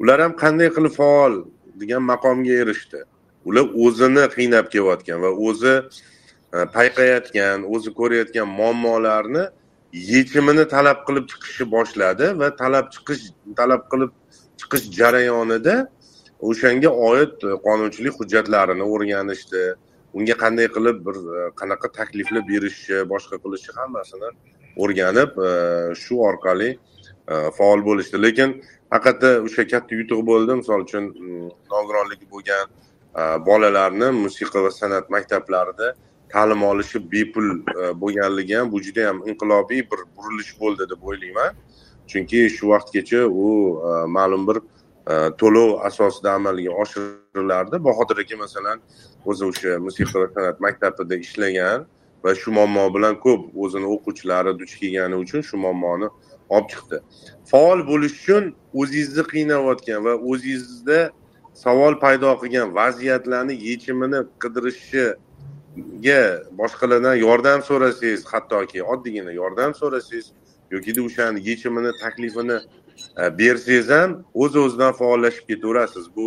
Ular 0.00 0.20
ham 0.24 0.32
qanday 0.42 0.70
qilib 0.76 0.94
faol 1.00 1.44
degan 1.82 2.02
maqomga 2.12 2.54
erishdi. 2.62 3.04
Ular 3.48 3.66
o'zini 3.86 4.24
qiynab 4.36 4.66
kelayotgan 4.74 5.22
va 5.24 5.30
o'zi 5.48 5.74
payqayotgan 6.76 7.64
o'zi 7.74 7.90
ko'rayotgan 8.00 8.48
muammolarni 8.58 9.44
yechimini 9.92 10.64
talab 10.68 10.98
qilib 11.06 11.24
chiqishni 11.30 11.66
boshladi 11.74 12.26
va 12.40 12.48
talab 12.62 12.86
chiqish 12.94 13.24
talab 13.60 13.82
qilib 13.92 14.12
chiqish 14.60 14.86
jarayonida 14.98 15.74
o'shanga 16.50 16.90
oid 17.10 17.44
e, 17.44 17.56
qonunchilik 17.66 18.14
hujjatlarini 18.20 18.86
o'rganishdi. 18.94 19.62
Unga 20.16 20.36
qanday 20.42 20.68
qilib 20.76 21.02
bir 21.06 21.16
e, 21.18 21.44
qanaqa 21.60 21.90
takliflar 21.98 22.44
berishni 22.50 23.02
boshqa 23.12 23.40
qilishni 23.44 23.74
hammasini 23.80 24.30
o'rganib 24.82 25.38
e, 25.48 25.50
shu 26.02 26.22
orqali 26.30 26.70
faol 27.58 27.80
bo'lishdi. 27.88 28.18
Lekin 28.22 28.52
haqiqatda 28.94 29.30
o'sha 29.46 29.66
katta 29.72 30.00
yutuq 30.00 30.20
bo'ldi. 30.30 30.58
Misol 30.62 30.84
uchun 30.86 31.08
nogironligi 31.72 32.26
bo'lgan 32.34 32.66
bolalarni 33.48 34.12
musiqa 34.24 34.62
va 34.64 34.70
san'at 34.80 35.10
maktablarida 35.14 35.88
ta'lim 36.34 36.62
olishi 36.70 37.00
bepul 37.14 37.48
bo'lganligi 38.02 38.58
ham 38.58 38.70
bu 38.72 38.82
juda 38.86 39.08
yam 39.08 39.18
inqilobiy 39.30 39.82
bir 39.90 40.00
burilish 40.16 40.52
bo'ldi 40.60 40.88
deb 40.92 41.02
o'ylayman. 41.10 41.58
Chunki 42.10 42.46
shu 42.56 42.70
vaqtgacha 42.74 43.26
u 43.44 43.48
ma'lum 44.16 44.46
bir 44.48 44.62
Э, 45.06 45.30
to'lov 45.38 45.86
asosida 45.86 46.32
amalga 46.34 46.70
oshirilardi 46.82 47.78
bahodir 47.84 48.18
aka 48.22 48.36
masalan 48.36 48.78
o'zi 49.30 49.44
o'sha 49.50 49.72
musiqa 49.86 50.16
va 50.22 50.28
san'at 50.34 50.56
maktabida 50.66 51.16
ishlagan 51.24 51.84
va 52.24 52.32
shu 52.40 52.50
muammo 52.56 52.86
bilan 52.96 53.14
ko'p 53.24 53.42
o'zini 53.64 53.86
o'quvchilari 53.94 54.52
duch 54.60 54.72
kelgani 54.80 55.16
uchun 55.24 55.44
shu 55.48 55.56
muammoni 55.64 56.08
olib 56.54 56.66
chiqdi. 56.72 56.98
Faol 57.50 57.84
bo'lish 57.90 58.16
uchun 58.20 58.44
o'zingizni 58.80 59.24
qiynayotgan 59.32 60.00
va 60.06 60.14
o'zingizda 60.30 60.98
savol 61.64 61.94
paydo 62.04 62.32
qilgan 62.42 62.74
vaziyatlarni 62.80 63.54
yechimini 63.68 64.20
qidirishga 64.42 65.06
boshqalardan 66.60 67.16
yordam 67.26 67.60
so'rasangiz 67.68 68.26
hattoki 68.32 68.82
oddiygina 68.92 69.32
yordam 69.40 69.70
so'rasangiz 69.80 70.26
yokida 70.74 71.00
o'shani 71.08 71.38
yechimini 71.48 71.90
taklifini 72.02 72.58
bersangiz 73.38 73.88
ham 73.96 74.10
o'z 74.34 74.56
o'zidan 74.64 74.92
faollashib 75.00 75.44
ketaverasiz. 75.50 76.06
Bu 76.16 76.26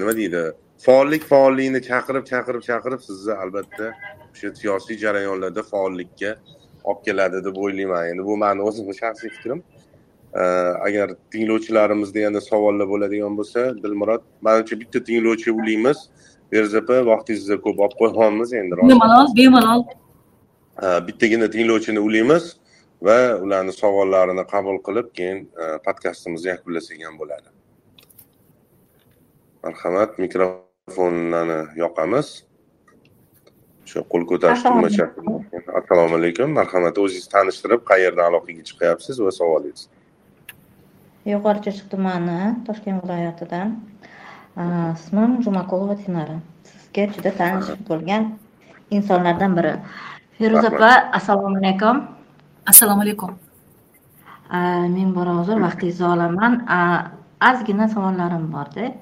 nima 0.00 0.16
deydi? 0.16 0.42
Faollik 0.86 1.24
faollikni 1.32 1.80
chaqirib 1.90 2.24
chaqirib 2.32 2.62
chaqirib 2.68 3.00
sizni 3.08 3.34
albatta 3.42 3.86
o'sha 4.32 4.48
siyosiy 4.60 4.96
jarayonlarda 5.04 5.62
faollikka 5.72 6.30
olib 6.84 7.00
keladi 7.06 7.44
deb 7.44 7.56
o'ylayman. 7.64 8.08
Endi 8.10 8.22
bu 8.30 8.36
mani 8.36 8.62
o'zimni 8.68 8.94
shaxsiy 9.02 9.30
fikrim. 9.36 9.62
Agar 10.86 11.14
tinglovchilarimizda 11.32 12.18
yana 12.26 12.40
savollar 12.40 12.86
bo'ladigan 12.92 13.36
bo'lsa 13.38 13.60
dilmurod 13.82 14.22
manimcha 14.46 14.80
bitta 14.80 14.98
tinglovchi 15.08 15.50
ulaymiz 15.60 15.98
feruza 16.50 16.78
opa 16.82 16.96
vaqtingizni 17.12 17.56
ko'p 17.66 17.78
olib 17.84 17.96
qo'yapmiz 18.02 18.52
endi 18.60 18.74
bemalol 18.82 19.26
bemalol. 19.38 19.82
Bittagina 21.08 21.48
tinglovchini 21.54 22.00
ulaymiz 22.08 22.44
va 23.02 23.18
ularni 23.44 23.72
savollarini 23.72 24.44
qabul 24.52 24.78
qilib 24.86 25.12
keyin 25.18 25.38
podkastimizni 25.86 26.48
yakunlasak 26.54 27.02
ham 27.06 27.18
bo'ladi. 27.20 27.48
Marhamat 29.64 30.18
mikrofonlarni 30.24 31.60
yoqamiz. 31.82 32.26
Shu 33.90 34.02
qo'l 34.12 34.24
ko'tarish 34.30 34.62
tugmacha 34.66 35.06
assalomu 35.80 36.16
alaykum. 36.20 36.48
Marhamat 36.60 36.98
o'zingizni 36.98 37.30
tanishtirib 37.36 37.86
qayerdan 37.90 38.24
aloqaga 38.30 38.62
chiqyapsiz 38.70 39.22
va 39.26 39.32
savolingiz 39.40 39.88
yuqori 41.26 41.60
chirchiq 41.64 41.86
tumani 41.90 42.40
toshkent 42.66 43.02
viloyatidan. 43.02 43.68
Ismim 44.96 45.32
jumakulova 45.44 45.96
dinara 46.02 46.36
sizga 46.68 47.06
juda 47.14 47.32
tanish 47.40 47.70
bo'lgan 47.88 48.28
insonlardan 48.96 49.56
biri. 49.58 49.72
Feruza 50.38 50.68
opa 50.72 50.90
assalomu 51.18 51.58
alaykum 51.62 51.96
assalomu 52.66 53.02
alaykum. 53.02 53.34
Men 54.96 55.14
bora 55.14 55.32
hozir 55.38 55.60
vaqtingizni 55.62 56.06
olaman 56.06 56.54
ozgina 57.50 57.88
savollarim 57.88 58.46
borda. 58.52 58.92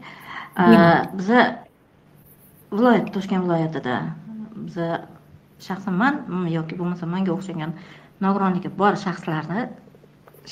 Biza 1.19 1.41
viloyat 2.73 3.13
toshkent 3.15 3.45
viloyatida 3.45 3.97
biza 4.57 4.89
shaxsan 5.67 5.95
man 6.03 6.47
yoki 6.57 6.77
bo'lmasa 6.79 7.07
manga 7.07 7.33
o'xshagan 7.37 7.73
nogironligi 8.25 8.71
bor 8.81 8.95
shaxslarni 9.05 9.69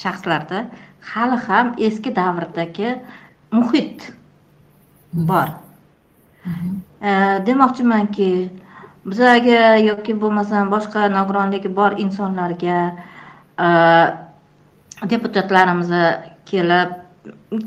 shaxslarda 0.02 0.66
hali 1.12 1.36
ham 1.46 1.74
eski 1.78 2.10
davrdagi 2.20 2.96
muhit 3.52 4.12
bor. 5.12 5.48
Demoqchimanki 7.48 8.30
bizaga 9.10 9.76
yoki 9.88 10.14
bo'lmasam 10.24 10.70
boshqa 10.74 11.08
nogironligi 11.16 11.70
bor 11.78 11.98
insonlarga 12.04 12.78
e, 13.66 13.68
deputatlarimiz 15.12 15.90
kelib 16.50 16.90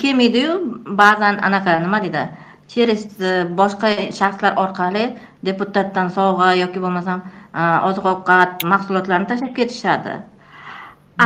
kelmaydiyu 0.01 0.55
ba'zan 1.01 1.39
anaqa 1.49 1.79
nima 1.85 1.99
deydi 2.05 2.23
через 2.67 3.21
e, 3.21 3.45
boshqa 3.59 3.89
shaxslar 4.19 4.57
orqali 4.63 5.05
deputatdan 5.45 6.09
sovg'a 6.17 6.49
yoki 6.61 6.81
bo'lmasam 6.85 7.21
e, 7.53 7.61
oziq 7.89 8.05
ovqat 8.13 8.65
mahsulotlarini 8.73 9.27
tashlab 9.31 9.53
ketishadi. 9.59 10.15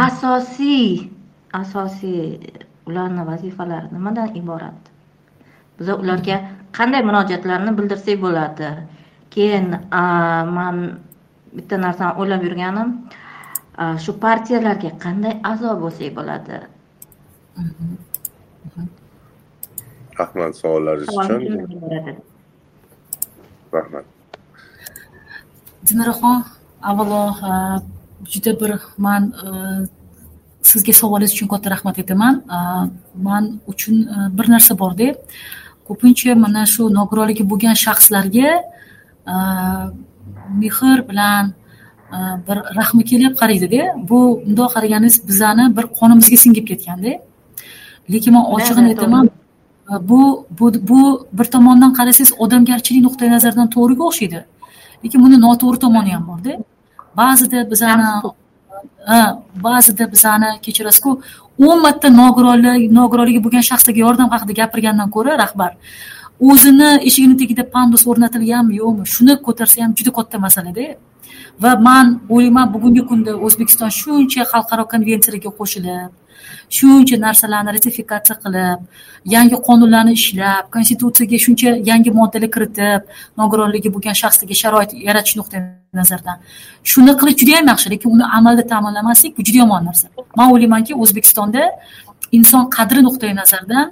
Asosiy 0.05 1.09
asosiy 1.61 2.21
ularni 2.89 3.25
vazifalari 3.31 3.87
nimadan 3.95 4.35
iborat? 4.41 4.93
Biza 5.79 5.95
ularga 6.03 6.37
qanday 6.77 7.05
murojaatlarni 7.09 7.75
bildirsak 7.79 8.21
bo'ladi? 8.25 8.69
Keyin 9.33 9.65
man 10.57 10.75
bitta 11.57 11.75
narsani 11.85 12.11
o'ylab 12.19 12.41
yurganim 12.47 12.89
shu 14.03 14.11
partiyalarga 14.25 14.91
qanday 15.03 15.33
a'zo 15.51 15.69
bo'lsak 15.83 16.09
bo'ladi? 16.17 16.57
Rahmat 20.19 20.51
savollaringiz 20.61 21.09
uchun. 21.19 21.41
rahmat. 23.73 24.05
Dinaраxon 25.87 26.37
avvalo 26.89 27.23
juda 28.31 28.51
bir 28.61 28.71
man 29.05 29.23
sizga 30.69 30.93
savolingiz 31.01 31.33
uchun 31.35 31.47
katta 31.53 31.69
rahmat 31.75 31.95
aytaman. 32.01 32.35
Man 33.27 33.43
uchun 33.71 33.95
bir 34.37 34.45
narsa 34.53 34.73
borda 34.81 35.07
ko'pincha 35.87 36.35
mana 36.43 36.65
shu 36.73 36.81
nogironligi 36.99 37.43
bo'lgan 37.51 37.75
shaxslarga 37.85 38.49
mehr 40.61 41.09
bilan 41.09 41.53
e, 42.13 42.17
bir 42.47 42.57
rahmi 42.79 43.03
kelib 43.05 43.33
qaraydida. 43.41 43.81
Bu 44.09 44.43
bundoq 44.45 44.73
qaraganimiz 44.75 45.27
bizani 45.27 45.77
bir 45.77 45.85
qonimizga 45.99 46.37
singib 46.45 46.65
ketganda 46.71 47.11
lekin 48.13 48.33
man 48.33 48.45
ochig'ini 48.55 48.87
aytaman 48.93 49.25
e, 49.91 49.93
bu 50.09 50.45
bu 50.59 50.73
bu 50.89 51.27
bir 51.33 51.45
tomondan 51.55 51.93
qarasangiz 51.99 52.33
odamgarchilik 52.43 53.03
nuqtai 53.07 53.29
nazaridan 53.35 53.67
to'g'riga 53.75 54.03
o'xshaydi. 54.09 54.39
Lekin 55.03 55.19
buni 55.25 55.37
noto'g'ri 55.45 55.79
tomoni 55.85 56.11
ham 56.15 56.27
borda. 56.27 56.53
Ba'zida 57.17 57.71
bizani 57.71 58.03
ha 58.03 58.23
ba'zida 59.67 60.11
bizani 60.11 60.49
kechirasizku 60.65 61.21
o'n 61.67 61.81
marta 61.85 62.09
nogironlik 62.21 62.91
nogironligi 62.99 63.41
bo'lgan 63.45 63.63
shaxslarga 63.69 64.01
yordam 64.05 64.29
haqida 64.33 64.53
gapirgandan 64.61 65.09
ko'ra 65.15 65.37
rahbar 65.43 65.71
o'zini 66.39 66.89
eshigini 67.07 67.35
tagida 67.41 67.63
pandus 67.75 68.07
o'rnatilganmi 68.09 68.73
yo'qmi 68.81 69.05
shuni 69.15 69.33
ko'tarsa 69.45 69.83
ham 69.83 69.91
juda 69.97 70.11
katta 70.17 70.37
masalada. 70.45 70.85
Va 71.63 71.71
man 71.87 72.05
o'ylayman 72.33 72.67
bugungi 72.73 73.03
kunda 73.09 73.31
o'zbekiston 73.45 73.89
shuncha 74.01 74.41
xalqaro 74.51 74.83
konvensiyalarga 74.93 75.51
qo'shilib 75.59 76.11
shuncha 76.77 77.15
narsalarni 77.25 77.71
ratifikatsiya 77.77 78.35
qilib 78.43 78.79
yangi 79.35 79.57
qonunlarni 79.67 80.13
ishlab 80.19 80.65
konstitutsiyaga 80.75 81.37
shuncha 81.45 81.69
yangi 81.89 82.11
moddalar 82.19 82.49
kiritib 82.55 83.01
nogironligi 83.39 83.89
bo'lgan 83.95 84.15
shaxslarga 84.21 84.55
sharoit 84.61 84.91
yaratish 85.07 85.35
nuqtai 85.39 85.59
nazaridan 86.01 86.37
shuni 86.91 87.13
qilish 87.19 87.37
juda 87.41 87.51
yam 87.57 87.65
yaxshi 87.71 87.87
lekin 87.93 88.09
uni 88.15 88.25
amalda 88.37 88.63
ta'minlamaslik 88.71 89.31
bu 89.37 89.41
juda 89.47 89.57
yomon 89.63 89.81
narsa. 89.89 90.05
Man 90.37 90.47
o'ylaymanki 90.53 90.93
o'zbekistonda 91.03 91.63
inson 92.37 92.63
qadri 92.77 92.99
nuqtai 93.07 93.33
nazaridan 93.41 93.85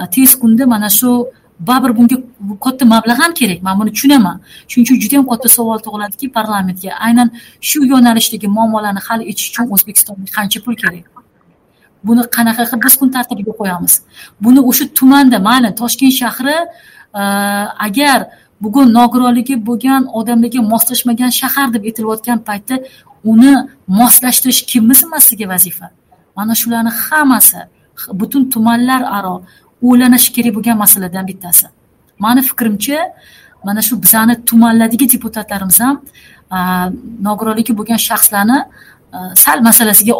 e, 0.00 0.02
tez 0.14 0.30
kunda 0.42 0.64
mana 0.72 0.88
shu 0.98 1.10
baribir 1.68 1.92
bunga 1.98 2.16
katta 2.64 2.84
mablag' 2.92 3.20
ham 3.22 3.32
kerak. 3.40 3.62
Man 3.62 3.74
buni 3.80 3.90
tushunaman. 3.96 4.36
Shuning 4.70 4.84
uchun 4.86 4.96
juda 5.02 5.14
yam 5.18 5.26
katta 5.32 5.48
savol 5.56 5.78
tug'iladiki 5.86 6.26
parlamentga 6.36 6.90
aynan 7.06 7.28
shu 7.68 7.78
yo'nalishdagi 7.92 8.48
muammolarni 8.56 9.00
hal 9.08 9.20
etish 9.30 9.48
uchun 9.50 9.66
o'zbekistonga 9.74 10.26
qancha 10.36 10.58
pul 10.64 10.74
kerak? 10.82 11.06
Buni 12.06 12.22
qanaqa 12.36 12.62
qilib 12.68 12.82
biz 12.86 12.94
kun 13.00 13.08
tartibiga 13.16 13.52
qo'yamiz? 13.60 13.94
Buni 14.44 14.60
o'sha 14.70 14.84
tumanda 14.98 15.38
mayli 15.48 15.70
toshkent 15.80 16.14
shahri 16.20 16.58
e, 17.20 17.22
agar 17.86 18.18
bugun 18.64 18.86
nogironligi 18.98 19.54
bo'lgan 19.68 20.02
odamlarga 20.18 20.60
moslashmagan 20.72 21.30
shahar 21.40 21.68
deb 21.74 21.82
aytilayotgan 21.88 22.38
paytda 22.48 22.74
uni 23.32 23.52
moslashtirish 24.00 24.60
kimni 24.70 24.94
zimmasiga 25.00 25.46
vazifa? 25.52 25.86
Mana 26.36 26.54
shularni 26.60 26.92
hammasi 27.04 27.60
butun 28.20 28.42
tumanlar 28.52 29.02
aro 29.18 29.34
o'ylanish 29.82 30.26
kerak 30.36 30.54
bo'lgan 30.56 30.76
masaladan 30.84 31.24
bittasi. 31.30 31.66
Mani 32.18 32.42
fikrimcha 32.50 32.98
mana 33.64 33.82
shu 33.82 34.02
bizani 34.02 34.34
tumanlardagi 34.48 35.06
deputatlarimiz 35.14 35.80
ham 35.80 35.96
nogironligi 37.28 37.72
bo'lgan 37.78 38.00
shaxslarni 38.08 38.58
sal 39.44 39.58
masalasiga 39.68 40.14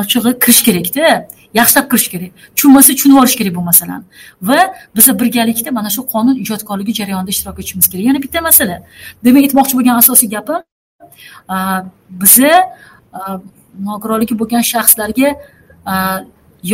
ochig'i 0.00 0.30
kirish 0.42 0.62
kerakda 0.66 1.28
yaxshilab 1.58 1.86
kirish 1.90 2.08
kerak. 2.12 2.30
Tushunmasa 2.56 2.90
tushunib 2.96 3.16
olish 3.22 3.36
kerak 3.40 3.54
bu 3.58 3.62
masalani 3.70 4.04
va 4.48 4.58
biza 4.96 5.12
birgalikda 5.20 5.70
mana 5.78 5.90
shu 5.96 6.02
qonun 6.14 6.36
ijodkorligi 6.44 6.92
jarayonida 7.00 7.30
ishtirok 7.34 7.58
etishimiz 7.60 7.86
kerak. 7.90 8.04
Yana 8.10 8.20
bitta 8.24 8.40
masala. 8.48 8.76
Demak 9.24 9.42
aytmoqchi 9.46 9.74
bo'lgan 9.78 9.96
asosiy 10.02 10.28
gapim 10.36 10.60
biza 12.22 12.52
nogironligi 13.88 14.34
bo'lgan 14.40 14.62
shaxslarga 14.72 15.28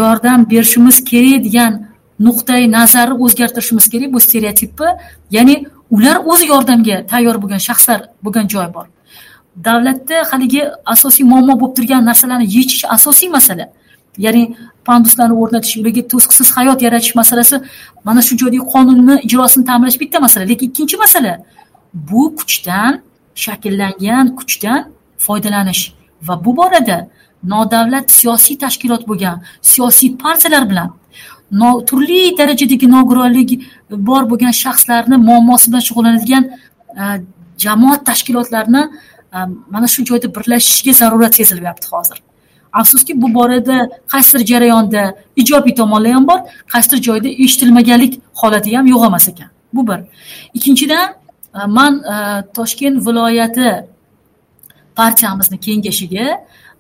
yordam 0.01 0.51
berishimiz 0.51 0.97
kerak 1.11 1.45
degan 1.47 1.90
nuqtai 2.27 2.71
nazarni 2.71 3.15
o'zgartirishimiz 3.25 3.87
kerak 3.93 4.13
bu 4.15 4.21
stereotipni. 4.21 4.89
Ya'ni 5.37 5.55
ular 5.91 6.17
o'z 6.31 6.41
yordamga 6.53 6.97
tayyor 7.11 7.37
bo'lgan 7.43 7.63
shaxslar 7.69 8.01
bo'lgan 8.25 8.47
joy 8.55 8.69
bor. 8.75 8.87
Davlatda 9.67 10.17
haligi 10.31 10.63
asosiy 10.95 11.25
muammo 11.33 11.55
bo'lib 11.61 11.75
turgan 11.77 12.03
narsalarni 12.11 12.47
yechish 12.57 12.85
asosiy 12.97 13.29
masala. 13.37 13.67
Ya'ni 14.25 14.43
panduslarni 14.89 15.35
o'rnatish 15.43 15.75
ularga 15.81 16.03
to'siqsiz 16.13 16.49
hayot 16.57 16.79
yaratish 16.87 17.15
masalasi 17.21 17.57
mana 18.07 18.21
shu 18.27 18.33
joydagi 18.41 18.65
qonunni 18.75 19.15
ijrosini 19.27 19.65
ta'minlash 19.71 19.99
bitta 20.03 20.19
masala. 20.27 20.45
Lekin 20.51 20.67
ikkinchi 20.71 20.97
masala 21.05 21.33
bu 22.11 22.23
kuchdan 22.39 22.93
shakllangan 23.45 24.27
kuchdan 24.39 24.81
foydalanish. 25.25 25.83
Va 26.27 26.35
bu 26.45 26.57
borada 26.57 26.99
nodavlat 27.53 28.07
siyosiy 28.19 28.57
tashkilot 28.65 29.03
bo'lgan 29.09 29.37
siyosiy 29.71 30.17
partiyalar 30.23 30.65
bilan 30.71 30.89
turli 31.87 32.39
darajadagi 32.39 32.91
nogironligi 32.91 33.61
bor 33.91 34.31
bo'lgan 34.31 34.55
shaxslarni 34.63 35.17
muammosi 35.17 35.71
bilan 35.71 35.81
shug'ullanadigan 35.89 36.45
e, 37.03 37.05
jamoat 37.59 38.07
tashkilotlarini 38.07 38.83
e, 39.35 39.39
mana 39.71 39.87
shu 39.87 40.05
joyda 40.05 40.35
birlashishiga 40.35 40.93
zarurat 40.93 41.35
sezilyapti 41.35 41.87
hozir. 41.93 42.23
Afsuski 42.73 43.23
bu 43.23 43.35
borada 43.35 43.91
qaysidir 44.13 44.47
jarayonda 44.47 45.15
ijobiy 45.37 45.75
tomonlar 45.75 46.13
ham 46.13 46.27
bor 46.29 46.41
qaysidir 46.73 47.03
joyda 47.03 47.29
eshitilmaganlik 47.29 48.21
holati 48.35 48.77
ham 48.77 48.87
yo'q 48.87 49.07
emas 49.07 49.29
ekan. 49.29 49.49
Bu 49.73 49.87
bir. 49.89 50.01
Ikkinchidan 50.55 51.09
e, 51.55 51.67
man 51.67 52.03
toshkent 52.55 53.07
viloyati 53.07 53.69
partiyamizni 54.97 55.59
kengashiga 55.67 56.27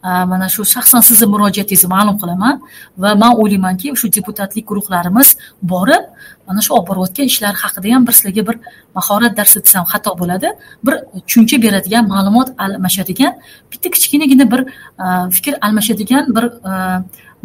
mana 0.03 0.49
shu 0.49 0.63
shaxsan 0.75 1.03
sizni 1.09 1.27
murojaatingizni 1.33 1.89
ma'lum 1.97 2.17
qilaman 2.23 2.61
va 3.03 3.11
man 3.23 3.33
o'ylaymanki 3.43 3.97
shu 4.01 4.07
deputatlik 4.17 4.65
guruhlarimiz 4.71 5.29
borib 5.73 6.05
mana 6.51 6.61
shu 6.67 6.75
olib 6.77 6.87
borayotgan 6.91 7.27
ishlar 7.33 7.55
haqida 7.63 7.95
ham 7.95 8.07
bir 8.07 8.13
sizlarga 8.19 8.43
bir 8.49 8.57
mahorat 8.97 9.37
darsi 9.39 9.59
desam 9.65 9.85
xato 9.93 10.11
bo'ladi. 10.21 10.49
Bir 10.87 10.95
tushuncha 11.27 11.57
beradigan 11.65 12.05
ma'lumot 12.13 12.49
almashadigan 12.65 13.33
bitta 13.73 13.89
kichkinagina 13.95 14.47
bir 14.53 14.61
e, 15.05 15.07
fikr 15.37 15.53
almashadigan 15.67 16.25
bir 16.37 16.45
e, 16.71 16.73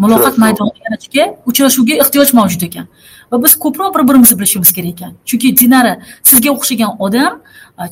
muloqot 0.03 0.34
Uchrashuv. 0.34 0.44
maydoni 0.44 0.77
yaratishga 0.86 1.23
uchrashuvga 1.49 1.94
ehtiyoj 2.03 2.30
mavjud 2.40 2.61
ekan. 2.68 2.86
Va 3.32 3.38
biz 3.44 3.53
ko'proq 3.64 3.91
bir 3.95 4.03
birimizni 4.10 4.36
bilishimiz 4.40 4.72
kerak 4.77 4.91
ekan. 4.95 5.11
Chunki 5.30 5.57
dinara 5.60 5.94
sizga 6.30 6.49
o'xshagan 6.56 6.91
odam 7.06 7.34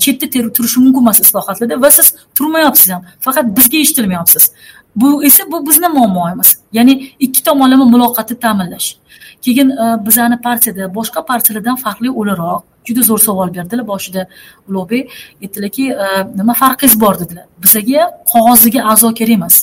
chetda 0.04 0.26
turishi 0.56 0.80
mumkin 0.80 1.02
emas 1.02 1.20
islohotlarda 1.26 1.82
va 1.82 1.92
siz 1.92 2.16
turmayapsiz 2.38 2.90
ham 2.94 3.02
faqat 3.26 3.46
bizga 3.58 3.78
eshitilmayapsiz. 3.78 4.52
Bu 4.96 5.24
esa 5.24 5.44
bu 5.52 5.70
bizni 5.70 5.88
muammomiz 5.88 6.58
ya'ni 6.74 6.94
ikki 7.20 7.44
tomonlama 7.44 7.86
muloqotni 7.86 8.40
ta'minlash. 8.40 8.98
Keyin 9.42 9.70
e, 9.70 10.06
bizani 10.06 10.42
partiyada 10.42 10.96
boshqa 10.96 11.26
partiyalardan 11.26 11.76
farqli 11.76 12.10
o'laroq 12.20 12.62
juda 12.88 13.02
zo'r 13.10 13.22
savol 13.28 13.50
berdilar 13.56 13.88
boshida 13.88 14.28
ulug'bek 14.70 15.04
aytdilarki 15.44 15.86
e, 15.92 16.06
nima 16.40 16.54
farqingiz 16.54 17.00
bor 17.04 17.20
dedilar. 17.20 17.46
Bizaga 17.64 18.02
qog'ozdagi 18.34 18.80
a'zo 18.92 19.14
kerak 19.20 19.36
emas. 19.40 19.56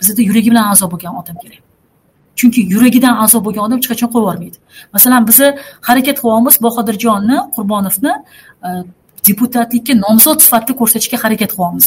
Bizada 0.00 0.22
yuragi 0.28 0.50
bilan 0.50 0.66
a'zo 0.72 0.90
bo'lgan 0.92 1.14
odam 1.20 1.36
kerak. 1.42 1.60
Chunki 2.36 2.60
yuragidan 2.74 3.14
a'zo 3.24 3.38
bo'lgan 3.44 3.62
odam 3.66 3.78
hech 3.80 3.88
qachon 3.92 4.08
qo'yib 4.12 4.24
yubormaydi 4.24 4.58
masalan 4.94 5.26
biza 5.30 5.46
harakat 5.88 6.16
qilyapmiz 6.22 6.56
bahodirjonni 6.66 7.38
qurbonovni 7.56 8.12
e, 8.66 8.70
deputatlikka 9.28 9.94
nomzod 10.04 10.38
sifatida 10.44 10.72
ko'rsatishga 10.80 11.18
harakat 11.24 11.50
qilyapmiz 11.56 11.86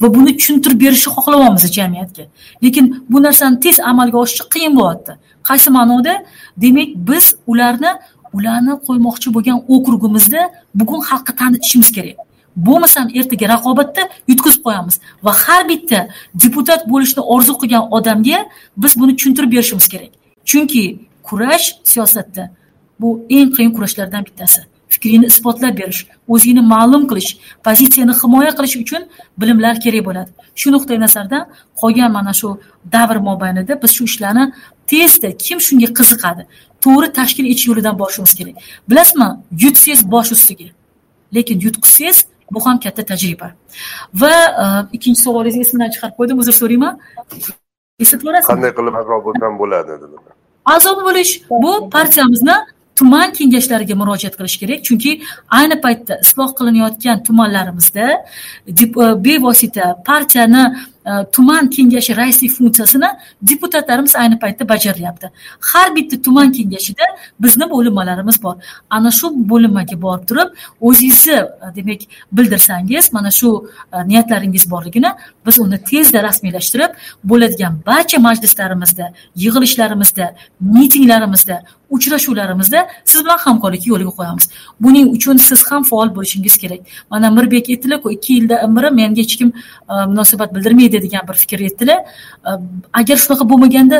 va 0.00 0.14
buni 0.14 0.36
tushuntirib 0.38 0.80
berishni 0.84 1.10
xohlayapmiz 1.16 1.64
jamiyatga. 1.78 2.24
Lekin 2.64 2.84
bu 3.10 3.22
narsani 3.22 3.60
tez 3.64 3.76
amalga 3.90 4.18
oshishi 4.24 4.44
qiyin 4.54 4.72
bo'lyapti. 4.78 5.12
Qaysi 5.48 5.70
ma'noda? 5.76 6.14
Demak 6.62 6.88
biz 7.08 7.24
ularni 7.46 7.92
ularni 8.36 8.74
qo'ymoqchi 8.86 9.28
bo'lgan 9.36 9.58
okrugimizda 9.74 10.40
bugun 10.80 11.00
xalqqa 11.08 11.32
tanitishimiz 11.40 11.90
kerak. 11.96 12.16
Bo'lmasam 12.66 13.06
ertaga 13.18 13.46
raqobatda 13.54 14.02
yutqizib 14.30 14.62
qo'yamiz 14.66 14.94
va 15.24 15.32
har 15.42 15.62
bitta 15.70 15.98
deputat 16.42 16.80
bo'lishni 16.92 17.22
orzu 17.34 17.54
qilgan 17.60 17.84
odamga 17.96 18.38
biz 18.82 18.92
buni 19.00 19.12
tushuntirib 19.16 19.50
berishimiz 19.54 19.86
kerak. 19.92 20.12
Chunki 20.50 20.82
kurash 21.26 21.66
siyosatda 21.90 22.42
bu 23.00 23.08
eng 23.36 23.50
qiyin 23.56 23.72
kurashlardan 23.76 24.22
bittasi. 24.28 24.60
Fikringni 24.88 25.26
isbotlab 25.32 25.78
berish 25.80 26.00
o'zingni 26.34 26.62
ma'lum 26.74 27.02
qilish 27.10 27.30
pozitsiyani 27.66 28.14
himoya 28.20 28.52
qilish 28.58 28.76
uchun 28.82 29.02
bilimlar 29.40 29.74
kerak 29.84 30.04
bo'ladi. 30.08 30.30
Shu 30.60 30.68
nuqtai 30.74 30.98
nazardan 31.04 31.42
qolgan 31.80 32.10
mana 32.16 32.32
shu 32.40 32.48
davr 32.94 33.16
mobaynida 33.28 33.82
biz 33.82 33.90
shu 33.96 34.04
ishlarni 34.10 34.44
tezda 34.92 35.28
kim 35.44 35.58
shunga 35.66 35.88
qiziqadi 35.98 36.42
to'g'ri 36.84 37.08
tashkil 37.18 37.44
etish 37.52 37.66
yo'lidan 37.70 37.94
borishimiz 38.00 38.32
kerak. 38.38 38.54
Bilasizmi 38.90 39.28
yutsangiz 39.62 40.00
bosh 40.14 40.30
ustiga 40.36 40.68
lekin 41.36 41.56
yutqizsangiz 41.66 42.18
bu 42.54 42.66
ham 42.66 42.76
katta 42.84 43.02
tajriba. 43.10 43.48
Va 44.20 44.34
e, 44.62 44.64
ikkinchi 44.96 45.20
savolingizni 45.26 45.62
esimdan 45.66 45.90
chiqarib 45.94 46.16
qo'ydim 46.18 46.36
uzr 46.42 46.54
so'rayman. 46.60 46.94
Eslatib 48.02 48.24
yuborasizmi 48.26 48.50
qanday 48.52 48.72
qilib 48.78 48.94
a'zo 49.00 49.16
bo'lsam 49.26 49.52
bo'ladi 49.62 49.92
dedilar 50.02 50.34
a'zo 50.64 50.92
bo'lish 51.06 51.32
bu 51.50 51.90
partiyamizni 51.90 52.56
tuman 52.96 53.32
kengashlariga 53.32 53.94
murojaat 53.94 54.36
qilish 54.38 54.56
kerak. 54.62 54.84
Chunki 54.86 55.22
ayni 55.58 55.80
paytda 55.84 56.18
isloh 56.24 56.50
qilinayotgan 56.58 57.22
tumanlarimizda 57.26 58.06
e, 58.66 58.84
bevosita 59.24 60.02
partiyani 60.06 60.62
e, 61.06 61.12
tuman 61.32 61.70
kengashi 61.70 62.16
raislik 62.16 62.50
funksiyasini 62.58 63.08
deputatlarimiz 63.50 64.16
ayni 64.16 64.38
paytda 64.38 64.68
bajaryapti. 64.68 65.30
Har 65.60 65.96
bitta 65.96 66.22
tuman 66.22 66.52
kengashida 66.52 67.04
bizni 67.40 67.70
bo'linmalarimiz 67.70 68.42
bor. 68.42 68.56
Ana 68.90 69.10
shu 69.10 69.32
bo'linmaga 69.50 70.00
borib 70.02 70.28
turib 70.28 70.48
o'zingizni 70.80 71.32
e, 71.32 71.74
demak 71.76 72.00
bildirsangiz 72.32 73.12
mana 73.12 73.30
shu 73.30 73.50
niyatlaringiz 74.06 74.70
borligini 74.70 75.10
biz 75.46 75.58
uni 75.64 75.78
tezda 75.90 76.22
rasmiylashtirib 76.22 76.90
bo'ladigan 77.24 77.78
barcha 77.86 78.18
majlislarimizda 78.18 79.06
yig'ilishlarimizda 79.44 80.26
mitinglarimizda 80.60 81.56
uchrashuvlarimizda 81.90 82.88
siz 83.04 83.24
bilan 83.24 83.38
hamkorlikni 83.46 83.88
yo'lga 83.92 84.12
qo'yamiz. 84.18 84.44
Buning 84.80 85.06
uchun 85.16 85.36
siz 85.36 85.60
ham 85.70 85.82
faol 85.90 86.08
bo'lishingiz 86.16 86.56
kerak. 86.62 86.80
Mana 87.10 87.30
mirbek 87.30 87.68
aytdilarku 87.68 88.12
ikki 88.16 88.32
yilda 88.38 88.56
beri 88.76 88.90
menga 89.00 89.20
hech 89.22 89.36
kim 89.36 89.48
e, 89.90 89.94
munosabat 90.10 90.54
bildirmaydi 90.54 91.02
degan 91.02 91.28
bir 91.28 91.36
fikr 91.42 91.58
aytdilar 91.68 91.98
e, 91.98 92.50
agar 93.00 93.16
shunaqa 93.24 93.44
bo'lmaganda 93.50 93.98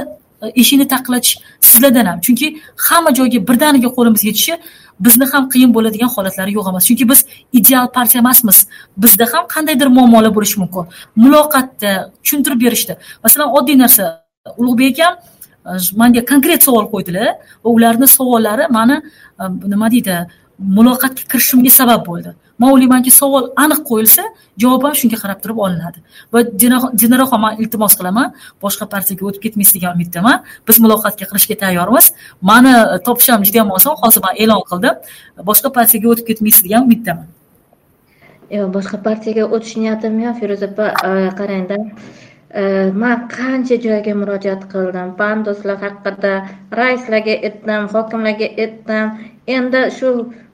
eshikni 0.55 0.89
taqillatish 0.89 1.39
sizlardan 1.61 2.07
ham. 2.07 2.21
Chunki 2.21 2.61
hamma 2.77 3.11
joyga 3.19 3.49
birdaniga 3.49 3.89
qo'limiz 3.97 4.25
yetishi 4.29 4.59
bizni 5.01 5.27
ham 5.33 5.49
qiyin 5.53 5.75
bo'ladigan 5.75 6.11
holatlari 6.17 6.53
yo'q 6.57 6.69
emas. 6.71 6.87
Chunki 6.89 7.09
biz 7.09 7.27
ideal 7.53 7.87
partiya 7.97 8.21
emasmiz. 8.25 8.67
Bizda 8.97 9.27
ham 9.33 9.45
qandaydir 9.55 9.89
muammolar 9.97 10.33
bo'lishi 10.37 10.61
mumkin? 10.63 10.85
Muloqotda 11.17 11.93
tushuntirib 12.23 12.61
berishda 12.65 12.99
masalan 13.25 13.49
oddiy 13.59 13.79
narsa. 13.79 14.05
Ulug'bek 14.61 14.99
akam 15.01 15.15
e, 15.69 15.73
manga 16.01 16.25
konkret 16.33 16.63
savol 16.67 16.87
qo'ydilar 16.93 17.29
va 17.65 17.71
ularni 17.77 18.09
savollari 18.17 18.65
mani 18.79 18.97
e, 19.41 19.45
nima 19.73 19.91
deydi 19.95 20.17
muloqotga 20.59 21.25
kirishimga 21.31 21.71
sabab 21.71 22.07
bo'ldi. 22.07 22.35
Man 22.59 22.71
o'ylaymanki 22.75 23.11
savol 23.11 23.49
aniq 23.65 23.81
qo'yilsa 23.91 24.23
javob 24.63 24.85
ham 24.87 24.95
shunga 25.01 25.19
qarab 25.23 25.41
turib 25.43 25.59
olinadi. 25.59 25.99
Va 26.33 26.43
Dina- 26.43 27.39
man 27.45 27.53
iltimos 27.63 27.95
qilaman. 27.99 28.33
Boshqa 28.63 28.87
partiyaga 28.95 29.25
o'tib 29.29 29.43
ketmaysiz 29.43 29.75
degan 29.75 29.95
umiddaman. 29.97 30.43
Biz 30.69 30.77
muloqotga 30.85 31.25
kirishga 31.31 31.57
tayyormiz. 31.63 32.13
Mani 32.41 32.71
e, 32.71 32.99
topish 33.07 33.29
ham 33.29 33.43
juda 33.45 33.59
yam 33.59 33.71
oson. 33.71 33.95
Hozir 34.03 34.21
man 34.27 34.35
e'lon 34.43 34.63
qildim. 34.71 34.95
Boshqa 35.49 35.69
partiyaga 35.79 36.09
o'tib 36.13 36.27
ketmaysiz 36.31 36.63
degan 36.67 36.83
umiddaman. 36.87 37.27
Yo'q 38.51 38.71
boshqa 38.77 38.97
partiyaga 39.09 39.45
o'tish 39.55 39.77
niyatim 39.83 40.15
yo'q 40.25 40.35
feruza 40.41 40.67
opa. 40.73 40.87
E, 41.09 41.11
Qarangda 41.39 41.77
e, 42.61 42.63
man 43.03 43.27
qancha 43.37 43.77
joyga 43.87 44.15
murojaat 44.21 44.63
qildim. 44.73 45.09
Panduslar 45.21 45.77
haqida 45.85 46.33
raislarga 46.81 47.35
aytdim 47.47 47.83
hokimlarga 47.95 48.49
aytdim 48.65 49.07
endi 49.57 49.81
shu 49.99 50.09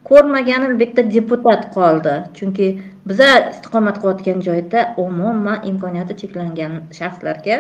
ko'rmaganim 0.09 0.79
bitta 0.81 1.03
deputat 1.15 1.71
qoldi. 1.75 2.15
Chunki 2.37 2.67
biza 3.09 3.31
istiqomat 3.53 3.97
qilayotgan 4.03 4.41
joyda 4.47 4.81
umuman 5.05 5.59
imkoniyati 5.71 6.15
cheklangan 6.21 6.73
shaxslarga 6.99 7.57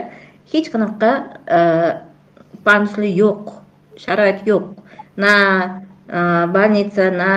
hech 0.53 0.69
qanaqa 0.73 1.11
e, 1.57 3.07
yo'q 3.21 3.43
sharoit 4.05 4.47
yo'q. 4.47 4.65
Na 5.17 5.33
e, 6.09 6.19
больница 6.55 7.11
na 7.11 7.31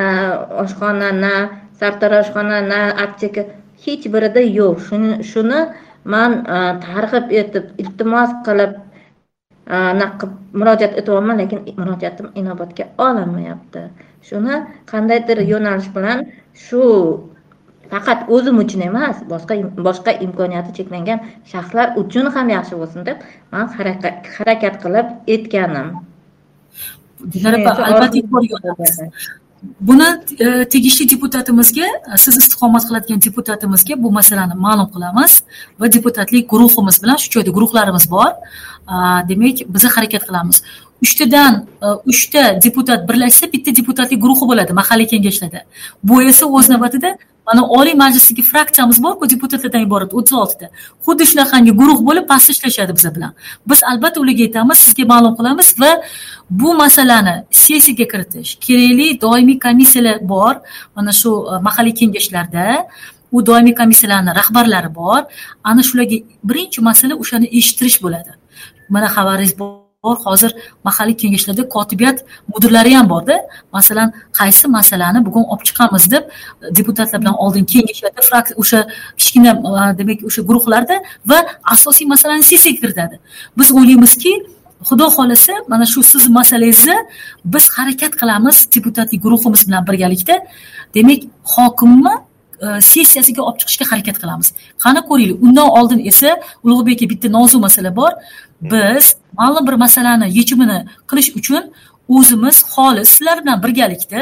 oshxona 0.64 1.10
na 1.24 1.34
sartaroshxona 1.80 2.62
na 2.72 2.80
apteka 3.04 3.42
hech 3.86 4.08
birida 4.14 4.42
yo'q. 4.60 4.80
Shuni 4.88 5.24
shuni 5.32 5.60
man 6.06 6.32
e, 6.56 6.58
targ'ib 6.86 7.26
etib 7.42 7.66
iltimos 7.78 8.32
qilib 8.46 8.72
e, 9.68 9.78
qilib 10.20 10.34
murojaat 10.54 10.98
etyapman 11.02 11.38
lekin 11.42 11.60
murojaatim 11.78 12.28
inobatga 12.40 12.86
olinmayapti. 12.98 13.82
Shuni 14.30 14.56
qandaydir 14.92 15.38
yo'nalish 15.52 15.90
bilan 15.96 16.20
shu 16.66 16.82
faqat 17.92 18.20
o'zim 18.36 18.58
uchun 18.64 18.82
emas 18.90 19.18
boshqa 19.34 19.54
boshqa 19.88 20.12
imkoniyati 20.26 20.72
cheklangan 20.78 21.20
shaxslar 21.52 21.88
uchun 22.02 22.26
ham 22.36 22.48
yaxshi 22.56 22.76
bo'lsin 22.82 23.02
deb 23.10 23.18
man 23.54 23.66
harakat 24.40 24.76
qilib 24.84 25.08
aytganim 25.34 25.88
Dilara 27.34 27.58
opa 27.62 27.84
albatta 27.90 28.20
buni 29.80 30.08
e, 30.40 30.66
tegishli 30.74 31.06
deputatimizga 31.14 31.88
siz 32.24 32.38
istiqomat 32.42 32.84
qiladigan 32.88 33.22
deputatimizga 33.28 33.96
bu 34.04 34.12
masalani 34.20 34.56
ma'lum 34.66 34.90
qilamiz 34.96 35.34
va 35.80 35.92
deputatlik 35.96 36.50
guruhimiz 36.54 36.98
bilan 37.04 37.18
shu 37.24 37.32
joyda 37.36 37.52
guruhlarimiz 37.58 38.06
bor. 38.16 38.32
Demak 39.30 39.64
biz 39.76 39.84
harakat 39.96 40.24
qilamiz 40.28 40.58
uchtadan 41.04 41.54
e, 41.86 41.88
uchta 42.12 42.44
deputat 42.66 43.02
birlashsa 43.10 43.46
bitta 43.54 43.76
deputatlik 43.80 44.20
guruhi 44.24 44.46
bo'ladi 44.52 44.74
mahalliy 44.80 45.08
kengashlarda. 45.14 45.62
Bu 46.04 46.22
esa 46.22 46.46
o'z 46.58 46.70
navbatida 46.74 47.10
mana 47.48 47.64
oliy 47.78 47.96
majlisdagi 48.04 48.44
fraksiyamiz 48.52 48.98
borku 49.06 49.30
deputatlardan 49.34 49.82
iborat 49.88 50.12
o'ttiz 50.18 50.34
oltita 50.42 50.68
xuddi 51.06 51.24
shunaqangi 51.32 51.72
guruh 51.82 52.00
bo'lib 52.08 52.26
pastda 52.32 52.52
ishlashadi 52.56 52.96
biza 52.98 53.16
bilan. 53.16 53.32
Biz 53.70 53.80
albatta 53.92 54.18
ularga 54.24 54.44
aytamiz 54.48 54.78
sizga 54.86 55.06
ma'lum 55.14 55.34
qilamiz 55.40 55.70
va 55.82 55.92
bu 56.62 56.70
masalani 56.84 57.36
sessiyaga 57.64 58.06
kiritish 58.12 58.52
kerakli 58.66 59.08
doimiy 59.26 59.60
komissiyalar 59.66 60.18
bor. 60.34 60.56
Mana 60.96 61.12
shu 61.22 61.32
e, 61.52 61.54
mahalliy 61.68 61.96
kengashlarda 62.02 62.66
u 63.36 63.46
doimiy 63.50 63.76
komissiyalarni 63.82 64.32
rahbarlari 64.40 64.96
bor. 65.00 65.22
Ana 65.70 65.82
shularga 65.90 66.18
birinchi 66.50 66.80
masala 66.90 67.14
o'shani 67.22 67.48
eshittirish 67.60 67.98
bo'ladi. 68.06 68.32
Mana 68.94 69.08
xabaringiz 69.16 69.56
bor. 69.62 69.83
Hozir 70.04 70.56
mahalliy 70.84 71.18
kengashlarda 71.18 71.70
kotibiyat 71.70 72.26
mudirlari 72.56 72.96
ham 72.96 73.10
borda. 73.10 73.38
Masalan 73.74 74.14
qaysi 74.40 74.68
masalani 74.68 75.26
bugun 75.26 75.44
olib 75.44 75.64
chiqamiz 75.70 76.12
deb 76.12 76.24
e, 76.24 76.76
deputatlar 76.76 77.22
bilan 77.22 77.36
oldin 77.44 77.66
kengashlarda 77.66 78.22
fraksiya 78.22 78.58
o'sha 78.58 78.88
kichkina 79.18 79.52
e, 79.52 79.98
demak 79.98 80.20
o'sha 80.30 80.42
guruhlarda 80.42 80.96
va 81.26 81.46
asosiy 81.64 82.08
masalani 82.08 82.44
sessiyaga 82.44 82.80
kiritadi 82.82 83.20
biz 83.58 83.72
o'ylaymizki 83.72 84.34
xudo 84.90 85.06
xohlasa 85.16 85.54
mana 85.72 85.86
shu 85.86 86.04
sizni 86.12 86.34
masalangizni 86.40 86.98
biz 87.46 87.66
harakat 87.78 88.14
qilamiz 88.22 88.58
deputatlik 88.76 89.24
guruhimiz 89.26 89.68
bilan 89.68 89.88
birgalikda. 89.88 90.36
Demak 90.96 91.22
hokimni 91.56 92.14
e, 92.66 92.82
sessiyasiga 92.92 93.42
olib 93.48 93.58
chiqishga 93.62 93.86
harakat 93.92 94.18
qilamiz. 94.24 94.48
Qani 94.84 95.00
ko'ringlar 95.10 95.38
undan 95.46 95.68
oldin 95.78 96.00
esa 96.12 96.30
ulug'bek 96.64 96.98
aka 96.98 97.10
bitta 97.12 97.28
nozik 97.38 97.62
masala 97.68 97.96
bor. 97.96 98.12
Biz 98.72 99.16
ma'lum 99.40 99.68
bir 99.68 99.74
masalani 99.74 100.28
yechimini 100.38 100.80
qilish 101.10 101.30
uchun 101.40 101.64
o'zimiz 102.10 102.58
xolis 102.74 103.10
sizlar 103.10 103.44
bilan 103.44 103.64
birgalikda 103.64 104.22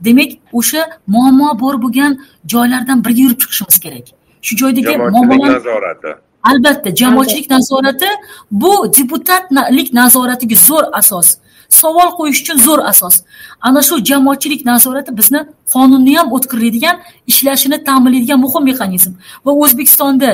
demak 0.00 0.30
o'sha 0.52 0.82
muammo 1.06 1.48
bor 1.60 1.74
bo'lgan 1.84 2.12
joylardan 2.52 3.04
birga 3.04 3.20
yurib 3.24 3.40
chiqishimiz 3.42 3.78
kerak. 3.84 4.06
Shu 4.46 4.56
joydagi 4.56 4.96
muammolar 4.98 5.54
nazorati. 5.54 6.10
Albatta 6.50 6.94
jamoatchilik 7.00 7.50
nazorati. 7.50 8.08
Bu 8.50 8.72
deputatlik 8.98 9.92
nazoratiga 9.92 10.56
zo'r 10.68 10.84
asos 11.00 11.28
savol 11.68 12.10
qo'yish 12.18 12.40
uchun 12.42 12.58
zo'r 12.66 12.80
asos. 12.90 13.22
Ana 13.60 13.82
shu 13.82 13.98
jamoatchilik 14.10 14.64
nazorati 14.64 15.16
bizni 15.20 15.40
qonunni 15.72 16.16
ham 16.18 16.32
o'tkirlaydigan 16.36 16.96
ishlashini 17.26 17.78
ta'minlaydigan 17.88 18.40
muhim 18.44 18.64
mexanizm. 18.70 19.12
Va 19.44 19.52
o'zbekistonda 19.62 20.30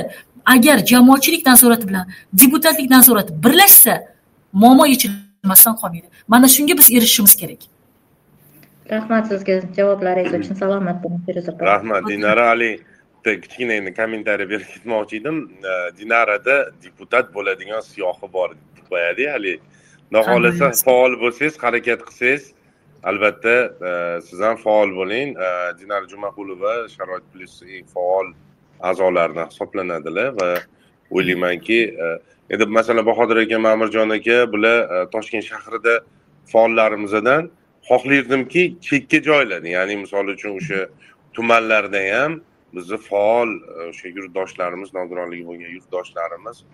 agar 0.47 0.79
jamoatchilik 0.93 1.47
nazorati 1.47 1.89
bilan 1.89 2.07
deputatlik 2.33 2.91
nazorati 2.91 3.33
birlashsa 3.45 3.95
muammo 4.53 4.87
yechilmasdan 4.87 5.75
qolmaydi. 5.81 6.09
Mana 6.29 6.49
shunga 6.49 6.79
biz 6.79 6.91
erishishimiz 6.91 7.35
kerak. 7.37 7.63
Rahmat 8.91 9.27
sizga 9.33 9.55
javoblaringiz 9.77 10.35
uchun. 10.41 10.55
Salomat 10.55 11.05
bo'ling 11.05 11.23
feruza 11.27 11.53
opa 11.53 11.67
rahmat 11.67 12.09
dinara 12.09 12.51
ali. 12.55 12.81
Bitta 13.17 13.41
kichkina 13.41 13.73
endi 13.81 13.95
kommentariy 13.95 14.49
berib 14.53 14.69
ketmoqchi 14.75 15.17
edim. 15.21 15.37
Dinarada 15.99 16.57
deputat 16.85 17.35
bo'ladigan 17.35 17.81
siyohi 17.81 18.33
bor 18.33 18.51
deb 18.77 18.87
qo'yadi 18.91 19.29
haligi 19.35 19.61
xudo 20.09 20.21
xohlasa 20.29 20.67
faol 20.87 21.13
bo'lsangiz 21.23 21.55
harakat 21.65 22.01
qilsangiz 22.09 22.43
albatta 23.11 23.55
siz 24.27 24.41
ham 24.47 24.57
faol 24.65 24.91
bo'ling. 25.01 25.29
Dinara 25.81 26.07
jumaqulova 26.13 26.73
sharoit 26.95 27.25
plyus 27.33 27.55
eng 27.77 27.87
faol 27.95 28.27
a'zolaridan 28.91 29.47
hisoblanadilar 29.53 30.29
va 30.41 30.51
o'ylaymanki 31.11 31.81
e, 32.05 32.07
endi 32.51 32.67
masalan 32.67 33.07
bahodir 33.07 33.37
aka 33.45 33.59
ma'murjon 33.59 34.11
aka 34.19 34.39
bular 34.53 34.79
e, 34.95 35.11
toshkent 35.15 35.45
shahrida 35.51 35.95
faollarimizdan 36.53 37.51
xohlaydimki 37.89 38.63
chekka 38.89 39.19
joylarda 39.29 39.69
ya'ni 39.77 39.97
misol 40.05 40.27
uchun 40.35 40.59
o'sha 40.61 40.81
tumanlarda 41.37 42.03
ham 42.15 42.41
bizni 42.77 42.99
faol 43.11 43.51
e, 43.59 43.89
o'sha 43.91 44.09
yurtdoshlarimiz 44.17 44.95
nogironligi 44.99 45.45
bo'lgan 45.51 45.71
yurtdoshlarimiz 45.77 46.65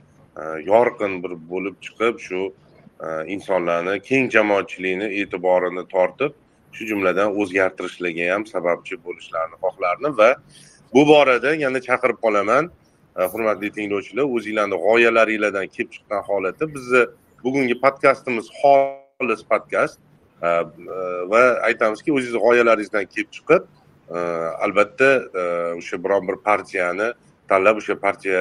yorqin 0.72 1.12
bir 1.22 1.32
bo'lib 1.52 1.76
chiqib 1.85 2.18
shu 2.26 2.40
insonlarni 3.35 3.94
keng 4.09 4.24
jamoatchilikni 4.35 5.09
e'tiborini 5.20 5.85
tortib 5.94 6.32
shu 6.76 6.86
jumladan 6.90 7.28
o'zgartirishlarga 7.43 8.26
ham 8.32 8.44
sababchi 8.55 8.98
bo'lishlarini 9.06 9.56
xohlardim 9.64 10.12
va 10.20 10.30
bu 10.94 11.06
borada 11.09 11.55
yana 11.55 11.81
chaqirib 11.81 12.19
qolaman 12.24 12.70
e, 13.19 13.23
hurmatli 13.32 13.70
tinglovchilar 13.77 14.27
o'zinglarni 14.36 14.77
g'oyalaringlardan 14.86 15.66
kelib 15.74 15.90
chiqqan 15.94 16.23
holatda 16.28 16.74
bizni 16.74 17.02
bugungi 17.44 17.77
podkastimiz 17.85 18.47
xolis 18.60 19.43
podkast 19.52 19.98
e, 20.43 20.48
e, 20.48 20.55
va 21.32 21.43
aytamizki 21.69 22.12
o'zingizni 22.16 22.40
g'oyalaringizdan 22.47 23.05
kelib 23.15 23.31
chiqib 23.39 23.62
albatta 24.65 25.09
o'sha 25.78 25.97
biron 26.05 26.28
bir 26.28 26.36
partiyani 26.48 27.09
tanlab 27.51 27.77
o'sha 27.81 27.97
partiya 28.05 28.40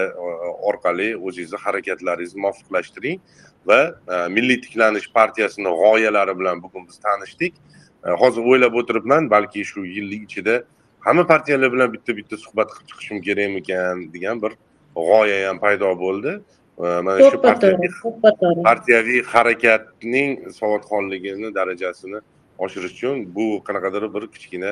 orqali 0.70 1.10
o'zingizni 1.28 1.60
harakatlaringizni 1.66 2.40
muvofiqlashtiring 2.46 3.20
va 3.70 3.80
milliy 4.36 4.62
tiklanish 4.66 5.10
partiyasini 5.20 5.74
g'oyalari 5.82 6.40
bilan 6.40 6.64
bugun 6.64 6.88
biz 6.88 6.98
tanishdik. 7.08 7.54
Hozir 8.22 8.42
o'ylab 8.52 8.74
o'tiribman 8.80 9.30
balki 9.36 9.66
shu 9.72 9.84
yillik 9.96 10.24
ichida 10.30 10.56
hamma 11.08 11.24
partiyalar 11.28 11.74
bilan 11.74 11.94
bitta 11.96 12.12
bitta 12.20 12.36
suhbat 12.44 12.68
qilib 12.74 12.88
chiqishim 12.90 13.18
kerakmikan 13.28 13.96
degan 14.14 14.42
bir 14.44 14.52
g'oya 14.96 15.38
ham 15.50 15.58
paydo 15.66 15.90
bo'ldi. 16.04 16.32
Mana 16.78 17.18
shu 17.32 17.40
partiyaviy 18.70 19.22
harakatning 19.34 20.30
savodxonligini 20.60 21.50
darajasini 21.60 22.20
oshirish 22.66 22.96
uchun 22.98 23.16
bu 23.36 23.46
qanaqadir 23.68 24.04
bir 24.16 24.24
kichkina 24.34 24.72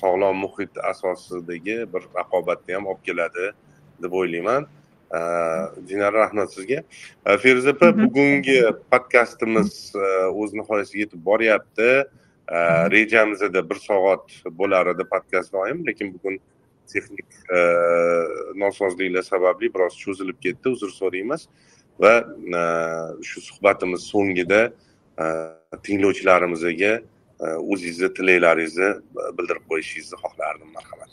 sog'lom 0.00 0.36
muhit 0.44 0.72
asosidagi 0.92 1.78
bir 1.92 2.02
raqobatni 2.18 2.72
ham 2.76 2.84
olib 2.90 3.02
keladi 3.08 3.46
deb 4.02 4.12
o'ylayman. 4.20 4.66
Dinara 5.88 6.18
rahmat 6.24 6.52
sizga. 6.56 6.82
Feruza 7.42 7.70
opa 7.76 7.88
bugungi 8.02 8.58
podkastimiz 8.92 9.70
o'z 10.40 10.50
nihoyasiga 10.58 11.00
yetib 11.04 11.20
boryapti 11.30 11.90
rejamizda 12.96 13.70
bir 13.70 13.78
soat 13.88 14.30
bo'lar 14.58 14.86
edi 14.94 15.04
podkast 15.12 15.52
doim 15.52 15.86
lekin 15.86 16.14
bugun 16.14 16.38
texnik 16.92 17.30
nosozliklar 18.54 19.22
sababli 19.22 19.74
biroz 19.74 19.94
cho'zilib 20.04 20.38
ketdi 20.44 20.68
uzr 20.68 20.90
so'raymiz 21.00 21.48
va 21.98 22.12
shu 23.28 23.40
suhbatimiz 23.48 24.02
so'ngida 24.12 24.60
tinglovchilarimizga 25.86 26.92
o'zingizni 27.72 28.10
tilaklaringizni 28.18 28.90
bildirib 29.38 29.64
qo'yishingizni 29.70 30.16
xohlardim 30.22 30.70
marhamat 30.76 31.10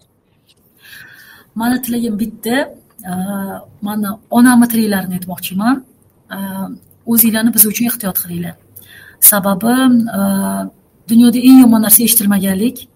mani 1.56 1.82
tilagim 1.86 2.20
bitta 2.24 2.56
mani 3.88 4.10
onamni 4.38 4.68
tilaklarini 4.74 5.20
aytmoqchiman 5.20 5.84
o'zinglarni 7.12 7.52
biz 7.58 7.66
uchun 7.72 7.86
ehtiyot 7.92 8.18
qilinglar 8.24 8.56
sababi 9.32 9.76
dunyoda 11.10 11.38
eng 11.38 11.60
yomon 11.64 11.82
narsa 11.82 12.04
eshitilmaganlik. 12.04 12.88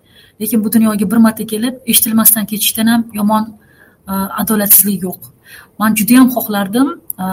Lekin 0.42 0.64
bu 0.64 0.74
dunyoga 0.74 1.12
bir 1.12 1.18
marta 1.18 1.46
kelib 1.46 1.76
eshitilmasdan 1.86 2.46
ketishdan 2.46 2.88
ham 2.88 3.06
yomon 3.14 3.44
e, 4.08 4.14
adolatsizlik 4.42 5.04
yo'q. 5.04 5.20
Man 5.80 5.96
judayam 5.96 6.28
xohlardim 6.36 6.88
e, 7.20 7.26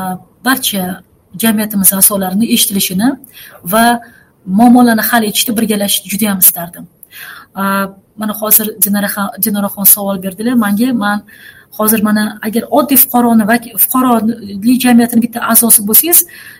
barcha 0.44 1.02
jamiyatimiz 1.42 1.92
a'zolarini 1.92 2.46
eshitilishini 2.54 3.08
va 3.72 3.84
muammolarni 4.46 5.04
hal 5.10 5.22
etishda 5.30 5.56
birgalashishni 5.58 6.08
judayam 6.14 6.38
istardim. 6.38 6.84
E, 7.56 7.62
mana 8.20 8.32
hozir 8.40 8.66
dinoraxon 9.44 9.86
savol 9.94 10.22
berdilar. 10.22 10.54
Manga 10.64 10.92
man 10.92 11.22
hozir 11.78 12.02
mana 12.02 12.38
agar 12.42 12.62
oddiy 12.78 12.98
fuqaroni 13.04 13.44
fuqarolik 13.84 14.80
jamiyatini 14.84 15.22
bitta 15.26 15.40
a'zosi 15.52 15.80
bo'lsangiz 15.88 16.18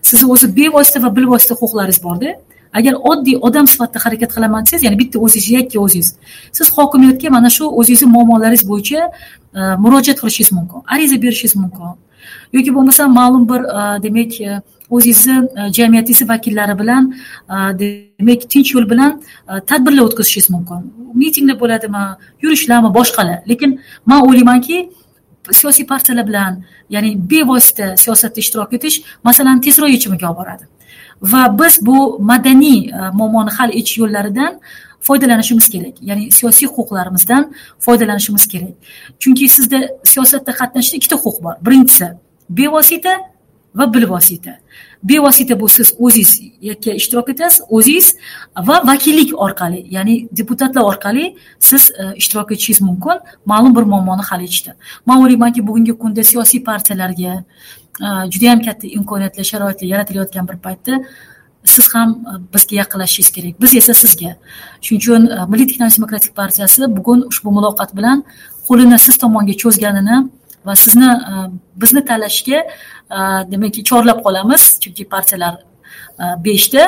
sizni 0.09 0.27
o'zi 0.35 0.47
bevosita 0.59 0.99
va 1.05 1.11
bilvosita 1.17 1.55
huquqlaringiz 1.61 2.01
borda. 2.07 2.31
Agar 2.79 2.95
oddiy 3.11 3.37
odam 3.49 3.67
sifatida 3.73 4.05
harakat 4.05 4.31
qilaman 4.37 4.65
desangiz 4.65 4.85
ya'ni 4.87 4.99
bitta 5.03 5.19
o'zingiz 5.25 5.51
yakka 5.59 5.79
o'zingiz. 5.87 6.09
Siz 6.57 6.67
hokimiyatga 6.77 7.29
mana 7.37 7.51
shu 7.57 7.65
o'zingizni 7.81 8.09
muammolaringiz 8.15 8.65
bo'yicha 8.71 9.01
e, 9.59 9.61
murojaat 9.85 10.19
qilishingiz 10.23 10.53
mumkin 10.59 10.81
ariza 10.95 11.17
berishingiz 11.25 11.57
mumkin. 11.63 11.95
Yoki 12.57 12.71
bo'lmasam 12.77 13.09
ma'lum 13.21 13.45
bir 13.51 13.61
e, 13.79 13.81
demak 14.07 14.33
e, 14.41 14.61
o'zingizni 14.97 15.37
jamiyatingizni 15.77 16.27
vakillari 16.33 16.75
bilan 16.81 17.03
demak 17.83 18.41
tinch 18.53 18.75
yo'l 18.75 18.87
bilan 18.93 19.13
tadbirlar 19.71 20.03
o'tkazishingiz 20.09 20.51
mumkin. 20.55 20.81
Mitinglar 21.23 21.57
bo'ladimi 21.63 22.05
yurishlarmi 22.43 22.91
boshqalar. 22.99 23.39
Lekin 23.51 23.71
man 24.11 24.21
o'ylaymanki 24.29 24.79
siyosiy 25.59 25.87
partiyalar 25.87 26.27
bilan 26.31 26.63
ya'ni 26.91 27.11
bevosita 27.31 27.97
siyosatda 27.97 28.39
ishtirok 28.45 28.73
etish 28.77 28.97
masalani 29.25 29.61
tezroq 29.67 29.91
yechimiga 29.97 30.27
olib 30.29 30.39
boradi. 30.41 30.65
Va 31.33 31.43
biz 31.59 31.79
bu 31.87 32.19
madaniy 32.31 32.81
e, 32.89 33.11
muammoni 33.19 33.51
hal 33.51 33.71
etish 33.79 33.99
yo'llaridan 34.03 34.61
foydalanishimiz 35.07 35.69
kerak. 35.75 35.95
Ya'ni 36.09 36.31
siyosiy 36.33 36.69
huquqlarimizdan 36.69 37.53
foydalanishimiz 37.85 38.45
kerak. 38.53 38.75
Chunki 39.21 39.49
sizda 39.57 39.79
siyosatda 40.05 40.53
qatnashishda 40.61 40.97
ikkita 41.01 41.17
huquq 41.25 41.43
bor. 41.45 41.55
Birinchisi 41.67 42.09
bevosita 42.51 43.13
va 43.75 43.95
bilvosita 43.95 44.59
bevosita 45.05 45.61
bu 45.61 45.69
siz 45.69 45.93
o'zingiz 45.99 46.41
yakka 46.63 46.93
ishtirok 47.01 47.29
etasiz 47.29 47.61
o'zingiz 47.69 48.17
va 48.57 48.81
vakillik 48.91 49.35
orqali 49.47 49.87
ya'ni 49.91 50.29
deputatlar 50.33 50.83
orqali 50.83 51.37
siz 51.61 51.91
e, 51.91 52.17
ishtirok 52.17 52.53
etishingiz 52.53 52.81
mumkin. 52.81 53.19
Ma'lum 53.47 53.77
bir 53.77 53.83
muammoni 53.83 54.23
hal 54.23 54.43
etishda. 54.43 54.75
Man 55.07 55.23
o'ylaymanki 55.23 55.67
bugungi 55.67 55.93
kunda 55.93 56.25
siyosiy 56.25 56.65
partiyalarga 56.65 57.33
e, 58.05 58.07
judayam 58.33 58.63
katta 58.63 58.87
imkoniyatlar 58.87 59.45
sharoitlar 59.45 59.89
yaratilayotgan 59.89 60.49
bir 60.49 60.57
paytda 60.67 61.03
siz 61.65 61.95
ham 61.95 62.11
e, 62.11 62.33
bizga 62.55 62.77
yaqinlashishingiz 62.77 63.31
kerak. 63.37 63.61
Biz 63.61 63.75
esa 63.75 63.95
sizga. 63.95 64.37
Shuning 64.81 65.01
uchun 65.03 65.23
milliy 65.51 65.67
demokratik 65.99 66.37
partiyasi 66.37 66.97
bugun 66.97 67.21
ushbu 67.31 67.51
muloqot 67.51 67.97
bilan 67.97 68.25
qo'lini 68.69 68.99
siz 68.99 69.19
tomonga 69.19 69.53
cho'zganini 69.63 70.17
va 70.67 70.75
sizni 70.77 71.07
e, 71.07 71.33
bizni 71.83 72.05
tanlashga 72.11 72.59
e, 72.61 73.19
demak 73.53 73.75
chorlab 73.91 74.19
qolamiz 74.27 74.63
chunki 74.83 75.05
partiyalar 75.15 75.55
e, 76.23 76.25
beshta. 76.45 76.85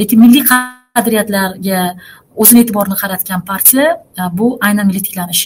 Lekin 0.00 0.18
milliy 0.24 0.42
qadriyatlarga 0.50 1.80
o'zini 2.42 2.60
e'tiborini 2.62 2.96
qaratgan 3.02 3.40
partiya 3.50 3.86
bu 4.38 4.46
aynan 4.66 4.86
milliy 4.90 5.02
tiklanish. 5.08 5.42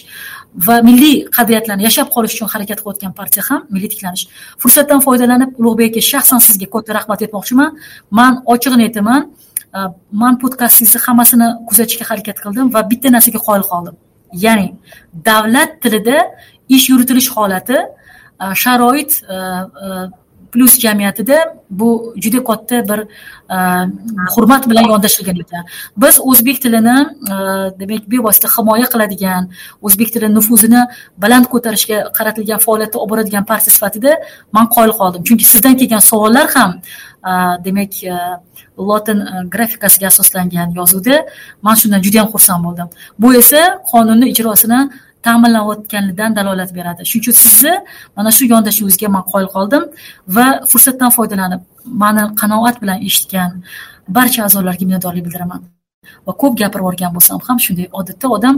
Va 0.67 0.75
milliy 0.89 1.15
qadriyatlarni 1.37 1.83
yashab 1.89 2.07
qolish 2.15 2.33
uchun 2.35 2.49
harakat 2.53 2.79
qilayotgan 2.81 3.13
partiya 3.19 3.43
ham 3.49 3.65
milliy 3.73 3.89
tiklanish. 3.93 4.23
Fursatdan 4.61 4.99
foydalanib 5.07 5.59
ulug'bek 5.59 5.91
aka 5.91 6.01
shaxsan 6.11 6.39
sizga 6.47 6.67
katta 6.75 6.91
rahmat 6.99 7.19
aytmoqchiman. 7.25 7.69
Man 8.19 8.33
ochig'ini 8.53 8.83
aytaman 8.87 9.21
man 10.21 10.33
podkastingizni 10.43 10.99
hammasini 11.05 11.47
kuzatishga 11.69 12.05
harakat 12.11 12.37
qildim 12.43 12.73
va 12.75 12.81
bitta 12.91 13.09
narsaga 13.15 13.39
qoyil 13.47 13.65
qoldim. 13.71 13.95
Ya'ni 14.45 14.67
davlat 15.29 15.71
tilida 15.83 16.17
ish 16.69 16.89
yuritilish 16.89 17.29
holati 17.31 17.77
e, 18.43 18.55
sharoit 18.55 19.21
e, 19.29 19.35
e, 19.35 20.09
plyus 20.53 20.79
jamiyatida 20.79 21.37
bu 21.69 22.13
juda 22.17 22.43
katta 22.43 22.89
bir 22.89 22.99
hurmat 24.35 24.69
bilan 24.69 24.83
yondashilgan 24.89 25.35
ekan. 25.35 25.65
Biz 25.97 26.19
o'zbek 26.21 26.61
tilini 26.61 26.97
demak 27.79 28.03
bevosita 28.11 28.47
himoya 28.57 28.87
qiladigan 28.93 29.49
o'zbek 29.81 30.13
tili 30.13 30.29
nufuzini 30.35 30.81
baland 31.17 31.45
ko'tarishga 31.53 31.97
qaratilgan 32.17 32.59
faoliyatda 32.65 32.97
olib 32.99 33.09
boradigan 33.11 33.45
partiya 33.51 33.73
sifatida 33.77 34.11
man 34.51 34.69
qoyil 34.75 34.93
qoldim. 34.99 35.23
Chunki 35.27 35.45
sizdan 35.53 35.77
kelgan 35.81 36.03
savollar 36.11 36.47
ham 36.55 36.71
demak 37.65 37.93
lotin 38.77 39.19
grafikasiga 39.53 40.07
asoslangan 40.07 40.69
yozuvda 40.79 41.25
man 41.61 41.75
shundan 41.81 42.01
juda 42.05 42.17
yam 42.21 42.29
xursand 42.33 42.61
bo'ldim. 42.65 42.87
Bu 43.19 43.33
esa 43.41 43.61
qonunni 43.91 44.29
ijrosini 44.33 44.79
ta'minlanayotganligidan 45.25 46.31
dalolat 46.37 46.71
beradi. 46.77 47.01
Shuning 47.09 47.23
uchun 47.23 47.35
sizni 47.43 47.73
mana 48.17 48.29
shu 48.37 48.43
yondashuvingizga 48.53 49.07
man 49.15 49.23
qoyil 49.31 49.49
qoldim 49.55 49.83
va 50.35 50.45
fursatdan 50.71 51.11
foydalanib 51.17 51.61
mani 52.03 52.23
qanoat 52.41 52.75
bilan 52.81 52.97
eshitgan 53.07 53.49
barcha 54.17 54.39
a'zolarga 54.47 54.83
minnatdorlik 54.87 55.23
bildiraman. 55.27 55.61
Va 56.27 56.33
ko'p 56.41 56.53
gapirib 56.61 56.83
yuborgan 56.83 57.11
bo'lsam 57.17 57.39
ham 57.47 57.57
shunday 57.65 57.87
odatda 57.99 58.27
odam 58.35 58.55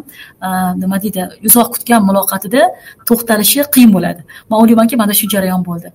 nima 0.84 0.98
deydi 1.04 1.22
uzoq 1.48 1.68
kutgan 1.74 2.02
muloqotida 2.10 2.62
to'xtalishi 3.10 3.66
qiyin 3.76 3.92
bo'ladi. 3.96 4.22
Man 4.50 4.58
o'ylaymanki 4.62 4.96
mana 5.02 5.14
shu 5.20 5.26
jarayon 5.34 5.62
bo'ldi. 5.70 5.90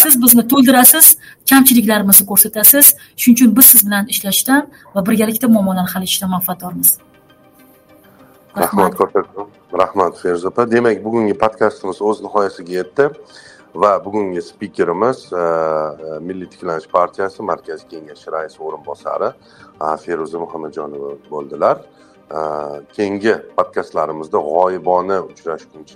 Siz 0.00 0.14
bizni 0.22 0.44
to'ldirasiz 0.52 1.06
kamchiliklarimizni 1.50 2.24
ko'rsatasiz. 2.30 2.86
Shuning 3.20 3.36
uchun 3.38 3.50
biz 3.56 3.66
siz 3.72 3.80
bilan 3.86 4.04
ishlashdan 4.14 4.62
va 4.94 5.00
birgalikda 5.08 5.46
muammolarni 5.54 5.90
hal 5.94 6.02
etishdan 6.06 6.30
manfaatdormiz. 6.36 6.90
Rahmat 8.62 8.92
ko'rsatdim 9.00 9.46
rahmat 9.74 10.18
feruza 10.18 10.48
opa. 10.48 10.70
Demak 10.70 11.04
bugungi 11.04 11.34
podkastimiz 11.34 12.02
o'z 12.02 12.22
nihoyasiga 12.22 12.72
yetdi 12.80 13.08
va 13.74 14.04
bugungi 14.04 14.42
spikerimiz 14.42 15.32
e, 15.32 15.36
e, 15.36 16.18
milliy 16.20 16.48
tiklanish 16.48 16.88
partiyasi 16.88 17.42
markaziy 17.42 17.88
kengashi 17.90 18.30
raisi 18.30 18.62
o'rinbosari 18.62 19.32
feruza 20.04 20.38
muhammadjonova 20.38 21.16
bo'ldilar. 21.30 21.82
E, 22.30 22.38
keyingi 22.96 23.34
podkastlarimizda 23.58 24.38
g'oyibona 24.48 25.20
uchrashguncha 25.26 25.92